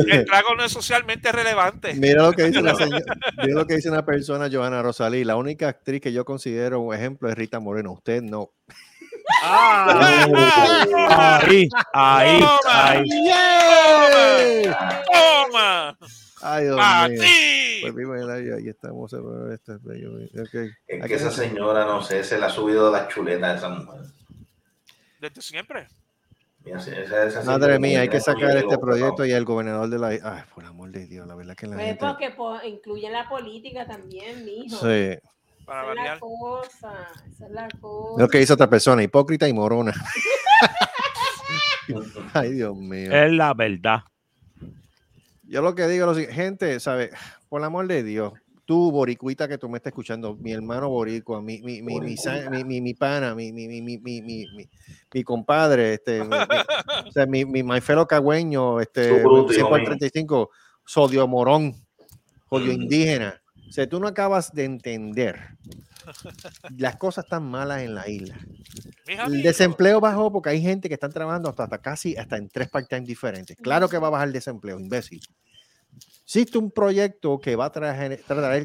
el 0.09 0.24
trago 0.24 0.55
no 0.57 0.64
es 0.64 0.72
socialmente 0.72 1.30
relevante. 1.30 1.95
Mira 1.95 2.24
lo 2.24 2.32
que 2.32 2.45
dice 2.45 2.61
la 2.61 2.74
señora, 2.74 3.05
mira 3.38 3.55
lo 3.55 3.66
que 3.66 3.76
dice 3.76 3.88
una 3.88 4.05
persona, 4.05 4.49
Johanna 4.51 4.82
Rosalí. 4.82 5.22
La 5.24 5.36
única 5.36 5.68
actriz 5.68 6.01
que 6.01 6.12
yo 6.12 6.24
considero 6.24 6.80
un 6.80 6.95
ejemplo 6.95 7.28
es 7.28 7.36
Rita 7.36 7.61
Moreno. 7.61 7.93
Usted 7.93 8.22
no. 8.22 8.51
Ahí, 9.45 11.68
ahí, 11.93 12.45
ahí. 12.66 13.05
¡Toma! 15.12 15.97
Ay, 16.43 16.64
Dios 16.64 16.78
¡A 16.80 17.09
mío. 17.09 17.20
ti! 17.20 17.93
Pues 17.93 18.28
ahí 18.28 18.68
estamos. 18.68 19.12
este 19.53 19.72
es 19.74 20.51
que 21.07 21.14
esa 21.14 21.28
está. 21.28 21.43
señora, 21.43 21.84
no 21.84 22.03
sé, 22.03 22.24
se 22.24 22.38
le 22.38 22.47
ha 22.47 22.51
subido 22.51 22.90
la 22.90 23.07
chuleta 23.09 23.53
a 23.53 23.57
esa 23.57 23.68
mujer. 23.68 24.01
Desde 25.20 25.40
siempre. 25.40 25.86
Mira, 26.64 26.78
esa- 26.78 26.96
esa- 27.00 27.24
esa 27.26 27.42
Madre 27.44 27.78
mía, 27.78 28.00
hay 28.02 28.08
que 28.08 28.20
sacar 28.20 28.56
este 28.56 28.78
proyecto 28.78 29.24
y 29.26 29.32
el 29.32 29.44
gobernador 29.44 29.88
de 29.88 29.98
la. 29.98 30.08
Ay, 30.08 30.42
por 30.54 30.64
amor 30.64 30.90
de 30.90 31.06
Dios, 31.06 31.26
la 31.26 31.34
verdad 31.34 31.56
que 31.56 31.66
la 31.66 31.74
Pues 31.74 31.86
gente. 31.86 32.06
porque 32.06 32.30
po- 32.30 32.62
incluyen 32.62 33.12
la 33.12 33.28
política 33.28 33.86
también, 33.86 34.44
mijo. 34.44 34.76
Sí. 34.76 35.18
Para 35.64 35.82
Esa 35.82 35.90
es 35.90 35.96
la 35.96 36.02
variar. 36.02 36.18
cosa. 36.20 37.08
Esa 37.30 37.46
es 37.46 37.50
la 37.52 37.68
cosa. 37.80 38.22
Lo 38.22 38.28
que 38.28 38.38
dice 38.38 38.52
otra 38.52 38.68
persona, 38.70 39.02
hipócrita 39.02 39.48
y 39.48 39.52
morona. 39.52 39.92
Ay, 42.34 42.52
Dios 42.52 42.76
mío. 42.76 43.12
Es 43.12 43.32
la 43.32 43.54
verdad. 43.54 44.00
Yo 45.44 45.62
lo 45.62 45.74
que 45.74 45.86
digo, 45.88 46.14
gente, 46.14 46.78
¿sabes? 46.80 47.10
Por 47.48 47.60
el 47.60 47.66
amor 47.66 47.86
de 47.86 48.02
Dios, 48.02 48.32
tú, 48.64 48.90
boricuita, 48.90 49.48
que 49.48 49.58
tú 49.58 49.68
me 49.68 49.78
estás 49.78 49.90
escuchando, 49.90 50.36
mi 50.36 50.52
hermano 50.52 50.88
boricua, 50.88 51.40
mi, 51.42 51.60
mi, 51.62 51.82
mi, 51.82 52.00
mi, 52.00 52.16
mi, 52.50 52.64
mi- 52.64 52.80
mi 52.80 52.94
pana, 52.94 53.34
mi, 53.34 53.52
mi, 53.52 53.66
mi, 53.68 53.82
mi, 53.82 53.98
mi, 53.98 54.22
mi, 54.22 54.46
mi- 54.54 54.70
mi 55.12 55.24
compadre, 55.24 55.94
este, 55.94 56.22
mi, 56.24 56.36
mi- 56.36 56.36
o 57.08 57.12
sea, 57.12 57.26
mi, 57.26 57.44
mi 57.44 57.62
my 57.62 57.80
fellow 57.80 58.06
cagüeño, 58.06 58.80
este, 58.80 59.08
Su 59.08 59.22
bruto, 59.28 59.52
100 59.52 59.60
hijo 59.60 59.68
por 59.68 59.78
mío. 59.80 59.86
35, 59.86 60.50
sodio 60.86 61.26
morón, 61.28 61.74
sodio 62.48 62.72
indígena. 62.72 63.42
O 63.68 63.72
sea, 63.72 63.88
tú 63.88 63.98
no 64.00 64.06
acabas 64.08 64.52
de 64.52 64.64
entender. 64.64 65.38
Las 66.76 66.96
cosas 66.96 67.24
están 67.24 67.44
malas 67.44 67.82
en 67.82 67.94
la 67.94 68.08
isla. 68.08 68.38
El 69.06 69.42
desempleo 69.42 70.00
bajó 70.00 70.32
porque 70.32 70.50
hay 70.50 70.60
gente 70.62 70.88
que 70.88 70.94
están 70.94 71.12
trabajando 71.12 71.48
hasta, 71.48 71.64
hasta 71.64 71.78
casi 71.78 72.16
hasta 72.16 72.36
en 72.36 72.48
tres 72.48 72.68
part-time 72.68 73.02
diferentes. 73.02 73.56
Claro 73.56 73.88
que 73.88 73.98
va 73.98 74.08
a 74.08 74.10
bajar 74.10 74.28
el 74.28 74.32
desempleo, 74.32 74.78
imbécil. 74.78 75.20
Existe 76.35 76.57
un 76.57 76.70
proyecto 76.70 77.39
que 77.39 77.57
va 77.57 77.66
a, 77.66 77.72
traer, 77.72 78.18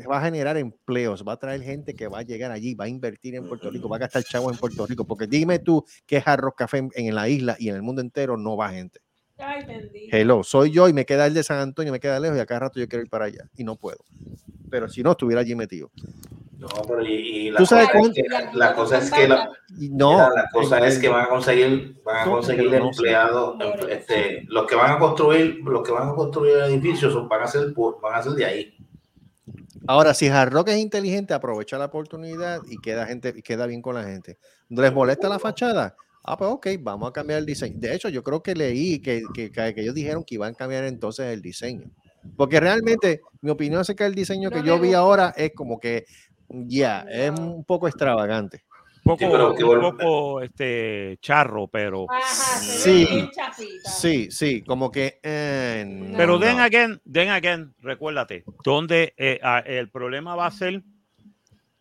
va 0.09 0.19
a 0.19 0.23
generar 0.23 0.55
empleos, 0.55 1.25
va 1.27 1.33
a 1.33 1.37
traer 1.37 1.61
gente 1.61 1.93
que 1.95 2.07
va 2.07 2.19
a 2.19 2.21
llegar 2.21 2.49
allí, 2.49 2.75
va 2.75 2.85
a 2.85 2.87
invertir 2.87 3.35
en 3.35 3.45
Puerto 3.45 3.69
Rico, 3.69 3.89
va 3.89 3.97
a 3.97 3.99
gastar 3.99 4.23
chavos 4.23 4.53
en 4.53 4.57
Puerto 4.57 4.87
Rico. 4.87 5.05
Porque 5.05 5.27
dime 5.27 5.59
tú 5.59 5.83
que 6.05 6.15
es 6.15 6.27
arroz 6.29 6.53
café 6.55 6.77
en, 6.77 6.91
en 6.93 7.13
la 7.13 7.27
isla 7.27 7.57
y 7.59 7.67
en 7.67 7.75
el 7.75 7.81
mundo 7.81 7.99
entero 7.99 8.37
no 8.37 8.55
va 8.55 8.69
gente. 8.69 9.01
Ay, 9.39 9.65
bendito. 9.65 10.15
Hello, 10.15 10.43
soy 10.43 10.71
yo 10.71 10.87
y 10.89 10.93
me 10.93 11.05
queda 11.05 11.25
el 11.27 11.33
de 11.33 11.43
San 11.43 11.59
Antonio, 11.59 11.91
me 11.91 11.99
queda 11.99 12.19
lejos 12.19 12.37
y 12.37 12.41
a 12.41 12.45
cada 12.45 12.61
rato 12.61 12.79
yo 12.79 12.87
quiero 12.87 13.03
ir 13.03 13.09
para 13.09 13.25
allá 13.25 13.47
y 13.55 13.63
no 13.63 13.75
puedo. 13.75 13.99
Pero 14.69 14.89
si 14.89 15.03
no, 15.03 15.11
estuviera 15.11 15.41
allí 15.41 15.55
metido. 15.55 15.91
No, 16.57 16.67
pero 16.87 17.05
y, 17.05 17.13
y 17.13 17.51
la, 17.51 17.59
¿Tú 17.59 17.65
sabes 17.67 17.89
cosa 17.89 18.09
es 18.09 18.15
que, 18.15 18.57
la 18.57 18.73
cosa 18.73 18.97
es 18.97 19.11
que 19.11 19.27
la, 19.27 19.49
no, 19.69 20.33
la 20.33 20.49
cosa 20.51 20.79
es 20.87 20.97
que 20.97 21.07
van 21.07 21.25
a 21.25 21.29
conseguir, 21.29 22.01
van 22.03 22.27
a 22.27 22.31
conseguir 22.31 22.71
no 22.71 22.89
empleados, 22.89 23.61
em- 23.61 23.89
este, 23.91 24.43
los 24.47 24.65
que 24.65 24.75
van 24.75 24.91
a 24.91 24.97
construir, 24.97 25.59
los 25.63 25.83
que 25.83 25.91
van 25.91 26.09
a 26.09 26.15
construir 26.15 26.55
el 26.57 26.63
edificio 26.71 27.11
son, 27.11 27.29
van 27.29 27.43
a 27.43 27.47
ser, 27.47 27.73
van 28.01 28.15
a 28.15 28.23
ser 28.23 28.31
de 28.31 28.45
ahí. 28.45 28.77
Ahora, 29.85 30.15
si 30.15 30.27
Hard 30.27 30.51
Rock 30.51 30.69
es 30.69 30.77
inteligente, 30.77 31.33
aprovecha 31.35 31.77
la 31.77 31.85
oportunidad 31.85 32.61
y 32.67 32.77
queda 32.79 33.05
gente 33.05 33.33
y 33.35 33.41
queda 33.43 33.67
bien 33.67 33.81
con 33.81 33.93
la 33.93 34.03
gente. 34.03 34.37
¿No 34.67 34.81
les 34.81 34.91
molesta 34.91 35.29
la 35.29 35.39
fachada? 35.39 35.95
Ah, 36.29 36.37
pues 36.37 36.51
ok, 36.51 36.67
vamos 36.81 37.09
a 37.09 37.13
cambiar 37.13 37.39
el 37.39 37.45
diseño. 37.45 37.75
De 37.79 37.95
hecho, 37.95 38.09
yo 38.09 38.21
creo 38.21 38.43
que 38.43 38.53
leí 38.53 38.99
que, 38.99 39.23
que, 39.33 39.49
que- 39.49 39.73
que 39.73 39.81
ellos 39.81 39.95
dijeron 39.95 40.25
que 40.25 40.35
iban 40.35 40.51
a 40.53 40.57
cambiar 40.57 40.83
entonces 40.83 41.25
el 41.27 41.41
diseño. 41.41 41.89
Porque 42.35 42.59
realmente, 42.59 43.21
mi 43.41 43.49
opinión 43.49 43.79
es 43.81 43.95
que 43.95 44.05
el 44.05 44.13
diseño 44.13 44.51
que 44.51 44.61
yo 44.61 44.77
vi 44.77 44.89
gusta. 44.89 44.99
ahora 44.99 45.33
es 45.37 45.53
como 45.55 45.79
que, 45.79 46.05
ya, 46.49 47.05
es 47.09 47.31
un 47.31 47.63
poco 47.63 47.87
extravagante. 47.87 48.63
Un 48.97 49.03
poco, 49.03 49.19
Sí, 49.23 49.27
pero 49.31 49.55
que 49.55 49.63
un 49.63 49.79
poco 49.97 50.41
este, 50.41 51.17
charro, 51.21 51.69
pero. 51.69 52.07
Ajá, 52.09 52.59
Sí. 52.59 53.07
Sí, 53.85 54.29
sí, 54.29 54.61
como 54.63 54.91
que... 54.91 55.19
eh, 55.23 56.13
Pero 56.17 56.33
no. 56.33 56.39
then 56.45 56.59
again, 56.59 57.01
then 57.09 57.29
again, 57.29 57.73
recuérdate, 57.79 58.43
donde 58.65 59.13
eh, 59.15 59.39
el 59.65 59.89
problema 59.89 60.35
va 60.35 60.47
a 60.47 60.51
ser 60.51 60.83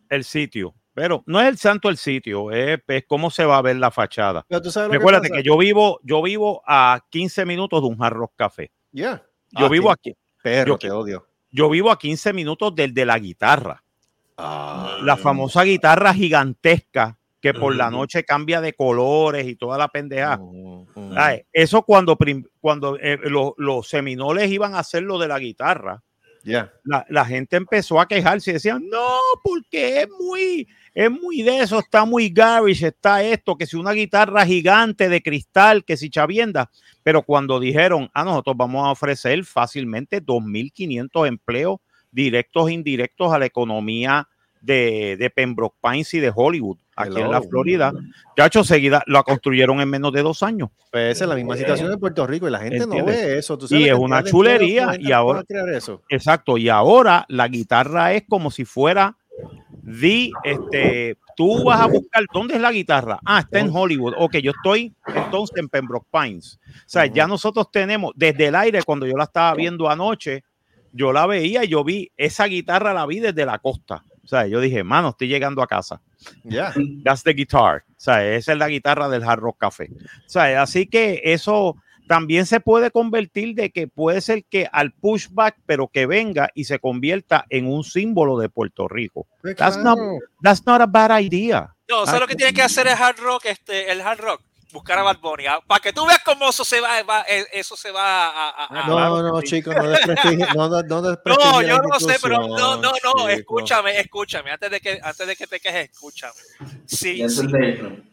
el 0.09 0.23
sitio. 0.23 0.75
Pero 0.97 1.23
no 1.27 1.39
es 1.43 1.47
el 1.47 1.59
santo 1.59 1.91
el 1.91 1.99
sitio, 1.99 2.51
es, 2.51 2.81
es 2.89 3.05
cómo 3.07 3.31
se 3.31 3.45
va 3.45 3.59
a 3.59 3.63
ver 3.63 3.77
la 3.77 3.91
fachada. 3.91 4.47
Que 4.49 4.97
Recuérdate 4.97 5.29
que 5.31 5.43
yo 5.43 5.59
vivo, 5.59 6.01
yo 6.03 6.23
vivo 6.23 6.63
a 6.67 7.03
15 7.11 7.45
minutos 7.45 7.83
de 7.83 7.87
un 7.89 8.03
Hard 8.03 8.15
Rock 8.15 8.33
Café. 8.35 8.71
Ya. 8.93 9.23
Yo 9.51 9.67
Ah, 9.67 9.69
vivo 9.69 9.91
aquí. 9.91 10.17
Perro, 10.43 10.73
yo- 10.73 10.79
te 10.79 10.91
odio. 10.91 11.27
Yo 11.51 11.69
vivo 11.69 11.91
a 11.91 11.99
15 11.99 12.33
minutos 12.33 12.75
del 12.75 12.95
de 12.95 13.05
la 13.05 13.19
guitarra. 13.19 13.83
Ah, 14.39 14.97
La 15.03 15.19
famosa 15.19 15.65
guitarra 15.65 16.15
gigantesca 16.15 17.19
que 17.43 17.53
por 17.53 17.77
la 17.77 17.91
noche 17.91 18.25
cambia 18.25 18.63
de 18.63 18.73
colores 18.73 19.47
y 19.47 19.55
toda 19.57 19.77
la 19.77 19.89
pendeja. 19.89 20.41
Eso 21.53 21.83
cuando, 21.83 22.17
cuando 22.59 22.99
eh, 22.99 23.19
los, 23.25 23.53
los 23.59 23.87
seminoles 23.87 24.51
iban 24.51 24.75
a 24.75 24.79
hacer 24.79 25.03
lo 25.03 25.19
de 25.19 25.29
la 25.29 25.39
guitarra, 25.39 26.03
La, 26.47 27.05
la 27.09 27.25
gente 27.25 27.57
empezó 27.57 28.01
a 28.01 28.07
quejarse 28.07 28.51
y 28.51 28.55
decían, 28.55 28.87
no, 28.89 29.19
porque 29.43 30.03
es 30.03 30.09
muy, 30.09 30.69
es 30.95 31.11
muy 31.11 31.43
de 31.43 31.59
eso, 31.59 31.81
está 31.81 32.05
muy 32.05 32.31
garish, 32.31 32.85
está 32.85 33.23
esto, 33.23 33.57
que 33.57 33.67
si 33.67 33.77
una 33.77 33.93
guitarra 33.93 34.47
gigante 34.47 35.09
de 35.09 35.23
cristal, 35.23 35.85
que 35.85 35.97
si 35.97 36.09
chavienda. 36.09 36.71
Pero 37.03 37.23
cuando 37.23 37.59
dijeron, 37.59 38.09
a 38.15 38.25
nosotros 38.25 38.57
vamos 38.57 38.87
a 38.87 38.93
ofrecer 38.93 39.45
fácilmente 39.45 40.23
2.500 40.23 41.27
empleos 41.27 41.79
directos 42.13 42.69
e 42.69 42.73
indirectos 42.75 43.33
a 43.33 43.39
la 43.39 43.47
economía 43.47 44.29
de, 44.61 45.17
de 45.19 45.31
Pembroke 45.31 45.77
Pines 45.83 46.15
y 46.15 46.21
de 46.21 46.33
Hollywood, 46.35 46.79
aquí 46.97 47.21
en 47.21 47.31
la. 47.31 47.43
Florida. 47.43 47.93
Chacho, 48.37 48.65
seguida 48.65 49.03
la 49.07 49.23
construyeron 49.23 49.81
en 49.81 49.89
menos 49.89 50.13
de 50.13 50.23
dos 50.23 50.43
años. 50.43 50.71
Pues 50.91 51.17
esa 51.17 51.25
es 51.25 51.29
la 51.29 51.37
misma 51.37 51.57
situación 51.57 51.93
en 51.93 52.01
Puerto 52.01 52.27
Rico 52.27 52.49
y 52.49 52.51
la 52.51 52.59
gente 52.61 52.87
no 52.87 53.05
ve 53.05 53.39
eso. 53.39 53.57
¿Tú 53.59 53.67
Y 53.67 53.69
sabes 53.69 53.87
la 53.87 53.93
es 53.93 53.99
una 53.99 54.23
de 54.23 54.31
chulería, 54.31 54.97
y 54.99 55.13
ahora- 55.13 55.45
eso? 55.75 56.03
Exacto, 56.09 56.59
y 56.59 56.69
ahora 56.69 57.25
la 57.29 57.49
guitarra 57.49 58.13
es 58.15 58.25
como 58.29 58.51
si 58.51 58.65
fuera 58.65 59.17
the, 60.01 60.31
este, 60.43 61.17
tú 61.37 61.63
vas 61.65 61.81
a 61.81 61.87
buscar, 61.87 62.25
¿dónde 62.33 62.55
es 62.55 62.61
la 62.61 62.73
guitarra? 62.73 63.21
Ah, 63.25 63.41
está 63.41 63.61
en 63.61 63.71
Hollywood. 63.73 64.15
Ok, 64.19 64.37
yo 64.39 64.51
estoy 64.53 64.95
entonces 65.15 65.57
en 65.59 65.69
Pembroke 65.69 66.09
Pines. 66.11 66.59
O 66.65 66.71
sea, 66.87 67.07
ya 67.07 67.27
nosotros 67.27 67.71
tenemos, 67.71 68.13
desde 68.17 68.47
el 68.47 68.55
aire, 68.57 68.83
cuando 68.83 69.07
yo 69.07 69.17
la 69.17 69.25
estaba 69.25 69.55
viendo 69.55 69.89
anoche, 69.89 70.43
yo 70.93 71.13
la 71.13 71.27
veía 71.27 71.63
y 71.65 71.69
yo 71.69 71.85
vi, 71.85 72.11
esa 72.17 72.47
guitarra 72.47 72.95
la 72.95 73.07
vi 73.07 73.21
desde 73.21 73.45
la 73.47 73.59
costa. 73.59 74.03
O 74.27 74.29
sea, 74.29 74.47
yo 74.49 74.61
dije, 74.61 74.83
mano, 74.83 75.11
estoy 75.11 75.29
llegando 75.29 75.63
a 75.63 75.69
casa. 75.69 76.03
Ya. 76.43 76.75
That's 77.05 77.23
the 77.23 77.33
guitar. 77.33 77.85
O 77.89 77.95
sea, 77.97 78.27
esa 78.35 78.53
es 78.53 78.59
la 78.59 78.69
guitarra 78.69 79.09
del 79.09 79.23
Hard 79.23 79.39
Rock 79.39 79.59
Café. 79.59 79.89
O 79.93 80.29
sea, 80.29 80.61
así 80.61 80.87
que 80.89 81.21
eso 81.23 81.77
también 82.09 82.45
se 82.45 82.59
puede 82.59 82.91
convertir 82.91 83.55
de 83.55 83.71
que 83.71 83.87
puede 83.87 84.21
ser 84.21 84.45
que 84.45 84.69
al 84.73 84.93
pushback, 84.93 85.59
pero 85.65 85.87
que 85.87 86.07
venga 86.07 86.51
y 86.55 86.65
se 86.65 86.81
convierta 86.81 87.45
en 87.51 87.67
un 87.69 87.85
símbolo 87.85 88.37
de 88.39 88.49
Puerto 88.49 88.89
Rico. 88.89 89.29
Pues 89.43 89.55
That's 89.55 89.79
not, 89.79 89.99
that's 90.43 90.67
not 90.67 90.81
a 90.81 90.87
bad 90.87 91.21
idea. 91.21 91.73
No, 91.89 92.05
¿sabes 92.05 92.19
Ah, 92.19 92.21
lo 92.21 92.27
que 92.27 92.35
tiene 92.35 92.53
que 92.53 92.63
hacer 92.63 92.89
el 92.89 92.95
hard 92.95 93.19
rock? 93.21 93.45
Este, 93.45 93.93
el 93.93 94.01
hard 94.01 94.19
rock. 94.19 94.43
Buscar 94.73 94.99
a 94.99 95.03
Bad 95.03 95.19
Bunny. 95.21 95.45
Para 95.67 95.81
que 95.81 95.93
tú 95.93 96.05
veas 96.07 96.23
cómo 96.25 96.49
eso 96.51 96.65
se 96.65 96.81
va, 96.81 97.03
va- 97.03 97.25
eh, 97.29 97.47
eso 97.53 97.77
se 97.77 97.91
va 97.91 98.27
a... 98.29 98.51
a- 98.51 98.67
a- 98.85 98.87
No, 98.87 99.23
no, 99.23 99.43
chicos, 99.43 99.75
no 99.75 99.89
desprestigie, 99.89 100.47
no, 100.55 100.69
no, 100.69 100.83
no 100.83 101.01
No, 101.01 101.03
desprestigien 101.03 101.67
yo 101.67 101.79
no 101.79 102.01
sé, 102.01 102.17
pero 102.21 102.39
no, 102.41 102.49
no, 102.49 102.77
no, 102.77 102.91
institución, 102.95 103.31
escúchame, 103.31 104.01
escúchame, 104.01 104.51
antes 104.51 104.71
de 104.71 104.81
que, 104.81 105.01
antes 105.03 105.27
de 105.27 105.37
que 105.37 105.47
te 105.47 105.61
quejes, 105.61 105.91
escúchame. 105.91 106.35
Si, 106.87 107.29
si- 107.29 107.47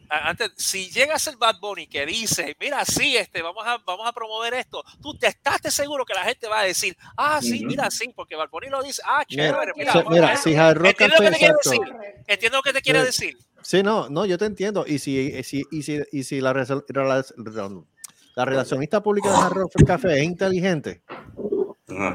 antes, 0.08 0.52
si 0.56 0.90
llega 0.90 1.14
a 1.14 1.18
ser 1.18 1.36
Bad 1.36 1.58
Bunny 1.60 1.86
que 1.86 2.06
dice, 2.06 2.56
mira, 2.60 2.84
sí, 2.84 3.16
este, 3.16 3.42
vamos 3.42 3.66
a, 3.66 3.78
vamos 3.78 4.06
a 4.06 4.12
promover 4.12 4.54
esto, 4.54 4.84
tú 5.02 5.16
te 5.18 5.26
estás 5.26 5.60
te 5.60 5.70
seguro 5.70 6.04
que 6.04 6.14
la 6.14 6.22
gente 6.24 6.46
va 6.46 6.60
a 6.60 6.64
decir, 6.64 6.96
ah, 7.16 7.40
sí, 7.42 7.58
Ujú. 7.58 7.66
mira, 7.66 7.90
sí, 7.90 8.12
porque 8.14 8.36
Bad 8.36 8.48
Bunny 8.50 8.68
lo 8.68 8.82
dice, 8.82 9.02
ah, 9.04 9.24
Mira, 9.28 9.50
chévere, 9.50 9.72
mira, 9.76 9.92
sí, 9.92 9.98
vamos 9.98 10.12
a 10.12 10.14
mira, 10.14 10.26
ver. 10.28 10.38
si 10.38 10.54
Hard 10.56 10.76
Rock 10.76 10.86
Entiendo 10.90 11.16
lo 11.16 11.22
que 11.24 11.30
te 11.30 11.38
quiere 11.38 11.54
decir, 11.64 11.80
entiendo 12.26 12.58
lo 12.58 12.62
que 12.62 12.72
te 12.72 12.82
quiere 12.82 13.00
Sí. 13.00 13.06
decir. 13.06 13.38
Sí, 13.64 13.82
no, 13.82 14.08
no, 14.10 14.26
yo 14.26 14.36
te 14.38 14.44
entiendo. 14.44 14.84
Y 14.86 14.98
si, 14.98 15.18
y 15.18 15.42
si, 15.42 15.64
y 15.70 15.82
si, 15.82 16.00
y 16.12 16.22
si 16.24 16.40
la, 16.40 16.52
la 16.52 18.44
relacionista 18.44 19.02
pública 19.02 19.30
de 19.30 19.36
Hard 19.38 19.52
Rock 19.54 19.72
Café 19.86 20.18
es 20.18 20.24
inteligente, 20.24 21.02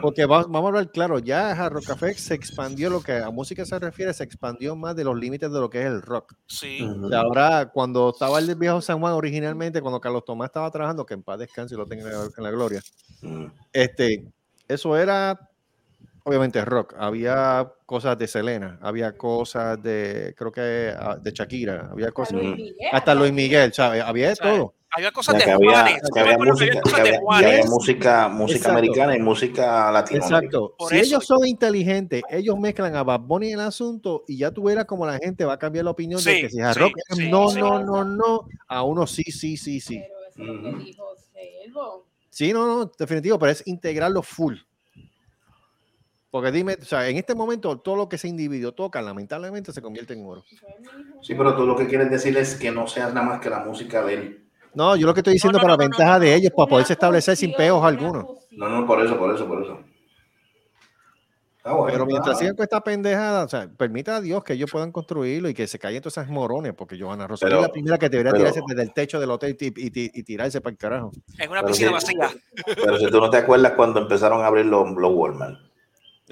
porque 0.01 0.25
va- 0.25 0.43
vamos 0.43 0.65
a 0.65 0.67
hablar 0.67 0.91
claro, 0.91 1.19
ya 1.19 1.51
Hard 1.51 1.73
Rock 1.73 1.85
Café 1.87 2.13
se 2.13 2.33
expandió, 2.35 2.89
lo 2.89 3.01
que 3.01 3.13
a 3.17 3.29
música 3.31 3.65
se 3.65 3.79
refiere, 3.79 4.13
se 4.13 4.23
expandió 4.23 4.75
más 4.75 4.95
de 4.95 5.03
los 5.05 5.17
límites 5.17 5.51
de 5.51 5.59
lo 5.59 5.69
que 5.69 5.79
es 5.79 5.85
el 5.87 6.01
rock. 6.01 6.35
Sí. 6.47 6.87
Ahora, 7.15 7.71
cuando 7.73 8.09
estaba 8.11 8.37
el 8.39 8.53
viejo 8.55 8.79
San 8.81 8.99
Juan 8.99 9.13
originalmente, 9.13 9.81
cuando 9.81 9.99
Carlos 9.99 10.25
Tomás 10.25 10.47
estaba 10.49 10.69
trabajando, 10.69 11.05
que 11.05 11.15
en 11.15 11.23
paz 11.23 11.39
descanse 11.39 11.73
y 11.73 11.77
lo 11.77 11.85
tenga 11.87 12.09
en 12.37 12.43
la 12.43 12.51
gloria, 12.51 12.81
este, 13.73 14.25
eso 14.67 14.95
era 14.97 15.48
obviamente 16.23 16.63
rock. 16.65 16.95
Había 16.97 17.71
cosas 17.85 18.17
de 18.17 18.27
Selena, 18.27 18.79
había 18.81 19.17
cosas 19.17 19.81
de, 19.81 20.33
creo 20.37 20.51
que 20.51 20.93
ah, 20.97 21.17
de 21.21 21.31
Shakira, 21.31 21.89
había 21.91 22.11
cosas, 22.11 22.33
Luis 22.33 22.55
Miguel. 22.55 22.75
hasta 22.91 23.15
Luis 23.15 23.33
Miguel, 23.33 23.73
¿sabes? 23.73 24.03
Había 24.03 24.29
de 24.29 24.35
todo. 24.35 24.73
Había 24.91 25.11
cosas 25.11 25.37
de 25.37 25.43
que 25.43 25.51
había, 25.51 25.69
Juanes. 25.81 26.01
que 26.11 26.19
había 26.19 26.37
música, 26.39 26.81
que 26.81 27.01
había, 27.01 27.11
que 27.11 27.45
había 27.45 27.65
música, 27.65 28.25
Exacto. 28.25 28.69
americana 28.71 29.15
y 29.15 29.19
música 29.19 29.91
latina. 29.91 30.19
Exacto. 30.19 30.75
Si 30.89 30.97
ellos 30.97 31.25
son 31.25 31.45
inteligentes, 31.45 32.23
ellos 32.29 32.57
mezclan 32.57 32.95
a 32.95 33.03
Bad 33.03 33.19
Bunny 33.19 33.49
en 33.53 33.59
el 33.59 33.65
asunto 33.67 34.23
y 34.27 34.37
ya 34.37 34.49
tú 34.51 34.63
verás 34.63 34.85
como 34.85 35.05
la 35.05 35.19
gente 35.19 35.45
va 35.45 35.53
a 35.53 35.59
cambiar 35.59 35.85
la 35.85 35.91
opinión 35.91 36.23
de 36.23 36.31
Sí, 36.33 36.41
que 36.41 36.49
si 36.49 36.59
es 36.59 36.73
sí, 36.73 36.79
rock, 36.79 36.93
sí, 37.11 37.29
no, 37.29 37.49
sí. 37.49 37.59
no, 37.59 37.83
no, 37.83 38.03
no, 38.03 38.47
a 38.67 38.81
uno 38.83 39.05
sí, 39.05 39.23
sí, 39.25 39.57
sí, 39.57 39.79
sí. 39.79 40.03
Sí, 42.31 42.53
no, 42.53 42.65
no, 42.65 42.91
definitivo, 42.97 43.37
pero 43.37 43.51
es 43.51 43.61
integrarlo 43.67 44.23
full. 44.23 44.55
Porque 46.31 46.51
dime, 46.51 46.77
o 46.79 46.85
sea, 46.85 47.07
en 47.09 47.17
este 47.17 47.33
momento 47.33 47.79
todo 47.79 47.95
lo 47.95 48.07
que 48.07 48.17
ese 48.17 48.27
individuo 48.27 48.71
toca, 48.73 49.01
lamentablemente 49.01 49.71
se 49.73 49.81
convierte 49.81 50.13
en 50.13 50.25
oro. 50.25 50.43
Sí, 51.23 51.33
pero 51.35 51.55
tú 51.55 51.65
lo 51.65 51.75
que 51.75 51.87
quieres 51.87 52.11
decir 52.11 52.37
es 52.37 52.53
que 52.55 52.69
no 52.71 52.87
sea 52.87 53.07
nada 53.07 53.23
más 53.23 53.39
que 53.39 53.49
la 53.49 53.59
música 53.61 54.03
de 54.03 54.13
él. 54.13 54.45
No, 54.75 54.95
yo 54.95 55.07
lo 55.07 55.13
que 55.15 55.21
estoy 55.21 55.33
diciendo 55.33 55.57
para 55.59 55.71
la 55.73 55.77
ventaja 55.77 56.19
de 56.19 56.35
ellos, 56.35 56.51
para 56.55 56.69
poderse 56.69 56.93
establecer 56.93 57.35
sin 57.35 57.53
peos 57.53 57.83
algunos. 57.83 58.25
No, 58.51 58.69
no, 58.69 58.85
por 58.85 59.03
eso, 59.03 59.17
por 59.17 59.33
eso, 59.33 59.47
por 59.47 59.63
eso. 59.63 59.79
Ah, 61.63 61.73
bueno, 61.73 61.91
Pero 61.91 62.05
mientras 62.05 62.35
ah. 62.35 62.39
sigan 62.39 62.55
con 62.55 62.63
esta 62.63 62.79
pendejada, 62.81 63.43
o 63.43 63.49
sea, 63.49 63.67
permita 63.75 64.15
a 64.17 64.21
Dios 64.21 64.43
que 64.43 64.53
ellos 64.53 64.71
puedan 64.71 64.91
construirlo 64.91 65.49
y 65.49 65.53
que 65.53 65.67
se 65.67 65.77
callen 65.77 66.01
todas 66.01 66.13
esas 66.17 66.29
morones, 66.29 66.73
porque 66.73 66.97
Johanna 66.99 67.27
Rosario 67.27 67.57
Pero- 67.57 67.61
es 67.63 67.67
la 67.67 67.73
primera 67.73 67.97
que 67.97 68.09
debería 68.09 68.31
pero- 68.31 68.43
tirarse 68.43 68.61
desde 68.67 68.81
el 68.83 68.93
techo 68.93 69.19
del 69.19 69.31
hotel 69.31 69.57
y, 69.59 69.65
y- 69.67 70.11
y 70.13 70.23
tirarse 70.23 70.61
para 70.61 70.71
el 70.71 70.77
carajo. 70.77 71.11
En 71.37 71.49
una 71.49 71.61
Pero 71.61 71.71
piscina 71.71 71.99
si- 71.99 72.15
vacía. 72.15 72.41
Pero 72.75 72.97
si 72.97 73.07
tú 73.11 73.19
no 73.19 73.29
te 73.29 73.37
acuerdas 73.37 73.73
cuando 73.73 73.99
empezaron 73.99 74.41
a 74.41 74.47
abrir 74.47 74.65
los, 74.67 74.89
los 74.91 75.11
Walmart. 75.13 75.59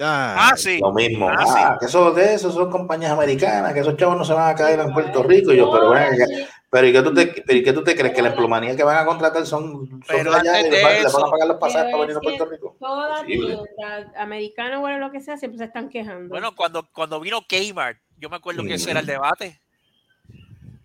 Ah, 0.00 0.52
sí. 0.56 0.78
Lo 0.80 0.92
mismo. 0.92 1.28
Ah, 1.28 1.44
Ah, 1.48 1.76
que 1.78 1.86
eso 1.86 2.12
de 2.12 2.34
eso 2.34 2.52
son 2.52 2.70
compañías 2.70 3.12
americanas, 3.12 3.72
que 3.72 3.80
esos 3.80 3.96
chavos 3.96 4.16
no 4.16 4.24
se 4.24 4.32
van 4.32 4.50
a 4.50 4.54
caer 4.54 4.80
en 4.80 4.92
Puerto 4.92 5.22
Rico. 5.22 5.52
Y 5.52 5.56
yo, 5.56 5.70
pero 5.72 5.90
ven 5.90 6.02
acá, 6.02 6.24
pero 6.70 6.86
¿y 6.86 6.92
qué 6.92 7.02
tú 7.02 7.14
te, 7.14 7.26
pero 7.26 7.58
¿y 7.58 7.62
qué 7.62 7.72
tú 7.72 7.82
te 7.82 7.96
crees? 7.96 8.14
Que 8.14 8.22
la 8.22 8.28
emplomanía 8.28 8.76
que 8.76 8.84
van 8.84 8.98
a 8.98 9.06
contratar 9.06 9.46
son, 9.46 9.88
son 9.88 10.02
Pero 10.06 10.32
de 10.32 10.38
allá 10.38 10.60
y 10.60 10.70
les 10.70 10.82
van, 10.82 11.02
les 11.02 11.12
van 11.12 11.24
a 11.24 11.30
pagar 11.30 11.48
los 11.48 11.56
pasajes 11.56 11.90
para 11.90 12.02
venir 12.02 12.16
a 12.16 12.20
Puerto 12.20 12.46
Rico? 12.46 12.76
Toda 12.78 13.24
tienda 13.24 14.12
americana 14.16 14.80
o 14.80 14.88
lo 14.88 15.10
que 15.10 15.20
sea 15.20 15.36
siempre 15.36 15.58
se 15.58 15.64
están 15.64 15.88
quejando. 15.88 16.28
Bueno, 16.28 16.54
cuando, 16.54 16.88
cuando 16.92 17.20
vino 17.20 17.40
Kmart, 17.42 17.98
yo 18.18 18.28
me 18.28 18.36
acuerdo 18.36 18.62
que 18.64 18.74
ese 18.74 18.90
era 18.90 19.00
el 19.00 19.06
debate. 19.06 19.60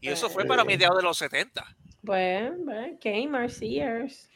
Y 0.02 0.10
eso 0.10 0.30
fue 0.30 0.46
para 0.46 0.64
mediados 0.64 0.98
de 0.98 1.04
los 1.04 1.18
70. 1.18 1.64
Pues, 2.06 2.52
pues, 2.66 2.94
Kmart, 3.02 3.50
Sears. 3.50 4.30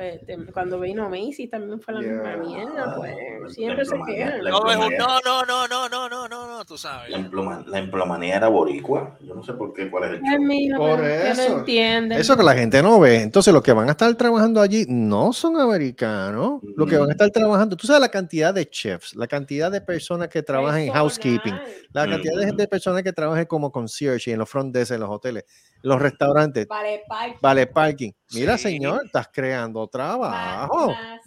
Este, 0.00 0.36
cuando 0.52 0.80
vino 0.80 1.08
Macy 1.08 1.46
también 1.46 1.80
fue 1.80 1.94
la 1.94 2.00
misma 2.00 2.36
mierda, 2.38 2.96
pues 2.96 3.14
ah, 3.14 3.48
siempre 3.50 3.84
se 3.84 3.96
quedan. 4.04 4.42
No, 4.42 4.64
no, 4.64 4.90
no, 4.90 5.46
no, 5.46 5.68
no, 5.68 5.88
no, 5.88 6.08
no, 6.08 6.28
no, 6.28 6.64
tú 6.64 6.76
sabes. 6.76 7.10
La, 7.10 7.78
emploma, 7.78 8.26
era 8.26 8.48
boricua. 8.48 9.16
Yo 9.20 9.32
no 9.32 9.44
sé 9.44 9.52
por 9.52 9.72
qué, 9.72 9.88
cuál 9.88 10.04
es 10.04 10.10
el 10.10 10.16
es 10.16 10.76
por 10.76 11.04
eso. 11.04 11.64
No 11.64 12.14
eso 12.16 12.36
que 12.36 12.42
la 12.42 12.54
gente 12.54 12.82
no 12.82 12.98
ve. 12.98 13.22
Entonces, 13.22 13.54
los 13.54 13.62
que 13.62 13.72
van 13.72 13.86
a 13.86 13.92
estar 13.92 14.12
trabajando 14.16 14.60
allí 14.60 14.86
no 14.88 15.32
son 15.32 15.56
americanos. 15.56 16.60
Mm. 16.62 16.68
Los 16.76 16.88
que 16.88 16.96
mm. 16.96 17.00
van 17.00 17.08
a 17.10 17.12
estar 17.12 17.30
trabajando, 17.30 17.76
tú 17.76 17.86
sabes 17.86 18.00
la 18.00 18.08
cantidad 18.08 18.52
de 18.52 18.68
chefs, 18.68 19.14
la 19.14 19.28
cantidad 19.28 19.70
de 19.70 19.80
personas 19.80 20.28
que 20.28 20.42
trabajan 20.42 20.80
en 20.80 20.92
housekeeping, 20.92 21.54
la 21.92 22.08
cantidad 22.08 22.34
mm. 22.34 22.56
de 22.56 22.66
personas 22.66 23.04
que 23.04 23.12
trabajan 23.12 23.46
como 23.46 23.70
concierge 23.70 24.32
en 24.32 24.40
los 24.40 24.50
front 24.50 24.74
desks, 24.74 24.90
en 24.90 25.00
los 25.00 25.10
hoteles, 25.10 25.44
en 25.76 25.88
los 25.88 26.02
restaurantes. 26.02 26.66
Vale 26.66 27.04
parking. 27.08 27.38
Vale 27.40 27.66
parking 27.68 28.12
Mira, 28.32 28.56
Sí. 28.56 28.64
señor, 28.64 29.02
estás 29.06 29.28
creando 29.32 29.86
trabajo. 29.88 30.88
Más- 30.88 30.96
más 30.96 31.20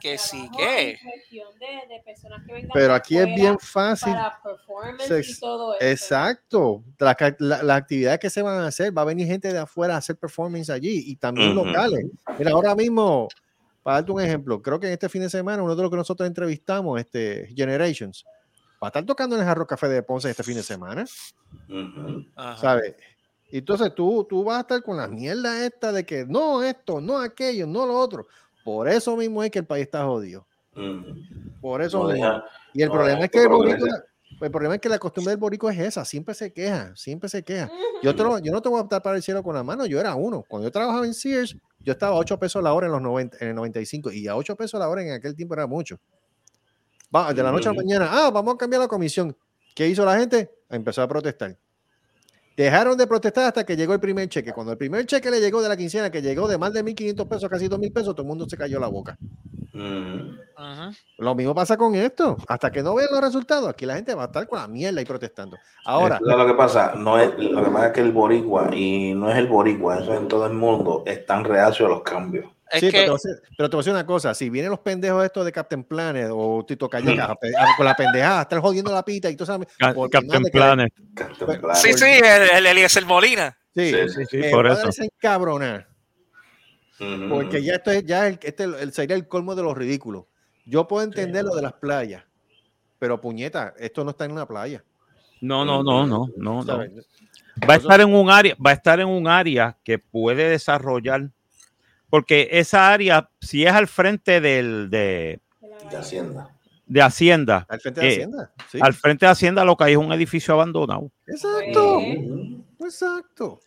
Que 0.00 0.16
sí, 0.16 0.36
trabajo 0.48 0.56
que. 0.58 0.90
en 0.90 0.98
cuestión 1.10 1.58
de, 1.58 1.94
de 1.94 2.02
personas 2.04 2.46
que 2.46 2.52
vengan 2.52 2.70
Pero 2.72 2.94
aquí 2.94 3.18
es 3.18 3.26
bien 3.26 3.58
fácil. 3.58 4.12
Para 4.12 4.38
Se- 5.06 5.20
y 5.28 5.34
todo 5.40 5.74
eso. 5.78 5.84
Exacto. 5.90 6.84
La 6.98 7.16
la- 7.38 7.62
Las 7.64 7.76
actividades 7.78 8.20
que 8.20 8.30
se 8.30 8.42
van 8.42 8.58
a 8.60 8.66
hacer, 8.68 8.96
va 8.96 9.02
a 9.02 9.06
venir 9.06 9.26
gente 9.26 9.52
de 9.52 9.58
afuera 9.58 9.94
a 9.94 9.98
hacer 9.98 10.16
performance 10.16 10.70
allí 10.70 11.02
y 11.06 11.16
también 11.16 11.56
Ujú. 11.56 11.64
locales. 11.66 12.06
Mira, 12.38 12.52
ahora 12.52 12.74
mismo, 12.76 13.26
para 13.82 13.96
darte 13.96 14.12
un 14.12 14.20
ejemplo, 14.20 14.62
creo 14.62 14.78
que 14.78 14.86
en 14.86 14.92
este 14.92 15.08
fin 15.08 15.22
de 15.22 15.30
semana, 15.30 15.62
uno 15.62 15.74
de 15.74 15.82
los 15.82 15.90
que 15.90 15.96
nosotros 15.96 16.26
entrevistamos, 16.28 17.00
este 17.00 17.48
Generations, 17.56 18.24
va 18.80 18.86
a 18.86 18.90
estar 18.90 19.04
tocando 19.04 19.34
en 19.34 19.42
el 19.42 19.48
Jarro 19.48 19.66
Café 19.66 19.88
de 19.88 20.02
Ponce 20.04 20.30
este 20.30 20.44
fin 20.44 20.54
de 20.54 20.62
semana, 20.62 21.04
Ujú. 21.68 22.24
Ajá. 22.36 22.56
¿sabes? 22.60 22.94
Y 23.50 23.58
Entonces 23.58 23.94
tú, 23.94 24.26
tú 24.28 24.44
vas 24.44 24.58
a 24.58 24.60
estar 24.60 24.82
con 24.82 24.96
la 24.96 25.08
mierda 25.08 25.64
esta 25.64 25.90
de 25.92 26.04
que 26.04 26.26
no 26.26 26.62
esto, 26.62 27.00
no 27.00 27.18
aquello, 27.18 27.66
no 27.66 27.86
lo 27.86 27.98
otro. 27.98 28.26
Por 28.64 28.88
eso 28.88 29.16
mismo 29.16 29.42
es 29.42 29.50
que 29.50 29.60
el 29.60 29.66
país 29.66 29.84
está 29.86 30.04
jodido. 30.04 30.46
Ujú. 30.76 31.14
Por 31.60 31.80
eso 31.82 32.02
No 32.02 32.08
mismo. 32.10 32.24
deja- 32.26 32.44
Y 32.74 32.82
el 32.82 32.88
no 32.88 32.94
problema 32.94 33.24
es 33.24 33.30
que 33.30 33.38
el 33.38 33.44
el 34.40 34.50
problema 34.52 34.74
es 34.76 34.80
que 34.80 34.88
la 34.88 34.98
costumbre 35.00 35.30
del 35.32 35.40
borico 35.40 35.68
es 35.68 35.78
esa, 35.78 36.04
siempre 36.04 36.32
se 36.34 36.52
queja, 36.52 36.94
siempre 36.94 37.28
se 37.28 37.42
queja. 37.42 37.68
Yo, 38.02 38.14
te 38.14 38.22
lo- 38.22 38.38
yo 38.38 38.52
no 38.52 38.62
te 38.62 38.68
voy 38.68 38.80
a 38.80 38.86
tapar 38.86 39.16
el 39.16 39.22
cielo 39.22 39.42
con 39.42 39.54
la 39.54 39.64
mano, 39.64 39.84
yo 39.86 39.98
era 39.98 40.14
uno. 40.14 40.44
Cuando 40.46 40.68
yo 40.68 40.70
trabajaba 40.72 41.04
en 41.06 41.14
Sears, 41.14 41.56
yo 41.80 41.92
estaba 41.92 42.14
a 42.14 42.18
8 42.18 42.38
pesos 42.38 42.62
la 42.62 42.72
hora 42.72 42.86
en 42.86 42.92
los 42.92 43.02
90, 43.02 43.36
en 43.40 43.48
el 43.48 43.54
95 43.56 44.12
y 44.12 44.28
a 44.28 44.36
8 44.36 44.54
pesos 44.54 44.78
la 44.78 44.88
hora 44.88 45.02
en 45.02 45.10
aquel 45.12 45.34
tiempo 45.34 45.54
era 45.54 45.66
mucho. 45.66 45.98
Va, 47.14 47.32
de 47.32 47.42
la 47.42 47.50
noche 47.50 47.68
a 47.68 47.72
la 47.72 47.78
mañana, 47.82 48.08
ah, 48.12 48.30
vamos 48.30 48.54
a 48.54 48.58
cambiar 48.58 48.82
la 48.82 48.88
comisión. 48.88 49.34
¿Qué 49.74 49.88
hizo 49.88 50.04
la 50.04 50.16
gente? 50.18 50.50
Empezó 50.68 51.02
a 51.02 51.08
protestar. 51.08 51.56
Dejaron 52.58 52.98
de 52.98 53.06
protestar 53.06 53.44
hasta 53.44 53.64
que 53.64 53.76
llegó 53.76 53.94
el 53.94 54.00
primer 54.00 54.28
cheque. 54.28 54.52
Cuando 54.52 54.72
el 54.72 54.78
primer 54.78 55.06
cheque 55.06 55.30
le 55.30 55.40
llegó 55.40 55.62
de 55.62 55.68
la 55.68 55.76
quincena, 55.76 56.10
que 56.10 56.20
llegó 56.20 56.48
de 56.48 56.58
más 56.58 56.72
de 56.72 56.84
1.500 56.84 57.28
pesos, 57.28 57.48
casi 57.48 57.68
2.000 57.68 57.92
pesos, 57.92 58.14
todo 58.16 58.22
el 58.22 58.26
mundo 58.26 58.48
se 58.48 58.56
cayó 58.56 58.80
la 58.80 58.88
boca. 58.88 59.16
Lo 61.18 61.36
mismo 61.36 61.54
pasa 61.54 61.76
con 61.76 61.94
esto. 61.94 62.36
Hasta 62.48 62.72
que 62.72 62.82
no 62.82 62.96
vean 62.96 63.10
los 63.12 63.20
resultados, 63.20 63.68
aquí 63.68 63.86
la 63.86 63.94
gente 63.94 64.12
va 64.12 64.24
a 64.24 64.26
estar 64.26 64.48
con 64.48 64.58
la 64.58 64.66
mierda 64.66 65.00
y 65.00 65.04
protestando. 65.04 65.56
Ahora, 65.84 66.16
es 66.16 66.36
lo 66.36 66.46
que 66.48 66.54
pasa, 66.54 66.94
no 66.96 67.16
es, 67.16 67.32
lo 67.38 67.62
que 67.62 67.70
pasa 67.70 67.86
es 67.86 67.92
que 67.92 68.00
el 68.00 68.10
boricua, 68.10 68.74
y 68.74 69.14
no 69.14 69.30
es 69.30 69.38
el 69.38 69.46
boricua, 69.46 70.00
eso 70.00 70.12
es 70.14 70.20
en 70.20 70.26
todo 70.26 70.44
el 70.44 70.54
mundo, 70.54 71.04
están 71.06 71.44
reacios 71.44 71.86
a 71.86 71.90
los 71.90 72.02
cambios. 72.02 72.46
Es 72.70 72.80
sí, 72.80 72.88
pero, 72.90 73.04
te 73.04 73.10
voy 73.10 73.10
a 73.10 73.12
decir, 73.12 73.42
pero 73.56 73.70
te 73.70 73.76
voy 73.76 73.80
a 73.80 73.82
decir 73.82 73.92
una 73.92 74.06
cosa: 74.06 74.34
si 74.34 74.50
vienen 74.50 74.70
los 74.70 74.80
pendejos 74.80 75.24
estos 75.24 75.44
de 75.44 75.52
Captain 75.52 75.84
Planet 75.84 76.28
o 76.32 76.64
Tito 76.66 76.88
Calleja 76.88 77.24
a 77.24 77.34
pe- 77.34 77.52
a- 77.56 77.76
con 77.76 77.86
la 77.86 77.94
pendejada, 77.96 78.40
a 78.40 78.42
estar 78.42 78.58
jodiendo 78.60 78.92
la 78.92 79.04
pita 79.04 79.30
y 79.30 79.36
tú 79.36 79.46
sabes. 79.46 79.68
Ca- 79.78 79.94
por 79.94 80.10
Captain 80.10 80.44
que- 80.44 80.50
Planet. 80.50 80.92
Captain 81.14 81.60
Planet. 81.60 81.76
sí, 81.76 81.92
sí, 81.94 82.04
el, 82.04 82.50
el 82.58 82.66
Eliezer 82.66 83.04
Molina. 83.06 83.56
Sí, 83.74 83.92
Sí, 84.08 84.24
Sí, 84.30 84.42
por 84.50 84.66
eso. 84.66 84.88
encabronar, 85.02 85.86
porque 87.28 87.62
ya 87.62 87.74
esto 87.74 87.90
es, 87.92 88.04
ya 88.04 88.26
el, 88.26 88.38
este 88.42 88.64
el- 88.64 88.92
sería 88.92 89.14
el 89.16 89.28
colmo 89.28 89.54
de 89.54 89.62
los 89.62 89.76
ridículos. 89.76 90.24
Yo 90.66 90.86
puedo 90.88 91.04
entender 91.04 91.44
lo 91.44 91.54
de 91.54 91.62
las 91.62 91.72
playas, 91.74 92.24
pero 92.98 93.20
puñeta, 93.20 93.74
esto 93.78 94.04
no 94.04 94.10
está 94.10 94.24
en 94.24 94.32
una 94.32 94.46
playa. 94.46 94.82
No, 95.40 95.64
no, 95.64 95.82
no, 95.84 96.06
no, 96.06 96.28
no, 96.36 96.64
no. 96.64 96.78
Va 97.68 97.74
a 97.74 97.76
estar 97.76 98.00
en 98.00 98.12
un 98.14 98.30
área, 98.30 98.54
va 98.64 98.70
a 98.70 98.74
estar 98.74 98.98
en 99.00 99.06
un 99.08 99.26
área 99.28 99.76
que 99.84 99.98
puede 99.98 100.48
desarrollar, 100.50 101.30
porque 102.10 102.48
esa 102.52 102.92
área, 102.92 103.28
si 103.40 103.64
es 103.64 103.72
al 103.72 103.86
frente 103.88 104.40
del 104.40 104.88
de, 104.90 105.40
de 105.90 105.96
Hacienda. 105.96 106.50
de 106.86 107.02
Hacienda, 107.02 107.66
Al 107.68 107.80
frente 107.80 108.00
de 108.00 108.06
eh, 108.06 108.12
Hacienda. 108.12 108.50
sí. 108.70 108.78
al 108.80 108.94
frente 108.94 109.26
de 109.26 109.32
Hacienda 109.32 109.64
lo 109.64 109.76
que 109.76 109.84
hay 109.84 109.92
es 109.92 109.98
un 109.98 110.12
edificio 110.12 110.54
abandonado. 110.54 111.10
Exacto, 111.26 112.00
exacto. 112.80 113.60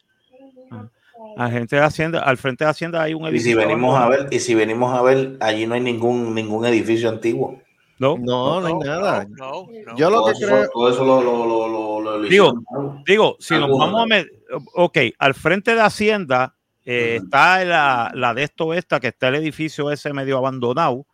Al 1.37 1.51
frente 1.51 1.75
de 1.75 1.81
Hacienda, 1.83 2.19
al 2.23 2.37
frente 2.37 2.63
de 2.63 2.69
Hacienda 2.71 3.01
hay 3.03 3.13
un 3.13 3.23
Y 3.25 3.27
edificio. 3.27 3.51
si 3.51 3.67
venimos 3.67 3.99
a 3.99 4.07
ver, 4.09 4.27
y 4.31 4.39
si 4.39 4.55
venimos 4.55 4.93
a 4.97 5.01
ver, 5.03 5.37
allí 5.39 5.67
no 5.67 5.75
hay 5.75 5.81
ningún, 5.81 6.33
ningún 6.33 6.65
edificio 6.65 7.09
antiguo. 7.09 7.61
No, 7.99 8.17
No, 8.17 8.59
no 8.61 8.65
hay 8.67 8.73
nada. 8.73 9.27
No, 9.29 9.67
no. 9.85 9.95
Yo 9.95 10.09
lo 10.09 10.21
todo, 10.21 10.25
que 10.25 10.31
eso, 10.31 10.47
creo. 10.47 10.69
todo 10.73 10.89
eso 10.89 11.05
lo, 11.05 11.21
lo, 11.21 11.45
lo, 11.45 11.67
lo, 11.67 12.01
lo 12.17 12.21
Digo. 12.27 12.53
Digo, 13.05 13.35
si 13.39 13.53
nos 13.53 13.69
vamos 13.69 14.01
a 14.01 14.05
meter, 14.07 14.31
ok, 14.73 14.97
al 15.19 15.35
frente 15.35 15.75
de 15.75 15.81
Hacienda 15.81 16.55
eh, 16.85 17.19
está 17.23 17.63
la, 17.65 18.11
la 18.13 18.33
de 18.33 18.43
esto 18.43 18.73
esta, 18.73 18.99
que 18.99 19.07
está 19.09 19.27
el 19.27 19.35
edificio 19.35 19.91
ese 19.91 20.13
medio 20.13 20.37
abandonado, 20.37 21.05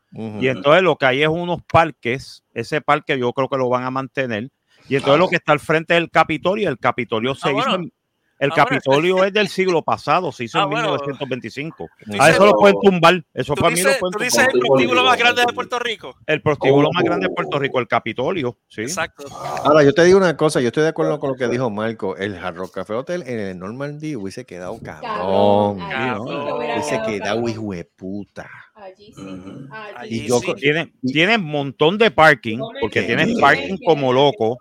y 0.42 0.48
entonces 0.48 0.82
lo 0.84 0.96
que 0.96 1.06
hay 1.06 1.22
es 1.24 1.28
unos 1.30 1.62
parques, 1.72 2.44
ese 2.54 2.80
parque 2.82 3.20
yo 3.20 3.34
creo 3.34 3.50
que 3.50 3.58
lo 3.58 3.70
van 3.70 3.84
a 3.84 3.92
mantener, 3.92 4.50
y 4.90 4.96
entonces 4.96 5.20
lo 5.20 5.28
que 5.28 5.36
está 5.36 5.52
al 5.52 5.60
frente 5.60 5.94
del 5.96 6.10
Capitolio, 6.10 6.70
el 6.70 6.78
Capitolio 6.80 7.36
se 7.36 7.50
Ah, 7.50 7.52
bueno. 7.52 7.76
en- 7.76 7.92
el 8.40 8.52
Ah, 8.52 8.56
bueno. 8.56 8.56
Capitolio 8.56 9.24
es 9.24 9.34
del 9.34 9.48
siglo 9.48 9.82
pasado, 9.82 10.32
se 10.32 10.46
hizo 10.46 10.60
Ah, 10.60 10.64
en 10.64 10.70
bueno. 10.70 10.88
1925. 10.90 11.90
Dice- 12.06 12.22
A 12.22 12.30
eso 12.30 12.46
lo 12.46 12.54
pueden 12.54 12.78
tumbar, 12.82 13.24
eso 13.34 13.54
¿Tú 13.56 13.62
para 13.62 13.76
mí 13.76 13.82
lo 13.82 13.88
dices, 13.90 14.00
pueden 14.00 14.12
tú 14.14 14.24
dices 14.24 14.48
el 14.54 14.60
prostíbulo 14.60 15.04
más 15.04 15.18
grande 15.18 15.42
de 15.48 15.54
Puerto 15.54 15.80
Rico? 15.80 16.16
El 16.26 16.42
prostíbulo 16.42 16.88
Oh. 16.90 16.94
más 16.94 17.04
grande 17.04 17.28
de 17.28 17.34
Puerto 17.34 17.60
Rico, 17.60 17.80
el 17.80 17.88
Capitolio, 17.88 18.58
sí. 18.68 18.82
Exacto. 18.82 19.26
Ahora, 19.64 19.84
yo 19.84 19.94
te 19.94 20.04
digo 20.04 20.18
una 20.18 20.36
cosa, 20.38 20.62
yo 20.62 20.68
estoy 20.68 20.84
de 20.84 20.90
acuerdo 20.90 21.20
con 21.20 21.30
lo 21.32 21.36
que 21.36 21.48
dijo 21.48 21.70
Marco. 21.70 22.16
El 22.18 22.36
Hard 22.38 22.56
Rock 22.58 22.74
Café 22.76 22.94
Hotel 22.94 23.24
en 23.26 23.40
el 23.40 23.58
Normandy 23.60 24.16
hubiese 24.16 24.46
quedado 24.46 24.78
cabrón. 24.82 25.80
Cabrón. 25.80 26.58
Hubiese 26.58 27.02
quedado 27.06 27.48
hijo 27.50 27.72
de 27.72 27.86
puta. 27.86 28.50
Allí 28.76 29.12
sí. 29.14 29.22
Y 29.22 29.68
Allí 29.96 30.28
yo 30.28 30.40
sí. 30.40 30.46
co- 30.46 30.56
Tiene, 30.56 30.94
tiene 31.02 31.36
un 31.38 31.46
montón 31.46 31.98
de 31.98 32.12
parking, 32.12 32.60
porque 32.80 33.02
tienes 33.04 33.40
parking 33.40 33.78
como 33.86 34.14
loco. 34.14 34.58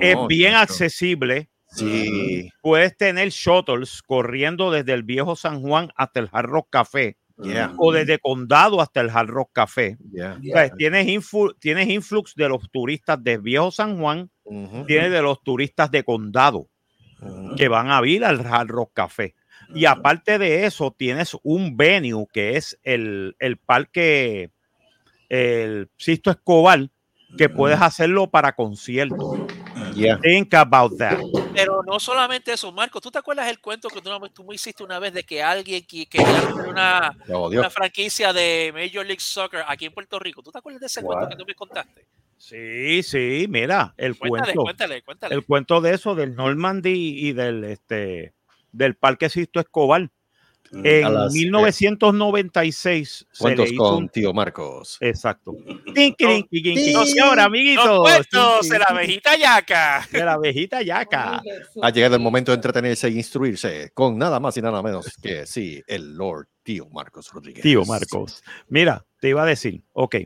es 0.00 0.16
bien 0.28 0.54
accesible. 0.54 1.48
Sí. 1.76 2.50
Puedes 2.62 2.96
tener 2.96 3.28
shuttles 3.30 4.02
corriendo 4.02 4.70
desde 4.70 4.92
el 4.92 5.02
viejo 5.02 5.36
San 5.36 5.60
Juan 5.60 5.90
hasta 5.96 6.20
el 6.20 6.28
Hard 6.32 6.46
Rock 6.46 6.68
Café. 6.70 7.16
Yeah. 7.42 7.74
O 7.76 7.92
desde 7.92 8.18
Condado 8.18 8.80
hasta 8.80 9.02
el 9.02 9.10
Hard 9.10 9.28
Rock 9.28 9.50
Café. 9.52 9.98
Yeah. 10.10 10.38
O 10.38 10.42
sea, 10.42 10.70
tienes, 10.70 11.06
influ- 11.06 11.54
tienes 11.58 11.88
influx 11.88 12.34
de 12.34 12.48
los 12.48 12.70
turistas 12.70 13.22
de 13.22 13.36
Viejo 13.36 13.70
San 13.70 13.98
Juan, 13.98 14.30
tienes 14.86 15.10
de 15.12 15.20
los 15.20 15.42
turistas 15.42 15.90
de 15.90 16.02
Condado 16.02 16.68
que 17.56 17.68
van 17.68 17.90
a 17.90 18.00
ir 18.06 18.24
al 18.24 18.40
Hard 18.46 18.68
Rock 18.68 18.92
Café. 18.94 19.34
Y 19.74 19.84
aparte 19.84 20.38
de 20.38 20.64
eso, 20.64 20.94
tienes 20.96 21.36
un 21.42 21.76
venue 21.76 22.26
que 22.32 22.56
es 22.56 22.78
el, 22.84 23.36
el 23.38 23.58
parque, 23.58 24.50
el 25.28 25.90
Sisto 25.96 26.30
Escobar, 26.30 26.88
que 27.36 27.48
puedes 27.48 27.80
hacerlo 27.82 28.30
para 28.30 28.54
conciertos. 28.54 29.40
Yeah. 29.96 30.18
Think 30.20 30.52
about 30.54 30.96
that. 30.98 31.18
Pero 31.54 31.82
no 31.82 31.98
solamente 31.98 32.52
eso, 32.52 32.70
Marco, 32.70 33.00
¿tú 33.00 33.10
te 33.10 33.18
acuerdas 33.18 33.48
el 33.48 33.60
cuento 33.60 33.88
que 33.88 34.02
tú, 34.02 34.10
tú 34.28 34.44
me 34.44 34.54
hiciste 34.54 34.84
una 34.84 34.98
vez 34.98 35.14
de 35.14 35.24
que 35.24 35.42
alguien 35.42 35.84
que 35.86 36.06
quería 36.06 36.38
hacer 36.38 36.68
una, 36.68 37.70
franquicia 37.70 38.32
de 38.32 38.72
Major 38.74 39.06
League 39.06 39.20
Soccer 39.20 39.64
aquí 39.66 39.86
en 39.86 39.92
Puerto 39.92 40.18
Rico? 40.18 40.42
¿Tú 40.42 40.50
te 40.50 40.58
acuerdas 40.58 40.80
de 40.80 40.86
ese 40.86 41.02
cuento 41.02 41.28
que 41.28 41.36
tú 41.36 41.44
me 41.46 41.54
contaste? 41.54 42.06
Sí, 42.36 43.02
sí, 43.02 43.46
mira, 43.48 43.94
el 43.96 44.18
Cuéntale, 44.18 44.52
cuento. 44.52 44.62
cuéntale, 44.62 45.02
cuéntale. 45.02 45.34
El 45.34 45.46
cuento 45.46 45.80
de 45.80 45.94
eso, 45.94 46.14
del 46.14 46.36
Normandy 46.36 47.26
y 47.26 47.32
del 47.32 47.64
este 47.64 48.34
del 48.72 48.94
Parque 48.94 49.30
Sisto 49.30 49.58
Escobar. 49.58 50.10
A 50.84 50.88
En 50.88 51.14
las, 51.14 51.34
eh, 51.34 51.38
1996 51.38 53.08
se 53.08 53.24
le 53.24 53.26
Cuentos 53.56 53.72
hizo 53.72 53.82
con 53.82 53.94
un- 53.96 54.08
tío 54.08 54.32
Marcos. 54.32 54.98
Exacto. 55.00 55.54
Sí, 55.94 57.18
ahora, 57.20 57.44
amiguitos. 57.44 57.86
Los 58.32 58.68
de 58.68 58.78
la 58.78 58.84
abejita 58.88 59.36
yaca. 59.36 60.06
De 60.10 60.24
la 60.24 60.32
abejita 60.34 60.82
yaca. 60.82 61.42
Ha 61.82 61.90
llegado 61.90 62.16
el 62.16 62.22
momento 62.22 62.52
de 62.52 62.56
entretenerse 62.56 63.08
e 63.08 63.12
instruirse 63.12 63.90
con 63.94 64.18
nada 64.18 64.40
más 64.40 64.56
y 64.56 64.62
nada 64.62 64.82
menos 64.82 65.16
que 65.22 65.46
sí, 65.46 65.82
el 65.86 66.14
Lord 66.16 66.48
Tío 66.62 66.88
Marcos 66.90 67.30
Rodríguez. 67.32 67.62
Tío 67.62 67.84
Marcos. 67.84 68.42
Mira, 68.68 69.04
te 69.20 69.28
iba 69.28 69.42
a 69.42 69.46
decir, 69.46 69.82
ok. 69.92 70.16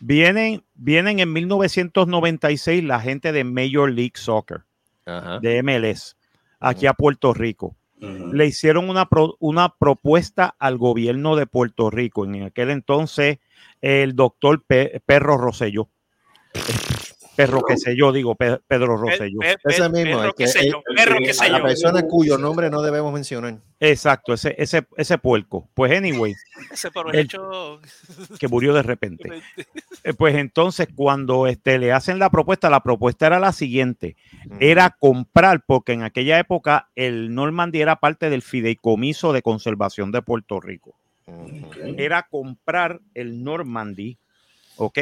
Vienen, 0.00 0.64
vienen 0.74 1.20
en 1.20 1.32
1996 1.32 2.82
la 2.84 3.00
gente 3.00 3.32
de 3.32 3.44
Major 3.44 3.90
League 3.90 4.12
Soccer, 4.14 4.62
Ajá. 5.04 5.38
de 5.40 5.62
MLS, 5.62 6.16
aquí 6.60 6.86
a 6.86 6.94
Puerto 6.94 7.32
Rico. 7.34 7.76
Le 8.00 8.46
hicieron 8.46 8.90
una, 8.90 9.08
una 9.38 9.74
propuesta 9.76 10.54
al 10.58 10.76
gobierno 10.76 11.36
de 11.36 11.46
Puerto 11.46 11.90
Rico. 11.90 12.24
En 12.24 12.42
aquel 12.42 12.70
entonces, 12.70 13.38
el 13.80 14.14
doctor 14.14 14.62
Pe- 14.66 15.02
Perro 15.06 15.38
Rosselló. 15.38 15.88
Perro 17.36 17.62
que 17.62 17.76
sé 17.76 17.94
yo, 17.96 18.12
digo, 18.12 18.34
Pe- 18.34 18.58
Pedro 18.66 18.96
Rosselló. 18.96 19.40
Ese 19.64 19.88
mismo, 19.90 20.16
perro 20.16 20.22
el 20.24 20.30
que 20.34 20.44
que- 20.44 20.48
sé 20.48 20.70
yo, 20.70 20.82
perro 20.94 21.18
que 21.18 21.34
sé 21.34 21.48
la 21.50 21.58
yo. 21.58 21.64
persona 21.64 22.02
cuyo 22.06 22.38
nombre 22.38 22.70
no 22.70 22.82
debemos 22.82 23.12
mencionar. 23.12 23.58
Exacto, 23.78 24.32
ese, 24.34 24.54
ese, 24.58 24.86
ese 24.96 25.18
puerco. 25.18 25.68
Pues, 25.74 25.92
anyway, 25.96 26.32
Ese 26.72 26.90
por 26.90 27.14
el- 27.14 27.20
hecho. 27.22 27.80
que 28.38 28.48
murió 28.48 28.72
de 28.74 28.82
repente. 28.82 29.28
Eh, 30.02 30.14
Pues 30.14 30.34
entonces, 30.36 30.88
cuando 30.94 31.46
este, 31.46 31.78
le 31.78 31.92
hacen 31.92 32.18
la 32.18 32.30
propuesta, 32.30 32.70
la 32.70 32.80
propuesta 32.82 33.26
era 33.26 33.38
la 33.38 33.52
siguiente: 33.52 34.16
era 34.60 34.90
comprar, 34.98 35.62
porque 35.66 35.92
en 35.92 36.02
aquella 36.02 36.38
época 36.38 36.88
el 36.94 37.34
Normandy 37.34 37.80
era 37.82 37.96
parte 37.96 38.30
del 38.30 38.42
Fideicomiso 38.42 39.32
de 39.32 39.42
Conservación 39.42 40.10
de 40.12 40.22
Puerto 40.22 40.58
Rico. 40.60 40.94
Era 41.98 42.22
comprar 42.30 43.00
el 43.14 43.42
Normandy, 43.42 44.16
¿ok? 44.76 44.98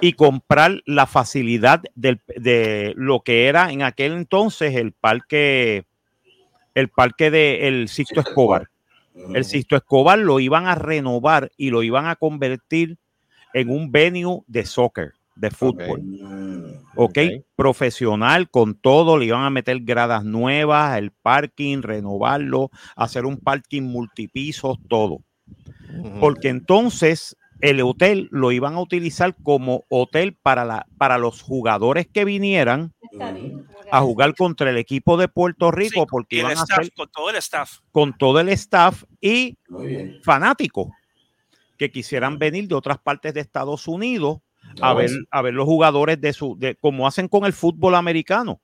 Y 0.00 0.12
comprar 0.12 0.82
la 0.84 1.06
facilidad 1.06 1.82
del- 1.94 2.20
de 2.36 2.92
lo 2.96 3.20
que 3.20 3.46
era 3.46 3.70
en 3.72 3.82
aquel 3.82 4.12
entonces 4.12 4.74
el 4.74 4.92
parque, 4.92 5.84
el 6.74 6.88
parque 6.88 7.30
de 7.30 7.68
el 7.68 7.88
Sisto 7.88 8.20
Escobar. 8.20 8.68
El 9.34 9.44
Sisto 9.44 9.76
Escobar 9.76 10.18
lo 10.18 10.38
iban 10.40 10.66
a 10.66 10.74
renovar 10.74 11.50
y 11.56 11.70
lo 11.70 11.82
iban 11.82 12.06
a 12.06 12.16
convertir 12.16 12.98
en 13.54 13.70
un 13.70 13.90
venue 13.90 14.42
de 14.46 14.66
soccer, 14.66 15.12
de 15.34 15.50
fútbol. 15.50 16.02
ok, 16.98 17.18
profesional 17.56 18.50
con 18.50 18.74
todo, 18.74 19.18
le 19.18 19.26
iban 19.26 19.44
a 19.44 19.50
meter 19.50 19.80
gradas 19.80 20.24
nuevas, 20.24 20.98
el 20.98 21.10
parking, 21.10 21.80
renovarlo, 21.82 22.70
hacer 22.94 23.24
un 23.24 23.38
parking 23.38 23.82
multipisos, 23.82 24.78
todo. 24.88 25.20
Porque 26.20 26.48
entonces 26.48 27.36
el 27.60 27.80
hotel 27.80 28.28
lo 28.30 28.52
iban 28.52 28.74
a 28.74 28.80
utilizar 28.80 29.34
como 29.42 29.84
hotel 29.88 30.36
para, 30.40 30.64
la, 30.64 30.86
para 30.98 31.18
los 31.18 31.42
jugadores 31.42 32.06
que 32.06 32.24
vinieran 32.24 32.92
a 33.90 34.00
jugar 34.00 34.34
contra 34.34 34.70
el 34.70 34.76
equipo 34.76 35.16
de 35.16 35.28
Puerto 35.28 35.70
Rico, 35.70 36.06
porque 36.06 36.38
iban 36.38 36.58
a 36.58 36.62
hacer 36.62 36.92
con 36.92 37.08
todo 37.10 37.30
el 37.30 37.36
staff. 37.36 37.78
con 37.92 38.16
todo 38.16 38.40
el 38.40 38.48
staff 38.50 39.04
y 39.20 39.56
fanáticos 40.22 40.88
que 41.78 41.90
quisieran 41.90 42.38
venir 42.38 42.68
de 42.68 42.74
otras 42.74 42.98
partes 42.98 43.34
de 43.34 43.40
Estados 43.40 43.86
Unidos 43.88 44.38
a 44.80 44.94
ver, 44.94 45.10
a 45.30 45.42
ver 45.42 45.54
los 45.54 45.64
jugadores 45.64 46.20
de 46.20 46.32
su, 46.32 46.56
de, 46.58 46.74
como 46.76 47.06
hacen 47.06 47.28
con 47.28 47.44
el 47.44 47.52
fútbol 47.52 47.94
americano, 47.94 48.60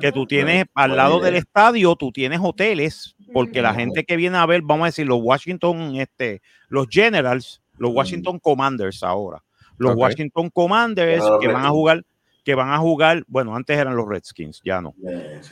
que 0.00 0.12
tú 0.12 0.26
tienes 0.26 0.66
al 0.74 0.96
lado 0.96 1.20
del 1.20 1.36
estadio, 1.36 1.96
tú 1.96 2.12
tienes 2.12 2.40
hoteles, 2.42 3.14
porque 3.32 3.62
la 3.62 3.74
gente 3.74 4.04
que 4.04 4.16
viene 4.16 4.36
a 4.36 4.46
ver, 4.46 4.62
vamos 4.62 4.84
a 4.84 4.86
decir, 4.86 5.06
los 5.06 5.20
Washington, 5.22 5.96
este, 5.96 6.42
los 6.68 6.86
Generals, 6.90 7.61
los 7.78 7.90
Washington 7.92 8.38
Commanders 8.38 9.02
ahora, 9.02 9.42
los. 9.78 9.92
Washington 9.98 10.50
Commanders 10.50 11.22
que 11.40 11.46
van 11.48 11.64
a 11.64 11.68
jugar, 11.70 12.04
que 12.44 12.54
van 12.54 12.70
a 12.70 12.78
jugar, 12.78 13.24
bueno, 13.28 13.54
antes 13.56 13.78
eran 13.78 13.96
los 13.96 14.08
Redskins, 14.08 14.60
ya 14.64 14.80
no, 14.80 14.94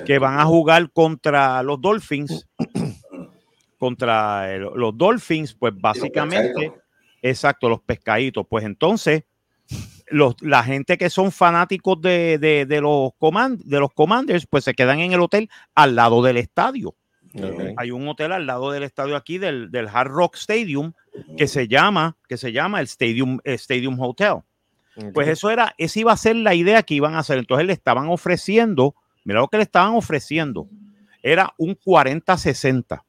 que 0.04 0.18
van 0.18 0.38
a 0.38 0.44
jugar 0.44 0.90
contra 0.92 1.62
los 1.62 1.80
Dolphins, 1.80 2.46
contra 3.78 4.52
el- 4.54 4.68
los 4.74 4.96
Dolphins, 4.96 5.54
pues 5.54 5.72
básicamente, 5.80 6.72
exacto, 7.22 7.68
los 7.68 7.80
pescaditos, 7.80 8.46
pues 8.48 8.64
entonces 8.64 9.24
los, 10.08 10.34
la 10.42 10.62
gente 10.64 10.98
que 10.98 11.08
son 11.08 11.30
fanáticos 11.30 12.00
de, 12.00 12.38
de- 12.38 12.66
de 12.66 12.80
los 12.80 13.10
command, 13.18 13.62
de 13.62 13.78
los 13.78 13.92
commanders, 13.92 14.46
pues 14.46 14.64
se 14.64 14.74
quedan 14.74 14.98
en 15.00 15.12
el 15.12 15.20
hotel 15.20 15.48
al 15.74 15.94
lado 15.94 16.22
del 16.22 16.36
estadio. 16.36 16.94
Hay 17.76 17.90
un 17.90 18.08
hotel 18.08 18.32
al 18.32 18.46
lado 18.46 18.72
del 18.72 18.82
estadio 18.82 19.16
aquí 19.16 19.38
del, 19.38 19.70
del 19.70 19.88
Hard 19.88 20.08
Rock 20.08 20.36
Stadium 20.36 20.92
que 21.36 21.46
se 21.46 21.68
llama, 21.68 22.16
que 22.28 22.36
se 22.36 22.52
llama 22.52 22.80
el 22.80 22.86
Stadium, 22.86 23.38
el 23.44 23.54
Stadium 23.54 24.00
Hotel. 24.00 24.38
Pues 25.14 25.28
eso 25.28 25.50
era, 25.50 25.74
esa 25.78 26.00
iba 26.00 26.12
a 26.12 26.16
ser 26.16 26.36
la 26.36 26.54
idea 26.54 26.82
que 26.82 26.94
iban 26.94 27.14
a 27.14 27.20
hacer. 27.20 27.38
Entonces 27.38 27.66
le 27.66 27.72
estaban 27.72 28.08
ofreciendo, 28.08 28.94
mira 29.24 29.40
lo 29.40 29.48
que 29.48 29.56
le 29.56 29.62
estaban 29.62 29.94
ofreciendo, 29.94 30.68
era 31.22 31.54
un 31.56 31.76
40-60. 31.76 33.02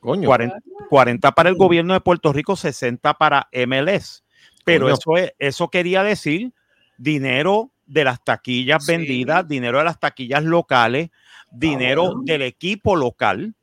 40, 0.00 0.58
40 0.90 1.32
para 1.32 1.48
el 1.48 1.54
gobierno 1.54 1.94
de 1.94 2.00
Puerto 2.00 2.32
Rico, 2.32 2.56
60 2.56 3.14
para 3.14 3.48
MLS. 3.66 4.22
Pero 4.64 4.86
Coño. 4.86 4.94
eso, 4.94 5.16
es, 5.16 5.32
eso 5.38 5.68
quería 5.68 6.02
decir 6.02 6.52
dinero 6.98 7.70
de 7.86 8.04
las 8.04 8.22
taquillas 8.24 8.84
vendidas, 8.86 9.46
dinero 9.46 9.78
de 9.78 9.84
las 9.84 9.98
taquillas 10.00 10.42
locales, 10.44 11.10
dinero 11.50 12.14
del 12.24 12.42
equipo 12.42 12.96
local, 12.96 13.54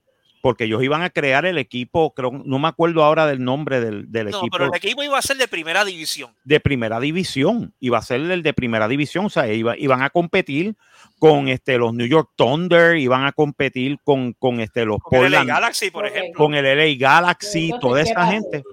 porque 0.42 0.64
ellos 0.64 0.82
iban 0.82 1.04
a 1.04 1.12
crear 1.12 1.46
el 1.46 1.58
equipo, 1.60 2.14
creo, 2.16 2.32
no 2.32 2.58
me 2.58 2.68
acuerdo 2.68 3.04
ahora 3.04 3.28
del 3.28 3.44
nombre 3.44 3.80
del, 3.80 4.12
del 4.12 4.30
No, 4.32 4.38
equipo 4.40 4.58
pero 4.58 4.66
el 4.72 4.76
equipo 4.76 5.04
iba 5.04 5.18
a 5.18 5.22
ser 5.22 5.38
de 5.38 5.48
primera 5.48 5.86
división. 5.86 6.32
de 6.44 6.60
primera 6.60 7.00
división, 7.00 7.74
iba 7.80 8.00
a 8.00 8.02
ser 8.02 8.22
el 8.22 8.42
de 8.42 8.54
primera 8.54 8.88
división, 8.88 9.26
o 9.26 9.30
sea, 9.30 9.52
iba- 9.54 9.78
iban 9.78 10.02
a 10.02 10.10
competir 10.10 10.76
con 11.20 11.48
este, 11.48 11.78
los 11.78 11.94
New 11.94 12.08
York 12.08 12.32
Thunder, 12.36 12.98
iban 12.98 13.26
a 13.26 13.32
competir 13.34 14.00
con, 14.04 14.34
con 14.34 14.60
este, 14.62 14.84
los 14.86 14.98
Con 15.00 15.24
el 15.26 15.32
LA 15.34 15.44
Galaxy, 15.44 15.92
por 15.92 16.08
ejemplo. 16.08 16.34
con 16.44 16.56
el 16.56 16.66
LA 16.66 16.96
Galaxy, 16.98 17.66
Entonces, 17.72 17.80
toda 17.82 18.04
¿qué 18.04 18.10
esa 18.10 18.26
gente. 18.32 18.64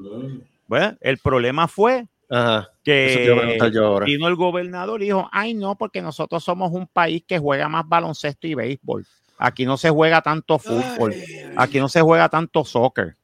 Bueno, 0.66 0.96
el 1.02 1.18
problema 1.18 1.68
fue 1.68 2.06
Ajá. 2.30 2.68
Que 2.88 4.04
vino 4.04 4.28
el 4.28 4.34
gobernador 4.36 5.02
y 5.02 5.06
dijo, 5.06 5.28
ay 5.32 5.54
no, 5.54 5.76
porque 5.76 6.00
nosotros 6.02 6.42
somos 6.42 6.72
un 6.72 6.86
país 6.86 7.22
que 7.26 7.38
juega 7.38 7.68
más 7.68 7.86
baloncesto 7.86 8.46
y 8.46 8.54
béisbol. 8.54 9.06
Aquí 9.38 9.64
no 9.66 9.76
se 9.76 9.90
juega 9.90 10.20
tanto 10.22 10.58
fútbol. 10.58 11.14
Aquí 11.56 11.78
no 11.78 11.88
se 11.88 12.00
juega 12.00 12.28
tanto 12.28 12.64
soccer. 12.64 13.16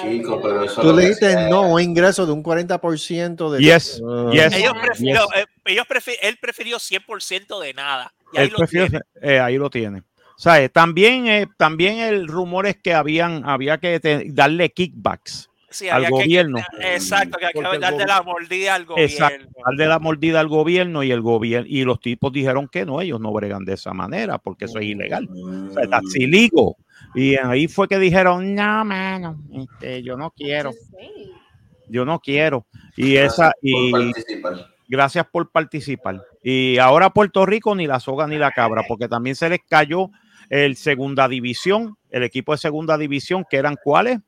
Chico, 0.00 0.40
pero 0.42 0.64
eso 0.64 0.80
Tú 0.80 0.92
le 0.92 1.14
sea- 1.14 1.48
no 1.48 1.62
un 1.62 1.80
ingreso 1.80 2.26
de 2.26 2.32
un 2.32 2.42
40% 2.42 3.50
de. 3.52 3.60
Yes, 3.62 4.02
Ah. 4.04 4.30
yes. 4.32 4.52
Ellos 4.56 4.72
Yes. 4.72 4.82
prefirió, 4.82 5.22
eh, 5.36 5.46
ellos 5.66 5.86
él 6.20 6.38
prefirió 6.40 6.78
100% 6.80 7.60
de 7.60 7.74
nada. 7.74 8.12
Y 8.32 8.38
ahí 8.38 8.44
Él 8.46 8.52
lo 8.52 8.58
prefiere- 8.58 8.88
tiene. 8.90 9.04
eh, 9.22 9.38
ahí 9.38 9.56
lo 9.56 9.70
tiene. 9.70 10.00
O 10.00 10.40
sea, 10.40 10.60
eh, 10.62 10.68
también, 10.68 11.28
eh, 11.28 11.46
también 11.56 11.98
el 12.00 12.26
rumor 12.28 12.66
es 12.66 12.76
que 12.76 12.92
habían, 12.92 13.48
había 13.48 13.78
que 13.78 14.00
te- 14.00 14.26
darle 14.30 14.70
kickbacks 14.70 15.48
Sí, 15.70 15.88
al 15.88 16.04
que- 16.04 16.10
gobierno. 16.10 16.58
exacto, 16.80 17.38
que 17.38 17.46
hay 17.46 17.52
que 17.52 17.78
darle 17.78 18.06
la 18.06 18.22
mordida 18.22 18.74
al 18.74 18.86
Exacto, 18.96 19.44
gobierno. 19.44 19.52
darle 19.66 19.86
la 19.86 19.98
mordida 19.98 20.40
al 20.40 20.48
gobierno 20.48 21.02
y 21.02 21.10
el 21.10 21.20
gobierno 21.20 21.66
y 21.68 21.84
los 21.84 22.00
tipos 22.00 22.32
dijeron 22.32 22.68
que 22.68 22.86
no, 22.86 23.00
ellos 23.02 23.20
no 23.20 23.32
bregan 23.32 23.64
de 23.66 23.74
esa 23.74 23.92
manera 23.92 24.38
porque 24.38 24.64
eso 24.64 24.78
es 24.78 24.86
ilegal. 24.86 25.28
O 25.28 25.72
sea, 25.74 25.86
that's 25.88 26.16
illegal. 26.16 26.74
Y 27.14 27.36
ahí 27.36 27.68
fue 27.68 27.86
que 27.86 27.98
dijeron, 27.98 28.54
no, 28.54 28.84
mano, 28.84 29.36
este, 29.52 30.02
yo 30.02 30.16
no 30.16 30.30
quiero, 30.30 30.70
yo 31.88 32.04
no 32.04 32.18
quiero. 32.20 32.66
Y 32.96 33.16
esa, 33.16 33.52
y 33.62 33.92
gracias 34.88 35.26
por 35.30 35.50
participar. 35.50 36.22
Y 36.42 36.78
ahora 36.78 37.10
Puerto 37.10 37.44
Rico 37.46 37.74
ni 37.74 37.86
la 37.86 38.00
soga 38.00 38.26
ni 38.26 38.38
la 38.38 38.50
cabra, 38.52 38.82
porque 38.88 39.08
también 39.08 39.36
se 39.36 39.48
les 39.50 39.60
cayó 39.68 40.10
el 40.48 40.76
segunda 40.76 41.28
división, 41.28 41.96
el 42.10 42.22
equipo 42.22 42.52
de 42.52 42.58
segunda 42.58 42.96
división, 42.96 43.44
que 43.48 43.58
eran 43.58 43.76
cuáles? 43.82 44.18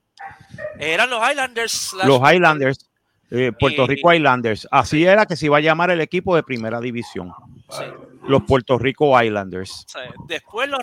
Eran 0.79 1.11
los 1.11 1.21
Highlanders. 1.21 1.95
Los 2.05 2.21
Highlanders, 2.21 2.91
eh, 3.31 3.53
Puerto 3.59 3.87
Rico 3.87 4.13
Highlanders. 4.13 4.67
Así 4.71 5.05
era 5.05 5.27
que 5.27 5.37
se 5.37 5.47
iba 5.47 5.59
a 5.59 5.61
llamar 5.61 5.91
el 5.91 6.01
equipo 6.01 6.35
de 6.35 6.43
primera 6.43 6.81
división. 6.81 7.33
Los 8.27 8.43
Puerto 8.43 8.79
Rico 8.79 9.19
sea, 9.23 10.13
después 10.27 10.69
los 10.69 10.83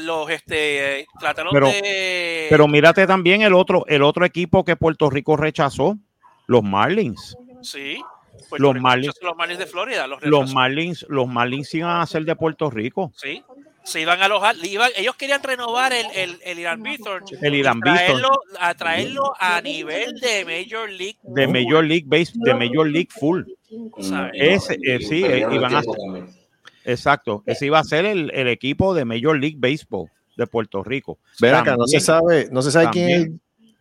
los 0.00 0.30
este 0.30 1.00
eh, 1.00 1.06
trataron 1.18 1.52
Pero, 1.52 1.66
de 1.66 2.46
pero 2.48 2.68
mírate 2.68 3.06
también 3.06 3.42
el 3.42 3.54
otro, 3.54 3.84
el 3.88 4.02
otro 4.02 4.24
equipo 4.24 4.64
que 4.64 4.76
Puerto 4.76 5.10
Rico 5.10 5.36
rechazó, 5.36 5.98
los 6.46 6.62
Marlins. 6.62 7.36
sí, 7.62 8.00
Los 8.52 8.74
Rico 8.74 8.82
Marlins, 8.82 9.14
los 9.20 9.36
Marlins 9.36 9.58
de 9.58 9.66
Florida, 9.66 10.06
los, 10.06 10.22
los. 10.22 10.54
Marlins, 10.54 11.04
los 11.08 11.26
Marlins 11.26 11.74
iban 11.74 12.00
a 12.00 12.06
ser 12.06 12.24
de 12.24 12.36
Puerto 12.36 12.70
Rico. 12.70 13.12
Sí. 13.16 13.42
Se 13.86 14.00
iban 14.00 14.20
a 14.20 14.24
alojar, 14.24 14.56
iban, 14.64 14.90
ellos 14.96 15.14
querían 15.14 15.42
renovar 15.42 15.92
el, 15.92 16.06
el, 16.14 16.38
el 16.44 16.58
Irán 16.58 16.82
Bithorn 16.82 17.24
El 17.40 17.54
Irán 17.54 17.80
traerlo, 17.80 18.40
a 18.58 18.74
traerlo 18.74 19.32
a 19.38 19.60
nivel 19.60 20.14
de 20.20 20.44
Major 20.44 20.90
League. 20.90 21.18
de 21.22 21.46
Major 21.46 21.84
League 21.84 22.04
Base, 22.06 22.32
de 22.34 22.54
Major 22.54 22.88
League 22.88 23.10
Full. 23.10 23.42
¿sabes? 24.00 24.32
Ese, 24.34 24.76
eh, 24.82 24.98
sí, 25.00 25.24
eh, 25.24 25.46
iban 25.50 25.74
a 25.74 25.82
exacto. 26.84 27.42
Ese 27.46 27.66
iba 27.66 27.78
a 27.78 27.84
ser 27.84 28.04
el, 28.04 28.30
el 28.34 28.48
equipo 28.48 28.92
de 28.92 29.04
Major 29.04 29.38
League 29.38 29.56
Baseball 29.58 30.10
de 30.36 30.46
Puerto 30.46 30.82
Rico. 30.82 31.18
Ven 31.40 31.54
acá, 31.54 31.76
no 31.76 31.86
se 31.86 32.00
sabe, 32.00 32.48
no 32.50 32.62
se 32.62 32.70
sabe 32.70 32.90
quién 32.90 33.10
es. 33.10 33.28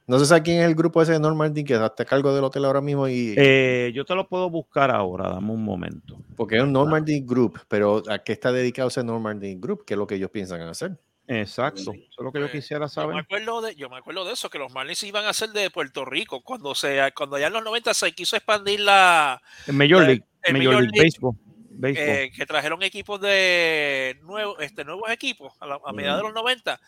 No 0.07 0.19
se 0.19 0.26
sabe 0.26 0.44
quién 0.44 0.60
es 0.60 0.65
el 0.68 0.76
grupo 0.76 1.02
ese 1.02 1.14
de 1.14 1.19
Normandy 1.19 1.64
que 1.64 1.73
está 1.73 2.03
a 2.03 2.06
cargo 2.06 2.34
del 2.34 2.44
hotel 2.44 2.65
ahora 2.65 2.82
mismo 2.82 3.07
y 3.07 3.34
Eh, 3.38 3.91
yo 3.95 4.06
te 4.06 4.14
lo 4.15 4.27
puedo 4.27 4.49
buscar 4.49 4.91
ahora, 4.91 5.30
dame 5.30 5.52
un 5.52 5.64
momento. 5.64 6.18
porque 6.36 6.57
es 6.57 6.64
un 6.64 6.73
Normandy 6.73 7.22
Group, 7.22 7.61
pero 7.68 8.03
¿a 8.10 8.19
qué 8.19 8.34
está 8.34 8.52
dedicado 8.52 8.88
ese 8.90 9.03
Normandy 9.03 9.56
Group? 9.56 9.84
¿Qué 9.86 9.94
es 9.95 9.98
lo 9.98 10.06
que 10.07 10.15
ellos 10.15 10.30
piensan 10.32 10.61
hacer? 10.61 10.98
Exacto, 11.27 11.82
eso 11.82 11.91
es 11.94 12.23
lo 12.23 12.32
que 12.32 12.40
yo 12.40 12.52
quisiera 12.52 12.82
Yo 12.82 12.86
me, 12.86 12.90
saber. 12.90 13.18
acuerdo 13.18 13.61
de, 13.61 13.73
yo 13.76 13.90
me 13.90 13.98
acuerdo 13.98 14.26
de 14.26 14.34
eso, 14.34 14.48
que 14.52 14.60
los 14.60 14.72
Marlins 14.72 15.02
iban 15.03 15.26
a 15.26 15.34
ser 15.34 15.49
de 15.49 15.72
Puerto 15.72 16.06
Rico 16.06 16.41
cuando 16.41 16.76
se 16.76 16.99
cuando 17.15 17.40
ya 17.40 17.48
en 17.48 17.53
los 17.53 17.64
90 17.64 17.95
se 17.95 18.11
quiso 18.11 18.36
expandir 18.36 18.82
la 18.82 19.41
El 19.65 19.73
Major 19.73 20.03
eh, 20.03 20.06
League, 20.06 20.23
el 20.44 20.53
Major 20.53 20.65
Major 20.73 20.82
League 20.84 20.91
League, 20.94 21.10
Baseball. 21.10 21.36
Baseball. 21.77 22.07
eh, 22.10 22.32
que 22.36 22.45
trajeron 22.45 22.84
equipos 22.84 23.19
de 23.19 24.19
nuevos 24.22 24.57
este 24.60 24.86
nuevos 24.86 25.10
equipos 25.10 25.52
a, 25.60 25.65
la- 25.65 25.80
a 25.84 25.91
mediados 25.94 26.19
de 26.19 26.23
los 26.26 26.34
90 26.36 26.80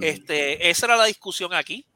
este 0.00 0.68
esa 0.70 0.86
era 0.86 0.96
la 0.96 1.04
discusión 1.04 1.54
aquí 1.54 1.86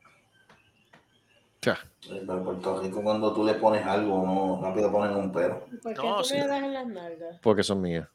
Pero 1.60 1.76
en 2.18 2.44
Puerto 2.44 2.80
Rico, 2.80 3.02
cuando 3.02 3.32
tú 3.34 3.44
le 3.44 3.54
pones 3.54 3.84
algo, 3.86 4.24
no 4.24 4.60
rápido 4.62 4.90
ponen 4.92 5.16
un 5.16 5.32
pero. 5.32 5.66
¿Por 5.82 5.94
qué 5.94 6.02
No, 6.02 6.18
tú 6.18 6.24
sí. 6.24 6.34
me 6.34 6.46
das 6.46 6.62
en 6.62 6.72
las 6.74 6.86
nalgas? 6.86 7.36
Porque 7.42 7.62
son 7.62 7.80
mías. 7.82 8.06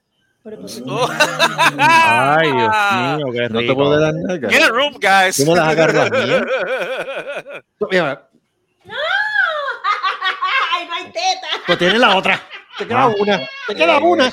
Pero 0.43 0.57
¿por 0.61 0.69
qué 0.69 0.81
tú 0.81 0.89
Oh. 0.89 1.07
nalgas? 1.75 2.37
Ay, 2.37 2.51
Dios 2.51 2.71
mío, 3.17 3.27
qué 3.33 3.49
No 3.49 3.59
te 3.59 3.61
rico. 3.65 3.75
puedo 3.75 3.99
dar 3.99 4.13
nalgas. 4.13 4.51
Get 4.51 4.63
a 4.63 4.69
room 4.69 4.93
guys 4.99 5.35
Tú 5.37 5.45
me 5.51 5.55
las 5.57 5.67
agarras 5.67 6.09
bien. 6.09 6.45
Mira, 7.91 8.29
¡Ay, 10.73 10.87
no 10.87 10.93
hay 10.95 11.05
teta! 11.05 11.47
Pues 11.67 11.77
tiene 11.77 11.99
la 11.99 12.15
otra. 12.15 12.41
Te 12.77 12.87
queda 12.87 13.03
Ah. 13.03 13.13
una. 13.19 13.39
Te 13.67 13.75
queda 13.75 13.99
una. 13.99 14.31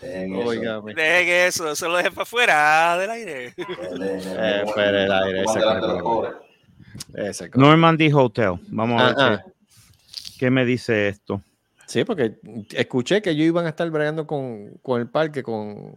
Dejen 0.00 0.34
eso. 0.36 0.82
Dejen 0.82 1.28
eso 1.46 1.70
eso 1.70 1.88
lo 1.88 1.96
dejen 1.96 2.12
para 2.12 2.22
afuera 2.24 2.98
del 2.98 3.10
aire 3.10 3.54
Eh, 3.56 4.64
fuera 4.72 5.04
el 5.04 5.12
aire, 5.12 5.42
ese 5.44 5.60
Normandy 7.54 8.10
Hotel. 8.12 8.54
Vamos 8.68 9.00
a 9.02 9.06
ver 9.06 9.14
Ah, 9.18 9.42
qué, 9.44 9.52
qué 10.38 10.50
me 10.50 10.64
dice 10.64 11.08
esto. 11.08 11.42
Sí, 11.86 12.04
porque 12.04 12.36
escuché 12.72 13.20
que 13.22 13.30
ellos 13.30 13.46
iban 13.46 13.66
a 13.66 13.70
estar 13.70 13.88
bregando 13.90 14.26
con, 14.26 14.70
con 14.82 15.00
el 15.00 15.08
parque, 15.08 15.42
con 15.42 15.94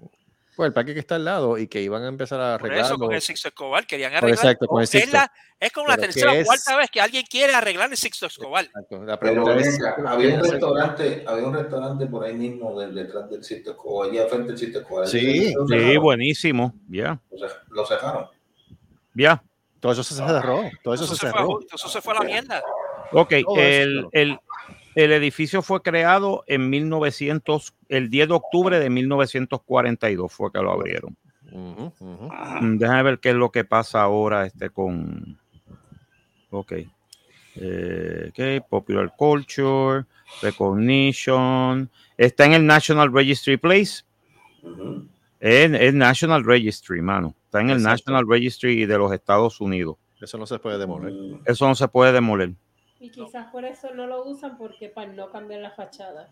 pues, 0.56 0.68
el 0.68 0.74
parque 0.74 0.94
que 0.94 1.00
está 1.00 1.16
al 1.16 1.24
lado 1.26 1.58
y 1.58 1.68
que 1.68 1.82
iban 1.82 2.04
a 2.04 2.08
empezar 2.10 2.42
a 2.42 2.58
por 2.58 2.68
arreglarlo. 2.68 2.96
eso 2.96 2.98
con 3.06 3.14
el 3.16 3.22
Sixto 3.22 3.48
Escobar 3.48 3.88
querían 3.88 4.14
arreglar 4.14 4.38
exacto, 4.38 4.68
con 4.68 4.80
el 4.80 4.84
es, 4.84 4.90
Sixto. 4.90 5.12
la, 5.14 5.32
es 5.60 5.72
como 5.72 5.88
la 5.88 5.98
tercera 5.98 6.34
¿qué 6.34 6.42
o 6.42 6.46
cuarta 6.46 6.76
vez 6.76 6.90
que 6.92 7.00
alguien 7.00 7.26
quiere 7.30 7.54
arreglar 7.56 7.90
el 7.90 7.96
Sixto 7.98 8.26
Escobar 8.26 8.66
Exacto. 8.66 9.04
La 9.06 9.18
Pero 9.18 9.32
pregunta 9.34 9.56
ven 9.56 9.66
es, 9.66 9.84
acá, 9.86 10.04
había 10.12 10.36
un 10.36 10.44
restaurante, 10.44 11.24
había 11.26 11.48
un 11.48 11.54
restaurante 11.54 12.06
por 12.08 12.26
ahí 12.26 12.34
mismo 12.36 12.78
de- 12.80 12.92
detrás 12.92 13.30
del 13.30 13.44
sitio 13.46 13.72
Escobar, 13.72 14.10
allá 14.12 14.28
frente 14.28 14.48
del 14.50 14.58
sitio 14.58 14.82
Escobar. 14.82 15.08
Sí, 15.08 15.20
Sí, 15.20 15.54
cerraron. 15.70 16.04
buenísimo. 16.04 16.74
Ya, 16.90 17.18
Lo 17.32 17.38
cer- 17.38 17.62
Lo 17.70 17.86
cerraron. 17.86 18.26
ya. 19.14 19.42
Todo 19.80 19.92
eso 19.92 20.04
se 20.04 20.16
cerró. 20.16 20.62
Todo 20.84 20.94
eso, 20.94 21.06
eso, 21.06 21.16
se 21.16 21.28
se 21.28 21.32
fue, 21.32 21.44
eso 21.74 21.88
se 21.88 22.02
fue 22.02 22.14
a 22.14 22.20
la 22.20 22.26
mierda 22.26 22.62
Ok, 23.12 23.34
el, 23.58 24.08
el, 24.12 24.40
el 24.96 25.12
edificio 25.12 25.62
fue 25.62 25.82
creado 25.82 26.44
en 26.48 26.70
1900, 26.70 27.74
el 27.90 28.10
10 28.10 28.28
de 28.28 28.34
octubre 28.34 28.80
de 28.80 28.90
1942 28.90 30.32
fue 30.32 30.52
que 30.52 30.60
lo 30.60 30.72
abrieron. 30.72 31.16
Mm, 31.52 32.78
Déjame 32.78 33.04
ver 33.04 33.20
qué 33.20 33.30
es 33.30 33.36
lo 33.36 33.52
que 33.52 33.64
pasa 33.64 34.02
ahora 34.02 34.46
este 34.46 34.70
con. 34.70 35.38
Ok. 36.50 36.74
Eh, 37.56 38.30
ok, 38.30 38.68
Popular 38.68 39.14
Culture, 39.16 40.06
Recognition. 40.42 41.90
Está 42.18 42.46
en 42.46 42.54
el 42.54 42.66
National 42.66 43.14
Registry 43.14 43.58
Place. 43.58 44.04
Ujú. 44.64 45.08
Es, 45.40 45.72
es 45.72 45.94
National 45.94 46.44
Registry, 46.44 47.02
mano. 47.02 47.36
Está 47.46 47.62
en 47.62 47.70
el 47.70 47.78
Exacto. 47.78 48.12
National 48.12 48.26
Registry 48.28 48.86
de 48.86 48.98
los 48.98 49.12
Estados 49.12 49.62
Unidos. 49.62 49.98
Eso 50.20 50.38
no 50.38 50.46
se 50.48 50.58
puede 50.60 50.78
demoler. 50.78 51.14
Eso 51.46 51.68
no 51.68 51.76
se 51.76 51.88
puede 51.88 52.12
demoler. 52.12 52.52
Y 53.00 53.12
quizás 53.12 53.48
por 53.52 53.64
eso 53.66 53.94
no 53.94 54.08
lo 54.08 54.26
usan 54.26 54.58
porque 54.58 54.90
para 54.90 55.12
no 55.14 55.30
cambiar 55.30 55.62
la 55.62 55.72
fachada. 55.72 56.30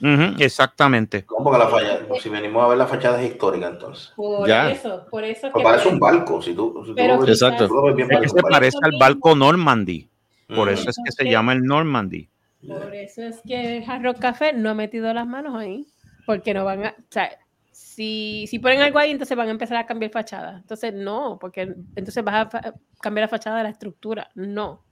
Ujú, 0.00 0.42
exactamente. 0.42 1.24
¿Cómo 1.24 1.52
que 1.52 1.58
la 1.58 1.68
fachada? 1.68 2.00
Si 2.20 2.28
venimos 2.28 2.64
a 2.64 2.68
ver 2.68 2.78
la 2.78 2.86
fachada 2.86 3.22
es 3.22 3.30
histórica, 3.30 3.68
entonces. 3.68 4.12
Por 4.16 4.48
Ya. 4.48 4.70
eso, 4.70 5.06
por 5.10 5.22
eso 5.22 5.46
es 5.46 5.52
Pues 5.52 5.62
que 5.62 5.70
parece 5.70 5.88
un 5.88 6.00
barco. 6.00 6.42
Si 6.42 6.54
tú, 6.54 6.80
si 6.82 6.88
tú 6.90 6.94
Pero 6.94 7.14
lo 7.16 7.20
ves, 7.20 7.30
Exacto. 7.30 7.68
tú 7.68 7.82
ves 7.82 7.94
bien, 7.94 8.08
Es 8.10 8.10
que 8.10 8.14
parece 8.16 8.34
se 8.36 8.42
parece 8.42 8.78
al 8.82 8.92
barco 8.98 9.34
Normandy. 9.36 10.08
Por 10.54 10.68
eso 10.68 10.90
es 10.90 10.96
que 11.04 11.12
se 11.12 11.30
llama 11.30 11.52
el 11.52 11.62
Normandy. 11.62 12.28
Por 12.66 12.94
eso 12.94 13.22
es 13.22 13.40
que 13.46 13.78
el 13.78 14.14
Café 14.18 14.52
no 14.52 14.70
ha 14.70 14.74
metido 14.74 15.12
las 15.12 15.26
manos 15.26 15.54
ahí. 15.56 15.86
Porque 16.26 16.54
no 16.54 16.64
van 16.64 16.86
a. 16.86 16.90
O 16.90 17.02
sea, 17.10 17.30
si, 17.74 18.46
si 18.46 18.60
ponen 18.60 18.80
algo 18.82 19.00
ahí, 19.00 19.10
entonces 19.10 19.36
van 19.36 19.48
a 19.48 19.50
empezar 19.50 19.76
a 19.76 19.84
cambiar 19.84 20.12
fachada. 20.12 20.58
Entonces, 20.58 20.94
no, 20.94 21.38
porque 21.40 21.74
entonces 21.96 22.22
vas 22.22 22.54
a 22.54 22.74
cambiar 23.00 23.24
la 23.24 23.28
fachada 23.28 23.58
de 23.58 23.64
la 23.64 23.70
estructura. 23.70 24.30
No. 24.36 24.84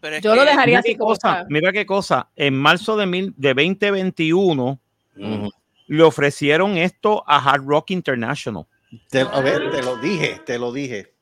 Pero 0.00 0.16
es 0.16 0.22
Yo 0.22 0.34
lo 0.34 0.44
dejaría 0.44 0.78
Mira 0.78 0.80
así 0.80 0.96
como 0.96 1.10
cosa, 1.10 1.32
está. 1.32 1.46
mira 1.48 1.70
qué 1.70 1.86
cosa. 1.86 2.28
En 2.34 2.58
marzo 2.58 2.96
de, 2.96 3.06
mil, 3.06 3.32
de 3.36 3.54
2021 3.54 4.80
Ujú. 5.16 5.50
le 5.86 6.02
ofrecieron 6.02 6.76
esto 6.76 7.22
a 7.28 7.38
Hard 7.38 7.64
Rock 7.64 7.92
International. 7.92 8.66
Te, 9.08 9.20
a 9.20 9.40
ver, 9.40 9.70
te 9.70 9.80
lo 9.80 9.96
dije, 9.96 10.40
te 10.44 10.58
lo 10.58 10.72
dije. 10.72 11.14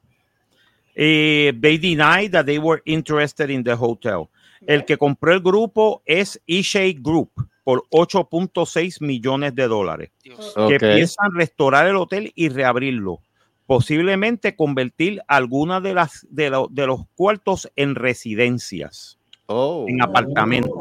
Eh, 0.94 1.52
they 1.60 1.76
denied 1.76 2.32
that 2.32 2.46
they 2.46 2.58
were 2.58 2.80
interested 2.86 3.50
in 3.50 3.62
the 3.62 3.74
hotel. 3.74 4.30
El 4.66 4.86
que 4.86 4.96
compró 4.96 5.34
el 5.34 5.40
grupo 5.40 6.02
es 6.06 6.40
Ishei 6.46 6.94
Group 6.94 7.30
por 7.68 7.84
8.6 7.90 9.02
millones 9.02 9.54
de 9.54 9.68
dólares. 9.68 10.10
Dios. 10.24 10.54
Que 10.56 10.76
Ok. 10.76 10.80
piensan 10.80 11.34
restaurar 11.34 11.86
el 11.86 11.96
hotel 11.96 12.32
y 12.34 12.48
reabrirlo. 12.48 13.20
Posiblemente 13.66 14.56
convertir 14.56 15.20
algunas 15.28 15.82
de 15.82 15.92
las 15.92 16.26
de, 16.30 16.48
lo- 16.48 16.68
de 16.70 16.86
los 16.86 17.00
cuartos 17.14 17.70
en 17.76 17.94
residencias, 17.94 19.18
Oh. 19.44 19.84
en 19.86 20.00
apartamentos. 20.00 20.72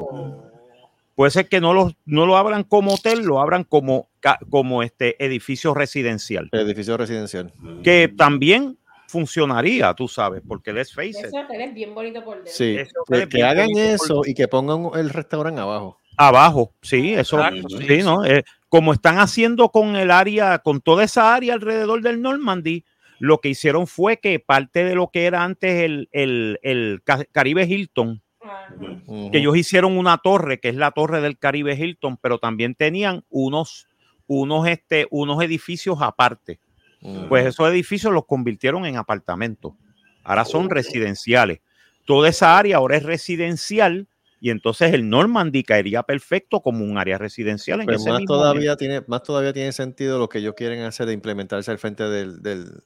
Puede 1.13 1.31
ser 1.31 1.49
que 1.49 1.59
no 1.59 1.73
lo, 1.73 1.91
no 2.05 2.25
lo 2.25 2.37
abran 2.37 2.63
como 2.63 2.93
hotel, 2.93 3.19
lo 3.25 3.41
abran 3.41 3.65
como, 3.65 4.07
como 4.49 4.81
este 4.81 5.21
edificio 5.21 5.73
residencial. 5.73 6.47
Edificio 6.53 6.95
residencial. 6.95 7.51
Que 7.83 8.07
también 8.15 8.77
funcionaría, 9.09 9.93
tú 9.93 10.07
sabes, 10.07 10.41
porque 10.47 10.71
let's 10.71 10.93
face 10.93 11.09
it, 11.09 11.25
Ese 11.25 11.37
hotel 11.37 11.59
es 11.61 11.73
bien 11.73 11.93
bonito 11.93 12.23
por 12.23 12.35
dentro. 12.35 12.53
Sí, 12.53 12.77
que, 13.29 13.43
hagan 13.43 13.67
por- 13.71 13.81
eso 13.81 14.21
y 14.25 14.33
que 14.33 14.47
pongan 14.47 14.97
el 14.97 15.09
restaurante 15.09 15.59
abajo. 15.59 15.97
Abajo, 16.17 16.73
sí, 16.81 17.13
eso, 17.13 17.37
Exacto, 17.39 17.69
sí, 17.69 17.85
sí, 17.87 18.03
¿no? 18.03 18.25
Eh, 18.25 18.43
como 18.69 18.91
están 18.93 19.19
haciendo 19.19 19.69
con 19.69 19.95
el 19.95 20.11
área, 20.11 20.59
con 20.59 20.81
toda 20.81 21.03
esa 21.03 21.33
área 21.35 21.53
alrededor 21.53 22.01
del 22.01 22.21
Normandy, 22.21 22.83
lo 23.19 23.39
que 23.39 23.49
hicieron 23.49 23.87
fue 23.87 24.17
que 24.17 24.39
parte 24.39 24.83
de 24.83 24.95
lo 24.95 25.09
que 25.09 25.25
era 25.25 25.43
antes 25.43 25.83
el, 25.83 26.09
el- 26.11 26.59
el 26.63 27.01
Ca- 27.03 27.25
Caribe 27.31 27.63
Hilton, 27.65 28.21
que 29.31 29.37
ellos 29.39 29.55
hicieron 29.57 29.97
una 29.97 30.17
torre, 30.17 30.59
que 30.59 30.69
es 30.69 30.75
la 30.75 30.91
torre 30.91 31.21
del 31.21 31.37
Caribe 31.37 31.75
Hilton, 31.75 32.17
pero 32.17 32.39
también 32.39 32.75
tenían 32.75 33.23
unos, 33.29 33.87
unos, 34.27 34.67
este, 34.67 35.07
unos 35.11 35.41
edificios 35.43 35.97
aparte. 36.01 36.59
Pues 37.29 37.45
esos 37.45 37.69
edificios 37.69 38.11
los 38.13 38.25
convirtieron 38.25 38.85
en 38.85 38.97
apartamentos. 38.97 39.73
Ahora 40.23 40.45
son 40.45 40.69
residenciales. 40.69 41.61
Toda 42.05 42.29
esa 42.29 42.57
área 42.57 42.77
ahora 42.77 42.97
es 42.97 43.03
residencial 43.03 44.07
y 44.39 44.49
entonces 44.51 44.93
el 44.93 45.09
Normandy 45.09 45.63
caería 45.63 46.03
perfecto 46.03 46.61
como 46.61 46.83
un 46.85 46.97
área 46.97 47.17
residencial. 47.17 47.79
En 47.81 47.85
Pues 47.87 48.01
ese 48.01 48.09
más 48.11 48.19
mismo 48.21 48.35
todavía 48.35 48.75
tiene, 48.75 49.01
más 49.07 49.23
todavía 49.23 49.53
tiene 49.53 49.71
sentido 49.71 50.19
lo 50.19 50.29
que 50.29 50.39
ellos 50.39 50.53
quieren 50.55 50.81
hacer 50.81 51.07
de 51.07 51.13
implementarse 51.13 51.71
al 51.71 51.77
frente 51.79 52.03
del, 52.03 52.41
del, 52.43 52.83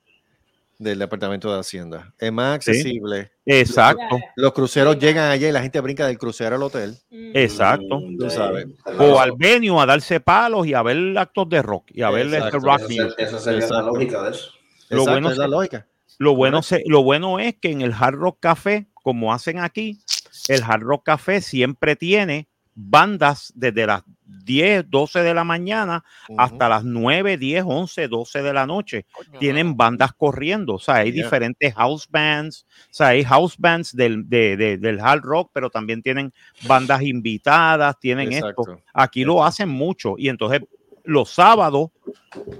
del 0.79 0.97
Departamento 0.99 1.53
de 1.53 1.59
Hacienda. 1.59 2.13
Es 2.17 2.31
más 2.31 2.63
Sí. 2.63 2.71
accesible. 2.71 3.31
Exacto. 3.45 4.17
Los 4.35 4.53
cruceros 4.53 4.97
llegan 4.97 5.29
allá 5.29 5.49
y 5.49 5.51
la 5.51 5.61
gente 5.61 5.79
brinca 5.81 6.07
del 6.07 6.17
crucero 6.17 6.55
al 6.55 6.63
hotel. 6.63 6.95
Exacto. 7.11 8.01
Tú 8.19 8.29
sabes. 8.29 8.67
O 8.97 9.19
al 9.19 9.33
venue 9.37 9.79
a 9.81 9.85
darse 9.85 10.19
palos 10.19 10.65
y 10.67 10.73
a 10.73 10.81
ver 10.81 11.17
actos 11.17 11.47
de 11.49 11.61
rock 11.61 11.91
y 11.93 12.01
a 12.01 12.09
ver 12.09 12.27
este 12.27 12.49
rock 12.51 12.81
Esa 12.89 13.07
esa 13.17 13.39
sería 13.39 13.67
la 13.67 13.81
lógica 13.83 14.23
de 14.23 14.31
eso. 14.31 14.51
Lo 14.89 14.97
Exacto, 15.03 15.11
bueno, 15.11 15.31
es 15.31 15.37
la 15.37 15.47
lógica. 15.47 15.87
lo, 16.17 16.35
bueno 16.35 16.61
se- 16.63 16.83
lo 16.87 17.03
bueno 17.03 17.39
es 17.39 17.55
que 17.55 17.71
en 17.71 17.81
el 17.81 17.93
Hard 17.93 18.15
Rock 18.15 18.37
Café, 18.41 18.87
como 18.93 19.33
hacen 19.33 19.59
aquí, 19.59 19.99
el 20.47 20.63
Hard 20.63 20.81
Rock 20.81 21.05
Café 21.05 21.41
siempre 21.41 21.95
tiene 21.95 22.47
bandas 22.73 23.51
desde 23.55 23.85
las 23.85 24.01
10, 24.45 24.89
12 24.89 25.21
de 25.23 25.33
la 25.33 25.43
mañana 25.43 26.03
hasta 26.37 26.69
las 26.69 26.83
9, 26.85 27.37
10, 27.37 27.63
11, 27.67 28.07
12 28.07 28.41
de 28.41 28.53
la 28.53 28.65
noche. 28.65 29.05
Tienen 29.39 29.75
bandas 29.75 30.13
corriendo, 30.13 30.75
o 30.75 30.79
sea, 30.79 30.95
hay 30.95 31.11
Yeah. 31.11 31.23
diferentes 31.25 31.73
house 31.75 32.07
bands, 32.09 32.65
o 32.89 32.93
sea, 32.93 33.07
hay 33.07 33.23
house 33.25 33.55
bands 33.57 33.93
del, 33.93 34.27
de- 34.29 34.55
de- 34.55 34.77
del 34.77 34.99
hard 35.01 35.21
rock, 35.21 35.51
pero 35.53 35.69
también 35.69 36.01
tienen 36.01 36.31
bandas 36.65 37.01
invitadas, 37.01 37.99
tienen 37.99 38.31
esto. 38.31 38.47
Exacto. 38.47 38.81
Aquí 38.93 39.25
lo 39.25 39.43
hacen 39.43 39.67
mucho 39.69 40.15
y 40.17 40.29
entonces 40.29 40.61
los 41.03 41.29
sábados 41.29 41.89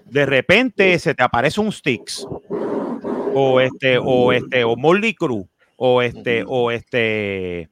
de 0.06 0.26
repente 0.26 1.00
se 1.00 1.14
te 1.16 1.24
aparece 1.24 1.62
un 1.62 1.72
Sticks 1.72 2.28
o 3.34 3.62
este 3.62 3.98
o 3.98 4.34
este 4.34 4.64
o 4.66 4.76
Molly 4.76 5.14
Crew 5.16 5.48
o 5.84 6.00
este 6.04 6.44
o 6.48 6.70
este 6.70 7.68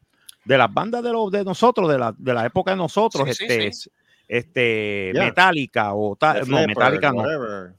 de 0.45 0.57
las 0.57 0.73
bandas 0.73 1.03
de 1.03 1.11
los 1.11 1.29
de 1.31 1.43
nosotros 1.43 1.87
de 1.91 1.99
la, 1.99 2.11
de 2.17 2.33
la 2.33 2.45
época 2.47 2.71
de 2.71 2.77
nosotros 2.77 3.23
Sí, 3.37 3.45
este 3.45 3.71
sí. 3.71 3.89
este 4.27 5.11
Yeah. 5.13 5.25
Metallica 5.25 5.93
o 5.93 6.15
tal 6.15 6.49
no 6.49 6.65
Metallica 6.65 7.11
no 7.11 7.23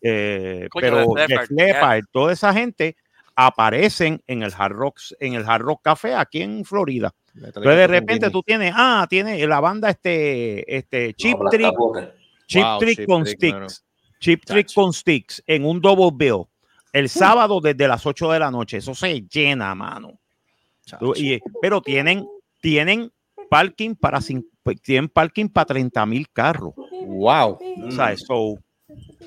eh, 0.00 0.68
pero 0.72 1.14
Leppard, 1.50 2.04
toda 2.12 2.32
esa 2.32 2.52
gente 2.54 2.94
aparecen 3.34 4.22
en 4.28 4.44
el 4.44 4.52
Hard 4.56 4.72
Rock 4.72 5.00
en 5.18 5.34
el 5.34 5.44
Hard 5.44 5.62
Rock 5.62 5.80
Café 5.82 6.14
aquí 6.14 6.42
en 6.42 6.64
Florida 6.64 7.12
entonces 7.34 7.76
de 7.76 7.86
repente 7.88 8.30
tú 8.30 8.42
tienes 8.44 8.72
ah 8.76 9.06
tiene 9.10 9.44
la 9.48 9.58
banda 9.58 9.90
este 9.90 10.76
este 10.76 11.12
Chip 11.14 11.38
No, 11.40 11.50
Trick. 11.50 11.74
Chip 12.46 12.62
Wow, 12.62 12.78
Trick 12.78 13.06
con 13.06 13.24
Trick. 13.24 13.36
Sticks 13.36 13.84
Chip 14.20 14.44
Trick 14.44 14.72
con 14.74 14.92
Sticks 14.92 15.42
en 15.46 15.64
un 15.64 15.80
double 15.80 16.10
bill 16.14 16.44
el 16.92 17.08
sábado 17.08 17.60
desde 17.60 17.86
las 17.88 18.04
8 18.06 18.30
de 18.32 18.38
la 18.38 18.50
noche 18.50 18.78
eso 18.78 18.94
se 18.94 19.22
llena 19.22 19.74
mano 19.74 20.18
y- 21.16 21.38
pero 21.62 21.80
tienen 21.80 22.26
tienen 22.60 23.10
parking 23.48 23.94
para 23.94 24.18
cin- 24.18 24.46
tienen 24.82 25.08
parking 25.08 25.48
para 25.48 25.66
30 25.66 26.04
mil 26.06 26.28
carros 26.30 26.72
Wow. 27.06 27.58
o 27.86 27.90
sea, 27.90 28.14
so, 28.16 28.54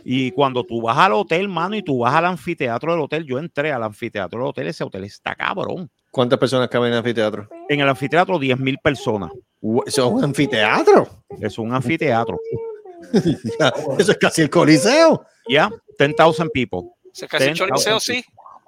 y 0.05 0.31
cuando 0.31 0.63
tú 0.63 0.81
vas 0.81 0.97
al 0.97 1.13
hotel, 1.13 1.47
mano, 1.47 1.75
y 1.75 1.81
tú 1.81 1.99
vas 1.99 2.13
al 2.13 2.25
anfiteatro 2.25 2.91
del 2.91 3.01
hotel, 3.01 3.25
yo 3.25 3.39
entré 3.39 3.71
al 3.71 3.83
anfiteatro 3.83 4.39
del 4.39 4.47
hotel, 4.49 4.67
ese 4.67 4.83
hotel 4.83 5.03
está 5.05 5.33
cabrón. 5.35 5.89
¿Cuántas 6.11 6.37
personas 6.39 6.67
caben 6.69 6.87
en 6.87 6.93
el 6.93 6.97
anfiteatro? 6.99 7.47
En 7.69 7.79
el 7.79 7.87
anfiteatro, 7.89 8.37
10 8.39 8.59
mil 8.59 8.77
personas. 8.79 9.31
¿Eso 9.85 10.07
es 10.07 10.11
un 10.13 10.23
anfiteatro? 10.23 11.07
Es 11.41 11.57
un 11.57 11.73
anfiteatro. 11.73 12.37
Eso 13.97 14.11
es 14.11 14.17
casi 14.17 14.41
el 14.41 14.49
coliseo. 14.49 15.25
Ya, 15.49 15.69
10,000 15.97 16.49
people. 16.53 16.89
Se 17.13 17.27
casi 17.27 17.47
un 17.47 17.53
10,000 17.53 17.69
choliseo, 17.69 17.99
sí. 17.99 18.25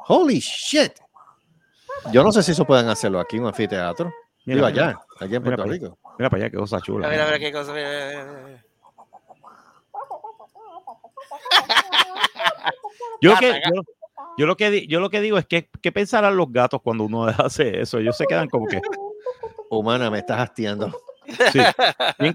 Holy 0.07 0.39
shit. 0.39 0.93
Yo 2.11 2.23
no 2.23 2.31
sé 2.31 2.43
si 2.43 2.51
eso 2.51 2.63
pueden 2.65 2.88
hacerlo 2.88 3.19
aquí, 3.19 3.38
un 3.39 3.47
anfiteatro. 3.47 4.13
Mira, 4.45 4.67
Digo, 4.67 4.72
mira. 4.72 4.88
allá, 4.88 4.99
allá 5.19 5.38
en 5.38 5.43
Mira 5.43 5.55
Puerto 5.55 5.63
para 5.63 5.63
allá. 5.63 5.84
Rico. 5.84 5.99
Mira 6.19 6.30
para 6.30 6.43
allá, 6.43 6.51
qué 6.51 6.57
cosa 6.57 6.80
chula. 6.81 7.09
Mira, 7.09 7.26
mira 7.26 7.39
qué 7.39 7.51
cosa. 7.51 7.73
mira, 7.73 7.89
mira, 7.89 8.43
mira. 8.45 8.65
Yo, 13.22 13.31
lo 13.31 13.38
que, 13.38 13.61
yo, 13.65 13.81
yo 14.38 14.45
lo 14.45 14.55
que 14.57 14.88
yo 14.88 14.99
lo 14.99 15.09
que 15.09 15.22
digo 15.22 15.38
es 15.38 15.45
que 15.45 15.69
qué 15.81 15.91
pensarán 15.91 16.35
los 16.35 16.51
gatos 16.51 16.81
cuando 16.81 17.05
uno 17.05 17.26
hace 17.38 17.81
eso. 17.81 17.97
Ellos 17.97 18.15
se 18.17 18.26
quedan 18.26 18.49
como 18.49 18.67
que. 18.67 18.81
Humana, 19.69 20.11
me 20.11 20.19
estás 20.19 20.39
hastiando. 20.39 20.95
Sí. 21.52 21.60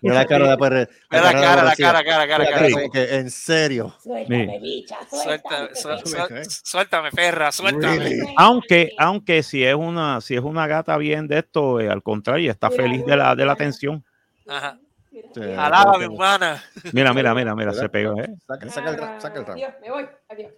Mira 0.02 0.14
la 0.14 0.24
cara 0.26 0.44
de 0.44 0.50
la 0.50 0.56
perre- 0.56 0.88
Mira 1.10 1.22
la 1.22 1.28
de 1.28 1.34
cara, 1.34 1.62
la 1.64 1.76
cara, 1.76 2.04
cara, 2.04 2.26
cara, 2.28 2.46
cara. 2.50 2.68
en 3.16 3.30
serio. 3.30 3.94
Suéltame, 4.02 4.58
bicha, 4.60 4.98
Suéltame, 5.10 6.44
suéltame. 6.44 7.10
perra, 7.10 7.52
suéltame. 7.52 7.98
Really? 7.98 8.34
Aunque, 8.36 8.90
aunque 8.98 9.42
si 9.42 9.64
es 9.64 9.74
una, 9.74 10.20
si 10.20 10.34
es 10.34 10.42
una 10.42 10.66
gata 10.66 10.96
bien 10.96 11.26
de 11.28 11.38
esto, 11.38 11.80
eh, 11.80 11.88
al 11.88 12.02
contrario, 12.02 12.50
está 12.50 12.70
feliz 12.70 13.04
de 13.06 13.16
la, 13.16 13.34
de 13.34 13.44
la 13.44 13.52
atención. 13.52 14.04
Ajá. 14.48 14.78
Sí, 15.10 15.40
Alaba, 15.56 15.98
mi 15.98 16.06
humana. 16.06 16.62
Mira, 16.92 17.12
mira, 17.12 17.34
mira, 17.34 17.54
mira, 17.54 17.72
se 17.72 17.88
pegó, 17.88 18.20
¿eh? 18.20 18.28
Saca, 18.46 18.68
saca 18.70 18.90
el, 18.90 18.96
ra- 18.96 19.20
saca 19.20 19.38
el 19.40 19.46
ramo. 19.46 19.54
Adiós, 19.62 19.74
me 19.80 19.90
voy. 19.90 20.08
Adiós. 20.28 20.52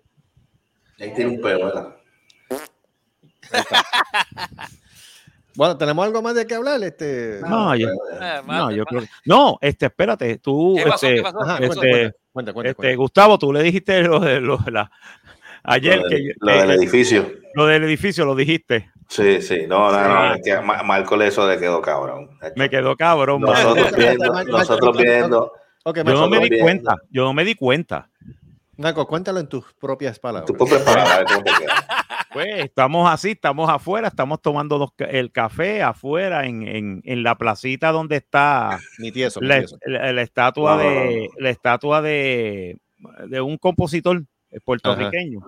Ahí 1.01 1.15
tiene 1.15 1.31
un 1.33 1.41
pelo, 1.41 1.65
¿verdad? 1.67 1.97
Bueno, 5.55 5.77
¿tenemos 5.77 6.05
algo 6.07 6.23
más 6.23 6.35
de 6.35 6.47
qué 6.47 6.55
hablar? 6.55 6.83
Este... 6.83 7.41
No, 7.47 7.75
yo, 7.77 7.89
Eh, 7.89 8.41
no, 8.47 8.71
yo 8.71 8.85
mate. 8.85 8.85
creo 8.89 9.01
que- 9.03 9.09
no, 9.27 9.59
este, 9.61 9.87
espérate, 9.87 10.39
tú, 10.39 10.75
¿Qué 10.77 10.85
pasó? 10.89 11.07
este, 11.07 11.17
¿Qué 11.17 11.23
pasó? 11.23 11.43
Ajá, 11.43 11.59
¿Qué 11.59 11.67
cuenta, 11.67 11.75
pasó? 11.83 11.97
este, 11.97 12.17
cuenta, 12.33 12.53
cuenta, 12.53 12.71
este. 12.71 12.97
Gustavo, 12.97 13.39
tú 13.39 13.53
le 13.53 13.63
dijiste 13.63 14.03
lo 14.03 14.21
de 14.21 14.41
lo 14.41 14.57
de 14.59 14.71
la 14.71 14.91
ayer 15.65 15.99
Lo 15.99 16.09
que, 16.09 16.15
del, 16.17 16.25
yo- 16.29 16.33
lo 16.41 16.53
del 16.53 16.67
que- 16.69 16.75
edificio. 16.75 17.31
lo 17.55 17.67
del 17.67 17.85
edificio 17.85 18.25
lo 18.25 18.35
dijiste. 18.35 18.91
Sí, 19.09 19.43
sí. 19.43 19.65
No, 19.69 19.93
no, 19.93 20.09
no. 20.09 20.35
Es 20.35 20.41
que 20.43 20.59
Marco 20.61 21.21
eso 21.21 21.47
le 21.47 21.59
quedó 21.59 21.83
cabrón. 21.83 22.31
Me 22.57 22.71
quedó 22.71 22.97
cabrón. 22.97 23.43
Nosotros 23.43 23.93
viendo, 23.95 24.45
nosotros 24.45 24.97
viendo. 24.97 25.53
Ok, 25.85 25.97
Yo 25.99 26.05
no 26.05 26.13
Marco, 26.13 26.31
me 26.31 26.39
di 26.41 26.49
viendo. 26.49 26.65
cuenta, 26.65 26.95
yo 27.11 27.25
no 27.25 27.35
me 27.35 27.45
di 27.45 27.55
cuenta. 27.55 28.09
Marco, 28.79 29.07
cuéntalo 29.07 29.39
en 29.39 29.49
tus 29.49 29.65
propias 29.75 30.19
palabras. 30.19 30.47
Tu 30.47 30.55
propia 30.57 30.83
palabra, 30.83 31.25
Pues 32.33 32.47
estamos 32.65 33.11
así, 33.11 33.33
estamos 33.33 33.69
afuera, 33.69 34.09
estamos 34.09 34.41
tomando 34.41 34.93
ca- 34.97 35.05
el 35.05 35.31
café 35.33 35.83
afuera 35.83 36.47
en, 36.47 36.67
en, 36.67 37.03
en 37.05 37.23
la 37.23 37.37
placita 37.37 37.93
donde 37.93 38.17
está 38.17 38.79
tieso, 39.13 39.41
la, 39.43 39.59
tieso. 39.59 39.77
la- 39.85 40.13
la 40.13 40.23
estatua 40.23 40.77
de 40.79 41.29
la 41.39 41.51
estatua 41.51 42.01
de, 42.01 42.79
de 43.29 43.41
un 43.41 43.59
compositor 43.59 44.25
puertorriqueño, 44.65 45.41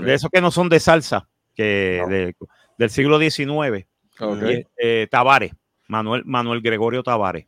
de 0.00 0.14
esos 0.14 0.30
que 0.30 0.40
no 0.40 0.50
son 0.50 0.68
de 0.68 0.80
salsa, 0.80 1.28
que 1.54 2.00
No. 2.02 2.08
de- 2.08 2.34
del 2.78 2.90
siglo 2.90 3.18
XIX, 3.18 3.86
Ok, 4.20 4.42
y, 4.42 4.64
eh, 4.78 5.06
Tavares, 5.10 5.52
Manuel, 5.88 6.22
Manuel 6.24 6.60
Gregorio 6.62 7.02
Tavares. 7.02 7.46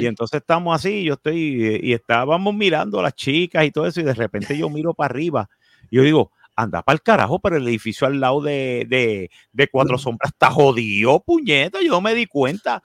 Y 0.00 0.06
entonces 0.06 0.40
estamos 0.40 0.74
así, 0.74 1.04
yo 1.04 1.14
estoy, 1.14 1.80
y 1.82 1.92
estábamos 1.92 2.54
mirando 2.54 3.00
a 3.00 3.02
las 3.02 3.14
chicas 3.14 3.64
y 3.66 3.70
todo 3.70 3.86
eso, 3.86 4.00
y 4.00 4.04
de 4.04 4.14
repente 4.14 4.56
yo 4.56 4.70
miro 4.70 4.94
para 4.94 5.10
arriba, 5.12 5.48
y 5.90 5.96
yo 5.96 6.02
digo, 6.02 6.32
anda 6.58 6.82
para 6.82 6.94
el 6.94 7.02
carajo, 7.02 7.38
pero 7.38 7.56
el 7.56 7.68
edificio 7.68 8.06
al 8.06 8.18
lado 8.18 8.40
de, 8.42 8.84
de, 8.88 9.30
de 9.52 9.68
Cuatro 9.68 9.96
Sombras 9.96 10.32
está 10.32 10.50
jodido, 10.50 11.20
puñeta, 11.20 11.78
yo 11.80 11.92
no 11.92 12.00
me 12.00 12.14
di 12.14 12.26
cuenta. 12.26 12.82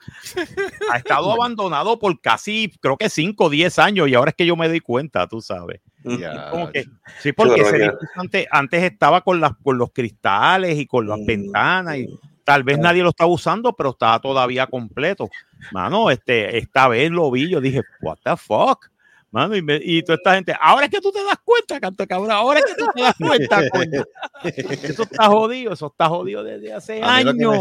Ha 0.92 0.96
estado 0.98 1.32
abandonado 1.32 1.98
por 1.98 2.20
casi, 2.20 2.72
creo 2.80 2.96
que 2.96 3.08
5 3.08 3.44
o 3.44 3.50
10 3.50 3.78
años, 3.80 4.08
y 4.08 4.14
ahora 4.14 4.30
es 4.30 4.36
que 4.36 4.46
yo 4.46 4.54
me 4.54 4.68
di 4.68 4.78
cuenta, 4.78 5.26
tú 5.26 5.40
sabes. 5.40 5.80
Ya, 6.04 6.50
Como 6.50 6.70
que, 6.70 6.84
sí, 7.20 7.32
porque 7.32 7.62
ese 7.62 7.76
edificio 7.76 8.08
antes, 8.16 8.46
antes 8.50 8.82
estaba 8.84 9.22
con, 9.22 9.40
las, 9.40 9.52
con 9.62 9.76
los 9.76 9.90
cristales 9.92 10.78
y 10.78 10.86
con 10.86 11.08
las 11.08 11.18
Mm. 11.18 11.26
ventanas, 11.26 11.96
y 11.96 12.06
tal 12.44 12.62
vez 12.62 12.78
nadie 12.78 13.02
lo 13.02 13.08
estaba 13.08 13.30
usando, 13.30 13.72
pero 13.72 13.90
estaba 13.90 14.20
todavía 14.20 14.68
completo. 14.68 15.28
Mano, 15.72 16.10
este, 16.10 16.58
esta 16.58 16.86
vez 16.88 17.10
lo 17.10 17.28
vi, 17.30 17.48
yo 17.50 17.60
dije, 17.60 17.82
what 18.02 18.18
the 18.22 18.36
fuck. 18.36 18.86
Mano, 19.34 19.56
y, 19.56 19.62
me- 19.62 19.80
y 19.82 20.00
toda 20.04 20.14
esta 20.14 20.34
gente, 20.36 20.54
ahora 20.60 20.84
es 20.86 20.92
que 20.92 21.00
tú 21.00 21.10
te 21.10 21.18
das 21.24 21.38
cuenta, 21.44 21.80
canto 21.80 22.06
cabrón, 22.06 22.30
ahora 22.30 22.60
es 22.60 22.66
que 22.66 22.74
tú 22.76 22.86
te 22.94 23.02
das 23.02 23.16
cuenta, 23.18 23.62
coño. 23.72 24.04
Eso 24.44 25.02
está 25.02 25.26
jodido, 25.26 25.72
eso 25.72 25.86
está 25.88 26.08
jodido 26.08 26.44
desde 26.44 26.72
hace 26.72 27.02
A 27.02 27.22
me, 27.24 27.30
años. 27.30 27.56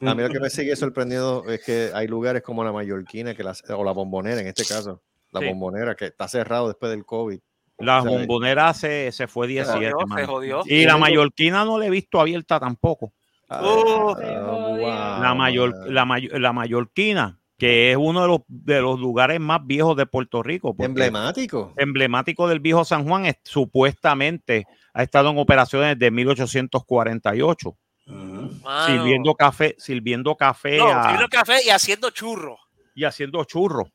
si- 0.00 0.04
a 0.06 0.14
mí 0.16 0.22
lo 0.24 0.28
que 0.30 0.40
me 0.40 0.50
sigue 0.50 0.74
sorprendiendo 0.74 1.44
es 1.48 1.62
que 1.64 1.90
hay 1.94 2.08
lugares 2.08 2.42
como 2.42 2.64
la 2.64 2.72
Mallorquina 2.72 3.36
que 3.36 3.44
las- 3.44 3.62
o 3.70 3.84
la 3.84 3.92
Bombonera 3.92 4.40
en 4.40 4.48
este 4.48 4.64
caso, 4.64 5.00
la 5.30 5.38
Sí. 5.38 5.46
Bombonera 5.46 5.94
que 5.94 6.06
está 6.06 6.26
cerrado 6.26 6.66
después 6.66 6.90
del 6.90 7.04
COVID. 7.06 7.38
La 7.78 8.00
o 8.00 8.02
sea, 8.02 8.10
bombonera 8.10 8.74
se, 8.74 9.12
se 9.12 9.28
fue 9.28 9.46
17, 9.46 9.92
jodió, 9.92 9.98
se 10.00 10.06
mano. 10.06 10.26
jodió. 10.26 10.62
Y 10.66 10.84
la 10.86 10.96
mallorquina 10.96 11.64
no 11.64 11.78
la 11.78 11.86
he 11.86 11.90
visto 11.90 12.20
abierta 12.20 12.58
tampoco. 12.58 13.12
Ah, 13.48 13.60
Oh. 13.62 14.16
ah, 14.20 14.76
wow, 14.76 15.22
La, 15.22 15.34
mayor, 15.34 15.72
la, 15.88 16.04
la 16.32 16.52
mallorquina 16.52 17.38
que 17.62 17.92
es 17.92 17.96
uno 17.96 18.22
de 18.22 18.26
los, 18.26 18.40
de 18.48 18.80
los 18.80 18.98
lugares 18.98 19.38
más 19.38 19.60
viejos 19.64 19.96
de 19.96 20.04
Puerto 20.04 20.42
Rico. 20.42 20.74
Emblemático. 20.80 21.72
Emblemático 21.76 22.48
del 22.48 22.58
viejo 22.58 22.84
San 22.84 23.06
Juan, 23.06 23.24
es, 23.26 23.36
supuestamente 23.44 24.66
ha 24.92 25.02
estado 25.04 25.30
en 25.30 25.38
operaciones 25.38 25.96
desde 25.96 26.10
1848, 26.10 27.76
Mano. 28.06 28.86
sirviendo 28.86 29.34
café, 29.36 29.76
sirviendo 29.78 30.34
café 30.36 30.76
No, 30.78 30.88
a- 30.88 31.02
sirviendo 31.04 31.28
café 31.28 31.58
y 31.64 31.70
haciendo 31.70 32.10
churros. 32.10 32.58
y 32.96 33.04
haciendo 33.04 33.44
churros. 33.44 33.88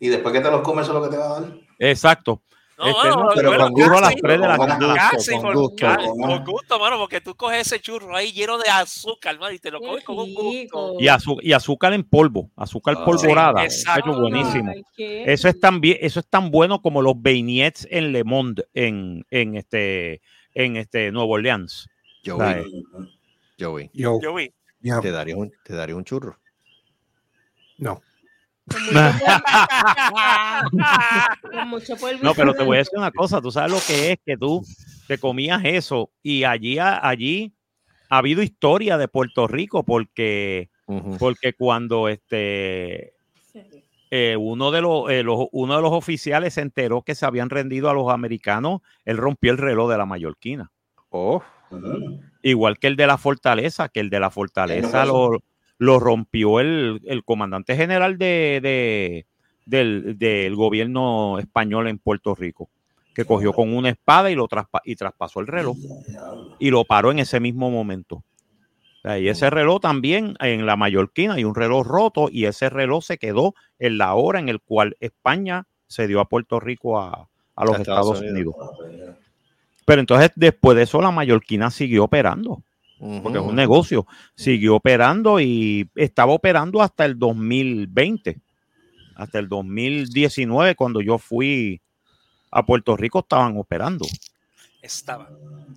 Y 0.00 0.08
después 0.08 0.32
que 0.34 0.40
te 0.40 0.50
los 0.50 0.62
comes, 0.62 0.82
eso 0.88 0.92
es 0.92 0.98
lo 1.04 1.08
que 1.08 1.14
te 1.16 1.22
va 1.22 1.36
a 1.36 1.40
dar. 1.42 1.52
Exacto. 1.78 2.42
No, 2.82 2.88
Este, 2.88 3.08
mano, 3.10 3.22
no, 3.24 3.30
pero 3.34 3.48
bueno, 3.50 3.64
con 3.70 3.74
churro 3.82 3.98
a 3.98 4.00
las 4.00 4.10
casi, 4.10 4.22
3 4.22 4.40
de 4.40 4.48
la 4.48 4.56
con 4.56 4.68
tarde. 4.68 4.94
casi, 4.96 5.30
Con 5.32 5.42
por, 5.42 5.54
gusto, 5.56 5.76
casi, 5.76 6.08
con 6.08 6.18
por 6.20 6.44
gusto, 6.50 6.78
mano, 6.80 6.98
porque 6.98 7.20
tú 7.20 7.34
coges 7.36 7.60
ese 7.66 7.80
churro 7.80 8.16
ahí 8.16 8.32
lleno 8.32 8.58
de 8.58 8.68
azúcar, 8.68 9.38
mano, 9.38 9.54
y 9.54 9.58
te 9.60 9.70
lo 9.70 9.80
comes 9.80 10.02
con 10.04 10.18
un 10.18 10.34
gusto. 10.34 10.94
Y, 10.98 11.04
azu- 11.06 11.38
y 11.42 11.52
azúcar 11.52 11.92
en 11.92 12.02
polvo, 12.04 12.50
azúcar 12.56 12.96
Ah, 12.98 13.04
polvorada. 13.04 13.60
sí, 13.60 13.66
exacto. 13.66 14.10
Eso 14.10 14.12
es 14.12 14.18
buenísimo. 14.20 14.72
Ay, 14.72 14.82
Eso 14.98 15.48
es 15.48 15.60
tan 15.60 15.80
bien, 15.80 15.98
eso 16.00 16.20
es 16.20 16.26
tan 16.26 16.50
bueno 16.50 16.82
como 16.82 17.02
los 17.02 17.14
beignets 17.16 17.86
en 17.90 18.10
Le 18.12 18.24
Monde 18.24 18.66
en, 18.74 19.24
en 19.30 19.54
este 19.56 20.20
en 20.54 20.76
este 20.76 21.12
Nuevo 21.12 21.32
Orleans. 21.34 21.88
Joey. 22.26 22.38
¿Sabes? 22.38 22.66
Joey. 23.60 23.90
Yo. 23.94 24.18
Joey. 24.22 24.52
Te 25.00 25.10
daría 25.12 25.36
un, 25.36 25.52
te 25.64 25.74
daría 25.74 25.94
un 25.94 26.04
churro. 26.04 26.36
No. 27.78 28.02
Con 31.50 31.68
mucho 31.68 31.94
No, 32.22 32.34
pero 32.34 32.54
te 32.54 32.64
voy 32.64 32.76
a 32.76 32.78
decir 32.78 32.98
una 32.98 33.10
cosa, 33.10 33.40
tú 33.40 33.50
sabes 33.50 33.72
lo 33.72 33.78
que 33.86 34.12
es 34.12 34.18
que 34.24 34.36
tú 34.36 34.64
te 35.08 35.18
comías 35.18 35.62
eso 35.64 36.10
y 36.22 36.44
allí, 36.44 36.78
allí 36.78 37.52
ha 38.08 38.18
habido 38.18 38.42
historia 38.42 38.98
de 38.98 39.08
Puerto 39.08 39.46
Rico 39.48 39.82
porque, 39.82 40.70
porque 41.18 41.54
cuando 41.54 42.08
este 42.08 43.14
eh, 44.10 44.36
uno, 44.38 44.70
de 44.70 44.82
los, 44.82 45.10
eh, 45.10 45.22
los- 45.22 45.46
uno 45.52 45.76
de 45.76 45.82
los 45.82 45.92
oficiales 45.92 46.52
se 46.54 46.60
enteró 46.60 47.00
que 47.00 47.14
se 47.14 47.24
habían 47.24 47.48
rendido 47.48 47.88
a 47.88 47.94
los 47.94 48.10
americanos, 48.12 48.82
él 49.06 49.16
rompió 49.16 49.52
el 49.52 49.58
reloj 49.58 49.90
de 49.90 49.96
la 49.96 50.04
mallorquina. 50.04 50.70
Oh. 51.08 51.42
Igual 52.42 52.78
que 52.78 52.88
el 52.88 52.96
de 52.96 53.06
la 53.06 53.16
fortaleza, 53.16 53.88
que 53.88 54.00
el 54.00 54.10
de 54.10 54.20
la 54.20 54.30
fortaleza 54.30 55.06
lo, 55.06 55.42
lo 55.82 55.98
rompió 55.98 56.60
el, 56.60 57.00
el 57.06 57.24
comandante 57.24 57.74
general 57.74 58.16
de, 58.16 58.60
de- 58.62 59.26
del, 59.66 60.16
del 60.16 60.54
gobierno 60.54 61.38
español 61.40 61.88
en 61.88 61.98
Puerto 61.98 62.34
Rico, 62.36 62.68
que 63.14 63.24
cogió 63.24 63.52
con 63.52 63.74
una 63.74 63.88
espada 63.88 64.30
y 64.30 64.36
lo 64.36 64.46
traspa- 64.48 64.80
y 64.84 64.94
traspasó 64.94 65.40
el 65.40 65.48
reloj 65.48 65.76
y 66.60 66.70
lo 66.70 66.84
paró 66.84 67.10
en 67.10 67.18
ese 67.18 67.40
mismo 67.40 67.68
momento. 67.70 68.22
Y 69.04 69.26
ese 69.26 69.50
reloj 69.50 69.80
también 69.80 70.36
en 70.38 70.64
la 70.66 70.76
mallorquina 70.76 71.34
hay 71.34 71.42
un 71.42 71.56
reloj 71.56 71.84
roto 71.84 72.28
y 72.30 72.44
ese 72.44 72.70
reloj 72.70 73.02
se 73.02 73.18
quedó 73.18 73.54
en 73.80 73.98
la 73.98 74.14
hora 74.14 74.38
en 74.38 74.48
el 74.48 74.60
cual 74.60 74.96
España 75.00 75.64
se 75.88 76.06
dio 76.06 76.20
a 76.20 76.28
Puerto 76.28 76.60
Rico 76.60 77.00
a, 77.00 77.28
a 77.56 77.64
los 77.64 77.80
Estados, 77.80 78.20
Unidos. 78.20 78.54
Unidos. 78.84 79.16
Pero 79.84 80.00
entonces 80.00 80.30
después 80.36 80.76
de 80.76 80.84
eso 80.84 81.00
la 81.02 81.10
mallorquina 81.10 81.72
siguió 81.72 82.04
operando, 82.04 82.62
porque 83.22 83.38
es 83.38 83.44
un 83.44 83.56
negocio, 83.56 84.06
siguió 84.36 84.76
operando 84.76 85.40
y 85.40 85.88
estaba 85.96 86.32
operando 86.32 86.80
hasta 86.82 87.04
el 87.04 87.18
2020, 87.18 88.38
hasta 89.16 89.38
el 89.38 89.48
2019 89.48 90.74
cuando 90.76 91.00
yo 91.00 91.18
fui 91.18 91.80
a 92.50 92.64
Puerto 92.64 92.96
Rico 92.96 93.20
estaban 93.20 93.56
operando. 93.56 94.06
Estaba. 94.80 95.28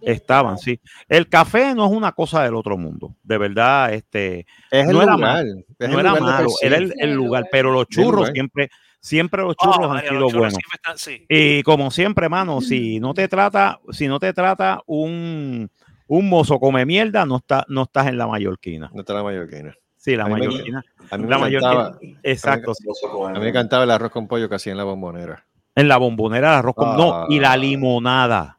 Estaban, 0.01 0.57
sí. 0.59 0.79
El 1.07 1.27
café 1.29 1.73
no 1.73 1.85
es 1.85 1.91
una 1.91 2.11
cosa 2.11 2.43
del 2.43 2.53
otro 2.55 2.77
mundo, 2.77 3.15
de 3.23 3.37
verdad, 3.39 3.93
este 3.93 4.45
Es 4.69 4.87
el 4.87 4.93
no 4.93 5.01
era 5.01 5.13
lugar, 5.13 5.45
es 5.47 5.89
no 5.89 5.93
el 5.93 5.99
era 5.99 6.15
malo, 6.19 6.49
era 6.61 6.77
el, 6.77 6.93
el 6.99 7.13
lugar, 7.13 7.47
pero 7.51 7.71
los 7.71 7.87
churros 7.87 8.29
siempre, 8.33 8.69
siempre 8.99 9.41
los 9.41 9.55
Oh, 9.57 9.63
churros 9.63 9.85
han 9.89 9.95
María, 9.95 10.09
sido 10.11 10.25
buenos. 10.25 10.53
siempre 10.53 10.75
están- 10.75 10.97
sí. 10.99 11.25
Y 11.27 11.63
como 11.63 11.89
siempre, 11.89 12.25
hermano, 12.25 12.61
si 12.61 12.99
no 12.99 13.13
te 13.15 13.27
trata, 13.27 13.79
si 13.91 14.07
no 14.07 14.19
te 14.19 14.31
trata 14.33 14.81
un, 14.85 15.71
un 16.07 16.29
mozo 16.29 16.59
come 16.59 16.85
mierda, 16.85 17.25
no 17.25 17.37
está, 17.37 17.65
no 17.67 17.83
estás 17.83 18.07
en 18.07 18.17
la 18.17 18.27
mallorquina. 18.27 18.89
No 18.93 19.01
está 19.01 19.13
la 19.13 19.23
mallorquina. 19.23 19.75
Sí, 19.97 20.15
la 20.15 20.27
mallorquina. 20.27 20.83
a 21.09 21.17
mí 21.17 21.23
me 21.23 21.29
la 21.29 21.37
mallorquina. 21.39 21.71
encantaba- 21.71 21.99
Exacto. 22.23 22.73
A 23.27 23.31
mí 23.31 23.39
me 23.39 23.49
encantaba 23.49 23.83
el 23.85 23.91
arroz 23.91 24.11
con 24.11 24.27
pollo 24.27 24.47
que 24.47 24.55
hacía 24.55 24.71
en 24.71 24.77
la 24.77 24.83
bombonera. 24.83 25.45
En 25.73 25.87
la 25.87 25.97
bombonera, 25.97 26.49
el 26.51 26.55
arroz 26.59 26.75
con. 26.75 26.95
No, 26.95 27.25
y 27.29 27.39
la 27.39 27.53
Ah. 27.53 27.57
limonada. 27.57 28.57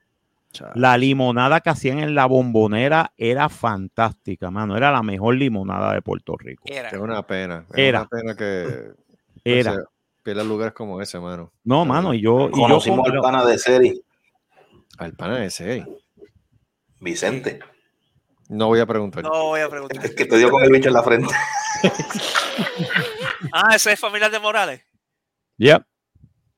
La 0.74 0.96
limonada 0.96 1.60
que 1.60 1.68
hacían 1.70 1.98
en 1.98 2.14
la 2.14 2.24
bombonera 2.26 3.12
era 3.18 3.48
fantástica, 3.50 4.50
mano. 4.50 4.74
Era 4.76 4.90
la 4.90 5.02
mejor 5.02 5.34
limonada 5.36 5.92
de 5.92 6.00
Puerto 6.00 6.34
Rico. 6.38 6.64
Era. 6.66 6.88
Es 6.88 6.98
una 6.98 7.22
pena. 7.26 7.66
Es 7.70 7.78
Era. 7.78 8.00
una 8.00 8.08
pena 8.08 8.34
que 8.36 8.92
Era. 9.44 9.74
se 9.74 9.80
pierda 10.22 10.42
lugares 10.44 10.72
como 10.74 11.00
ese, 11.02 11.20
mano. 11.20 11.52
No, 11.62 11.84
mano, 11.84 12.14
y 12.14 12.22
yo. 12.22 12.48
Y 12.48 12.58
yo 12.68 12.80
como- 12.80 13.04
al 13.06 13.20
pana 13.20 13.44
de 13.44 13.58
Seri, 13.58 14.02
Al 14.98 15.12
pana 15.12 15.36
de 15.36 15.50
Seri. 15.50 15.84
Vicente, 17.06 17.60
No 18.50 18.66
voy 18.66 18.80
a 18.80 18.86
preguntar. 18.86 19.22
No 19.24 19.30
voy 19.44 19.60
a 19.60 19.68
preguntar. 19.70 20.04
el 20.04 20.14
que 20.14 20.24
te 20.26 20.36
dio 20.38 20.50
con 20.50 20.62
el 20.62 20.70
bicho 20.70 20.88
en 20.88 20.94
la 20.94 21.02
frente. 21.02 21.34
Ah, 23.52 23.74
ese 23.74 23.92
es 23.92 24.00
familiar 24.00 24.30
de 24.30 24.38
Morales. 24.40 24.82
Yep, 25.58 25.82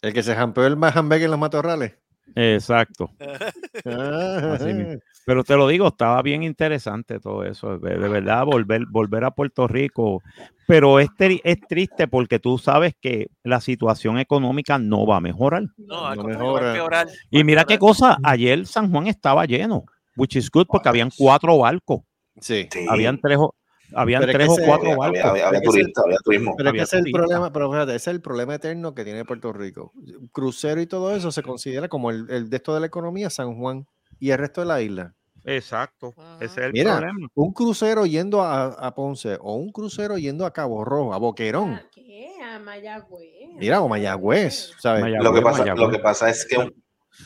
El 0.02 0.12
que 0.12 0.22
se 0.22 0.34
jampeó 0.34 0.66
el 0.66 0.76
más 0.76 0.96
hamburger 0.96 1.24
en 1.26 1.30
los 1.32 1.40
matorrales. 1.40 1.94
exacto. 2.34 3.10
Ah, 3.84 4.54
Así 4.54 4.72
mismo. 4.74 5.00
Pero 5.24 5.44
te 5.44 5.54
lo 5.56 5.68
digo, 5.68 5.86
estaba 5.88 6.20
bien 6.22 6.42
interesante 6.42 7.20
todo 7.20 7.44
eso, 7.44 7.78
de, 7.78 7.98
de 7.98 8.08
verdad, 8.08 8.44
volver, 8.46 8.86
volver 8.88 9.24
a 9.24 9.30
Puerto 9.30 9.68
Rico. 9.68 10.22
Pero 10.66 10.98
es, 11.00 11.08
tri- 11.10 11.40
es 11.44 11.60
triste 11.68 12.08
porque 12.08 12.38
tú 12.38 12.56
sabes 12.58 12.94
que 13.00 13.28
la 13.44 13.60
situación 13.60 14.18
económica 14.18 14.78
no 14.78 15.06
va 15.06 15.16
a 15.16 15.20
mejorar. 15.20 15.64
No, 15.76 16.14
No 16.14 16.24
mejora. 16.24 16.62
va 16.62 16.68
a 16.68 16.70
empeorar. 16.72 17.08
Y 17.30 17.44
mira 17.44 17.64
qué 17.64 17.78
cosa, 17.78 18.16
ayer 18.24 18.66
San 18.66 18.90
Juan 18.90 19.06
estaba 19.06 19.44
lleno, 19.44 19.84
which 20.18 20.36
is 20.36 20.50
good 20.50 20.66
porque 20.66 20.88
habían 20.88 21.10
cuatro 21.16 21.56
barcos. 21.58 22.00
Sí. 22.40 22.68
Habían 22.88 23.20
tres, 23.20 23.38
o- 23.38 23.54
habían 23.94 24.20
Pero 24.20 24.32
es 24.32 24.38
que 24.38 24.44
tres 24.44 24.58
o 24.60 24.66
cuatro 24.66 24.86
había- 24.88 24.96
barcos. 24.98 25.20
había- 25.30 25.48
había 25.48 25.60
Pero 25.60 25.70
ese- 25.72 25.80
turistas, 25.80 26.04
había 26.04 26.18
turismo. 26.24 26.54
Pero 26.56 26.68
es 26.70 26.74
que 26.76 26.82
es 26.82 26.92
el 26.92 27.12
problema, 27.12 27.52
pero 27.52 27.70
fíjate, 27.72 27.90
ese 27.94 28.10
es 28.10 28.14
el 28.14 28.20
problema 28.20 28.54
eterno 28.54 28.94
que 28.94 29.04
tiene 29.04 29.24
Puerto 29.24 29.52
Rico. 29.52 29.92
Crucero 30.32 30.80
y 30.80 30.86
todo 30.86 31.14
eso 31.16 31.32
se 31.32 31.42
considera 31.42 31.88
como 31.88 32.10
el, 32.10 32.26
el 32.30 32.50
de 32.50 32.56
esto 32.58 32.74
de 32.74 32.80
la 32.80 32.86
economía 32.86 33.30
San 33.30 33.56
Juan 33.58 33.86
y 34.20 34.30
el 34.30 34.38
resto 34.38 34.60
de 34.60 34.66
la 34.66 34.82
isla. 34.82 35.14
Exacto, 35.44 36.12
ese 36.40 36.60
es 36.60 36.66
el 36.66 36.72
Mira, 36.72 36.98
problema. 36.98 37.26
un 37.34 37.52
crucero 37.54 38.04
yendo 38.04 38.42
a, 38.42 38.66
a 38.66 38.94
Ponce 38.94 39.38
o 39.40 39.54
un 39.54 39.70
crucero 39.72 40.18
yendo 40.18 40.44
a 40.44 40.52
Cabo 40.52 40.84
Rojo, 40.84 41.14
a 41.14 41.18
Boquerón, 41.18 41.80
¿Qué? 41.94 42.28
A 42.42 42.58
Mayagüez. 42.58 43.56
mira, 43.56 43.80
o 43.80 43.88
Mayagüez, 43.88 44.72
¿sabes? 44.78 45.00
Mayagüez, 45.02 45.24
Lo 45.24 45.32
que 45.34 45.40
pasa, 45.40 45.58
Mayagüez. 45.60 45.80
lo 45.86 45.90
que 45.90 45.98
pasa 46.00 46.28
es 46.28 46.44
que, 46.46 46.56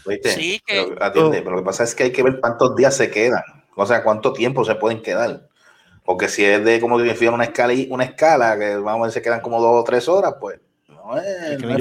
oíste, 0.04 0.30
Sí, 0.30 0.60
que- 0.64 0.84
pero, 0.88 1.04
atiende, 1.04 1.42
pero 1.42 1.52
lo 1.56 1.62
que 1.62 1.66
pasa 1.66 1.84
es 1.84 1.94
que 1.94 2.04
hay 2.04 2.12
que 2.12 2.22
ver 2.22 2.40
cuántos 2.40 2.74
días 2.76 2.96
se 2.96 3.10
quedan, 3.10 3.42
o 3.76 3.86
sea, 3.86 4.02
cuánto 4.02 4.32
tiempo 4.32 4.64
se 4.64 4.74
pueden 4.74 5.02
quedar. 5.02 5.48
Porque 6.04 6.28
si 6.28 6.44
es 6.44 6.64
de 6.64 6.80
como 6.80 6.98
que 6.98 7.28
una 7.28 7.44
escala, 7.44 7.74
una 7.88 8.04
escala 8.04 8.58
que 8.58 8.76
vamos 8.76 9.00
a 9.00 9.02
ver 9.04 9.12
se 9.12 9.22
quedan 9.22 9.40
como 9.40 9.60
dos 9.60 9.80
o 9.80 9.84
tres 9.84 10.08
horas, 10.08 10.34
pues 10.40 10.60
no 10.88 11.16
es, 11.16 11.58
no 11.68 11.74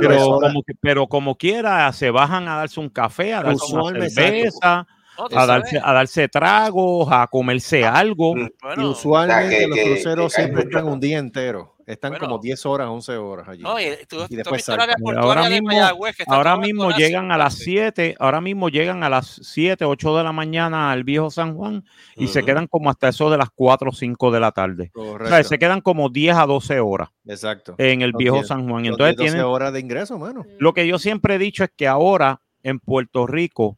Pero 0.00 0.14
como, 0.48 0.62
que- 0.62 0.74
pero 0.80 1.06
como 1.06 1.34
quiera, 1.36 1.92
se 1.92 2.10
bajan 2.10 2.48
a 2.48 2.56
darse 2.56 2.80
un 2.80 2.88
café, 2.88 3.34
a 3.34 3.42
darse 3.42 3.66
una 3.72 3.82
cerveza, 4.30 4.86
No, 5.18 5.38
a 5.38 5.46
darse, 5.46 5.80
a 5.82 5.92
darse 5.92 6.28
tragos, 6.28 7.08
a 7.10 7.26
comerse 7.28 7.84
algo. 7.84 8.34
Mm. 8.34 8.40
Y 8.40 8.48
Bueno, 8.62 8.90
usualmente 8.90 9.46
o 9.46 9.48
sea, 9.50 9.58
que- 9.58 9.66
los 9.68 9.76
que- 9.78 9.84
cruceros 9.84 10.34
que 10.34 10.40
hay 10.40 10.46
siempre 10.46 10.64
están 10.64 10.88
un 10.88 11.00
día 11.00 11.18
entero. 11.18 11.70
Están 11.86 12.12
Bueno. 12.12 12.26
como 12.28 12.38
10 12.38 12.64
horas, 12.64 12.88
11 12.88 13.14
horas 13.18 13.46
allí. 13.46 13.62
no, 13.62 13.78
y 13.78 13.84
tú, 14.08 14.16
y 14.30 14.36
después 14.36 14.64
portuaria 14.64 14.94
ahora 15.20 15.50
mismo, 15.50 15.68
que 15.68 16.24
ahora 16.28 16.56
mismo 16.56 16.90
llegan 16.92 17.30
a 17.30 17.36
las 17.36 17.52
así. 17.56 17.64
7, 17.64 18.16
ahora 18.18 18.40
mismo 18.40 18.70
llegan 18.70 19.02
a 19.04 19.10
las 19.10 19.38
7, 19.42 19.84
8 19.84 20.16
de 20.16 20.24
la 20.24 20.32
mañana 20.32 20.90
al 20.90 21.04
viejo 21.04 21.30
San 21.30 21.54
Juan 21.54 21.84
y 22.16 22.28
se 22.28 22.38
Ujú. 22.38 22.46
quedan 22.46 22.66
como 22.68 22.88
hasta 22.88 23.08
eso 23.08 23.28
de 23.28 23.36
las 23.36 23.50
4 23.54 23.90
o 23.90 23.92
5 23.92 24.30
de 24.30 24.40
la 24.40 24.50
tarde. 24.52 24.92
O 24.94 25.02
sea, 25.02 25.12
Correcto. 25.12 25.48
se 25.50 25.58
quedan 25.58 25.82
como 25.82 26.08
10 26.08 26.34
a 26.38 26.46
12 26.46 26.80
horas 26.80 27.10
Exacto. 27.26 27.74
en 27.76 28.00
el 28.00 28.12
viejo 28.14 28.36
10 28.36 28.48
San 28.48 28.66
Juan. 28.66 28.86
Entonces 28.86 29.16
10, 29.16 29.18
12 29.18 29.30
tienen, 29.32 29.44
horas 29.46 29.72
de 29.74 29.80
ingreso, 29.80 30.18
mano. 30.18 30.46
lo 30.58 30.72
que 30.72 30.86
yo 30.86 30.98
siempre 30.98 31.34
he 31.34 31.38
dicho 31.38 31.64
es 31.64 31.70
que 31.76 31.86
ahora 31.86 32.40
en 32.62 32.80
Puerto 32.80 33.26
Rico, 33.26 33.76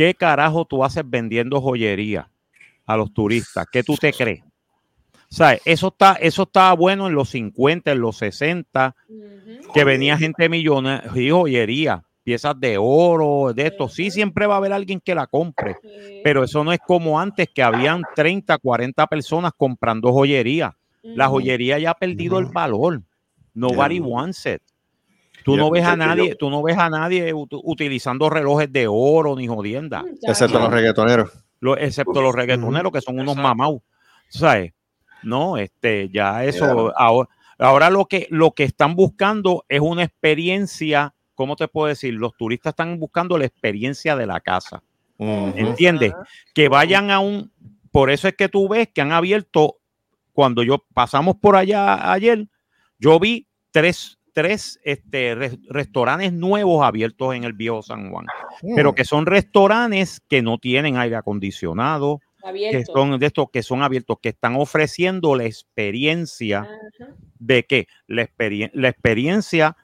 ¿qué 0.00 0.14
carajo 0.14 0.64
tú 0.64 0.82
haces 0.82 1.02
vendiendo 1.04 1.60
joyería 1.60 2.30
a 2.86 2.96
los 2.96 3.12
turistas? 3.12 3.66
¿Qué 3.70 3.82
tú 3.82 3.98
te 3.98 4.14
crees? 4.14 4.42
¿Sabes? 5.28 5.60
Eso 5.66 5.88
está, 5.88 6.14
eso 6.14 6.44
estaba 6.44 6.72
bueno 6.72 7.06
en 7.06 7.12
los 7.12 7.28
50, 7.28 7.92
en 7.92 8.00
los 8.00 8.16
60, 8.16 8.96
que 9.74 9.84
venía 9.84 10.16
gente 10.16 10.48
millonaria 10.48 11.12
y 11.14 11.28
joyería, 11.28 12.02
piezas 12.22 12.58
de 12.58 12.78
oro, 12.80 13.52
de 13.52 13.66
esto. 13.66 13.90
Sí, 13.90 14.10
siempre 14.10 14.46
va 14.46 14.54
a 14.54 14.56
haber 14.56 14.72
alguien 14.72 15.02
que 15.04 15.14
la 15.14 15.26
compre, 15.26 15.76
pero 16.24 16.44
eso 16.44 16.64
no 16.64 16.72
es 16.72 16.80
como 16.86 17.20
antes 17.20 17.50
que 17.54 17.62
habían 17.62 18.02
30, 18.16 18.56
40 18.56 19.06
personas 19.06 19.52
comprando 19.54 20.14
joyería. 20.14 20.74
La 21.02 21.28
joyería 21.28 21.78
ya 21.78 21.90
ha 21.90 21.94
perdido 21.94 22.38
el 22.38 22.46
valor. 22.46 23.02
Nobody 23.52 24.00
wants 24.00 24.46
it. 24.46 24.62
Tú 25.44 25.56
no 25.56 25.70
ves 25.70 25.84
a 25.84 25.96
nadie, 25.96 26.28
yo- 26.30 26.36
tú 26.36 26.50
no 26.50 26.62
ves 26.62 26.76
a 26.78 26.90
nadie 26.90 27.32
ut- 27.34 27.60
utilizando 27.62 28.28
relojes 28.30 28.72
de 28.72 28.86
oro 28.88 29.36
ni 29.36 29.46
jodienda, 29.46 30.04
Excepto 30.22 30.58
los 30.58 30.70
reggaetoneros. 30.70 31.30
lo- 31.60 31.76
excepto 31.76 32.20
los 32.22 32.34
reggaetoneros 32.34 32.92
que 32.92 33.00
son 33.00 33.18
unos 33.18 33.36
mamados, 33.42 33.80
¿sabes? 34.28 34.72
No, 35.22 35.56
este, 35.58 36.08
ya 36.10 36.44
eso, 36.44 36.92
ahora, 36.96 37.28
Ahora 37.62 37.90
lo 37.90 38.06
que, 38.06 38.26
lo 38.30 38.52
que 38.52 38.64
están 38.64 38.96
buscando 38.96 39.66
es 39.68 39.80
una 39.82 40.02
experiencia, 40.02 41.12
¿cómo 41.34 41.56
te 41.56 41.68
puedo 41.68 41.88
decir? 41.88 42.14
Los 42.14 42.34
turistas 42.34 42.70
están 42.70 42.98
buscando 42.98 43.36
la 43.36 43.44
experiencia 43.44 44.16
de 44.16 44.24
la 44.26 44.40
casa. 44.40 44.82
¿Entiendes? 45.18 46.14
Que 46.54 46.70
vayan 46.70 47.10
a 47.10 47.20
un... 47.20 47.52
Por 47.92 48.10
eso 48.10 48.28
es 48.28 48.34
que 48.34 48.48
tú 48.48 48.66
ves 48.66 48.88
que 48.94 49.02
han 49.02 49.12
abierto, 49.12 49.76
cuando 50.32 50.62
yo 50.62 50.82
pasamos 50.94 51.36
por 51.36 51.54
allá 51.54 52.10
ayer, 52.10 52.48
yo 52.98 53.20
vi 53.20 53.46
tres, 53.72 54.18
tres 54.32 54.80
este, 54.84 55.34
re- 55.34 55.58
restaurantes 55.68 56.32
nuevos 56.32 56.84
abiertos 56.84 57.34
en 57.34 57.44
el 57.44 57.52
viejo 57.52 57.82
San 57.82 58.10
Juan, 58.10 58.26
pero 58.76 58.94
que 58.94 59.04
son 59.04 59.26
restaurantes 59.26 60.20
que 60.28 60.42
no 60.42 60.58
tienen 60.58 60.96
aire 60.96 61.16
acondicionado, 61.16 62.20
que 62.70 62.84
son 62.86 63.18
de 63.18 63.26
estos 63.26 63.50
que 63.52 63.62
son 63.62 63.82
abiertos, 63.82 64.18
que 64.22 64.30
están 64.30 64.56
ofreciendo 64.56 65.34
la 65.36 65.44
experiencia 65.44 66.68
de 67.38 67.64
que 67.64 67.86
la, 68.06 68.22
experien- 68.22 68.70
la 68.74 68.88
experiencia 68.88 69.76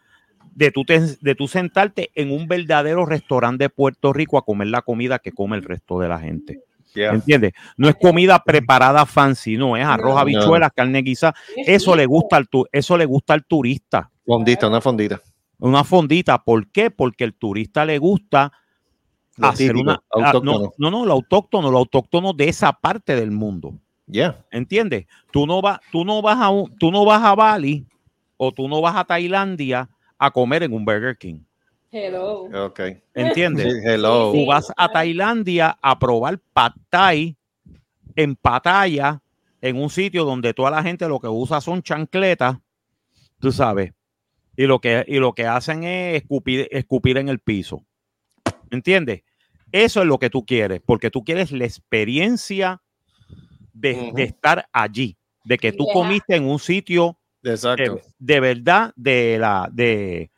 de 0.54 0.70
tú, 0.70 0.84
te- 0.84 1.16
de 1.20 1.34
tú 1.34 1.48
sentarte 1.48 2.10
en 2.14 2.30
un 2.32 2.48
verdadero 2.48 3.04
restaurante 3.04 3.64
de 3.64 3.70
Puerto 3.70 4.12
Rico 4.12 4.38
a 4.38 4.44
comer 4.44 4.68
la 4.68 4.80
comida 4.82 5.18
que 5.18 5.32
come 5.32 5.56
el 5.56 5.62
resto 5.64 5.98
de 6.00 6.08
la 6.08 6.18
gente. 6.18 6.60
Yeah. 6.94 7.12
¿Entiendes? 7.12 7.52
No 7.76 7.90
es 7.90 7.94
comida 7.96 8.42
preparada 8.42 9.04
fancy, 9.04 9.58
no, 9.58 9.76
es 9.76 9.84
arroz, 9.84 10.14
No. 10.14 10.18
habichuelas, 10.18 10.70
carne 10.74 11.02
guisada. 11.02 11.34
Eso 11.56 11.94
le 11.94 12.06
gusta 12.06 12.36
al 12.38 12.48
tu- 12.48 12.64
eso 12.72 12.96
le 12.96 13.04
gusta 13.04 13.34
al 13.34 13.44
turista. 13.44 14.10
Fondita, 14.26 14.68
una 14.68 14.80
fondita. 14.80 15.22
Una 15.58 15.84
fondita, 15.84 16.42
¿por 16.42 16.68
qué? 16.68 16.90
Porque 16.90 17.24
el 17.24 17.34
turista 17.34 17.84
le 17.84 17.98
gusta 17.98 18.52
Lo 19.36 19.48
hacer 19.48 19.68
típico, 19.68 19.82
una 19.82 19.94
ah, 19.94 20.02
autóctono. 20.10 20.58
no, 20.58 20.72
no, 20.78 20.90
no, 20.90 21.06
lo 21.06 21.12
autóctono, 21.12 21.70
lo 21.70 21.78
autóctono 21.78 22.32
de 22.32 22.48
esa 22.48 22.72
parte 22.72 23.16
del 23.16 23.30
mundo. 23.30 23.74
Ya. 24.06 24.44
¿Entiendes? 24.50 25.06
Tú 25.32 25.46
no 25.46 25.62
vas, 25.62 25.80
tú 25.90 26.04
no 26.04 26.22
vas 26.22 26.38
a 26.40 26.50
tú 26.78 26.90
no 26.90 27.04
vas 27.04 27.22
a 27.22 27.34
Bali 27.34 27.86
o 28.36 28.52
tú 28.52 28.68
no 28.68 28.80
vas 28.80 28.96
a 28.96 29.04
Tailandia 29.04 29.88
a 30.18 30.30
comer 30.30 30.62
en 30.62 30.72
un 30.72 30.84
Burger 30.84 31.16
King. 31.16 31.40
Hello. 31.90 32.66
Ok. 32.66 32.80
¿Entiendes? 33.14 33.72
Sí, 33.72 33.80
hello. 33.84 34.32
Tú 34.32 34.46
vas 34.46 34.72
a 34.76 34.88
Tailandia 34.88 35.78
a 35.80 35.98
probar 35.98 36.38
pad 36.52 36.72
thai 36.90 37.36
en 38.16 38.34
Pattaya, 38.34 39.22
en 39.60 39.76
un 39.76 39.90
sitio 39.90 40.24
donde 40.24 40.54
toda 40.54 40.70
la 40.70 40.82
gente 40.82 41.06
lo 41.06 41.20
que 41.20 41.28
usa 41.28 41.60
son 41.60 41.82
chancletas, 41.82 42.58
tú 43.38 43.52
sabes, 43.52 43.92
y 44.56 44.66
lo 44.66 44.80
que, 44.80 45.04
y 45.06 45.18
lo 45.18 45.34
que 45.34 45.46
hacen 45.46 45.84
es 45.84 46.22
escupir, 46.22 46.68
escupir 46.70 47.18
en 47.18 47.28
el 47.28 47.38
piso. 47.40 47.84
¿Entiendes? 48.70 49.22
Eso 49.72 50.00
es 50.00 50.06
lo 50.06 50.18
que 50.18 50.30
tú 50.30 50.44
quieres, 50.46 50.80
porque 50.84 51.10
tú 51.10 51.24
quieres 51.24 51.50
la 51.52 51.64
experiencia 51.64 52.82
de, 53.72 54.12
de 54.14 54.22
estar 54.22 54.68
allí, 54.72 55.16
de 55.44 55.58
que 55.58 55.72
tú 55.72 55.84
Yeah. 55.84 55.92
comiste 55.92 56.36
en 56.36 56.44
un 56.44 56.58
sitio 56.58 57.18
de, 57.42 57.56
de 58.18 58.40
verdad 58.40 58.92
de 58.96 59.38
la 59.38 59.68
de, 59.72 60.30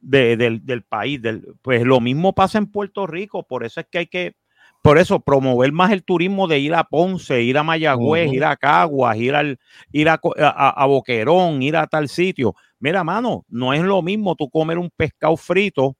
de- 0.00 0.36
del, 0.36 0.64
del 0.64 0.82
país 0.82 1.20
del, 1.22 1.54
pues 1.62 1.82
lo 1.82 2.00
mismo 2.00 2.34
pasa 2.34 2.58
en 2.58 2.66
Puerto 2.70 3.06
Rico 3.06 3.44
por 3.46 3.64
eso 3.64 3.80
es 3.80 3.86
que 3.90 3.98
hay 3.98 4.06
que 4.06 4.36
por 4.82 4.98
eso 4.98 5.20
promover 5.20 5.72
más 5.72 5.90
el 5.92 6.02
turismo 6.04 6.46
de 6.48 6.58
ir 6.60 6.74
a 6.74 6.84
Ponce 6.84 7.42
ir 7.42 7.58
a 7.58 7.62
Mayagüez 7.62 8.32
ir 8.32 8.44
a 8.44 8.56
Caguas 8.56 9.16
ir 9.16 9.34
al 9.34 9.58
ir 9.92 10.08
a, 10.08 10.14
a- 10.14 10.86
Boquerón 10.86 11.62
ir 11.62 11.76
a 11.76 11.86
tal 11.86 12.08
sitio. 12.08 12.54
Mira 12.78 13.02
mano 13.04 13.44
no 13.48 13.72
es 13.74 13.82
lo 13.82 14.00
mismo 14.02 14.34
tú 14.36 14.48
comer 14.48 14.78
un 14.78 14.90
pescado 14.96 15.36
frito 15.36 15.96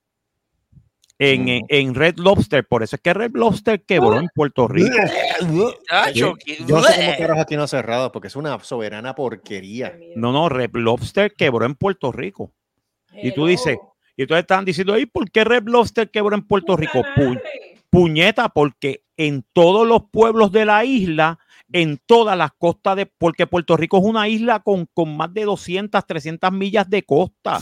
en, 1.18 1.48
en- 1.48 1.66
en 1.68 1.94
Red 1.96 2.18
Lobster, 2.18 2.64
por 2.66 2.82
eso 2.84 2.94
es 2.96 3.02
que 3.02 3.12
Red 3.12 3.32
Lobster 3.34 3.82
quebró 3.82 4.20
en 4.20 4.28
Puerto 4.34 4.68
Rico. 4.68 4.88
Yo, 6.14 6.34
yo 6.68 6.76
no 6.76 6.82
sé 6.84 6.94
cómo 6.94 7.16
carajo 7.18 7.40
aquí 7.40 7.56
no 7.56 7.66
cerrado, 7.66 8.12
porque 8.12 8.28
es 8.28 8.36
una 8.36 8.59
soberana 8.60 9.14
porquería. 9.16 9.98
No, 10.14 10.30
no, 10.32 10.48
Red 10.48 10.70
Lobster 10.74 11.32
quebró 11.36 11.66
en 11.66 11.74
Puerto 11.74 12.12
Rico. 12.12 12.52
Y 13.20 13.32
tú 13.32 13.46
dices, 13.46 13.76
y 14.16 14.22
entonces 14.22 14.42
están 14.42 14.64
diciendo, 14.64 14.96
¿y 14.96 15.06
por 15.06 15.28
qué 15.30 15.42
Red 15.42 15.64
Lobster 15.66 16.09
quebró 16.09 16.36
en 16.36 16.46
Puerto 16.46 16.76
Rico? 16.76 17.02
Puñeta, 17.90 18.48
porque 18.51 19.05
en 19.16 19.44
todos 19.52 19.86
los 19.86 20.05
pueblos 20.10 20.52
de 20.52 20.65
la 20.65 20.85
isla, 20.85 21.39
en 21.73 21.98
todas 22.06 22.36
las 22.36 22.52
costas 22.52 22.97
de, 22.97 23.06
porque 23.06 23.47
Puerto 23.47 23.77
Rico 23.77 23.98
es 23.98 24.05
una 24.05 24.28
isla 24.28 24.60
con, 24.60 24.86
con 24.94 25.16
más 25.16 25.32
de 25.35 25.44
200, 25.44 26.06
300 26.06 26.52
millas 26.52 26.89
de 26.89 27.02
costa. 27.02 27.60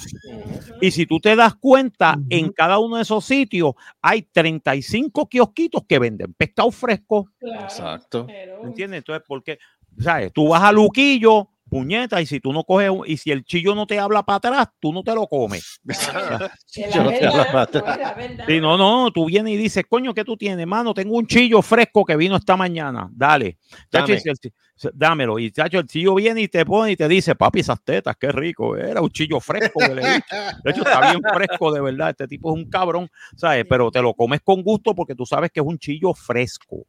Y 0.81 0.90
si 0.90 1.07
tú 1.07 1.19
te 1.19 1.35
das 1.35 1.55
cuenta, 1.57 2.16
en 2.28 2.53
cada 2.53 2.78
uno 2.78 2.97
de 2.97 3.03
esos 3.03 3.24
sitios 3.24 3.73
hay 4.01 4.23
35 4.23 5.28
kiosquitos 5.28 5.82
que 5.89 5.98
venden 5.98 6.35
pescado 6.35 6.70
fresco. 6.70 7.31
Exacto. 7.40 8.27
¿Entiendes? 8.62 8.98
Entonces, 8.98 9.24
porque, 9.27 9.59
¿sabes? 9.98 10.32
Tú 10.32 10.48
vas 10.48 10.62
a 10.62 10.73
Luquillo, 10.73 11.48
puñeta, 11.68 12.20
y 12.20 12.26
si 12.26 12.40
tú 12.40 12.52
no 12.52 12.64
coges, 12.64 12.90
y 13.06 13.16
si 13.16 13.30
el 13.30 13.44
chillo 13.44 13.74
no 13.74 13.86
te 13.86 13.98
habla 13.98 14.22
para 14.22 14.36
atrás, 14.36 14.68
tú 14.80 14.93
no 14.93 15.02
te 15.02 15.14
lo 15.14 15.26
comes. 15.26 15.80
Yo 16.94 17.02
no 17.02 17.10
te 17.10 17.26
hablo 17.26 17.44
para 17.44 17.62
atrás. 17.62 17.98
Sí, 18.47 18.60
no, 18.60 18.76
no, 18.76 19.10
tú 19.10 19.26
vienes 19.26 19.55
y 19.55 19.56
dices, 19.56 19.84
coño, 19.88 20.14
¿qué 20.14 20.24
tú 20.24 20.36
tienes, 20.36 20.66
mano? 20.66 20.94
Tengo 20.94 21.16
un 21.16 21.26
chillo 21.26 21.62
fresco 21.62 22.05
que 22.05 22.16
vino 22.16 22.36
esta 22.36 22.56
mañana. 22.56 23.09
Dale. 23.12 23.59
Dame. 23.90 24.14
el 24.14 24.52
dámelo. 24.94 25.38
Y 25.38 25.51
chacho, 25.51 25.78
el 25.78 25.86
chillo 25.86 26.14
viene 26.14 26.43
y 26.43 26.48
te 26.48 26.64
pone 26.64 26.93
y 26.93 26.97
te 26.97 27.09
dice, 27.09 27.34
papi, 27.34 27.60
esas 27.60 27.82
tetas, 27.82 28.16
qué 28.16 28.30
rico. 28.30 28.76
Era 28.76 29.01
un 29.01 29.10
chillo 29.10 29.40
fresco 29.40 29.80
que 29.80 29.94
le 29.94 30.02
he 30.02 30.14
dicho. 30.14 30.36
De 30.62 30.70
hecho, 30.70 30.82
está 30.82 31.10
bien 31.10 31.22
fresco, 31.34 31.72
de 31.72 31.80
verdad. 31.80 32.10
Este 32.10 32.28
tipo 32.28 32.51
es 32.55 32.62
un 32.62 32.70
cabrón, 32.70 33.09
¿sabes? 33.36 33.64
Pero 33.68 33.90
te 33.90 34.02
lo 34.02 34.14
comes 34.14 34.40
con 34.43 34.62
gusto 34.62 34.94
porque 34.94 35.14
tú 35.14 35.24
sabes 35.26 35.51
que 35.51 35.60
es 35.60 35.66
un 35.66 35.78
chillo 35.78 36.14
fresco. 36.14 36.86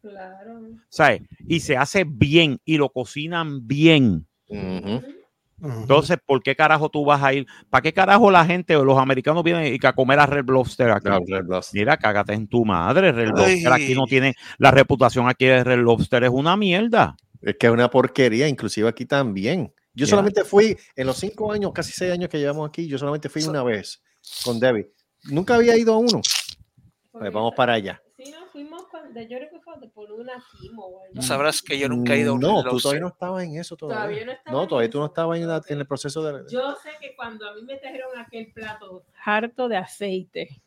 ¿Sabes? 0.90 1.22
Y 1.48 1.60
se 1.60 1.78
hace 1.78 2.04
bien 2.06 2.60
y 2.66 2.78
lo 2.78 2.90
cocinan 2.90 3.66
bien. 3.68 4.28
Entonces, 4.50 6.18
¿por 6.24 6.44
qué 6.44 6.56
carajo 6.56 6.90
tú 6.90 7.04
vas 7.04 7.24
a 7.24 7.34
ir? 7.34 7.48
¿Para 7.70 7.82
qué 7.82 7.92
carajo 7.92 8.30
la 8.30 8.46
gente 8.46 8.76
o 8.76 8.86
los 8.86 8.98
americanos 8.98 9.44
vienen 9.44 9.74
y 9.74 9.80
que 9.80 9.88
a 9.88 9.94
comer 9.94 10.20
a 10.20 10.26
Red 10.26 10.46
Lobster 10.48 10.92
aquí? 10.92 11.10
Mira, 11.74 11.98
cágate 11.98 12.34
en 12.34 12.48
tu 12.48 12.64
madre. 12.64 13.12
Red 13.12 13.30
Lobster 13.30 13.74
aquí 13.74 13.96
no 13.96 14.06
tiene 14.06 14.36
la 14.60 14.72
reputación 14.72 15.28
aquí 15.28 15.46
de 15.46 15.64
Red 15.64 15.80
Lobster 15.80 16.24
es 16.24 16.30
una 16.30 16.56
mierda. 16.56 17.16
Es 17.42 17.56
que 17.60 17.68
es 17.68 17.74
una 17.74 17.90
porquería, 17.90 18.48
inclusive 18.48 18.88
aquí 18.88 19.06
también. 19.06 19.74
Yo 19.94 20.06
solamente 20.06 20.44
fui, 20.44 20.78
en 20.96 21.08
los 21.08 21.18
cinco 21.18 21.52
años, 21.52 21.72
casi 21.74 21.92
seis 21.92 22.14
años 22.14 22.30
que 22.30 22.38
llevamos 22.38 22.70
aquí, 22.70 22.88
yo 22.88 23.00
solamente 23.00 23.30
fui 23.30 23.44
una 23.44 23.64
vez 23.64 24.04
con 24.44 24.60
Debbie. 24.60 24.92
Nunca 25.24 25.56
había 25.56 25.76
ido 25.76 25.94
a 25.94 25.98
uno. 25.98 26.22
Pues 27.12 27.34
vamos 27.34 27.54
para 27.56 27.74
allá. 27.74 28.00
Que 29.14 29.80
de 29.80 29.88
por 29.90 30.12
una 30.12 30.34
quimo 30.60 30.86
o 30.86 31.04
algo 31.04 31.22
Sabrás 31.22 31.62
que 31.62 31.78
yo 31.78 31.88
nunca 31.90 32.14
he 32.16 32.20
ido 32.20 32.32
a 32.32 32.34
un 32.36 32.40
No, 32.42 32.64
tú 32.64 32.80
todavía 32.80 33.02
no 33.02 33.08
estabas 33.10 33.44
en 33.44 33.58
eso 33.58 33.76
todavía. 33.76 34.02
Todavía 34.04 34.26
no 34.26 34.32
estaba 34.32 34.56
no, 34.58 34.64
en 34.64 34.70
todavía 34.70 34.90
tú 34.90 35.00
no 35.00 35.06
estabas 35.08 35.40
en, 35.40 35.48
la- 35.48 35.62
en 35.68 35.80
el 35.80 35.88
proceso 35.88 36.24
de... 36.24 36.44
Yo 36.52 36.76
sé 36.76 36.90
que 37.00 37.16
cuando 37.16 37.48
a 37.50 37.54
mí 37.56 37.62
me 37.64 37.76
trajeron 37.78 38.18
aquel 38.18 38.52
plato 38.54 39.06
harto 39.26 39.68
de 39.68 39.78
aceite 39.78 40.62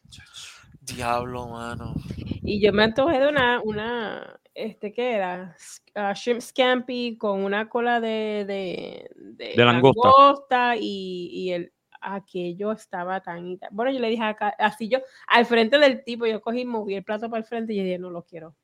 Diablo, 0.81 1.47
mano. 1.49 1.95
y 2.43 2.61
yo 2.65 2.73
me 2.73 2.85
antojé 2.85 3.21
de 3.21 3.29
una, 3.29 3.61
una 3.63 4.41
este, 4.55 4.93
¿qué 4.93 5.13
era? 5.13 5.57
Ah, 5.95 6.13
shrimp 6.15 6.41
scampi 6.41 7.17
con 7.19 7.45
una 7.45 7.69
cola 7.69 8.01
de, 8.01 8.45
de, 8.47 9.11
de, 9.15 9.53
De 9.57 9.65
langosta. 9.65 10.09
langosta 10.09 10.77
y, 10.77 11.29
y 11.33 11.53
el 11.53 11.73
aquello 12.01 12.73
estaba 12.73 13.21
tan 13.21 13.47
y 13.47 13.59
tan- 13.59 13.69
bueno 13.73 13.91
yo 13.93 14.01
le 14.01 14.09
dije 14.09 14.23
acá 14.23 14.55
así 14.59 14.89
yo 14.89 14.99
al 15.27 15.47
frente 15.47 15.79
del 15.79 16.03
tipo 16.05 16.27
yo 16.27 16.41
cogí 16.41 16.65
moví 16.65 16.95
el 16.95 17.05
plato 17.05 17.29
para 17.31 17.41
el 17.41 17.45
frente 17.47 17.73
y 17.73 17.77
yo 17.77 17.83
dije 17.85 17.99
no 17.99 18.11
lo 18.11 18.23
quiero 18.25 18.57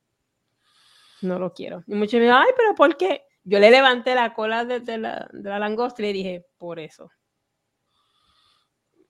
no 1.22 1.38
lo 1.38 1.52
quiero 1.52 1.82
y 1.86 1.94
muchos 1.94 2.14
me 2.14 2.20
dijeron 2.20 2.42
ay 2.42 2.52
pero 2.56 2.74
¿por 2.74 2.96
qué? 2.96 3.22
yo 3.44 3.58
le 3.58 3.70
levanté 3.70 4.14
la 4.14 4.34
cola 4.34 4.64
de, 4.64 4.80
de 4.80 4.98
la, 4.98 5.28
de 5.32 5.48
la 5.50 5.58
langosta 5.58 6.02
y 6.02 6.06
le 6.06 6.12
dije 6.12 6.46
por 6.58 6.78
eso 6.78 7.10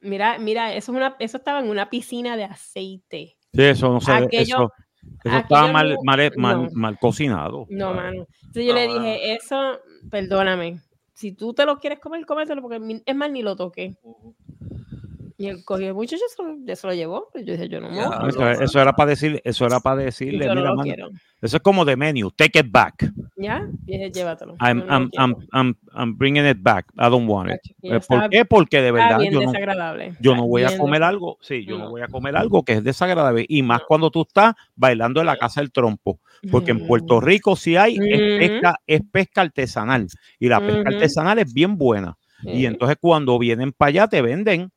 mira 0.01 0.39
mira 0.39 0.73
eso 0.75 0.93
es 0.93 0.97
una 0.97 1.17
eso 1.19 1.37
estaba 1.39 1.61
en 1.61 1.69
una 1.69 1.89
piscina 1.91 2.37
de 2.37 2.45
aceite 2.45 3.37
Sí, 3.53 3.63
eso 3.63 3.89
no 3.89 4.01
ve, 4.01 4.13
Aquello- 4.27 4.43
eso, 4.43 4.73
eso 5.25 5.37
aquello 5.37 5.39
estaba 5.39 5.73
mal, 5.73 5.97
mal, 6.03 6.33
mal, 6.37 6.63
no. 6.65 6.71
mal 6.75 6.99
cocinado. 6.99 7.67
no, 7.71 7.95
mano. 7.95 8.27
Entonces 8.43 8.67
yo 8.67 8.75
le 8.75 8.87
dije, 8.87 9.33
eso, 9.33 9.81
perdóname. 10.11 10.81
Si 11.17 11.33
tú 11.33 11.55
te 11.55 11.65
lo 11.65 11.79
quieres 11.79 11.99
comer, 11.99 12.27
cómetelo, 12.27 12.61
porque 12.61 13.01
es 13.07 13.17
más, 13.17 13.31
ni 13.31 13.41
lo 13.41 13.57
toqué. 13.57 13.97
Y 15.39 15.49
él 15.49 15.65
cogió 15.65 15.89
el 15.89 15.95
muchacho, 15.95 16.23
se 16.35 16.43
lo, 16.43 16.77
se 16.77 16.87
lo 16.87 16.95
llevó. 16.95 17.29
Y 17.35 17.45
yo 17.45 17.53
dije, 17.53 17.69
yo 17.69 17.81
no 17.81 17.91
me 17.91 18.63
Eso, 18.65 18.81
era 18.81 18.93
para 18.95 19.11
decir, 19.11 19.41
eso 19.45 19.67
era 19.67 19.81
para 19.81 19.97
decirle, 20.03 20.47
no 20.47 20.55
mira, 20.55 20.75
mano, 20.75 20.83
eso 21.43 21.57
es 21.59 21.63
como 21.63 21.85
de 21.85 21.95
menú, 21.97 22.31
take 22.31 22.61
it 22.61 22.67
back. 22.71 23.13
¿Ya? 23.37 23.69
Y 23.87 23.93
dije, 23.99 24.11
llévatelo. 24.11 24.57
I'm, 24.61 24.79
no 24.79 24.85
I'm. 24.87 25.11
I'm, 25.19 25.35
I'm, 25.53 25.75
I'm 25.95 26.17
bringing 26.17 26.47
it 26.47 26.57
back. 26.61 26.87
I 26.97 27.11
don't 27.11 27.29
want 27.29 27.51
it. 27.51 27.61
Y 27.83 27.93
Eh, 27.93 27.97
estaba- 27.99 28.23
¿Por 28.23 28.31
qué? 28.31 28.45
Porque 28.47 28.81
de 28.81 28.93
verdad 28.93 29.19
yo 29.31 29.41
no, 29.43 29.53
yo 30.21 30.35
no 30.35 30.47
voy 30.47 30.63
a 30.63 30.69
comer 30.79 31.03
algo, 31.03 31.37
sí, 31.43 31.65
yo 31.67 31.77
no 31.79 31.91
voy 31.91 32.01
a 32.01 32.09
comer 32.09 32.37
algo 32.37 32.63
que 32.65 32.73
es 32.73 32.83
desagradable 32.85 33.45
y 33.47 33.63
más 33.63 33.83
cuando 33.87 34.11
tú 34.11 34.23
estás 34.23 34.55
bailando 34.75 35.21
en 35.21 35.27
la 35.27 35.37
casa 35.37 35.61
del 35.61 35.71
trompo, 35.71 36.19
porque 36.51 36.71
en 36.71 36.87
Puerto 36.87 37.21
Rico 37.21 37.57
sí 37.57 37.77
hay 37.77 37.97
es 37.97 38.39
pesca, 38.39 38.81
es 38.87 39.01
pesca 39.13 39.41
artesanal 39.43 40.07
y 40.39 40.49
la 40.49 40.61
pesca 40.67 40.89
artesanal 40.95 41.39
es 41.41 41.53
bien 41.53 41.77
buena. 41.77 42.17
Y 42.43 42.65
entonces 42.67 42.97
cuando 43.01 43.39
vienen 43.39 43.73
para 43.73 43.89
allá 43.91 44.09
te 44.09 44.23
venden, 44.23 44.71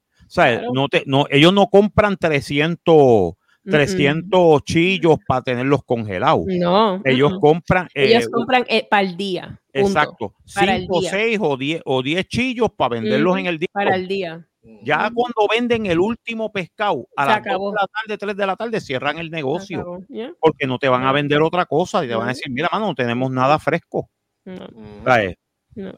No 0.74 0.88
te, 0.88 1.04
no, 1.06 1.26
ellos 1.30 1.54
no 1.54 1.68
compran 1.68 2.18
300, 2.18 3.34
Mm, 3.62 3.72
300 3.72 4.64
chillos 4.64 5.18
para 5.28 5.42
tenerlos 5.42 5.84
congelados. 5.84 6.46
No. 6.48 7.02
Ellos 7.04 7.34
compran. 7.42 7.88
eh, 7.94 8.06
Ellos 8.08 8.30
compran 8.30 8.64
eh, 8.70 8.88
para 8.90 9.02
el 9.02 9.18
día. 9.18 9.60
Exacto. 9.74 10.34
Para 10.56 10.76
el 10.78 10.84
5, 10.84 11.02
día. 11.02 11.10
6 11.12 11.40
o 11.42 11.58
10 11.58 11.82
o 11.86 12.02
10 12.02 12.26
chillos 12.28 12.70
para 12.76 12.96
venderlos 12.96 13.38
en 13.38 13.48
el 13.48 13.60
día. 13.60 13.68
Para 13.74 13.96
el 13.96 14.08
día. 14.08 14.48
Ya 14.84 15.12
cuando 15.14 15.48
venden 15.52 15.86
el 15.88 16.00
último 16.00 16.52
pescado 16.52 17.06
a 17.18 17.24
Se 17.24 17.30
las 17.32 17.38
2 17.40 17.48
acabó. 17.48 17.72
de 17.72 17.76
la 17.82 17.88
tarde, 17.88 18.18
3 18.18 18.38
de 18.38 18.46
la 18.48 18.56
tarde, 18.56 18.80
cierran 18.80 19.18
el 19.18 19.30
negocio. 19.30 20.00
Porque 20.40 20.66
no 20.66 20.80
te 20.80 20.88
van 20.88 21.04
a 21.04 21.12
vender 21.12 21.42
otra 21.42 21.66
cosa 21.66 22.04
y 22.04 22.08
te 22.08 22.16
van 22.16 22.28
a 22.28 22.32
decir, 22.32 22.50
mira, 22.50 22.70
mano, 22.72 22.88
no 22.88 22.96
tenemos 22.96 23.30
nada 23.30 23.60
fresco. 23.60 24.10
No. 24.46 24.68
Ven 25.04 25.36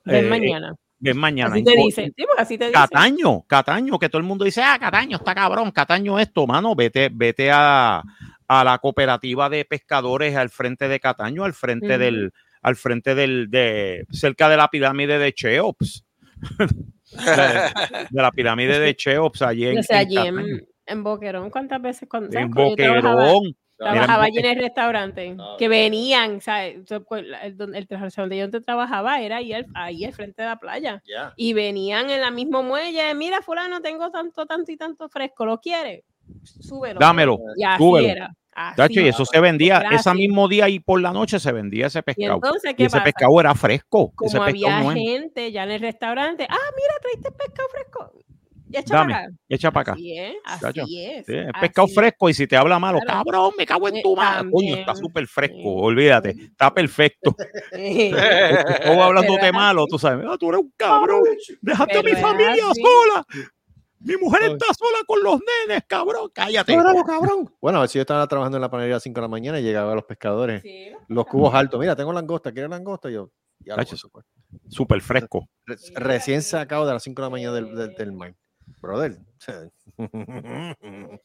Eh, 0.06 0.22
mañana. 0.24 0.76
Ven 1.04 1.18
mañana. 1.18 1.56
Así 1.56 1.64
te 1.64 1.74
En- 1.74 1.82
dicen. 1.86 2.14
Sí, 2.16 2.24
porque 2.28 2.42
así 2.44 2.58
te 2.58 2.66
dicen. 2.68 2.80
Cataño, 2.80 3.42
Cataño, 3.48 3.98
que 4.00 4.08
todo 4.08 4.20
el 4.20 4.28
mundo 4.28 4.46
dice, 4.46 4.62
ah, 4.64 4.78
Cataño 4.80 5.18
está 5.18 5.34
cabrón, 5.34 5.72
Cataño 5.72 6.20
esto, 6.20 6.46
mano, 6.46 6.76
vete, 6.76 7.10
vete 7.12 7.50
a, 7.52 8.04
a 8.48 8.64
la 8.64 8.78
cooperativa 8.78 9.50
de 9.50 9.66
pescadores 9.66 10.36
al 10.36 10.50
frente 10.50 10.88
de 10.88 11.00
Cataño, 11.00 11.44
al 11.44 11.54
frente 11.54 11.98
del, 11.98 12.32
al 12.62 12.76
frente 12.76 13.16
del, 13.16 13.50
de, 13.50 14.06
cerca 14.12 14.48
de 14.48 14.58
la 14.58 14.68
pirámide 14.70 15.18
de 15.18 15.34
Cheops. 15.34 16.06
de, 17.12 18.06
de 18.10 18.22
la 18.22 18.32
pirámide 18.32 18.80
de 18.80 18.96
Cheops, 18.96 19.42
allí 19.42 19.66
en, 19.68 19.76
Yo 19.78 19.84
sé, 19.84 19.94
en 19.94 20.00
allí 20.00 20.18
en, 20.18 20.68
en 20.86 21.04
Boquerón, 21.04 21.50
¿cuántas 21.50 21.82
veces? 21.82 22.08
Cuando. 22.08 22.38
En 22.38 22.52
Boquerón. 22.52 23.56
Trabajaba 23.82 24.24
allí 24.26 24.38
en 24.38 24.46
el 24.46 24.58
restaurante, 24.60 25.36
que 25.58 25.68
venían, 25.68 26.40
pues, 27.08 27.26
El, 27.44 27.58
donde- 27.58 27.78
el 27.80 27.88
restaurante 27.88 28.22
donde 28.22 28.38
yo 28.38 28.46
antes 28.46 28.64
trabajaba 28.64 29.22
era 29.22 29.38
ahí 29.38 29.54
al, 29.54 29.66
ahí 29.74 30.06
al 30.06 30.14
frente 30.14 30.42
de 30.44 30.48
la 30.50 30.58
playa. 30.58 31.02
Ya. 31.08 31.34
Y 31.36 31.54
venían 31.54 32.10
en 32.10 32.22
la 32.22 32.32
misma 32.32 32.62
muelle, 32.62 33.14
mira, 33.16 33.42
fulano, 33.42 33.82
tengo 33.82 34.12
tanto, 34.12 34.46
tanto 34.46 34.72
y 34.72 34.78
tanto 34.78 35.10
fresco, 35.10 35.46
¿lo 35.46 35.60
quiere? 35.60 36.04
Súbelo. 36.44 37.00
Dámelo, 37.00 37.40
Y 37.58 37.64
así 37.64 37.78
súbelo. 37.84 38.08
era. 38.08 38.30
así. 38.54 38.76
Tacho, 38.78 39.00
y 39.02 39.08
eso 39.08 39.26
se 39.26 39.40
vendía, 39.40 39.84
ese 39.92 40.14
mismo 40.14 40.48
día 40.48 40.70
y 40.70 40.80
por 40.80 41.02
la 41.02 41.12
noche 41.12 41.40
se 41.40 41.52
vendía 41.52 41.88
ese 41.88 42.04
pescado. 42.04 42.36
entonces, 42.36 42.72
Y 42.72 42.76
¿qué 42.76 42.84
ese 42.86 42.92
pasa? 42.98 43.04
pescado 43.06 43.40
era 43.40 43.56
fresco. 43.56 44.12
Como 44.16 44.44
había 44.44 44.82
no 44.82 44.92
gente 44.92 45.52
ya 45.52 45.64
en 45.64 45.72
el 45.72 45.82
restaurante, 45.82 46.46
ah, 46.50 46.56
mira, 46.76 46.94
traiste 47.02 47.32
pescado 47.32 47.70
fresco. 47.70 48.12
Y 48.72 48.78
echa 48.78 48.94
para 48.94 49.00
Dame, 49.02 49.14
acá. 49.14 49.28
echa 49.50 49.72
para 49.72 49.82
acá. 49.82 49.92
Así 49.94 50.18
es, 50.20 50.36
así 50.46 50.80
es. 51.06 51.26
sí, 51.26 51.34
es 51.36 51.48
así 51.54 51.60
pescado 51.62 51.88
es. 51.88 51.94
fresco 51.96 52.30
y 52.30 52.34
si 52.34 52.48
te 52.48 52.56
habla 52.58 52.80
malo, 52.80 53.00
Claro. 53.00 53.20
cabrón, 53.26 53.52
me 53.58 53.66
cago 53.66 53.88
en 53.90 53.98
Eh, 53.98 54.02
tu 54.02 54.16
madre. 54.16 54.50
Coño, 54.52 54.76
está 54.76 54.96
súper 54.96 55.28
fresco, 55.28 55.58
olvídate, 55.76 56.30
está 56.32 56.74
perfecto. 56.74 57.36
Sí. 57.74 58.12
O 58.98 59.04
hablándote 59.04 59.52
malo, 59.52 59.86
tú 59.88 59.98
sabes, 60.00 60.26
"Ah, 60.30 60.38
tú 60.40 60.50
eres 60.50 60.62
un 60.62 60.74
cabrón, 60.78 61.22
déjate 61.62 61.98
a 62.00 62.04
mi 62.04 62.12
familia 62.14 62.66
así. 62.72 62.82
sola. 62.82 63.26
Mi 64.04 64.18
mujer 64.18 64.42
está 64.54 64.66
sola 64.74 64.98
con 65.06 65.22
los 65.22 65.40
nenes, 65.68 65.84
cabrón, 65.88 66.32
cállate. 66.34 66.76
Órale, 66.76 67.04
cabrón. 67.06 67.54
Bueno, 67.62 67.78
a 67.78 67.82
ver 67.82 67.90
si 67.90 68.00
yo 68.00 68.02
estaba 68.02 68.26
trabajando 68.28 68.58
en 68.58 68.62
la 68.62 68.72
panadería 68.72 68.96
a 68.96 68.98
las 68.98 69.04
5 69.04 69.14
de 69.16 69.22
la 69.22 69.28
mañana 69.28 69.60
y 69.60 69.64
llegaba 69.64 69.92
a 69.92 69.96
los 69.96 70.06
pescadores, 70.06 70.64
los 71.08 71.26
cubos 71.28 71.54
altos. 71.54 71.80
Mira, 71.80 71.96
tengo 71.96 72.12
langosta, 72.12 72.52
¿quieres 72.52 72.72
langosta? 72.72 73.12
Y 73.12 73.14
yo, 73.14 73.30
ya. 73.60 73.76
Súper 74.70 75.02
fresco. 75.02 75.48
Re- 75.68 75.76
Recién 75.94 76.42
sacado 76.42 76.88
de 76.88 76.94
las 76.94 77.04
5 77.04 77.22
de 77.22 77.26
la 77.28 77.30
mañana 77.30 77.54
del, 77.54 77.76
del, 77.76 77.94
del 77.94 78.12
mar. 78.12 78.34
Brother. 78.80 79.18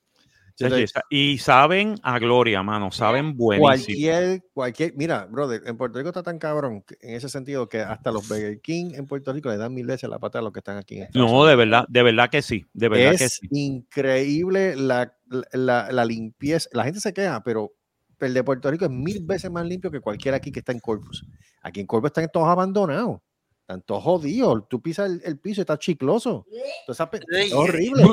Y 0.58 0.86
sa- 0.86 1.04
Y 1.10 1.36
saben 1.38 1.96
a 2.02 2.18
gloria, 2.18 2.62
mano, 2.62 2.90
saben 2.90 3.36
buenísimo. 3.36 3.84
Cualquier, 3.86 4.42
cualquier, 4.54 4.94
mira, 4.96 5.26
brother, 5.26 5.62
en 5.66 5.76
Puerto 5.76 5.98
Rico 5.98 6.08
está 6.08 6.22
tan 6.22 6.38
cabrón 6.38 6.82
en 7.00 7.14
ese 7.14 7.28
sentido 7.28 7.68
que 7.68 7.80
hasta 7.80 8.10
los 8.10 8.26
Burger 8.26 8.60
King 8.62 8.92
en 8.94 9.06
Puerto 9.06 9.32
Rico 9.34 9.50
le 9.50 9.58
dan 9.58 9.74
mil 9.74 9.84
veces 9.86 10.08
la 10.08 10.18
pata 10.18 10.38
a 10.38 10.42
los 10.42 10.52
que 10.52 10.60
están 10.60 10.78
aquí. 10.78 11.00
en 11.00 11.08
No, 11.14 11.44
de 11.44 11.56
verdad, 11.56 11.84
de 11.88 12.02
verdad 12.02 12.30
que 12.30 12.40
sí, 12.40 12.64
de 12.72 12.88
verdad 12.88 13.16
que 13.16 13.24
es 13.24 13.34
sí. 13.34 13.48
increíble 13.50 14.76
la, 14.76 15.14
la, 15.52 15.92
la 15.92 16.04
limpieza. 16.06 16.70
La 16.72 16.84
gente 16.84 17.00
se 17.00 17.12
queja, 17.12 17.42
pero 17.44 17.72
el 18.20 18.32
de 18.32 18.42
Puerto 18.42 18.70
Rico 18.70 18.86
es 18.86 18.90
mil 18.90 19.24
veces 19.26 19.50
más 19.50 19.66
limpio 19.66 19.90
que 19.90 20.00
cualquiera 20.00 20.38
aquí 20.38 20.50
que 20.50 20.60
está 20.60 20.72
en 20.72 20.80
Corpus. 20.80 21.26
Aquí 21.60 21.80
en 21.80 21.86
Corpus 21.86 22.08
están 22.08 22.28
todos 22.32 22.48
abandonados. 22.48 23.20
Están 23.66 23.82
todos 23.82 24.04
jodidos. 24.04 24.68
Tú 24.68 24.80
pisas 24.80 25.10
el, 25.10 25.20
el 25.24 25.38
piso 25.40 25.60
y 25.60 25.62
está 25.62 25.76
chicloso. 25.76 26.46
Entonces, 26.80 27.04
ape- 27.04 27.24
es 27.36 27.52
horrible. 27.52 28.04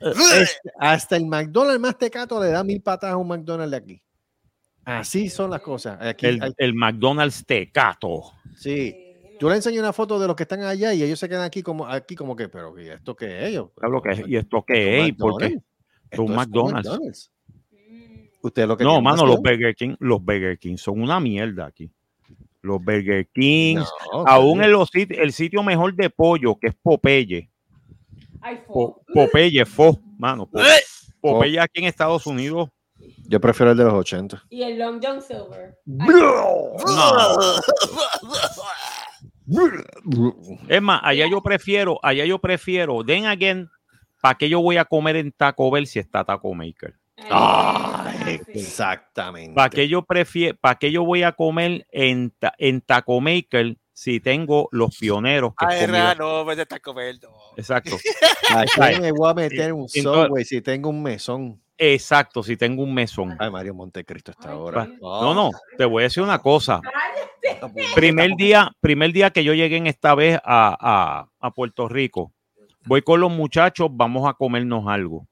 Es- 0.00 0.60
hasta 0.78 1.16
el 1.16 1.24
McDonald's 1.26 1.80
más 1.80 1.96
tecato 1.96 2.38
le 2.42 2.50
da 2.50 2.62
mil 2.62 2.82
patas 2.82 3.10
a 3.12 3.16
un 3.16 3.26
McDonald's 3.26 3.70
de 3.70 3.76
aquí. 3.78 4.02
Así 4.84 5.30
son 5.30 5.50
las 5.50 5.62
cosas. 5.62 5.98
Aquí, 6.00 6.26
El, 6.26 6.42
hay- 6.42 6.52
el 6.58 6.74
McDonald's 6.74 7.44
Tecato. 7.46 8.32
sí. 8.56 9.06
Tú 9.38 9.48
le 9.48 9.56
enseñas 9.56 9.80
una 9.80 9.94
foto 9.94 10.18
de 10.20 10.26
los 10.26 10.36
que 10.36 10.42
están 10.42 10.60
allá 10.64 10.92
y 10.92 11.02
ellos 11.02 11.18
se 11.18 11.26
quedan 11.26 11.44
aquí 11.44 11.62
como, 11.62 11.86
aquí 11.86 12.14
como 12.14 12.36
que, 12.36 12.50
pero 12.50 12.78
¿y 12.78 12.90
esto 12.90 13.16
qué 13.16 13.38
es 13.38 13.48
ellos? 13.48 13.70
¿Sabes 13.80 13.90
lo 13.92 14.02
que 14.02 14.10
es? 14.10 14.28
¿Y 14.28 14.36
esto 14.36 14.62
qué 14.66 15.00
es? 15.00 15.08
¿Y 15.08 15.12
por 15.12 15.38
qué? 15.40 15.56
McDonald's. 15.56 15.64
Es 16.10 16.18
un 16.18 16.24
Esto 16.26 16.32
es 16.32 16.36
McDonald's. 16.36 17.32
Usted 18.42 18.66
lo 18.68 18.76
que 18.76 18.84
No, 18.84 19.00
mano, 19.00 19.24
los 19.24 19.36
Burger 19.38 19.74
King, 19.74 19.94
los 19.98 20.22
Burger 20.22 20.58
King 20.58 20.76
son 20.76 21.00
una 21.00 21.18
mierda 21.20 21.64
aquí. 21.64 21.90
Los 22.62 22.82
Burger 22.84 23.26
Kings, 23.32 23.88
No, 24.12 24.26
aún 24.26 24.62
en 24.62 24.72
los 24.72 24.88
sitios, 24.90 25.18
el 25.20 25.32
sitio 25.32 25.62
mejor 25.62 25.94
de 25.94 26.10
pollo, 26.10 26.56
que 26.58 26.68
es 26.68 26.74
Popeye. 26.82 27.48
Po- 28.66 29.02
Popeye, 29.14 29.64
Fo, 29.64 29.98
mano. 30.18 30.46
Po- 30.46 30.60
Popeye 31.20 31.60
aquí 31.60 31.80
en 31.80 31.86
Estados 31.86 32.26
Unidos. 32.26 32.68
Yo 33.26 33.40
prefiero 33.40 33.72
el 33.72 33.78
de 33.78 33.84
los 33.84 33.94
80. 33.94 34.44
Y 34.50 34.62
el 34.62 34.78
Long 34.78 35.00
John 35.02 35.22
Silver. 35.22 35.78
Es 40.68 40.82
más, 40.82 41.00
allá 41.02 41.26
yo 41.28 41.42
prefiero, 41.42 41.98
allá 42.02 42.24
yo 42.24 42.38
prefiero, 42.38 43.04
then 43.04 43.26
again, 43.26 43.68
¿para 44.20 44.36
qué 44.36 44.48
yo 44.48 44.60
voy 44.60 44.76
a 44.76 44.84
comer 44.84 45.16
en 45.16 45.32
Taco 45.32 45.70
Bell 45.70 45.86
si 45.86 45.98
está 45.98 46.24
Taco 46.24 46.54
Maker? 46.54 46.94
Exactamente. 48.54 49.54
¿Para 49.54 49.70
qué 49.70 49.88
yo 49.88 50.02
prefiero, 50.02 50.56
para 50.58 50.76
qué 50.78 50.90
yo 50.92 51.04
voy 51.04 51.22
a 51.22 51.32
comer 51.32 51.86
en, 51.90 52.30
ta- 52.38 52.54
en 52.58 52.80
Taco 52.80 53.20
Maker 53.20 53.76
si 53.92 54.20
tengo 54.20 54.68
los 54.72 54.96
pioneros? 54.96 55.52
Que 55.58 55.66
Ay, 55.68 55.86
Ra, 55.86 56.14
no, 56.14 56.44
vete 56.44 56.74
a 56.74 56.78
comer. 56.80 57.16
No. 57.22 57.30
Exacto. 57.56 57.96
¿A 58.50 58.60
Ay, 58.60 58.66
quién 58.74 59.02
me 59.02 59.12
voy 59.12 59.30
a 59.30 59.34
meter 59.34 59.72
un 59.72 59.88
Subway 59.88 60.44
si 60.44 60.60
tengo 60.60 60.90
un 60.90 61.02
mesón? 61.02 61.60
Exacto, 61.76 62.42
si 62.42 62.56
tengo 62.56 62.82
un 62.82 62.92
mesón. 62.92 63.36
Ay, 63.38 63.50
Mario 63.50 63.74
Montecristo 63.74 64.32
está 64.32 64.52
ahora. 64.52 64.86
No, 65.00 65.32
no, 65.34 65.50
te 65.78 65.84
voy 65.86 66.02
a 66.02 66.04
decir 66.04 66.22
una 66.22 66.38
cosa. 66.38 66.80
Primer 67.94 68.32
día, 68.36 68.70
primer 68.80 69.12
día 69.12 69.30
que 69.30 69.42
yo 69.44 69.54
llegué 69.54 69.76
en 69.78 69.86
esta 69.86 70.14
vez 70.14 70.38
a, 70.44 70.76
a- 70.78 71.28
a 71.40 71.50
Puerto 71.54 71.88
Rico, 71.88 72.32
voy 72.84 73.00
con 73.02 73.20
los 73.20 73.30
muchachos, 73.30 73.88
vamos 73.90 74.28
a 74.28 74.34
comernos 74.34 74.86
algo. 74.88 75.26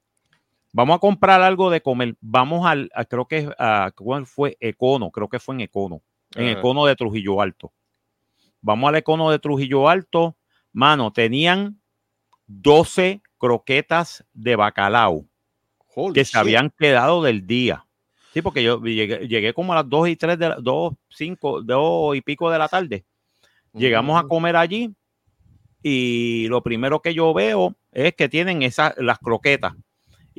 Vamos 0.72 0.96
a 0.96 0.98
comprar 0.98 1.40
algo 1.40 1.70
de 1.70 1.80
comer. 1.80 2.16
Vamos 2.20 2.66
al, 2.66 2.90
a- 2.94 3.04
creo 3.04 3.26
que 3.26 3.50
a, 3.58 3.90
¿cuál 3.96 4.26
fue? 4.26 4.56
Econo, 4.60 5.10
creo 5.10 5.28
que 5.28 5.38
fue 5.38 5.54
en 5.54 5.62
Econo, 5.62 6.02
en 6.34 6.48
Ajá. 6.48 6.58
Econo 6.58 6.84
de 6.86 6.94
Trujillo 6.96 7.40
Alto. 7.40 7.72
Vamos 8.60 8.88
al 8.88 8.96
Econo 8.96 9.30
de 9.30 9.38
Trujillo 9.38 9.88
Alto. 9.88 10.36
Mano, 10.72 11.12
tenían 11.12 11.80
12 12.46 13.22
croquetas 13.38 14.24
de 14.32 14.56
bacalao 14.56 15.24
Holy 15.94 16.14
que 16.14 16.24
se 16.24 16.38
habían 16.38 16.70
quedado 16.70 17.22
del 17.22 17.46
día. 17.46 17.84
Sí, 18.32 18.42
porque 18.42 18.62
yo 18.62 18.80
llegué, 18.82 19.26
llegué 19.26 19.54
como 19.54 19.72
a 19.72 19.76
las 19.76 19.88
2 19.88 20.08
y 20.08 20.16
3 20.16 20.38
de 20.38 20.48
la, 20.50 20.56
2, 20.56 20.92
5, 21.08 21.62
2 21.62 22.16
y 22.16 22.20
pico 22.20 22.50
de 22.50 22.58
la 22.58 22.68
tarde. 22.68 23.04
Llegamos 23.72 24.18
a 24.20 24.26
comer 24.26 24.56
allí 24.56 24.94
y 25.82 26.46
lo 26.48 26.62
primero 26.62 27.00
que 27.00 27.14
yo 27.14 27.32
veo 27.32 27.74
es 27.92 28.14
que 28.14 28.28
tienen 28.28 28.62
esas 28.62 28.94
las 28.98 29.18
croquetas 29.18 29.72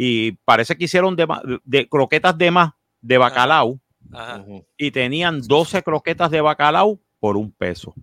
y 0.01 0.31
parece 0.45 0.77
que 0.77 0.85
hicieron 0.85 1.17
de, 1.17 1.27
de 1.65 1.89
croquetas 1.89 2.37
de 2.37 2.51
más 2.51 2.71
de 3.01 3.17
bacalao 3.17 3.81
Ajá. 4.13 4.45
y 4.77 4.91
tenían 4.91 5.41
12 5.41 5.83
croquetas 5.83 6.31
de 6.31 6.39
bacalao 6.39 7.01
por 7.19 7.35
un 7.35 7.51
peso. 7.51 7.93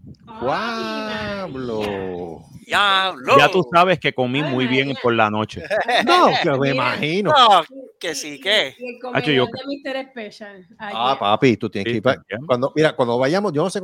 ¡Diablo! 1.07 2.43
Diablo. 2.67 3.39
Ya 3.39 3.49
tú 3.51 3.65
sabes 3.73 3.99
que 3.99 4.13
comí 4.13 4.43
muy 4.43 4.67
bien 4.67 4.95
por 5.03 5.15
la 5.15 5.31
noche. 5.31 5.63
No, 6.05 6.27
que 6.43 6.51
me 6.59 6.71
imagino. 6.75 7.31
No, 7.33 7.63
que 7.99 8.15
sí, 8.15 8.39
que. 8.41 8.75
Yo- 8.79 9.47
comedor 9.47 9.49
de 9.49 10.03
Mr. 10.05 10.11
Special. 10.11 10.67
Ah, 10.79 11.17
papi, 11.19 11.57
tú 11.57 11.71
tienes 11.71 11.95
Sí, 11.95 12.01
que 12.03 12.11
ir 12.11 12.41
cuando 12.47 12.73
Mira, 12.75 12.95
cuando 12.95 13.19
vayamos, 13.19 13.53
yo 13.53 13.63
no 13.63 13.71
sé 13.71 13.81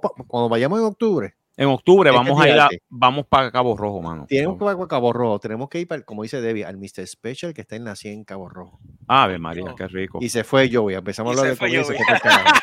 pa- 0.00 0.10
cuando 0.26 0.48
vayamos 0.48 0.78
en 0.80 0.86
octubre, 0.86 1.34
En 1.56 1.68
octubre 1.68 2.08
Es 2.08 2.12
que 2.14 2.18
vamos 2.18 2.40
a 2.42 2.48
ir 2.48 2.58
a, 2.58 2.68
vamos 2.88 3.26
para 3.26 3.50
Cabo 3.52 3.76
Rojo, 3.76 4.00
mano. 4.00 4.24
tenemos 4.26 4.56
que 4.58 4.64
ir 4.64 4.70
a 4.70 4.88
Cabo 4.88 5.12
Rojo, 5.12 5.38
tenemos 5.38 5.68
que 5.68 5.80
ir, 5.80 5.86
para, 5.88 6.02
como 6.02 6.22
dice 6.22 6.40
Debbie, 6.40 6.64
al 6.64 6.78
Mr. 6.78 7.06
Special 7.06 7.52
que 7.52 7.60
está 7.60 7.76
en 7.76 7.84
la 7.84 7.94
100 7.94 8.14
en 8.14 8.24
Cabo 8.24 8.48
Rojo. 8.48 8.80
Ave 9.06 9.38
María, 9.38 9.74
qué 9.76 9.86
rico. 9.86 10.18
Y 10.22 10.30
se 10.30 10.44
fue 10.44 10.70
Joey, 10.72 10.96
empezamos 10.96 11.34
Y 11.34 11.36
a 11.36 11.40
hablar 11.40 11.44
se 11.44 11.50
de 11.50 11.56
fue 11.56 11.68
comida 11.68 11.80
y 11.80 11.84
se 11.84 11.92
Joey. 11.92 12.04
fue 12.04 12.20
pa'l 12.20 12.20
carajo. 12.22 12.58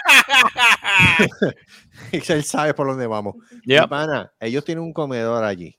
Y 2.12 2.32
él 2.32 2.44
sabe 2.44 2.74
por 2.74 2.88
dónde 2.88 3.06
vamos. 3.08 3.36
Yep. 3.66 3.90
pana, 3.90 4.32
ellos 4.40 4.64
tienen 4.64 4.84
un 4.84 4.94
comedor 4.94 5.44
allí. 5.44 5.78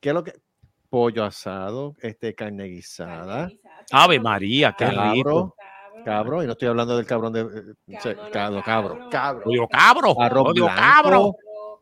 ¿Qué 0.00 0.10
es 0.10 0.14
lo 0.14 0.22
que? 0.24 0.32
Pollo 0.90 1.24
asado, 1.24 1.94
este, 2.02 2.34
carne 2.34 2.64
guisada, 2.64 3.48
Ave 3.90 4.20
María, 4.20 4.74
qué 4.76 4.84
cabro, 4.84 5.12
rico. 5.14 5.56
cabro, 6.04 6.42
y 6.42 6.46
no 6.46 6.52
estoy 6.52 6.68
hablando 6.68 6.96
del 6.98 7.06
cabrón 7.06 7.32
de 7.32 7.40
eh, 7.40 7.96
se- 7.98 8.16
cabro, 8.30 8.62
cabro, 8.62 9.08
cabro, 9.10 9.68
cabro, 9.70 10.20
arroz 10.20 10.48
odio 10.50 10.64
blanco, 10.64 10.80
cabro. 10.82 11.32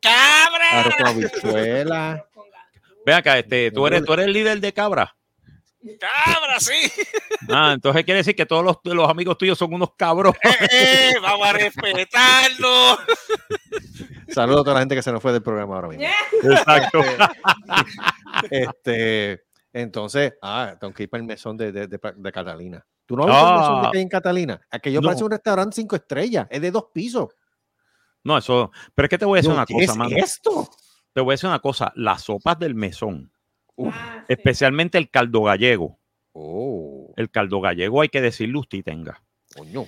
¡Cabra! 0.02 0.80
arroz 0.80 0.94
con 0.96 1.06
habichuela. 1.06 2.26
Ve 3.06 3.14
acá, 3.14 3.38
este, 3.38 3.70
tú 3.70 3.86
eres, 3.86 4.04
tú 4.04 4.12
eres 4.12 4.26
el 4.26 4.32
líder 4.32 4.60
de 4.60 4.72
cabra. 4.72 5.14
Cabra, 5.98 6.60
sí. 6.60 6.74
Ah, 7.48 7.72
entonces 7.74 8.04
quiere 8.04 8.18
decir 8.18 8.36
que 8.36 8.44
todos 8.44 8.62
los, 8.62 8.76
los 8.84 9.08
amigos 9.08 9.38
tuyos 9.38 9.56
son 9.56 9.72
unos 9.72 9.94
cabros. 9.96 10.34
Eh, 10.70 11.14
vamos 11.22 11.48
a 11.48 11.52
respetarlo. 11.54 12.98
Saludos 14.28 14.60
a 14.60 14.64
toda 14.64 14.74
la 14.74 14.80
gente 14.80 14.94
que 14.94 15.02
se 15.02 15.10
nos 15.10 15.22
fue 15.22 15.32
del 15.32 15.42
programa 15.42 15.76
ahora 15.76 15.88
mismo. 15.88 16.04
Exacto. 16.42 17.00
Este, 18.50 19.42
entonces, 19.72 20.34
ah, 20.42 20.76
tengo 20.78 20.92
que 20.92 21.04
ir 21.04 21.10
para 21.10 21.20
el 21.22 21.26
mesón 21.26 21.56
de, 21.56 21.72
de, 21.72 21.86
de, 21.86 21.98
de 22.16 22.32
Catalina. 22.32 22.84
¿Tú 23.06 23.16
no 23.16 23.24
has 23.24 23.28
visto 23.30 23.48
el 23.48 23.58
mesón 23.60 23.82
de 23.82 23.88
Ah. 23.88 23.90
que 23.90 23.98
hay 23.98 24.02
en 24.02 24.08
Catalina? 24.08 24.60
Aquello 24.70 25.00
No. 25.00 25.06
parece 25.08 25.24
un 25.24 25.30
restaurante 25.30 25.74
cinco 25.76 25.96
estrellas, 25.96 26.46
es 26.50 26.60
de 26.60 26.70
dos 26.70 26.86
pisos. 26.92 27.28
No, 28.24 28.36
eso. 28.38 28.70
Pero 28.94 29.06
es 29.06 29.10
que 29.10 29.18
te 29.18 29.24
voy 29.24 29.38
a 29.38 29.40
decir 29.40 29.50
Yo, 29.50 29.56
una 29.56 29.66
¿qué 29.66 29.74
cosa, 29.74 29.84
es 29.92 29.96
mano. 29.96 30.16
esto? 30.16 30.70
Te 31.12 31.20
voy 31.20 31.32
a 31.32 31.34
decir 31.34 31.48
una 31.48 31.58
cosa. 31.60 31.92
Las 31.96 32.22
sopas 32.22 32.58
del 32.58 32.74
mesón, 32.74 33.32
Ah, 33.92 34.24
sí. 34.26 34.34
especialmente 34.34 34.98
el 34.98 35.10
caldo 35.10 35.42
gallego. 35.42 35.98
Oh, 36.32 37.12
El 37.16 37.30
caldo 37.30 37.60
gallego 37.60 38.02
hay 38.02 38.08
que 38.08 38.20
decirle 38.20 38.58
usted 38.58 38.84
tenga. 38.84 39.22
coño. 39.56 39.82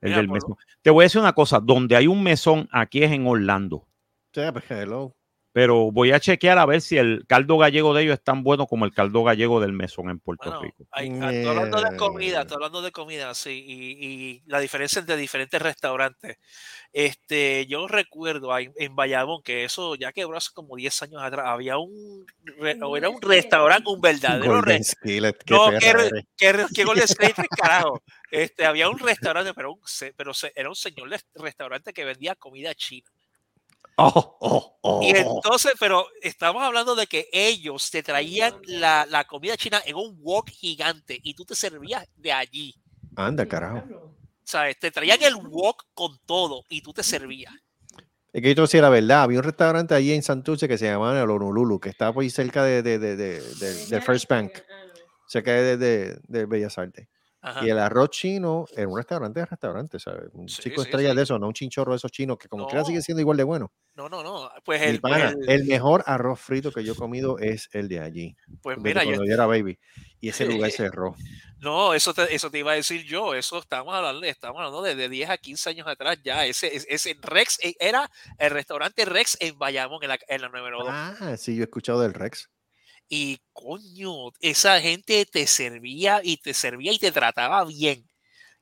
El 0.00 0.10
Mira, 0.10 0.16
del 0.18 0.28
mesón. 0.28 0.54
Te 0.82 0.90
voy 0.90 1.02
a 1.02 1.06
decir 1.06 1.20
una 1.20 1.32
cosa. 1.34 1.58
Donde 1.60 1.96
hay 1.96 2.06
un 2.06 2.22
mesón, 2.22 2.68
aquí 2.72 3.02
es 3.02 3.10
en 3.12 3.26
Orlando. 3.26 3.86
Pues, 4.32 4.70
hello. 4.70 5.16
Pero 5.52 5.90
voy 5.90 6.12
a 6.12 6.20
chequear 6.20 6.58
a 6.58 6.66
ver 6.66 6.80
si 6.80 6.96
el 6.96 7.24
caldo 7.26 7.58
gallego 7.58 7.92
de 7.92 8.04
ellos 8.04 8.14
es 8.14 8.22
tan 8.22 8.44
bueno 8.44 8.68
como 8.68 8.84
el 8.84 8.92
caldo 8.94 9.24
gallego 9.24 9.60
del 9.60 9.72
mesón 9.72 10.08
en 10.08 10.20
Puerto 10.20 10.44
Bueno, 10.48 10.62
Rico. 10.62 10.86
hay- 10.92 11.08
ah, 11.20 11.32
estoy 11.32 11.46
hablando 11.48 11.80
de 11.82 11.96
comida, 11.96 12.38
Eh. 12.38 12.40
estoy 12.42 12.54
hablando 12.54 12.82
de 12.82 12.92
comida, 12.92 13.34
sí, 13.34 13.64
y, 13.66 14.06
y 14.06 14.42
la 14.46 14.60
diferencia 14.60 15.00
entre 15.00 15.16
diferentes 15.16 15.60
restaurantes. 15.60 16.36
Este, 16.92 17.66
yo 17.66 17.88
recuerdo 17.88 18.52
ahí 18.52 18.68
en 18.76 18.94
Bayamón 18.94 19.42
que 19.42 19.64
eso 19.64 19.94
ya 19.96 20.12
quebró 20.12 20.36
hace 20.36 20.50
como 20.54 20.76
10 20.76 21.02
años 21.02 21.20
atrás. 21.22 21.46
Había 21.48 21.78
un, 21.78 22.26
era 22.60 23.08
un 23.08 23.20
restaurante, 23.20 23.90
un 23.90 24.00
verdadero 24.00 24.52
Golden 24.56 24.78
re- 24.78 24.84
Skillet, 24.84 25.36
qué 25.44 25.54
No, 25.54 25.70
que, 25.70 26.22
que, 26.36 26.66
que 26.74 26.84
Golden 26.84 27.04
State, 27.04 27.34
carajo. 27.60 28.02
Este, 28.30 28.66
había 28.66 28.88
un 28.88 28.98
restaurante, 29.00 29.52
pero, 29.54 29.72
un 29.72 29.80
se- 29.84 30.12
pero 30.14 30.32
se- 30.32 30.52
era 30.54 30.68
un 30.68 30.76
señor 30.76 31.10
de 31.10 31.18
restaurante 31.34 31.92
que 31.92 32.04
vendía 32.04 32.36
comida 32.36 32.72
china. 32.74 33.10
Oh, 34.02 34.36
oh, 34.40 34.78
oh. 34.82 35.02
Y 35.02 35.10
entonces, 35.10 35.72
pero 35.78 36.06
estamos 36.22 36.62
hablando 36.62 36.94
de 36.94 37.06
que 37.06 37.28
ellos 37.32 37.90
te 37.90 38.02
traían 38.02 38.54
la, 38.64 39.06
la 39.06 39.24
comida 39.24 39.56
china 39.56 39.80
en 39.84 39.96
un 39.96 40.16
wok 40.20 40.48
gigante 40.50 41.18
y 41.22 41.34
tú 41.34 41.44
te 41.44 41.54
servías 41.54 42.06
de 42.16 42.32
allí. 42.32 42.74
Anda, 43.16 43.46
carajo. 43.46 43.84
¿Sabes? 44.44 44.78
Te 44.78 44.90
traían 44.90 45.22
el 45.22 45.36
wok 45.36 45.84
con 45.94 46.18
todo 46.26 46.64
y 46.68 46.80
tú 46.80 46.92
te 46.92 47.02
servías. 47.02 47.52
Es 48.32 48.42
que 48.42 48.54
yo 48.54 48.62
decir 48.62 48.80
la 48.82 48.88
verdad, 48.90 49.22
había 49.24 49.38
un 49.38 49.44
restaurante 49.44 49.94
allí 49.94 50.12
en 50.12 50.22
Santurce 50.22 50.68
que 50.68 50.78
se 50.78 50.86
llamaba 50.86 51.20
el 51.20 51.28
Honolulu, 51.30 51.80
que 51.80 51.88
estaba 51.88 52.12
por 52.12 52.22
ahí 52.22 52.30
cerca 52.30 52.62
de, 52.64 52.82
de, 52.82 52.98
de, 52.98 53.16
de, 53.16 53.40
de- 53.40 53.86
de 53.86 54.00
First 54.00 54.28
Bank, 54.28 54.52
cerca 55.26 55.52
de, 55.52 55.76
de, 55.76 56.18
de 56.28 56.46
Bellas 56.46 56.78
Artes. 56.78 57.08
Ajá. 57.42 57.64
Y 57.64 57.70
el 57.70 57.78
arroz 57.78 58.10
chino 58.10 58.66
era 58.76 58.86
un 58.86 58.96
restaurante 58.98 59.40
de 59.40 59.46
restaurante, 59.46 59.98
¿sabes? 59.98 60.28
Un 60.34 60.48
Sí, 60.48 60.62
chico 60.62 60.82
sí, 60.82 60.88
estrella 60.88 61.10
sí. 61.10 61.16
de 61.16 61.22
eso, 61.22 61.38
no 61.38 61.46
un 61.46 61.54
chinchorro 61.54 61.92
de 61.92 61.96
esos 61.96 62.12
chinos 62.12 62.36
que 62.38 62.48
como 62.48 62.66
quiera 62.66 62.84
sigue 62.84 62.98
No. 62.98 63.02
siendo 63.02 63.20
igual 63.22 63.36
de 63.38 63.44
bueno. 63.44 63.72
No, 63.94 64.08
no, 64.08 64.22
no. 64.22 64.50
Pues 64.64 64.82
el, 64.82 65.00
pana, 65.00 65.30
el- 65.30 65.48
el 65.50 65.64
mejor 65.64 66.02
arroz 66.06 66.38
frito 66.40 66.70
que 66.70 66.84
yo 66.84 66.92
he 66.92 66.96
comido 66.96 67.38
es 67.38 67.68
el 67.72 67.88
de 67.88 68.00
allí. 68.00 68.36
pues 68.62 68.76
mira, 68.78 69.02
yo, 69.04 69.10
cuando 69.10 69.24
yo 69.26 69.32
era 69.34 69.46
baby. 69.46 69.78
Y 70.20 70.28
ese 70.28 70.44
lugar 70.46 70.70
cerró. 70.94 71.14
no, 71.60 71.94
eso 71.94 72.12
te, 72.14 72.34
eso 72.34 72.50
te 72.50 72.58
iba 72.58 72.72
a 72.72 72.74
decir 72.76 73.04
yo. 73.04 73.34
Eso 73.34 73.58
estamos 73.58 73.94
hablando, 73.94 74.22
estamos 74.26 74.58
hablando 74.58 74.82
de, 74.82 74.94
de 74.94 75.08
10 75.08 75.30
a 75.30 75.38
15 75.38 75.70
años 75.70 75.86
atrás 75.86 76.18
ya. 76.22 76.44
Ese, 76.46 76.74
ese, 76.76 76.86
ese 76.90 77.16
Rex 77.22 77.58
eh, 77.62 77.74
era 77.80 78.10
el 78.38 78.50
restaurante 78.50 79.04
Rex 79.06 79.38
en 79.40 79.58
Bayamón, 79.58 80.02
en 80.02 80.10
la, 80.10 80.18
en 80.28 80.42
la 80.42 80.48
992. 80.50 80.88
Ah, 81.22 81.36
sí, 81.38 81.54
yo 81.56 81.62
he 81.62 81.64
escuchado 81.64 82.00
del 82.02 82.12
Rex. 82.14 82.48
Y 83.10 83.40
coño, 83.52 84.30
esa 84.40 84.80
gente 84.80 85.26
te 85.26 85.46
servía 85.48 86.22
y 86.24 86.38
te 86.38 86.54
servía 86.54 86.92
y 86.94 87.00
te 87.00 87.12
trataba 87.12 87.64
bien. 87.66 88.08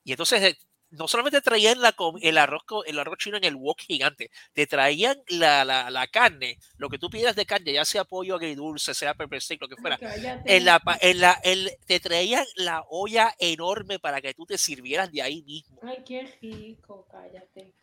Y 0.05 0.12
entonces 0.12 0.43
eh, 0.43 0.59
no 0.91 1.09
solamente 1.09 1.41
traían 1.43 1.81
la, 1.81 1.95
el, 2.23 2.39
arroz, 2.39 2.62
el 2.87 2.99
arroz 2.99 3.19
chino 3.19 3.37
en 3.39 3.45
el 3.45 3.57
wok 3.57 3.81
gigante, 3.81 4.31
te 4.55 4.66
traían 4.66 5.19
la, 5.29 5.65
la, 5.65 5.91
la 5.91 6.07
carne, 6.09 6.59
lo 6.79 6.89
que 6.91 6.99
tú 6.99 7.11
pidas 7.11 7.37
de 7.37 7.47
carne, 7.47 7.73
ya 7.75 7.85
sea 7.85 8.05
pollo 8.05 8.37
agridulce, 8.37 8.95
sea 8.95 9.15
pepper 9.15 9.41
steak, 9.43 9.61
lo 9.62 9.69
que 9.69 9.77
fuera. 9.77 10.01
En 10.45 10.65
la, 10.65 10.83
en 11.01 11.20
la, 11.20 11.39
el- 11.45 11.73
te 11.87 12.01
traían 12.01 12.47
la 12.57 12.85
olla 12.91 13.35
enorme 13.39 13.99
para 14.01 14.20
que 14.23 14.35
tú 14.35 14.47
te 14.47 14.59
sirvieras 14.59 15.12
de 15.12 15.23
ahí 15.23 15.43
mismo, 15.43 15.83
Ay, 15.83 16.05
qué 16.07 16.23
rico, 16.41 17.09
cállate. 17.11 17.75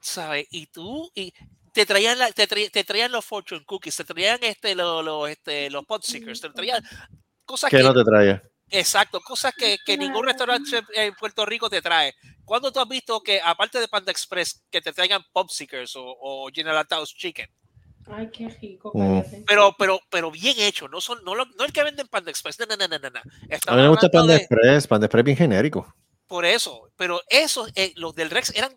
¿sabes? 0.00 0.46
Y 0.50 0.66
tú, 0.66 1.10
y 1.14 1.32
te 1.72 1.86
traían, 1.86 2.18
la- 2.18 2.30
te, 2.32 2.48
tra- 2.48 2.70
te 2.70 2.84
traían 2.84 3.10
los 3.12 3.24
fortune 3.24 3.64
cookies, 3.64 3.96
te 3.96 4.04
traían 4.04 4.38
este, 4.42 4.74
los, 4.74 5.04
los, 5.04 5.28
este, 5.30 5.70
los 5.70 5.84
pot 5.84 6.02
seekers, 6.04 6.40
te 6.40 6.50
traían 6.50 6.82
cosas 7.44 7.70
¿Qué 7.70 7.78
que 7.78 7.82
no 7.82 7.94
te 7.94 8.04
traía? 8.04 8.42
Exacto, 8.74 9.20
cosas 9.20 9.52
que, 9.56 9.76
que 9.84 9.98
ningún 9.98 10.24
restaurante 10.24 10.80
en 10.94 11.14
Puerto 11.14 11.44
Rico 11.44 11.68
te 11.68 11.82
trae. 11.82 12.14
¿Cuándo 12.44 12.72
tú 12.72 12.80
has 12.80 12.88
visto 12.88 13.20
que, 13.20 13.38
aparte 13.42 13.78
de 13.78 13.86
Panda 13.88 14.10
Express, 14.10 14.62
que 14.70 14.80
te 14.80 14.92
traigan 14.94 15.22
Popsickers 15.32 15.94
o, 15.96 16.02
o 16.06 16.48
General 16.50 16.86
Tao's 16.86 17.14
Chicken? 17.14 17.48
Ay, 18.06 18.30
qué 18.32 18.48
rico, 18.48 18.90
Mm. 18.94 19.20
Pero, 19.46 19.74
pero, 19.78 20.00
pero 20.10 20.30
bien 20.30 20.58
hecho, 20.58 20.88
no 20.88 21.00
son, 21.00 21.22
no, 21.22 21.34
lo- 21.34 21.44
no 21.44 21.64
el 21.64 21.72
que 21.72 21.84
venden 21.84 22.08
Panda 22.08 22.30
Express, 22.30 22.58
no, 22.60 22.66
no, 22.66 22.76
no, 22.76 22.88
no, 22.88 22.98
no, 22.98 23.10
no. 23.10 23.20
A 23.66 23.76
mí 23.76 23.82
me 23.82 23.88
gusta 23.88 24.08
Panda 24.08 24.32
de- 24.32 24.38
Express, 24.40 24.86
Panda 24.86 25.06
Express 25.06 25.24
bien 25.24 25.36
genérico. 25.36 25.94
por 26.26 26.44
eso, 26.46 26.90
pero 26.96 27.20
esos, 27.28 27.70
eh, 27.74 27.92
los 27.96 28.14
del 28.14 28.30
Rex 28.30 28.54
eran 28.56 28.72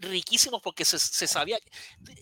riquísimos 0.00 0.60
porque 0.62 0.84
se, 0.84 0.98
se 0.98 1.26
sabía, 1.26 1.58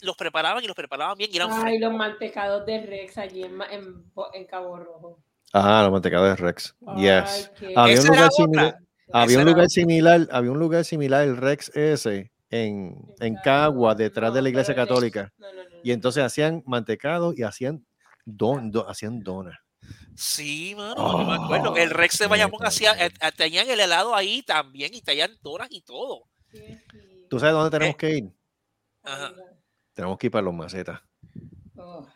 los 0.02 0.16
preparaban 0.16 0.62
y 0.64 0.66
los 0.66 0.74
preparaban 0.76 1.16
bien 1.16 1.30
y 1.32 1.36
eran 1.36 1.50
Ay, 1.52 1.60
frescos. 1.60 1.80
los 1.80 1.92
mantecados 1.94 2.66
de 2.66 2.80
Rex 2.86 3.18
allí 3.18 3.42
en, 3.44 3.60
en, 3.70 4.12
Bo- 4.14 4.32
en 4.34 4.46
Cabo 4.46 4.76
Rojo. 4.78 5.18
Ah, 5.52 5.82
los 5.84 5.92
mantecados 5.92 6.28
de 6.28 6.36
Rex. 6.36 6.74
Yes. 6.96 7.50
qué- 7.58 7.72
Había 7.76 8.00
un 8.00 8.06
lugar 8.08 8.30
similar. 8.32 8.78
Había 9.12 9.38
un 9.38 9.44
lugar 9.44 9.68
similar, 9.70 10.28
había 10.32 10.50
un 10.50 10.58
lugar 10.58 10.84
similar, 10.84 11.22
el 11.22 11.36
Rex 11.36 11.70
ese, 11.76 12.32
en, 12.50 12.96
en 13.20 13.36
Cagua, 13.36 13.94
detrás 13.94 14.34
de 14.34 14.42
la 14.42 14.48
iglesia 14.48 14.74
católica. 14.74 15.32
No, 15.38 15.52
no, 15.52 15.62
no, 15.62 15.68
Y 15.84 15.92
entonces 15.92 16.24
hacían 16.24 16.64
mantecado 16.66 17.32
y 17.32 17.44
hacían 17.44 17.86
don, 18.24 18.72
do- 18.72 18.88
hacían 18.88 19.20
donas. 19.22 19.56
Sí, 20.16 20.74
mano, 20.76 20.96
yo 20.96 21.24
me 21.24 21.34
acuerdo. 21.36 21.72
Oh, 21.72 21.76
El 21.76 21.90
Rex 21.90 22.18
de 22.18 22.26
Bayamón 22.26 22.66
hacía, 22.66 22.92
eh, 23.06 23.12
eh, 23.20 23.30
tenían 23.36 23.70
el 23.70 23.78
helado 23.78 24.16
ahí 24.16 24.42
también 24.42 24.92
y 24.92 25.00
tenían 25.00 25.30
donas 25.40 25.68
y 25.70 25.82
todo. 25.82 26.24
¿Tú 27.28 27.38
sabes 27.38 27.54
dónde 27.54 27.70
tenemos 27.70 27.94
Eh. 27.94 27.98
que 27.98 28.10
ir? 28.10 28.32
Ajá. 29.02 29.32
Tenemos 29.94 30.18
que 30.18 30.26
ir 30.26 30.30
para 30.30 30.42
los 30.42 30.54
macetas. 30.54 31.00
Oh, 31.76 32.06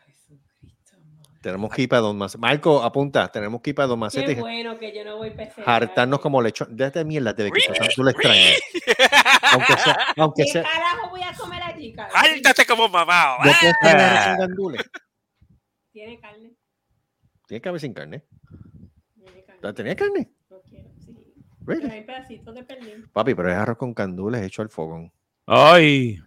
Tenemos 1.41 1.73
que 1.73 1.81
ir 1.81 1.89
para 1.89 2.01
Don 2.03 2.15
Macetas. 2.19 2.39
Marco, 2.39 2.83
apunta, 2.83 3.27
tenemos 3.31 3.61
que 3.61 3.71
ir 3.71 3.75
para 3.75 3.87
Don 3.87 3.97
Macetas 3.97 4.35
qué 4.35 4.39
bueno 4.39 4.77
que 4.77 4.95
yo 4.95 5.03
no 5.03 5.17
voy 5.17 5.31
PC. 5.31 5.63
hartarnos 5.65 6.19
como 6.19 6.39
lechón. 6.39 6.67
Déjate 6.77 7.03
mierda, 7.03 7.33
te 7.35 7.49
que 7.51 7.61
tú 7.95 8.03
le 8.03 8.11
extrañas. 8.11 8.59
Aunque 9.51 9.73
sea, 9.77 9.97
aunque 10.17 10.43
¿Qué 10.43 10.51
sea. 10.51 10.63
carajo 10.63 11.09
voy 11.09 11.23
a 11.23 11.33
comer 11.33 11.63
allí, 11.63 11.93
cara? 11.93 12.11
¡Háltate 12.13 12.63
como 12.67 12.87
mamado! 12.89 13.37
¿No 13.43 13.51
puedes 13.59 13.75
Ah. 13.81 14.35
gandules? 14.37 14.83
Tiene 15.91 16.19
carne. 16.19 16.53
Tiene 17.47 17.61
que 17.61 17.69
haber 17.69 17.81
sin 17.81 17.93
carne. 17.95 18.23
Tiene 19.15 19.43
carne. 19.43 19.73
¿Tenía 19.73 19.95
carne? 19.95 20.31
No 21.75 21.79
quiero, 21.79 21.79
sí. 21.79 21.79
Really? 21.79 21.81
Pero 21.81 21.93
hay 21.93 22.03
pedacitos 22.03 22.55
de 22.55 22.63
pernil. 22.63 23.09
Papi, 23.11 23.35
pero 23.35 23.49
es 23.51 23.57
arroz 23.57 23.77
con 23.77 23.93
gandules 23.93 24.41
hecho 24.43 24.61
al 24.61 24.69
fogón. 24.69 25.11
Ay, 25.45 26.19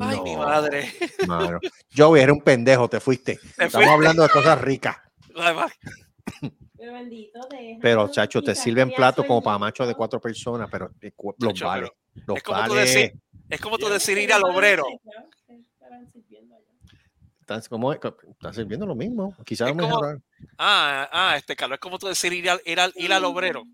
Ay, 0.00 0.20
mi 0.22 0.36
madre. 0.36 0.92
mano. 1.26 1.58
Joey, 1.94 2.22
eres 2.22 2.34
un 2.34 2.42
pendejo, 2.42 2.88
te 2.88 3.00
fuiste. 3.00 3.32
Estamos 3.50 3.72
fuiste. 3.72 3.90
hablando 3.90 4.22
de 4.22 4.28
cosas 4.28 4.60
ricas. 4.60 4.96
Además, 5.36 5.72
Pero 6.78 6.92
bendito. 6.94 7.40
Pero, 7.82 8.08
chacho, 8.08 8.42
te 8.42 8.54
sirven 8.54 8.90
platos 8.90 9.26
como 9.26 9.42
para 9.42 9.58
machos 9.58 9.86
de 9.86 9.94
cuatro 9.94 10.20
personas, 10.20 10.68
pero 10.70 10.90
eh, 11.00 11.12
los 11.38 11.52
Chacho, 11.52 11.66
vale. 11.66 11.92
Los 12.26 12.36
es 12.38 12.42
como 12.42 12.62
tú 12.64 12.70
vale. 12.70 12.80
decir, 12.80 13.12
es 13.50 13.60
como 13.60 13.78
tú 13.78 13.88
decir 13.88 14.18
ir 14.18 14.32
al 14.32 14.42
obrero. 14.44 14.84
Están, 17.40 17.62
como- 17.68 17.92
están 17.92 18.54
sirviendo 18.54 18.86
lo 18.86 18.94
mismo. 18.94 19.34
Quizás. 19.44 19.72
Ah, 20.56 21.08
ah, 21.12 21.34
este 21.36 21.56
Carlos, 21.56 21.76
es 21.76 21.80
como 21.80 21.98
tú 21.98 22.06
decir 22.06 22.32
ir 22.32 22.48
al, 22.48 22.60
ir 22.64 22.78
al, 22.80 22.92
ir 22.96 23.12
al 23.12 23.24
obrero. 23.24 23.64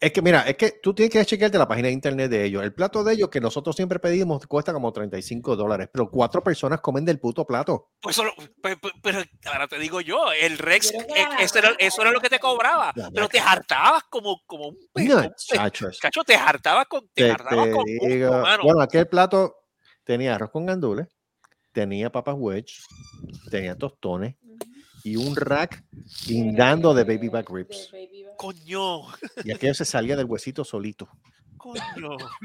Es 0.00 0.12
que 0.12 0.20
mira, 0.20 0.42
es 0.42 0.56
que 0.56 0.78
tú 0.82 0.92
tienes 0.94 1.10
que 1.12 1.24
chequearte 1.24 1.56
la 1.56 1.66
página 1.66 1.88
de 1.88 1.94
internet 1.94 2.30
de 2.30 2.44
ellos. 2.44 2.62
El 2.62 2.74
plato 2.74 3.02
de 3.02 3.14
ellos 3.14 3.30
que 3.30 3.40
nosotros 3.40 3.74
siempre 3.74 3.98
pedimos 3.98 4.46
cuesta 4.46 4.72
como 4.72 4.92
35 4.92 5.56
dólares, 5.56 5.88
pero 5.92 6.10
cuatro 6.10 6.42
personas 6.44 6.80
comen 6.80 7.04
del 7.04 7.18
puto 7.18 7.46
plato. 7.46 7.90
Pues 8.00 8.14
solo, 8.16 8.32
pe- 8.62 8.76
pe- 8.76 8.92
pero 9.02 9.22
ahora 9.46 9.68
te 9.68 9.78
digo 9.78 10.00
yo, 10.00 10.30
el 10.32 10.58
Rex, 10.58 10.90
eh, 10.92 11.06
eso, 11.40 11.58
era, 11.58 11.70
eso 11.78 12.02
era 12.02 12.10
lo 12.10 12.20
que 12.20 12.28
te 12.28 12.38
cobraba, 12.38 12.92
Ya, 12.94 13.10
pero 13.10 13.28
te 13.28 13.40
hartabas 13.40 14.02
como, 14.10 14.42
como 14.46 14.68
un 14.68 14.76
No. 14.94 15.22
Cacho, 16.00 16.24
te 16.24 16.34
hartabas 16.34 16.86
con, 16.86 17.08
te, 17.14 17.24
Te- 17.24 17.30
hartabas 17.30 17.64
te 17.66 17.72
con 17.72 17.84
gusto, 17.84 18.32
mano. 18.42 18.62
bueno, 18.64 18.80
aquel 18.82 19.08
plato 19.08 19.56
tenía 20.04 20.34
arroz 20.34 20.50
con 20.50 20.66
gandules, 20.66 21.08
tenía 21.72 22.12
papas 22.12 22.34
wedge, 22.36 22.74
tenía 23.50 23.76
tostones 23.76 24.34
y 25.04 25.16
un 25.16 25.34
rack 25.36 25.84
guindando 26.26 26.94
de 26.94 27.04
baby 27.04 27.28
back 27.28 27.50
ribs. 27.50 27.90
De 27.92 28.06
baby 28.06 28.24
back. 28.24 28.36
Coño, 28.36 29.02
Y 29.44 29.52
aquello 29.52 29.74
se 29.74 29.84
salía 29.84 30.16
del 30.16 30.26
huesito 30.26 30.64
solito. 30.64 31.08
coño. 31.56 31.80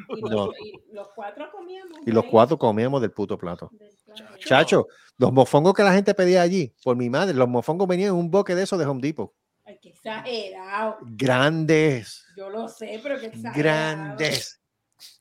Y 0.10 0.22
No. 0.22 0.30
los, 0.30 0.50
y 0.60 0.94
los 0.94 1.08
cuatro 1.16 1.50
comíamos. 1.52 1.98
Y 2.06 2.12
los 2.12 2.26
cuatro 2.26 2.58
comíamos 2.58 3.02
del 3.02 3.12
puto 3.12 3.38
plato. 3.38 3.70
del 3.74 3.90
plato. 4.06 4.24
Chacho, 4.40 4.88
los 5.18 5.32
mofongos 5.34 5.74
que 5.74 5.84
la 5.84 5.94
gente 5.94 6.14
pedía 6.14 6.42
allí, 6.42 6.74
por 6.84 6.96
mi 6.96 7.10
madre, 7.10 7.34
los 7.34 7.48
mofongos 7.50 7.88
venían 7.88 8.10
en 8.10 8.16
un 8.16 8.30
boque 8.32 8.54
de 8.56 8.64
esos 8.64 8.78
de 8.80 8.86
Home 8.86 9.02
Depot. 9.02 9.34
Ay, 9.66 9.80
Qué 9.82 9.90
exagerado. 9.90 10.98
Grandes. 11.02 12.26
Yo 12.38 12.50
lo 12.50 12.68
sé, 12.68 13.00
pero 13.04 13.20
qué 13.20 13.26
exagerado. 13.28 13.58
Grandes. 13.58 14.62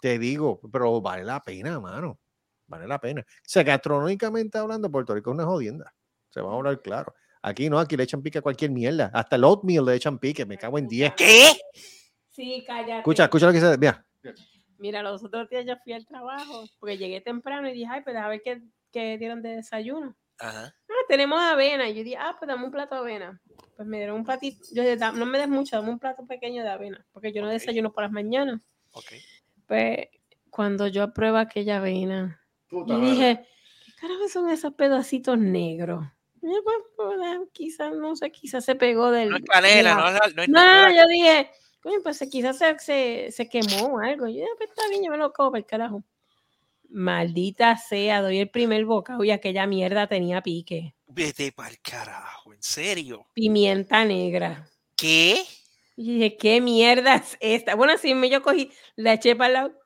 Te 0.01 0.19
digo, 0.19 0.61
pero 0.73 1.01
vale 1.01 1.25
la 1.25 1.43
pena, 1.43 1.79
mano. 1.81 2.19
Vale 2.67 2.87
la 2.87 2.99
pena. 3.01 3.23
O 3.23 3.25
sea, 3.45 3.63
gastronómicamente 3.63 4.57
hablando, 4.59 4.91
Puerto 4.91 5.15
Rico 5.15 5.31
es 5.31 5.35
una 5.35 5.45
jodienda. 5.45 5.93
Se 6.31 6.41
va 6.41 6.53
a 6.53 6.57
hablar 6.57 6.81
claro. 6.83 7.15
Aquí 7.47 7.71
no, 7.71 7.79
aquí 7.79 7.97
le 7.97 8.03
echan 8.03 8.23
pique 8.23 8.39
a 8.39 8.43
cualquier 8.43 8.73
mierda. 8.73 9.09
Hasta 9.15 9.37
el 9.37 9.45
oatmeal 9.45 9.85
le 9.85 9.95
echan 9.95 10.19
pique. 10.19 10.45
Me 10.45 10.59
cago 10.59 10.79
en 10.79 10.89
10. 10.89 11.13
¿Qué? 11.17 11.53
Sí, 12.31 12.65
cállate. 12.67 12.99
Escucha, 12.99 13.23
escucha 13.25 13.47
lo 13.47 13.53
que 13.53 13.61
dice. 13.61 13.79
Mira, 13.79 14.05
Mira, 14.79 15.03
los 15.03 15.23
otros 15.23 15.49
días 15.49 15.65
yo 15.65 15.75
fui 15.85 15.93
al 15.93 16.05
trabajo 16.07 16.65
porque 16.81 16.99
llegué 16.99 17.21
temprano 17.21 17.69
y 17.69 17.73
dije, 17.73 17.87
ay, 17.89 18.03
pues 18.03 18.17
a 18.17 18.27
ver 18.27 18.43
qué, 18.45 18.61
qué 18.91 19.17
dieron 19.17 19.43
de 19.43 19.51
desayuno. 19.51 20.17
Ajá. 20.41 20.75
Ah, 20.89 21.05
tenemos 21.09 21.41
avena. 21.41 21.89
Y 21.89 21.95
yo 21.95 22.03
dije, 22.03 22.17
ah, 22.19 22.35
pues 22.37 22.49
dame 22.49 22.65
un 22.65 22.73
plato 22.73 22.97
de 22.97 23.01
avena. 23.01 23.41
Pues 23.77 23.87
me 23.87 23.99
dieron 23.99 24.17
un 24.17 24.25
platito. 24.25 24.59
Yo 24.75 24.83
dije, 24.83 24.97
"Da- 24.97 25.13
no 25.13 25.25
me 25.25 25.39
des 25.39 25.49
mucho, 25.49 25.77
dame 25.77 25.91
un 25.91 26.01
plato 26.01 26.27
pequeño 26.27 26.65
de 26.65 26.69
avena, 26.69 27.07
porque 27.13 27.33
yo 27.33 27.43
no 27.43 27.49
desayuno 27.49 27.93
por 27.93 28.03
las 28.03 28.11
mañanas. 28.13 28.61
Ok. 28.91 29.13
Pues 29.67 30.09
cuando 30.51 30.89
yo 30.89 31.05
apruebo 31.05 31.37
aquella 31.37 31.77
avena, 31.77 32.43
Puta 32.69 32.93
yo 32.95 32.99
madre. 32.99 33.11
dije, 33.13 33.47
¿qué 33.87 33.93
carajo 34.01 34.29
son 34.29 34.51
esos 34.51 34.75
pedacitos 34.75 35.39
negros? 35.39 36.05
Pues, 36.41 36.77
pues, 36.97 37.19
ah, 37.23 37.39
quizás, 37.53 37.93
no 37.95 38.15
sé, 38.17 38.31
quizás 38.31 38.65
se 38.65 38.75
pegó 38.75 39.11
del... 39.11 39.31
No 39.31 39.37
es 39.37 39.45
canela, 39.45 39.77
de 39.77 39.83
la- 39.83 39.95
no 39.97 40.05
la- 40.11 40.33
no 40.35 40.43
es 40.43 40.49
no, 40.49 40.95
yo 41.03 41.09
dije, 41.09 41.51
coño, 41.83 41.99
pues 42.03 42.25
quizás 42.31 42.59
se, 42.59 42.79
se, 42.79 43.33
se 43.33 43.49
quemó 43.49 43.95
o 43.95 43.99
algo. 43.99 44.27
Yo 44.27 44.35
dije, 44.35 44.47
pues 44.57 44.71
está 44.71 44.89
bien, 44.89 45.05
yo 45.05 45.11
me 45.11 45.17
lo 45.17 45.33
como 45.33 45.51
para 45.53 45.61
el 45.61 45.67
carajo. 45.67 46.03
Maldita 46.89 47.77
sea, 47.77 48.23
doy 48.23 48.39
el 48.39 48.51
primer 48.51 48.85
bocado 48.85 49.25
y 49.25 49.31
aquella 49.33 49.67
mierda 49.67 50.07
tenía 50.07 50.41
pique. 50.43 50.95
Vete 51.09 51.51
para 51.53 51.71
el 51.71 51.81
carajo, 51.81 52.53
en 52.53 52.63
serio. 52.63 53.27
Pimienta 53.33 54.05
negra. 54.05 54.69
¿Qué? 54.97 55.43
Y 55.97 56.15
dije, 56.15 56.37
¿qué 56.37 56.61
mierda 56.61 57.17
es 57.17 57.37
esta? 57.41 57.75
Bueno, 57.75 57.95
así 57.95 58.15
me 58.15 58.29
yo 58.31 58.43
cogí, 58.43 58.71
la 58.95 59.15
eché 59.15 59.35
para 59.35 59.47
el 59.49 59.53
lado. 59.55 59.81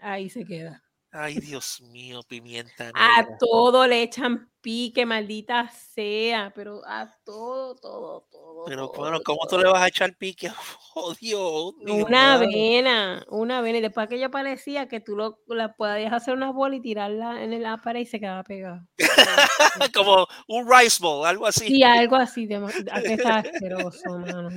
Ahí 0.00 0.30
se 0.30 0.44
queda. 0.44 0.82
Ay, 1.12 1.36
Dios 1.38 1.80
mío, 1.82 2.22
pimienta. 2.26 2.90
A 2.94 3.22
negra. 3.22 3.36
todo 3.38 3.86
le 3.86 4.02
echan 4.02 4.50
pique, 4.64 5.04
maldita 5.04 5.68
sea, 5.68 6.50
pero 6.54 6.80
a 6.86 7.14
todo, 7.22 7.74
todo, 7.74 8.26
todo. 8.32 8.64
Pero 8.64 8.90
bueno, 8.96 9.20
¿cómo 9.22 9.40
tú 9.46 9.58
le 9.58 9.68
vas 9.68 9.82
a 9.82 9.88
echar 9.88 10.16
pique? 10.16 10.50
Oh, 10.96 11.12
Dios 11.12 11.74
mío. 11.82 12.06
Una 12.06 12.34
avena, 12.34 13.26
una 13.28 13.58
avena. 13.58 13.78
Y 13.78 13.80
después 13.80 14.06
aquello 14.06 14.30
parecía 14.30 14.86
que 14.86 15.00
tú 15.00 15.16
lo, 15.16 15.40
la 15.48 15.74
podías 15.74 16.12
hacer 16.12 16.34
unas 16.34 16.54
bolas 16.54 16.78
y 16.78 16.82
tirarla 16.82 17.42
en 17.42 17.60
la 17.60 17.78
pared 17.78 17.98
y 17.98 18.06
se 18.06 18.20
quedaba 18.20 18.44
pegada. 18.44 18.86
Como 19.92 20.28
un 20.46 20.70
rice 20.70 21.02
bowl, 21.02 21.26
algo 21.26 21.48
así. 21.48 21.66
Sí, 21.66 21.82
algo 21.82 22.14
así. 22.14 22.46
De, 22.46 22.54
a 22.92 23.02
que 23.02 23.14
está 23.14 23.38
asqueroso, 23.38 24.18
mano. 24.20 24.50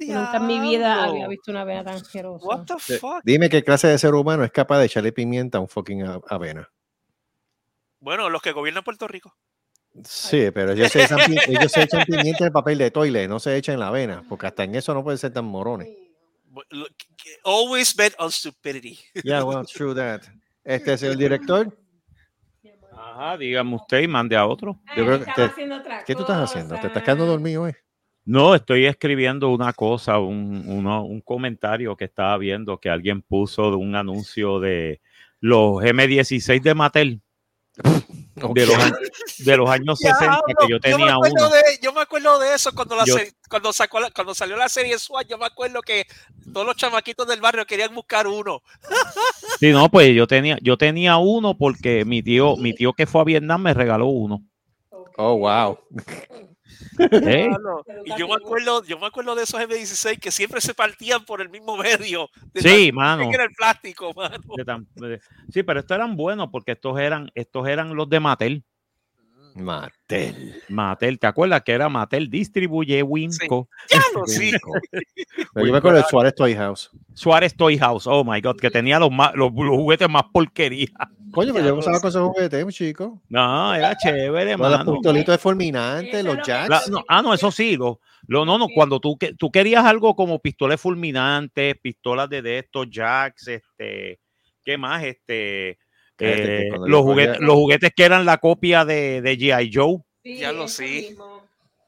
Nunca 0.00 0.36
en 0.38 0.46
mi 0.48 0.58
vida 0.58 1.04
había 1.04 1.28
visto 1.28 1.52
una 1.52 1.60
avena 1.60 1.84
tan 1.84 1.94
asquerosa. 1.94 2.44
What 2.44 2.64
the 2.66 2.98
fuck? 2.98 3.20
dime 3.22 3.48
qué 3.48 3.62
clase 3.62 3.86
de 3.86 3.96
ser 3.96 4.12
humano 4.14 4.42
es 4.42 4.50
capaz 4.50 4.80
de 4.80 4.86
echarle 4.86 5.12
pimienta 5.12 5.58
a 5.58 5.60
un 5.60 5.68
fucking 5.68 6.02
avena. 6.28 6.68
Bueno, 8.00 8.28
los 8.30 8.42
que 8.42 8.52
gobiernan 8.52 8.84
Puerto 8.84 9.08
Rico. 9.08 9.34
Sí, 10.04 10.50
pero 10.52 10.72
ellos 10.72 10.92
se, 10.92 11.04
echan, 11.04 11.18
ellos 11.48 11.72
se 11.72 11.82
echan 11.82 12.04
pimienta 12.06 12.44
en 12.44 12.46
el 12.46 12.52
papel 12.52 12.76
de 12.78 12.90
toilet, 12.90 13.28
no 13.28 13.40
se 13.40 13.56
echan 13.56 13.74
en 13.74 13.80
la 13.80 13.88
avena, 13.88 14.22
porque 14.28 14.46
hasta 14.46 14.64
en 14.64 14.74
eso 14.74 14.92
no 14.92 15.02
pueden 15.02 15.16
ser 15.18 15.32
tan 15.32 15.46
morones. 15.46 15.88
Always 17.44 17.94
bet 17.94 18.14
on 18.18 18.30
stupidity. 18.30 18.98
Yeah, 19.24 19.44
well, 19.44 19.64
true 19.72 19.94
that. 19.94 20.22
Este 20.64 20.92
es 20.94 21.02
el 21.02 21.16
director. 21.16 21.76
Ajá, 22.92 23.36
dígame 23.38 23.76
usted 23.76 24.00
y 24.02 24.08
mande 24.08 24.36
a 24.36 24.46
otro. 24.46 24.80
Yo 24.96 25.04
creo 25.06 25.18
que 25.20 25.32
te- 25.32 25.50
¿Qué 26.06 26.14
tú 26.14 26.22
estás 26.22 26.50
haciendo? 26.50 26.74
¿Te 26.78 26.86
estás 26.88 27.02
quedando 27.02 27.26
dormido, 27.26 27.68
eh? 27.68 27.76
No, 28.24 28.54
estoy 28.54 28.86
escribiendo 28.86 29.50
una 29.50 29.72
cosa, 29.72 30.18
un, 30.18 30.64
uno- 30.66 31.04
un 31.04 31.20
comentario 31.20 31.96
que 31.96 32.06
estaba 32.06 32.36
viendo 32.38 32.78
que 32.78 32.90
alguien 32.90 33.22
puso 33.22 33.70
de 33.70 33.76
un 33.76 33.94
anuncio 33.94 34.58
de 34.60 35.00
los 35.40 35.76
M16 35.82 36.60
de 36.62 36.74
Mattel. 36.74 37.22
De, 38.54 38.66
los, 38.66 38.76
años- 38.76 38.98
de 39.38 39.56
los 39.56 39.70
años 39.70 39.98
60 39.98 40.40
que 40.58 40.66
yo 40.68 40.78
tenía 40.80 41.16
uno. 41.18 41.48
de, 41.48 41.62
yo 41.82 41.92
me 41.92 42.02
acuerdo 42.02 42.38
de 42.38 42.54
eso 42.54 42.70
cuando, 42.74 42.94
la 42.96 43.04
Yo- 43.04 43.16
se- 43.16 43.32
cuando, 43.48 43.72
sacó 43.72 43.98
la- 44.00 44.10
cuando 44.10 44.34
salió 44.34 44.56
la 44.56 44.68
serie 44.68 44.98
SWAT. 44.98 45.26
Yo 45.26 45.38
me 45.38 45.46
acuerdo 45.46 45.80
que 45.80 46.06
todos 46.52 46.66
los 46.66 46.76
chamaquitos 46.76 47.26
del 47.26 47.40
barrio 47.40 47.64
querían 47.66 47.94
buscar 47.94 48.26
uno. 48.26 48.60
Sí, 49.60 49.70
no, 49.70 49.88
pues 49.88 50.14
yo 50.14 50.26
tenía, 50.26 50.58
yo 50.60 50.76
tenía 50.76 51.16
uno 51.16 51.56
porque 51.56 52.04
mi 52.04 52.22
tío, 52.22 52.56
mi 52.58 52.74
tío 52.74 52.92
que 52.92 53.06
fue 53.06 53.22
a 53.22 53.24
Vietnam 53.24 53.62
me 53.62 53.72
regaló 53.72 54.04
uno. 54.06 54.42
Oh, 55.16 55.38
wow. 55.38 55.78
¿Eh? 57.10 57.50
Y 58.04 58.18
yo 58.18 58.28
me 58.28 58.34
acuerdo, 58.34 58.84
yo 58.84 58.98
me 58.98 59.06
acuerdo 59.06 59.34
de 59.34 59.42
esos 59.42 59.60
M16 59.60 60.18
que 60.18 60.30
siempre 60.30 60.60
se 60.60 60.74
partían 60.74 61.24
por 61.24 61.40
el 61.40 61.48
mismo 61.48 61.76
medio. 61.76 62.28
de 62.52 62.60
Sí, 62.60 62.92
mano. 62.92 63.28
que 63.28 63.34
era 63.34 63.44
el 63.44 63.52
plástico, 63.52 64.12
mano. 64.14 64.38
Sí, 65.52 65.62
pero 65.62 65.80
estos 65.80 65.94
eran 65.94 66.16
buenos 66.16 66.48
porque 66.50 66.72
estos 66.72 66.98
eran, 66.98 67.30
estos 67.34 67.66
eran 67.68 67.94
los 67.94 68.08
de 68.08 68.20
Mattel. 68.20 68.64
Mattel. 69.56 70.62
Mattel, 70.68 71.18
¿te 71.18 71.26
acuerdas 71.26 71.62
que 71.62 71.72
era 71.72 71.88
Mattel 71.88 72.28
distribuye 72.28 73.02
Winco? 73.02 73.68
Diablo, 73.88 74.26
sí. 74.26 74.52
Pero 75.54 75.66
yo 75.66 75.72
me 75.72 75.78
acuerdo 75.78 75.96
del 75.98 76.06
Suárez 76.06 76.34
Toy 76.34 76.54
House. 76.54 76.90
Suárez 77.14 77.56
Toy 77.56 77.78
House, 77.78 78.06
oh 78.06 78.22
my 78.22 78.40
god, 78.40 78.56
que 78.56 78.70
tenía 78.70 78.98
los, 78.98 79.10
más, 79.10 79.32
los, 79.34 79.50
los 79.54 79.76
juguetes 79.76 80.08
más 80.10 80.24
porquería. 80.32 80.88
Coño, 81.32 81.52
pero 81.54 81.66
yo 81.66 81.76
usaba 81.76 82.00
con 82.00 82.08
esos 82.10 82.28
juguetes, 82.28 82.66
chico. 82.74 83.22
No, 83.28 83.74
era 83.74 83.96
chévere, 83.96 84.52
Los 84.56 84.60
mano. 84.60 84.92
pistolitos 84.94 85.32
de 85.34 85.38
fulminante, 85.38 86.22
los 86.22 86.36
jacks. 86.46 86.68
La- 86.68 86.82
no, 86.90 87.04
ah, 87.08 87.22
no, 87.22 87.32
eso 87.34 87.50
sí. 87.50 87.76
Lo, 87.76 88.00
lo- 88.26 88.44
no, 88.44 88.58
no, 88.58 88.66
cuando 88.74 89.00
tú, 89.00 89.16
que- 89.16 89.34
tú 89.34 89.50
querías 89.50 89.84
algo 89.84 90.14
como 90.14 90.38
pistolas 90.38 90.80
fulminantes, 90.80 91.76
pistolas 91.80 92.28
de, 92.28 92.42
de 92.42 92.58
estos 92.58 92.88
jacks, 92.90 93.48
este, 93.48 94.20
¿qué 94.64 94.78
más? 94.78 95.02
Este, 95.04 95.78
Cállate, 96.16 96.68
eh, 96.68 96.70
yo 96.72 96.86
los, 96.86 97.02
juguetes, 97.02 97.40
los 97.40 97.54
juguetes 97.54 97.92
que 97.94 98.04
eran 98.04 98.24
la 98.24 98.38
copia 98.38 98.84
de, 98.84 99.20
de 99.22 99.38
G.I. 99.38 99.70
Joe 99.72 99.98
Sí, 100.22 100.38
Ya 100.38 100.52
lo 100.52 100.66
sí. 100.68 101.08
mismo. 101.10 101.42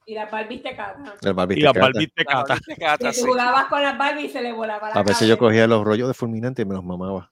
Y 0.06 0.14
las 0.14 0.30
Barbies 0.30 0.62
te 0.62 0.74
catan. 0.74 1.12
El 1.20 1.34
Barbie 1.34 1.58
y 1.58 1.60
las. 1.60 1.74
Barbies 1.74 2.08
de 2.16 2.24
Cata. 2.24 2.58
Te 2.66 2.76
cata, 2.76 3.10
Y 3.10 3.12
sí. 3.14 3.22
jugabas 3.26 3.66
con 3.66 3.82
las 3.82 3.98
Barbies 3.98 4.30
y 4.30 4.32
se 4.32 4.40
le 4.40 4.52
volaba 4.54 4.88
la 4.88 4.94
A 4.94 5.02
veces 5.02 5.28
yo 5.28 5.36
cabeza. 5.36 5.38
cogía 5.38 5.66
los 5.66 5.84
rollos 5.84 6.08
de 6.08 6.14
fulminante 6.14 6.62
y 6.62 6.64
me 6.64 6.74
los 6.74 6.84
mamaba. 6.84 7.30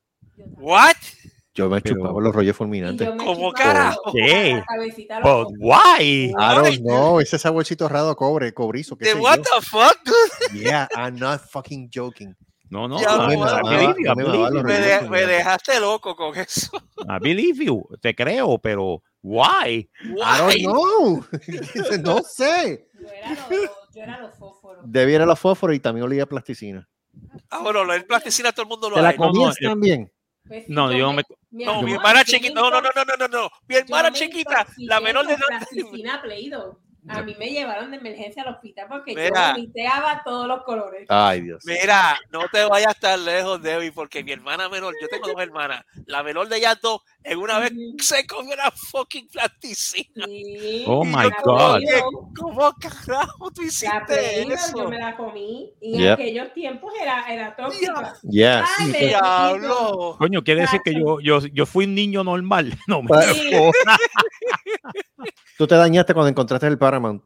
What? 0.59 0.93
Yo 1.55 1.71
me 1.71 1.81
Pero- 1.81 1.97
chupaba 1.97 2.21
los 2.21 2.35
rollos 2.35 2.55
fulminantes. 2.55 3.07
yo 3.09 3.17
¿Cómo 3.17 3.51
carajo? 3.53 4.03
la- 4.07 4.13
¿Qué? 4.13 4.63
la 5.09 5.21
But 5.21 5.49
why? 5.59 6.27
I 6.29 6.33
don't 6.55 6.81
know, 6.81 7.19
ese 7.19 7.39
saborcito 7.39 7.89
raro 7.89 8.15
cobre, 8.15 8.53
cobrizo. 8.53 8.95
¿qué 8.99 9.07
De 9.07 9.13
sé 9.13 9.19
what 9.21 9.39
yo. 9.39 9.43
the 9.43 9.67
fuck? 9.67 9.97
Yeah, 10.53 10.87
I'm 10.95 11.17
not 11.19 11.41
fucking 11.41 11.89
joking. 11.91 12.35
No, 12.69 12.89
no, 12.89 12.99
no, 13.01 14.51
No 14.51 14.63
me 15.09 15.27
dejaste 15.27 15.79
loco 15.81 16.17
con 16.17 16.37
eso. 16.37 16.71
I 16.99 17.19
believe 17.21 17.65
you, 17.65 17.87
te 18.01 18.15
creo, 18.15 18.59
pero 18.59 19.03
why? 19.23 19.89
I 20.03 20.39
don't 20.39 20.57
know. 20.63 21.25
no 22.03 22.23
sé. 22.23 22.89
Yo 22.99 23.09
era 23.09 23.37
yo 23.95 24.03
era 24.03 24.21
los 24.21 24.35
fósforos. 24.37 24.83
Debiera 24.87 25.25
los 25.27 25.39
fósforos 25.39 25.77
y 25.77 25.81
también 25.81 26.05
olía 26.05 26.27
plasticina. 26.27 26.89
Ah, 27.51 27.61
bueno, 27.63 27.91
el 27.93 28.05
plasticina 28.05 28.53
todo 28.53 28.63
el 28.65 28.69
mundo 28.69 28.91
lo 28.91 28.97
¿Te 28.97 29.03
la 29.03 29.09
hay. 29.11 29.19
no, 29.19 29.27
comías 29.29 29.57
yo- 29.61 29.71
también? 29.71 30.13
Pues 30.47 30.69
No, 30.69 30.93
yo 30.93 31.13
me- 31.13 31.23
me- 31.51 31.65
No, 31.65 31.83
mi 31.83 31.93
hermana 31.95 32.25
chiquita. 32.25 32.55
No, 32.55 32.71
no, 32.71 32.81
no, 32.81 32.89
no, 32.95 33.05
no, 33.05 33.17
no, 33.17 33.29
no. 33.29 33.51
Mi 33.67 33.77
hermana 33.77 34.13
chiquita, 34.13 34.67
la 34.79 35.01
menor 35.01 35.27
de 35.27 35.35
edad. 35.35 35.47
plasticina 35.49 36.23
Play-Doh. 36.23 36.79
A 37.09 37.23
mí 37.23 37.35
me 37.39 37.47
llevaron 37.51 37.91
de 37.91 37.99
emergencia 37.99 38.43
al 38.43 38.49
hospital 38.55 38.87
porque 38.89 39.15
Mira. 39.15 39.49
yo 39.49 39.53
vomiteaba 39.55 40.23
todos 40.25 40.47
los 40.49 40.63
colores. 40.65 41.07
Ay, 41.09 41.43
Dios. 41.43 41.63
Mira, 41.65 42.19
no 42.31 42.41
te 42.53 42.65
vayas 42.65 42.99
tan 42.99 43.25
lejos, 43.25 43.63
Debbie, 43.63 43.93
porque 43.93 44.25
mi 44.25 44.33
hermana 44.33 44.69
menor, 44.69 44.95
yo 45.01 45.09
tengo 45.09 45.29
dos 45.29 45.41
hermanas, 45.41 45.85
la 46.07 46.23
menor 46.23 46.49
de 46.49 46.57
ellas 46.57 46.79
dos, 46.83 47.01
en 47.23 47.39
una 47.39 47.59
vez 47.59 47.73
se 48.01 48.27
comió 48.27 48.55
una 48.55 48.71
fucking 48.71 49.29
plasticina. 49.29 50.27
Sí. 50.27 50.85
Oh 50.87 51.05
my 51.05 51.29
God. 51.45 51.81
¿Cómo 52.39 52.73
carajo 52.75 53.51
tú 53.53 53.63
La 53.63 53.69
hiciste 53.69 54.01
Play-Doh, 54.07 54.49
yo 54.49 54.55
eso? 54.55 54.89
me 54.89 54.99
la 54.99 55.17
comí 55.17 55.73
y 55.81 56.03
en 56.05 56.13
aquellos 56.13 56.53
tiempos 56.55 56.93
era, 57.01 57.27
era 57.33 57.55
tóxica. 57.57 58.15
Yeah. 58.29 58.65
Ay, 58.79 58.93
Diablo. 58.93 60.17
Coño, 60.19 60.43
quiere 60.43 60.63
decir 60.63 60.81
que 60.85 60.95
yo, 60.95 61.21
yo, 61.21 61.41
yo 61.53 61.67
fui 61.67 61.85
un 61.87 61.95
niño 61.95 62.25
normal. 62.25 62.73
No, 62.89 63.03
me- 63.03 63.23
Sí. 63.35 63.51
Tú 65.59 65.67
te 65.67 65.75
dañaste 65.75 66.13
cuando 66.15 66.29
encontraste 66.29 66.67
el 66.67 66.79
Paramount. 66.97 67.23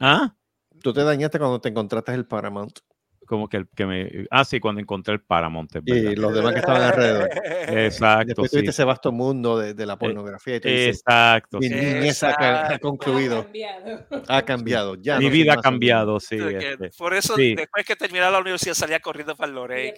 ¿Ah? 0.00 0.36
Tú 0.82 0.92
te 0.92 1.04
dañaste 1.04 1.38
cuando 1.38 1.60
te 1.60 1.68
encontraste 1.68 2.12
el 2.12 2.26
Paramount. 2.26 2.80
Como 3.26 3.48
que 3.48 3.58
el 3.58 3.68
que 3.74 3.86
me. 3.86 4.26
Ah, 4.30 4.44
sí, 4.44 4.60
cuando 4.60 4.80
encontré 4.80 5.14
el 5.14 5.20
Paramount. 5.20 5.70
Y 5.86 6.16
los 6.16 6.34
demás 6.34 6.52
que 6.52 6.60
estaban 6.60 6.82
alrededor. 6.82 7.28
Exacto. 7.68 8.26
Después 8.26 8.50
sí. 8.50 8.56
tuviste 8.56 8.70
ese 8.70 8.84
vasto 8.84 9.12
mundo 9.12 9.58
de, 9.58 9.74
de 9.74 9.86
la 9.86 9.98
pornografía. 9.98 10.56
Y 10.56 10.60
tú 10.60 10.68
dices, 10.68 10.98
Exacto. 11.00 11.58
mi 11.58 11.68
sí. 11.68 11.74
niñez 11.74 12.22
ha, 12.22 12.78
concluido. 12.80 13.46
Ha 14.28 14.42
cambiado. 14.42 14.96
Ya 14.96 15.18
Mi 15.18 15.26
no 15.26 15.30
vida 15.30 15.54
ha 15.54 15.56
cambiado, 15.56 16.20
sí. 16.20 16.36
Este, 16.36 16.90
Por 16.96 17.14
eso, 17.14 17.34
sí. 17.36 17.54
después 17.54 17.84
que 17.84 17.96
terminaba 17.96 18.32
la 18.32 18.40
universidad, 18.40 18.74
salía 18.74 19.00
corriendo 19.00 19.36
para 19.36 19.48
el 19.48 19.54
Lorey. 19.54 19.94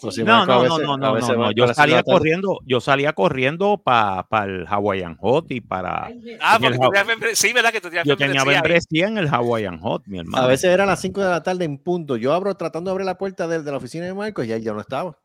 Pues 0.00 0.18
No, 0.18 0.46
no, 0.46 0.46
no, 0.46 0.62
veces- 0.62 0.86
no, 0.86 0.96
no, 0.96 1.18
no, 1.18 1.52
Yo 1.52 1.72
salía 1.74 2.02
tarde. 2.02 2.12
corriendo, 2.12 2.60
yo 2.66 2.80
salía 2.80 3.12
corriendo 3.12 3.78
para 3.78 4.26
el 4.44 4.66
Hawaiian 4.66 5.16
Hot 5.16 5.50
y 5.50 5.60
para. 5.60 6.06
Ay. 6.06 6.38
Ah, 6.40 6.58
porque 6.60 6.78
tú 6.78 6.88
tenías 6.88 7.06
membresía. 7.06 7.48
Sí, 7.48 7.54
¿verdad? 7.54 7.72
Que 7.72 7.80
tú 7.80 7.88
tenías 7.88 8.04
yo 8.06 8.16
tenía 8.16 8.44
membresía 8.44 9.08
en 9.08 9.18
el 9.18 9.28
Hawaiian 9.28 9.78
Hot, 9.80 10.06
mi 10.06 10.18
hermano. 10.18 10.44
A 10.44 10.46
veces 10.48 10.72
era 10.72 10.84
a 10.84 10.86
las 10.86 11.00
5 11.00 11.20
de 11.20 11.28
la 11.30 11.42
tarde 11.42 11.64
en 11.70 11.78
punto. 11.78 12.16
Yo 12.16 12.32
abro 12.32 12.54
tratando 12.54 12.90
de 12.90 12.92
abrir 12.92 13.06
la 13.06 13.16
puerta 13.18 13.46
de, 13.48 13.62
de 13.62 13.70
la 13.70 13.76
oficina 13.78 14.04
de 14.06 14.14
Marcos 14.14 14.46
y 14.46 14.52
ahí 14.52 14.62
ya 14.62 14.72
no 14.72 14.80
estaba. 14.80 15.16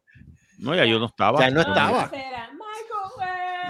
No, 0.59 0.73
ya 0.76 0.85
yo 0.85 0.99
no 0.99 1.07
estaba. 1.07 1.39
Ya 1.39 1.49
no 1.49 1.59
estaba. 1.61 2.09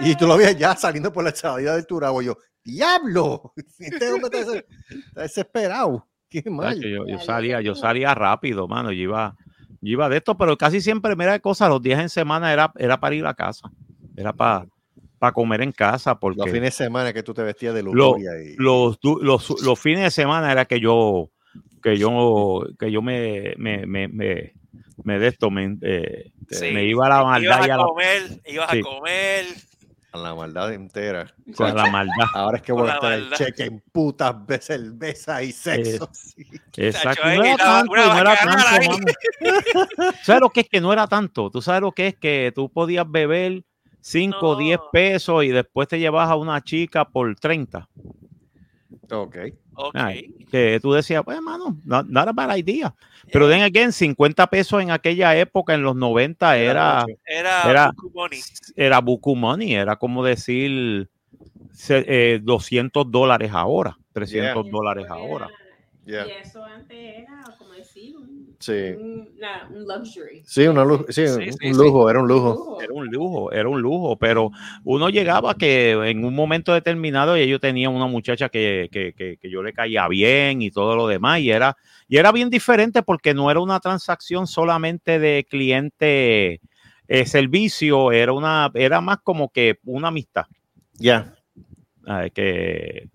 Y 0.00 0.14
tú 0.14 0.26
lo 0.26 0.36
veías 0.36 0.56
ya 0.58 0.76
saliendo 0.76 1.12
por 1.12 1.24
la 1.24 1.34
salida 1.34 1.74
del 1.74 1.86
Turabo. 1.86 2.20
Yo, 2.22 2.36
¡diablo! 2.62 3.52
Este 3.78 4.12
hombre 4.12 4.40
está, 4.40 4.52
des- 4.52 4.64
está 4.90 5.22
desesperado. 5.22 6.06
Qué 6.28 6.42
mal. 6.50 6.78
Yo, 6.80 7.06
yo 7.06 7.18
salía, 7.20 7.60
yo 7.60 7.74
salía 7.74 8.14
rápido, 8.14 8.68
mano. 8.68 8.92
Yo 8.92 9.02
iba, 9.02 9.36
yo 9.80 9.92
iba 9.92 10.08
de 10.08 10.18
esto, 10.18 10.36
pero 10.36 10.56
casi 10.58 10.80
siempre, 10.80 11.16
mira 11.16 11.32
de 11.32 11.40
cosas, 11.40 11.68
los 11.70 11.80
días 11.80 12.00
en 12.00 12.08
semana 12.10 12.52
era, 12.52 12.72
era 12.76 13.00
para 13.00 13.14
ir 13.14 13.24
a 13.26 13.32
casa. 13.34 13.70
Era 14.16 14.32
para, 14.34 14.66
para 15.18 15.32
comer 15.32 15.62
en 15.62 15.72
casa, 15.72 16.18
porque 16.18 16.38
Los 16.40 16.46
fines 16.50 16.76
de 16.76 16.84
semana 16.84 17.12
que 17.14 17.22
tú 17.22 17.32
te 17.32 17.42
vestías 17.42 17.74
de 17.74 17.82
lo- 17.82 17.94
lujuria. 17.94 18.32
y, 18.42 18.54
los, 18.56 19.00
du- 19.00 19.20
los, 19.22 19.62
los 19.62 19.78
fines 19.80 20.02
de 20.02 20.10
semana 20.10 20.52
era 20.52 20.66
que 20.66 20.78
yo, 20.80 21.30
que 21.86 21.96
yo, 21.96 22.64
que 22.80 22.90
yo 22.90 23.00
me, 23.00 23.54
me, 23.58 23.86
me, 23.86 24.08
me, 24.08 24.52
me 25.04 25.18
de 25.20 25.28
esto, 25.28 25.50
me, 25.52 25.76
eh, 25.82 26.32
Sí. 26.50 26.72
me 26.72 26.84
iba 26.84 27.06
a 27.06 27.08
la 27.10 27.22
maldad 27.24 27.56
Ibas 27.58 27.66
y 27.66 27.70
a 27.70 27.74
a 27.74 27.76
la, 27.78 27.84
comer, 27.84 28.22
ibas 28.46 28.70
Sí. 28.72 28.78
a 28.78 28.82
comer. 28.82 29.46
a 30.12 30.18
la 30.18 30.34
maldad 30.34 30.72
entera. 30.72 31.32
con 31.56 31.74
la 31.76 31.90
maldad. 31.90 32.26
Ahora 32.34 32.56
es 32.56 32.62
que 32.64 32.72
Con 32.72 32.82
voy 32.82 32.90
a 32.90 32.94
estar 32.94 33.12
el 33.12 33.30
cheque 33.32 33.64
en 33.64 33.80
putas 33.92 34.46
de 34.46 34.58
cerveza 34.60 35.42
y 35.44 35.52
sexo. 35.52 36.08
sí. 36.12 36.44
Exacto. 36.76 37.22
Chacho, 37.22 37.36
No 37.36 37.44
era 37.44 37.56
tanto, 37.56 37.94
no 37.94 38.18
era 38.18 38.36
tanto. 38.36 39.12
¿Sabes 40.22 40.40
lo 40.40 40.50
que 40.50 40.60
es 40.60 40.68
que 40.68 40.80
no 40.80 40.92
era 40.92 41.06
tanto? 41.06 41.50
Tú 41.50 41.62
sabes 41.62 41.82
lo 41.82 41.92
que 41.92 42.08
es 42.08 42.14
que 42.16 42.50
tú 42.54 42.68
podías 42.68 43.08
beber 43.08 43.62
5 44.00 44.38
o 44.40 44.52
No. 44.54 44.58
10 44.58 44.80
pesos 44.92 45.44
y 45.44 45.48
después 45.48 45.86
te 45.88 45.98
llevas 46.00 46.28
a 46.30 46.34
una 46.36 46.60
chica 46.62 47.04
por 47.04 47.34
30. 47.36 47.88
Ok. 49.10 49.36
Ok. 49.76 49.94
Ay, 49.94 50.34
que 50.50 50.78
tú 50.80 50.92
decías, 50.92 51.22
pues, 51.24 51.36
hermano, 51.36 51.76
no, 51.84 52.02
not 52.02 52.28
a 52.28 52.32
bad 52.32 52.56
idea. 52.56 52.94
Pero 53.32 53.48
den 53.48 53.62
again, 53.62 53.92
50 53.92 54.46
pesos 54.48 54.80
en 54.82 54.90
aquella 54.90 55.36
época, 55.36 55.74
en 55.74 55.82
los 55.82 55.94
90, 55.96 56.56
era, 56.58 57.02
mucho. 57.06 57.18
Era, 57.26 57.70
Era- 57.70 57.90
buku 57.92 58.10
money. 58.14 58.40
era 58.76 59.00
buku 59.00 59.36
money, 59.36 59.74
era 59.74 59.96
como 59.96 60.24
decir 60.24 61.08
eh, 61.88 62.40
200 62.42 63.10
dólares 63.10 63.50
ahora, 63.52 63.98
300 64.12 64.66
Y 64.66 64.70
dólares 64.70 65.06
ahora. 65.10 65.46
era- 65.46 65.56
Yeah. 66.06 66.24
Y 66.28 66.30
eso 66.40 66.64
antes 66.64 66.96
era, 66.96 67.42
como 67.58 67.72
decir, 67.72 68.16
un, 68.16 68.35
Sí. 68.58 68.72
un, 68.72 69.28
una- 69.36 69.68
un 69.70 69.82
luxury. 69.86 70.42
Sí, 70.44 70.66
una 70.66 70.84
lu- 70.84 71.04
sí, 71.08 71.26
Sí, 71.26 71.32
un, 71.32 71.52
sí, 71.52 71.66
un 71.68 71.74
sí. 71.74 71.80
lujo, 71.82 72.08
era 72.10 72.20
un 72.20 72.28
lujo. 72.28 72.78
Era 72.80 72.92
un 72.92 73.06
lujo, 73.08 73.52
era 73.52 73.68
un 73.68 73.80
lujo, 73.82 74.16
pero 74.16 74.50
uno 74.84 75.08
llegaba 75.10 75.54
que 75.56 75.92
en 75.92 76.24
un 76.24 76.34
momento 76.34 76.72
determinado 76.72 77.36
y 77.36 77.46
yo 77.48 77.58
tenía 77.60 77.90
una 77.90 78.06
muchacha 78.06 78.48
que, 78.48 78.88
que, 78.92 79.12
que, 79.14 79.36
que 79.38 79.50
yo 79.50 79.62
le 79.62 79.72
caía 79.72 80.06
bien 80.08 80.62
y 80.62 80.70
todo 80.70 80.94
lo 80.96 81.06
demás 81.08 81.40
y 81.40 81.50
era, 81.50 81.76
y 82.08 82.16
era 82.18 82.32
bien 82.32 82.48
diferente 82.50 83.02
porque 83.02 83.34
no 83.34 83.50
era 83.50 83.60
una 83.60 83.80
transacción 83.80 84.46
solamente 84.46 85.18
de 85.18 85.46
cliente 85.48 86.60
eh, 87.08 87.26
servicio, 87.26 88.12
era 88.12 88.32
una, 88.32 88.70
era 88.74 89.00
más 89.00 89.18
como 89.22 89.50
que 89.50 89.78
una 89.84 90.08
amistad. 90.08 90.46
Ya. 90.98 91.34
¿sabes? 92.04 92.32
Que, 92.32 93.08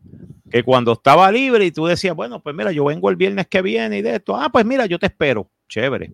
que 0.51 0.63
cuando 0.63 0.91
estaba 0.91 1.31
libre 1.31 1.65
y 1.65 1.71
tú 1.71 1.85
decías, 1.85 2.15
bueno, 2.15 2.41
pues 2.41 2.55
mira, 2.55 2.71
yo 2.71 2.85
vengo 2.85 3.09
el 3.09 3.15
viernes 3.15 3.47
que 3.47 3.61
viene 3.61 3.99
y 3.99 4.01
de 4.01 4.17
esto, 4.17 4.35
ah, 4.35 4.49
pues 4.51 4.65
mira, 4.65 4.85
yo 4.85 4.99
te 4.99 5.05
espero, 5.07 5.49
chévere. 5.69 6.13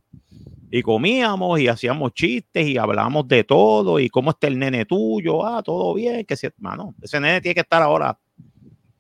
Y 0.70 0.82
comíamos 0.82 1.60
y 1.60 1.68
hacíamos 1.68 2.14
chistes 2.14 2.68
y 2.68 2.78
hablábamos 2.78 3.28
de 3.28 3.44
todo 3.44 4.00
y 4.00 4.10
cómo 4.10 4.32
está 4.32 4.48
el 4.48 4.60
nene 4.60 4.86
tuyo, 4.86 5.46
ah, 5.46 5.64
todo 5.64 5.94
bien, 5.94 6.26
que 6.26 6.36
si, 6.36 6.48
mano, 6.58 6.94
ese 7.02 7.20
nene 7.20 7.42
tiene 7.42 7.56
que 7.56 7.62
estar 7.62 7.82
ahora 7.82 8.18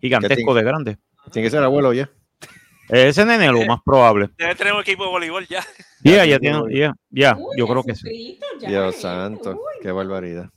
gigantesco 0.02 0.54
de 0.54 0.64
grande. 0.64 0.98
Tiene 1.32 1.48
que 1.48 1.52
ser 1.52 1.64
abuelo 1.64 1.94
ya. 1.94 2.10
Ese 2.90 3.26
nene 3.26 3.46
es 3.46 3.52
lo 3.52 3.66
más 3.66 3.82
probable. 3.84 4.30
Debe 4.38 4.56
tener 4.56 4.74
un 4.74 4.82
equipo 4.82 5.04
de 5.04 5.10
voleibol 5.10 5.46
ya. 5.48 5.64
Ya, 6.04 6.26
ya 6.26 6.40
tiene, 6.40 6.62
ya, 6.74 6.96
ya, 7.10 7.36
Uy, 7.36 7.58
yo 7.58 7.68
creo 7.68 7.84
que 7.84 7.96
sí. 7.96 8.40
Dios 8.66 8.96
santo, 8.96 9.60
qué 9.82 9.92
barbaridad. 9.92 10.50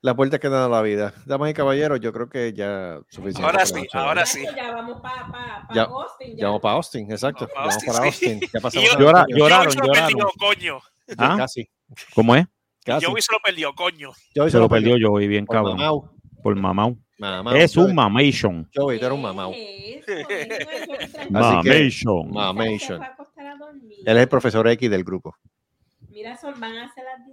La 0.00 0.14
puerta 0.14 0.38
que 0.38 0.48
da 0.48 0.68
la 0.68 0.80
vida. 0.82 1.12
Damas 1.26 1.50
y 1.50 1.54
caballeros, 1.54 1.98
yo 2.00 2.12
creo 2.12 2.28
que 2.28 2.52
ya 2.52 3.00
suficiente. 3.08 3.42
Ahora 3.42 3.66
sí, 3.66 3.86
ahora 3.92 4.26
sí. 4.26 4.44
Ya 4.56 4.72
vamos 4.72 5.00
para 5.02 5.26
pa, 5.26 5.66
pa 5.68 5.74
Ya- 5.74 5.82
Austin. 5.84 6.36
Ya 6.36 6.46
vamos 6.46 6.60
para 6.60 6.74
Austin, 6.74 7.10
exacto. 7.10 7.48
Vamos 7.54 7.76
para 7.84 7.98
sí. 7.98 8.06
Austin. 8.06 8.40
Ya 8.40 8.46
Y 8.58 8.60
pasamos 8.62 8.88
yo- 8.92 8.98
lloraron, 8.98 9.26
se 9.72 9.78
lo 9.78 9.86
lloraron. 9.86 10.08
perdió, 10.08 10.30
coño. 10.38 10.78
¿Ah? 11.18 11.34
Casi, 11.38 11.68
¿Cómo 12.14 12.36
es? 12.36 12.46
casi. 12.84 13.06
Joey 13.06 13.22
se 13.22 13.32
lo 13.32 13.38
perdió, 13.44 13.74
coño. 13.74 14.10
Joey 14.36 14.50
Se 14.52 14.58
lo 14.58 14.68
perdió 14.68 14.96
yo 14.96 15.20
y 15.20 15.26
bien 15.26 15.46
Por 15.46 15.56
cabrón. 15.56 15.76
mamau. 15.78 16.10
Por 16.42 16.54
mamau. 16.54 16.96
Mamau, 17.18 17.56
Es 17.56 17.74
Joey. 17.74 17.88
un 17.88 17.94
mamation. 17.96 18.70
Joey, 18.72 19.00
tú 19.00 19.06
eres 19.06 19.16
un 19.16 19.22
mamau. 19.22 19.52
Mamation. 21.30 22.30
Ma- 22.30 22.52
Se 22.54 22.54
Mamation. 22.54 23.02
Él 24.06 24.16
es 24.16 24.22
el 24.22 24.28
profesor 24.28 24.68
X 24.68 24.88
del 24.90 25.02
grupo. 25.04 25.34
Mira, 26.08 26.36
son, 26.36 26.58
van 26.60 26.76
a 26.76 26.92
ser 26.94 27.04
las 27.04 27.26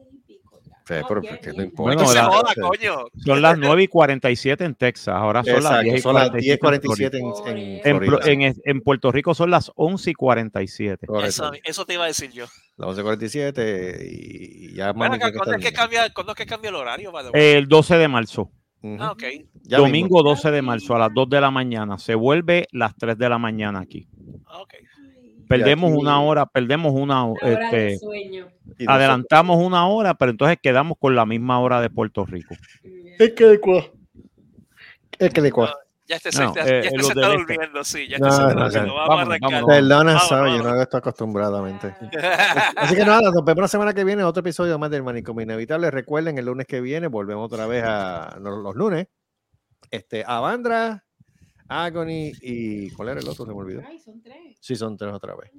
10 0.88 1.02
y 1.02 1.02
pico. 1.02 1.02
ya. 1.02 1.02
Sí, 1.02 1.02
No, 1.02 1.08
pero 1.08 1.22
qué 1.22 1.40
que 1.40 1.48
no 1.50 1.54
bien. 1.56 1.66
importa. 1.70 1.96
No 1.96 2.04
Bueno, 2.04 2.10
se 2.12 2.16
la- 2.16 2.26
joda, 2.26 2.54
coño. 2.62 2.96
Son 3.26 3.42
las 3.42 3.58
9 3.58 3.84
y 3.84 3.88
47 3.88 4.66
en 4.66 4.76
Texas. 4.76 5.16
Ahora 5.16 5.44
son 5.44 5.54
las 5.54 5.64
Exacto, 5.64 5.84
10 5.84 5.96
y 5.96 6.02
son 6.02 6.16
las 6.16 6.30
47 6.30 7.18
10.47 7.20 8.22
en, 8.26 8.56
en, 8.64 8.82
Puerto 8.82 9.12
Rico 9.12 9.34
son 9.34 9.50
las 9.52 9.72
11 9.76 10.12
y 10.12 10.14
47. 10.14 11.08
Correcto. 11.08 11.28
Eso, 11.28 11.52
eso 11.64 11.86
te 11.86 11.94
iba 11.96 12.04
a 12.04 12.08
decir 12.08 12.32
yo. 12.32 12.46
Las 12.78 12.90
11.47 12.98 13.98
y 14.12 14.74
ya 14.76 14.92
Bueno, 14.92 15.12
mami 15.12 15.18
tiene 15.20 15.32
que 15.32 15.38
¿cuándo 15.38 15.56
es 15.58 15.64
que 15.66 15.74
cambia, 15.74 16.14
¿cuándo 16.14 16.32
es 16.34 16.38
que 16.38 16.46
cambia 16.46 16.70
el 16.70 16.76
horario? 16.76 17.12
El 17.34 17.68
12 17.68 17.98
de 17.98 18.08
marzo. 18.08 18.52
Ah, 19.00 19.12
ok. 19.12 19.24
Ya 19.64 19.80
Domingo 19.80 20.18
mismo. 20.18 20.30
12 20.30 20.52
de 20.52 20.62
marzo 20.62 20.96
a 20.96 21.00
las 21.00 21.10
2 21.14 21.28
de 21.30 21.42
la 21.42 21.50
mañana. 21.50 21.98
Se 21.98 22.14
vuelve 22.14 22.68
las 22.72 22.96
3 22.96 23.18
de 23.18 23.30
la 23.30 23.40
mañana 23.40 23.80
aquí. 23.80 24.08
Ah. 24.46 24.62
Perdemos 25.48 25.92
aquí- 25.92 26.00
una 26.02 26.22
hora, 26.22 26.46
perdemos 26.46 26.94
una 26.94 27.24
Una 27.24 27.26
hora 27.26 27.70
de 27.72 27.94
este, 27.94 28.00
sueño. 28.00 28.48
Adelantamos 28.88 29.58
una 29.64 29.88
hora, 29.88 30.14
pero 30.16 30.32
entonces 30.32 30.58
quedamos 30.62 30.98
con 31.00 31.16
la 31.16 31.26
misma 31.26 31.60
hora 31.60 31.82
de 31.82 31.90
Puerto 31.90 32.26
Rico. 32.26 32.56
Es 33.20 33.32
que 33.34 33.46
de 33.46 33.60
cuá. 33.60 33.86
Es 35.20 35.30
que 35.34 35.42
de 35.42 35.52
cuá. 35.52 35.74
Ya 36.08 36.18
este, 36.18 36.30
No, 36.40 36.54
se, 36.54 36.60
ya 36.60 36.68
eh, 36.68 36.80
este 36.86 36.98
los 36.98 37.08
se 37.08 37.14
del 37.16 37.24
está 37.24 37.34
este. 37.36 37.54
durmiendo, 37.54 37.84
sí. 37.84 38.08
Ya 38.08 38.18
No, 38.20 38.28
este 38.28 38.38
se 38.42 38.48
está 38.50 38.54
no, 38.56 38.64
durmiendo. 38.66 38.94
Vamos, 38.94 39.08
Vámonos, 39.10 39.28
a 39.42 39.48
arrancar. 39.48 39.66
Perdona, 39.66 40.14
Vamos, 40.14 40.28
sabe, 40.28 40.42
yo 40.50 40.52
vamos. 40.58 40.64
no 40.66 40.70
hago 40.74 40.82
esto 40.84 40.98
acostumbradamente. 40.98 41.96
Así 42.76 42.96
que 42.96 43.06
nada, 43.06 43.22
nos 43.32 43.44
vemos 43.44 43.62
la 43.62 43.68
semana 43.68 43.94
que 43.94 44.04
viene, 44.04 44.24
otro 44.24 44.42
episodio 44.42 44.78
más 44.78 44.92
del 44.92 45.02
Manicomio 45.04 45.44
Inevitable. 45.44 45.90
Recuerden, 45.90 46.38
el 46.38 46.46
lunes 46.46 46.68
que 46.68 46.80
viene 46.82 47.08
volvemos 47.08 47.46
otra 47.52 47.66
vez 47.66 47.84
a 47.86 48.38
los 48.40 48.76
lunes. 48.76 49.08
Este, 49.90 50.24
Avandra, 50.28 51.05
Agony 51.68 52.32
y 52.42 52.90
¿cuál 52.92 53.10
era 53.10 53.20
el 53.20 53.28
otro? 53.28 53.46
Se 53.46 53.52
me 53.52 53.58
olvidó. 53.58 53.82
Ay, 53.88 54.00
son 54.00 54.22
tres. 54.22 54.58
Sí, 54.60 54.76
son 54.76 54.98
tres 54.98 55.14
otra 55.14 55.36
vez. 55.36 55.52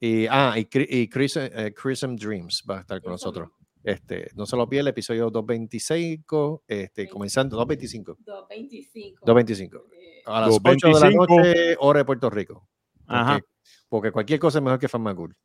Y, 0.00 0.26
ah, 0.26 0.54
y, 0.56 0.68
y 0.72 1.08
Chris, 1.08 1.36
eh, 1.36 1.72
Chrism 1.74 2.16
Dreams 2.16 2.64
va 2.68 2.78
a 2.78 2.80
estar 2.80 3.00
con 3.00 3.12
nosotros. 3.12 3.50
Este, 3.82 4.30
no 4.34 4.46
se 4.46 4.56
lo 4.56 4.68
pierda, 4.68 4.82
el 4.82 4.88
episodio 4.88 5.30
225, 5.30 6.64
este, 6.66 7.08
comenzando 7.08 7.56
225. 7.56 8.16
225. 8.24 9.20
225. 9.24 9.84
Eh, 9.92 10.22
A 10.26 10.40
las 10.40 10.50
8 10.50 10.88
de 10.88 10.92
la 10.92 11.10
225. 11.10 11.26
noche, 11.28 11.76
hora 11.78 11.98
de 12.00 12.04
Puerto 12.04 12.30
Rico. 12.30 12.68
Porque, 13.06 13.14
Ajá. 13.14 13.40
porque 13.88 14.10
cualquier 14.10 14.40
cosa 14.40 14.58
es 14.58 14.64
mejor 14.64 14.80
que 14.80 14.88
Farmagul. 14.88 15.36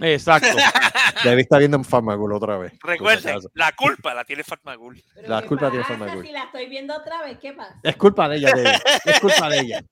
Exacto. 0.00 0.48
Debí 1.24 1.42
estar 1.42 1.58
viendo 1.58 1.82
Farmagul 1.84 2.32
otra 2.32 2.58
vez. 2.58 2.72
Recuerden, 2.82 3.38
la 3.54 3.72
culpa 3.72 4.14
la 4.14 4.24
tiene 4.24 4.42
Fatmagul. 4.44 5.00
pero 5.14 5.28
La 5.28 5.40
¿qué 5.42 5.48
culpa 5.48 5.70
tiene 5.70 5.84
Farmagul. 5.84 6.26
Si 6.26 6.32
la 6.32 6.44
estoy 6.44 6.66
viendo 6.68 6.94
otra 6.96 7.22
vez, 7.22 7.38
¿qué 7.40 7.52
pasa? 7.52 7.78
Es 7.82 7.96
culpa 7.96 8.28
de 8.28 8.36
ella, 8.36 8.52
de 8.52 8.60
ella. 8.62 8.80
Es 9.04 9.20
culpa 9.20 9.48
de 9.48 9.58
ella. 9.60 9.84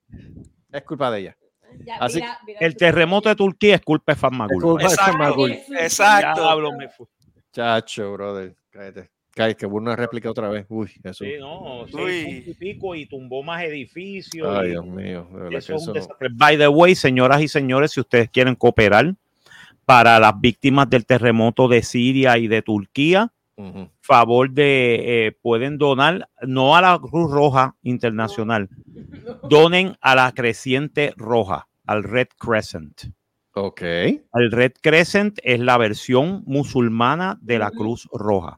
Es 0.72 0.82
culpa 0.82 1.10
de 1.10 1.20
ella. 1.20 1.36
Ya, 1.84 1.96
Así- 1.96 2.20
mira, 2.20 2.38
mira 2.46 2.58
El 2.60 2.76
terremoto 2.76 3.28
de 3.28 3.34
Turquía 3.36 3.74
es 3.76 3.80
culpa 3.82 4.12
de 4.12 4.14
Es 4.14 4.20
Farmagul. 4.20 4.62
culpa 4.62 4.82
de 4.82 4.88
Exacto. 4.88 5.12
Farmagul. 5.12 5.52
Jesús, 5.54 5.76
Exacto. 5.78 6.40
Diablo, 6.42 6.72
me 6.72 6.88
fui. 6.88 7.06
Chacho, 7.52 8.12
brother. 8.12 8.54
Cállate. 8.70 9.10
Cállate, 9.32 9.56
que 9.56 9.66
hubo 9.66 9.76
una 9.78 9.96
réplica 9.96 10.30
otra 10.30 10.48
vez. 10.48 10.66
Uy, 10.68 10.92
eso. 11.02 11.24
Sí, 11.24 11.32
no, 11.40 11.82
Uy. 11.92 12.44
y 12.46 12.54
pico 12.54 12.94
y 12.94 13.06
tumbó 13.06 13.42
más 13.42 13.64
edificios. 13.64 14.46
Ay, 14.56 14.68
y- 14.68 14.70
Dios 14.70 14.86
mío. 14.86 15.26
De 15.32 15.36
verdad 15.40 15.58
Eso 15.58 15.72
que 15.72 15.76
es 15.82 15.88
un 15.88 15.96
eso. 15.96 16.16
By 16.34 16.56
the 16.58 16.68
way, 16.68 16.94
señoras 16.94 17.40
y 17.42 17.48
señores, 17.48 17.90
si 17.92 18.00
ustedes 18.00 18.28
quieren 18.30 18.54
cooperar 18.54 19.14
para 19.84 20.18
las 20.18 20.40
víctimas 20.40 20.88
del 20.90 21.06
terremoto 21.06 21.68
de 21.68 21.82
Siria 21.82 22.38
y 22.38 22.48
de 22.48 22.62
Turquía, 22.62 23.32
favor 24.00 24.50
de, 24.50 25.26
eh, 25.26 25.32
pueden 25.32 25.78
donar, 25.78 26.28
no 26.42 26.76
a 26.76 26.80
la 26.80 26.98
Cruz 26.98 27.30
Roja 27.30 27.76
Internacional, 27.82 28.68
donen 29.48 29.96
a 30.00 30.14
la 30.14 30.32
Creciente 30.32 31.12
Roja. 31.16 31.68
al 31.86 32.02
Red 32.02 32.28
Crescent. 32.38 33.02
Ok. 33.52 33.82
El 33.82 34.50
Red 34.50 34.72
Crescent 34.80 35.38
es 35.44 35.60
la 35.60 35.76
versión 35.76 36.42
musulmana 36.46 37.38
de 37.42 37.58
la 37.58 37.70
Cruz 37.70 38.08
Roja. 38.10 38.56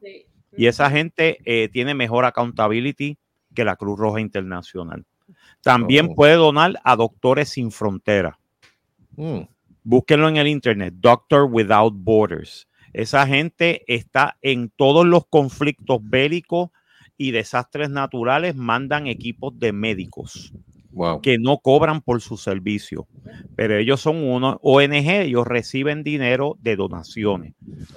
Y 0.55 0.65
esa 0.67 0.89
gente 0.89 1.37
eh, 1.43 1.67
tiene 1.67 1.93
mejor 1.93 2.23
accountability 2.25 3.17
que 3.53 3.65
la 3.65 3.75
Cruz 3.75 3.99
Roja 3.99 4.21
Internacional. 4.21 5.05
También 5.61 6.07
Oh. 6.11 6.15
puede 6.15 6.35
donar 6.35 6.79
a 6.85 6.95
Doctores 6.95 7.49
Sin 7.49 7.69
Frontera. 7.71 8.39
Mm. 9.17 9.41
Búsquenlo 9.89 10.27
en 10.27 10.35
el 10.35 10.49
internet, 10.49 10.95
Doctor 10.97 11.47
Without 11.49 11.93
Borders. 11.95 12.67
Esa 12.91 13.25
gente 13.25 13.85
está 13.87 14.37
en 14.41 14.69
todos 14.75 15.05
los 15.05 15.25
conflictos 15.27 15.99
bélicos 16.01 16.71
y 17.17 17.31
desastres 17.31 17.89
naturales, 17.89 18.53
mandan 18.53 19.07
equipos 19.07 19.57
de 19.57 19.71
médicos 19.71 20.51
Wow. 20.91 21.21
que 21.21 21.37
no 21.37 21.59
cobran 21.59 22.01
por 22.01 22.21
su 22.21 22.35
servicio, 22.35 23.07
pero 23.55 23.77
ellos 23.77 24.01
son 24.01 24.17
unos 24.17 24.57
ONG, 24.61 25.21
ellos 25.21 25.47
reciben 25.47 26.03
dinero 26.03 26.57
de 26.59 26.75
donaciones. 26.75 27.53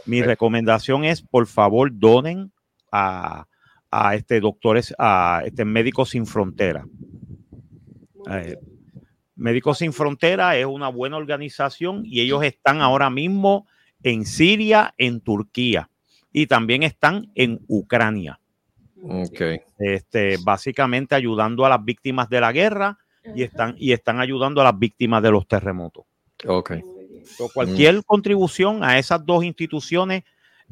Mi 0.06 0.22
recomendación 0.22 1.04
es, 1.04 1.22
por 1.22 1.46
favor, 1.48 1.90
donen 1.92 2.52
a, 2.92 3.46
a 3.90 4.14
este 4.14 4.38
doctores, 4.38 4.94
a 4.98 5.42
este 5.44 5.64
Médicos 5.64 6.10
Sin 6.10 6.26
Frontera. 6.26 6.86
Eh, 8.30 8.58
Médicos 9.40 9.78
Sin 9.78 9.92
Frontera 9.92 10.56
es 10.56 10.66
una 10.66 10.88
buena 10.88 11.16
organización 11.16 12.02
y 12.04 12.20
ellos 12.20 12.44
están 12.44 12.82
ahora 12.82 13.08
mismo 13.08 13.66
en 14.02 14.26
Siria, 14.26 14.94
en 14.98 15.20
Turquía 15.20 15.88
y 16.32 16.46
también 16.46 16.82
están 16.82 17.30
en 17.34 17.60
Ucrania 17.66 18.38
Ok. 19.02 19.40
este, 19.78 20.36
básicamente 20.44 21.14
ayudando 21.14 21.64
a 21.64 21.70
las 21.70 21.82
víctimas 21.82 22.28
de 22.28 22.40
la 22.40 22.52
guerra 22.52 22.98
y 23.34 23.42
están, 23.42 23.74
y 23.78 23.92
están 23.92 24.20
ayudando 24.20 24.60
a 24.60 24.64
las 24.64 24.78
víctimas 24.78 25.22
de 25.22 25.30
los 25.30 25.48
terremotos. 25.48 26.04
Ok. 26.46 26.72
So, 27.24 27.48
cualquier 27.52 28.04
contribución 28.04 28.84
a 28.84 28.98
esas 28.98 29.24
dos 29.24 29.44
instituciones 29.44 30.24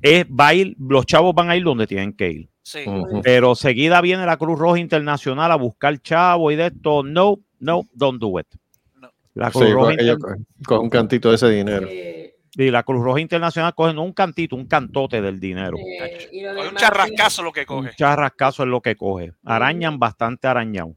es, 0.03 0.27
va 0.27 0.49
a 0.49 0.55
ir, 0.55 0.77
los 0.79 1.07
chavos 1.07 1.35
van 1.35 1.51
a 1.51 1.57
ir 1.57 1.65
donde 1.65 1.87
tienen 1.87 2.13
que 2.13 2.31
ir. 2.31 2.49
Sí. 2.63 2.81
Pero 3.23 3.55
seguida 3.55 4.01
viene 4.03 4.27
la 4.27 4.37
Cruz 4.37 4.59
Roja 4.59 4.79
Internacional 4.79 5.51
a 5.53 5.57
buscar 5.57 5.99
chavos 6.03 6.53
y 6.53 6.57
de 6.57 6.67
esto. 6.67 7.03
No, 7.03 7.39
no, 7.61 7.83
don't 7.93 8.21
do 8.21 8.39
it. 8.39 8.47
La 9.35 9.51
Cruz 9.51 9.67
Sí, 9.67 9.73
Roja 9.73 9.93
cogen- 9.93 10.47
cogen 10.67 10.83
un 10.85 10.91
cantito 10.91 11.29
de 11.29 11.35
ese 11.37 11.49
dinero. 11.51 11.87
y 11.91 12.71
la 12.73 12.83
Cruz 12.83 13.05
Roja 13.05 13.21
Internacional 13.21 13.73
coge 13.75 13.95
no 13.95 14.03
un 14.03 14.13
cantito, 14.13 14.57
un 14.57 14.67
cantote 14.67 15.21
del 15.23 15.39
dinero. 15.39 15.77
Coge 15.77 16.69
un 16.71 16.75
charrascazo 16.77 17.43
lo 17.43 17.53
que 17.53 17.65
coge. 17.65 17.91
Un 17.91 17.95
charrascazo 17.95 18.65
es 18.65 18.69
lo 18.69 18.81
que 18.81 18.97
coge. 18.97 19.33
Arañan 19.45 19.99
bastante 19.99 20.49
arañado. 20.49 20.97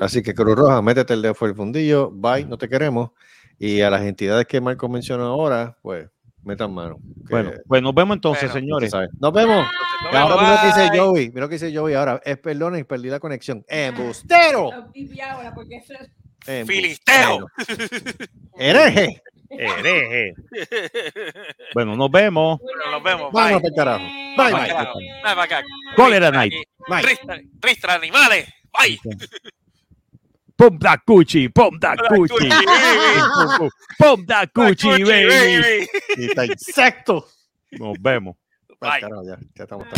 Así 0.00 0.22
que 0.22 0.32
Cruz 0.34 0.56
Roja, 0.56 0.80
métete 0.80 1.12
el 1.14 1.20
dedo 1.22 1.34
por 1.34 1.48
el 1.50 1.54
fundillo, 1.56 2.10
bye, 2.10 2.44
no 2.46 2.56
te 2.56 2.68
queremos. 2.68 3.10
Y 3.58 3.80
a 3.82 3.90
las 3.90 4.02
entidades 4.02 4.46
que 4.46 4.60
Marco 4.60 4.88
mencionó 4.88 5.24
ahora, 5.26 5.76
pues, 5.82 6.08
metan 6.44 6.72
mano. 6.72 6.96
que- 7.26 7.32
Bueno, 7.34 7.50
pues 7.66 7.82
nos 7.82 7.94
vemos 7.94 8.16
entonces, 8.16 8.50
Bueno, 8.52 8.60
señores. 8.60 8.92
Nos 9.20 9.32
vemos. 9.32 9.66
Nos 10.04 10.12
Y 10.12 10.16
ahora 10.16 10.34
vemos, 10.34 10.42
mira 10.42 10.54
lo 10.54 10.60
que 10.60 10.66
dice. 10.80 10.98
Joey, 10.98 11.28
mira 11.28 11.40
lo 11.42 11.48
que 11.48 11.54
dice 11.54 11.76
Joey 11.76 11.94
ahora, 11.94 12.20
es 12.24 12.38
perdón 12.38 12.78
y 12.78 12.84
perdí 12.84 13.08
la 13.08 13.20
conexión. 13.20 13.64
¡Embustero! 13.68 14.70
Filisteo. 16.66 17.46
¡Hereje! 18.58 19.22
Hereje. 19.48 20.32
Bueno, 21.74 21.94
nos 21.94 22.10
vemos. 22.10 22.58
Bueno, 22.60 22.90
nos 22.90 23.02
vemos. 23.02 23.32
Vámonos 23.32 23.60
Bye. 23.60 23.60
para 23.60 23.68
el 23.68 23.74
carajo. 23.74 24.04
Bye, 24.04 24.36
Bye, 24.36 24.52
bye. 24.60 24.68
carajo. 24.68 24.98
Bye, 24.98 25.22
para 25.22 25.42
acá. 25.42 25.62
Cólera 25.94 26.30
Night. 26.30 26.52
Ristra 27.60 27.94
animales. 27.94 28.48
Bye. 28.78 28.98
Pum 30.62 30.78
da 30.78 30.96
cuchi, 30.96 31.48
pum 31.48 31.76
da 31.76 31.96
cuchi. 31.96 32.48
Pum, 33.98 34.24
da 34.24 34.46
cuchi, 34.46 35.02
baby. 35.02 35.26
baby. 35.26 35.88
Y 36.18 36.26
está 36.26 36.46
insecto. 36.46 37.26
Nos 37.72 37.98
vemos. 38.00 38.36
Pa'l 38.78 38.90
Bye. 38.92 39.00
carajo, 39.00 39.22
ya, 39.24 39.38
ya 39.56 39.64
estamos. 39.64 39.88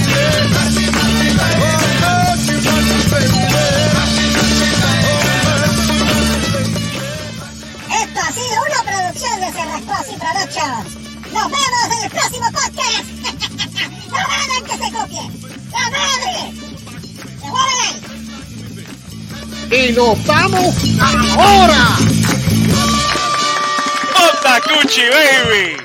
Esto 7.91 8.21
ha 8.21 8.33
sido 8.33 8.57
una 8.65 8.81
producción 8.89 9.41
de 9.41 9.53
Cerrascos 9.53 10.09
y 10.09 10.17
Productions. 10.17 10.97
Nos 11.31 11.47
vemos 11.53 11.87
en 11.93 12.05
el 12.05 12.11
próximo 12.11 12.47
podcast. 12.53 13.05
¡No 14.11 14.17
hagan 14.17 14.65
que 14.65 14.77
se 14.79 14.89
copien! 14.97 15.29
¡La 15.73 15.91
madre! 15.91 16.35
¡Se 17.39 17.47
mueven! 17.51 18.24
Y 19.71 19.93
nos 19.93 20.25
vamos 20.27 20.75
ahora. 21.01 21.97
Onda 24.21 24.61
Cuchi, 24.61 25.03
baby. 25.11 25.77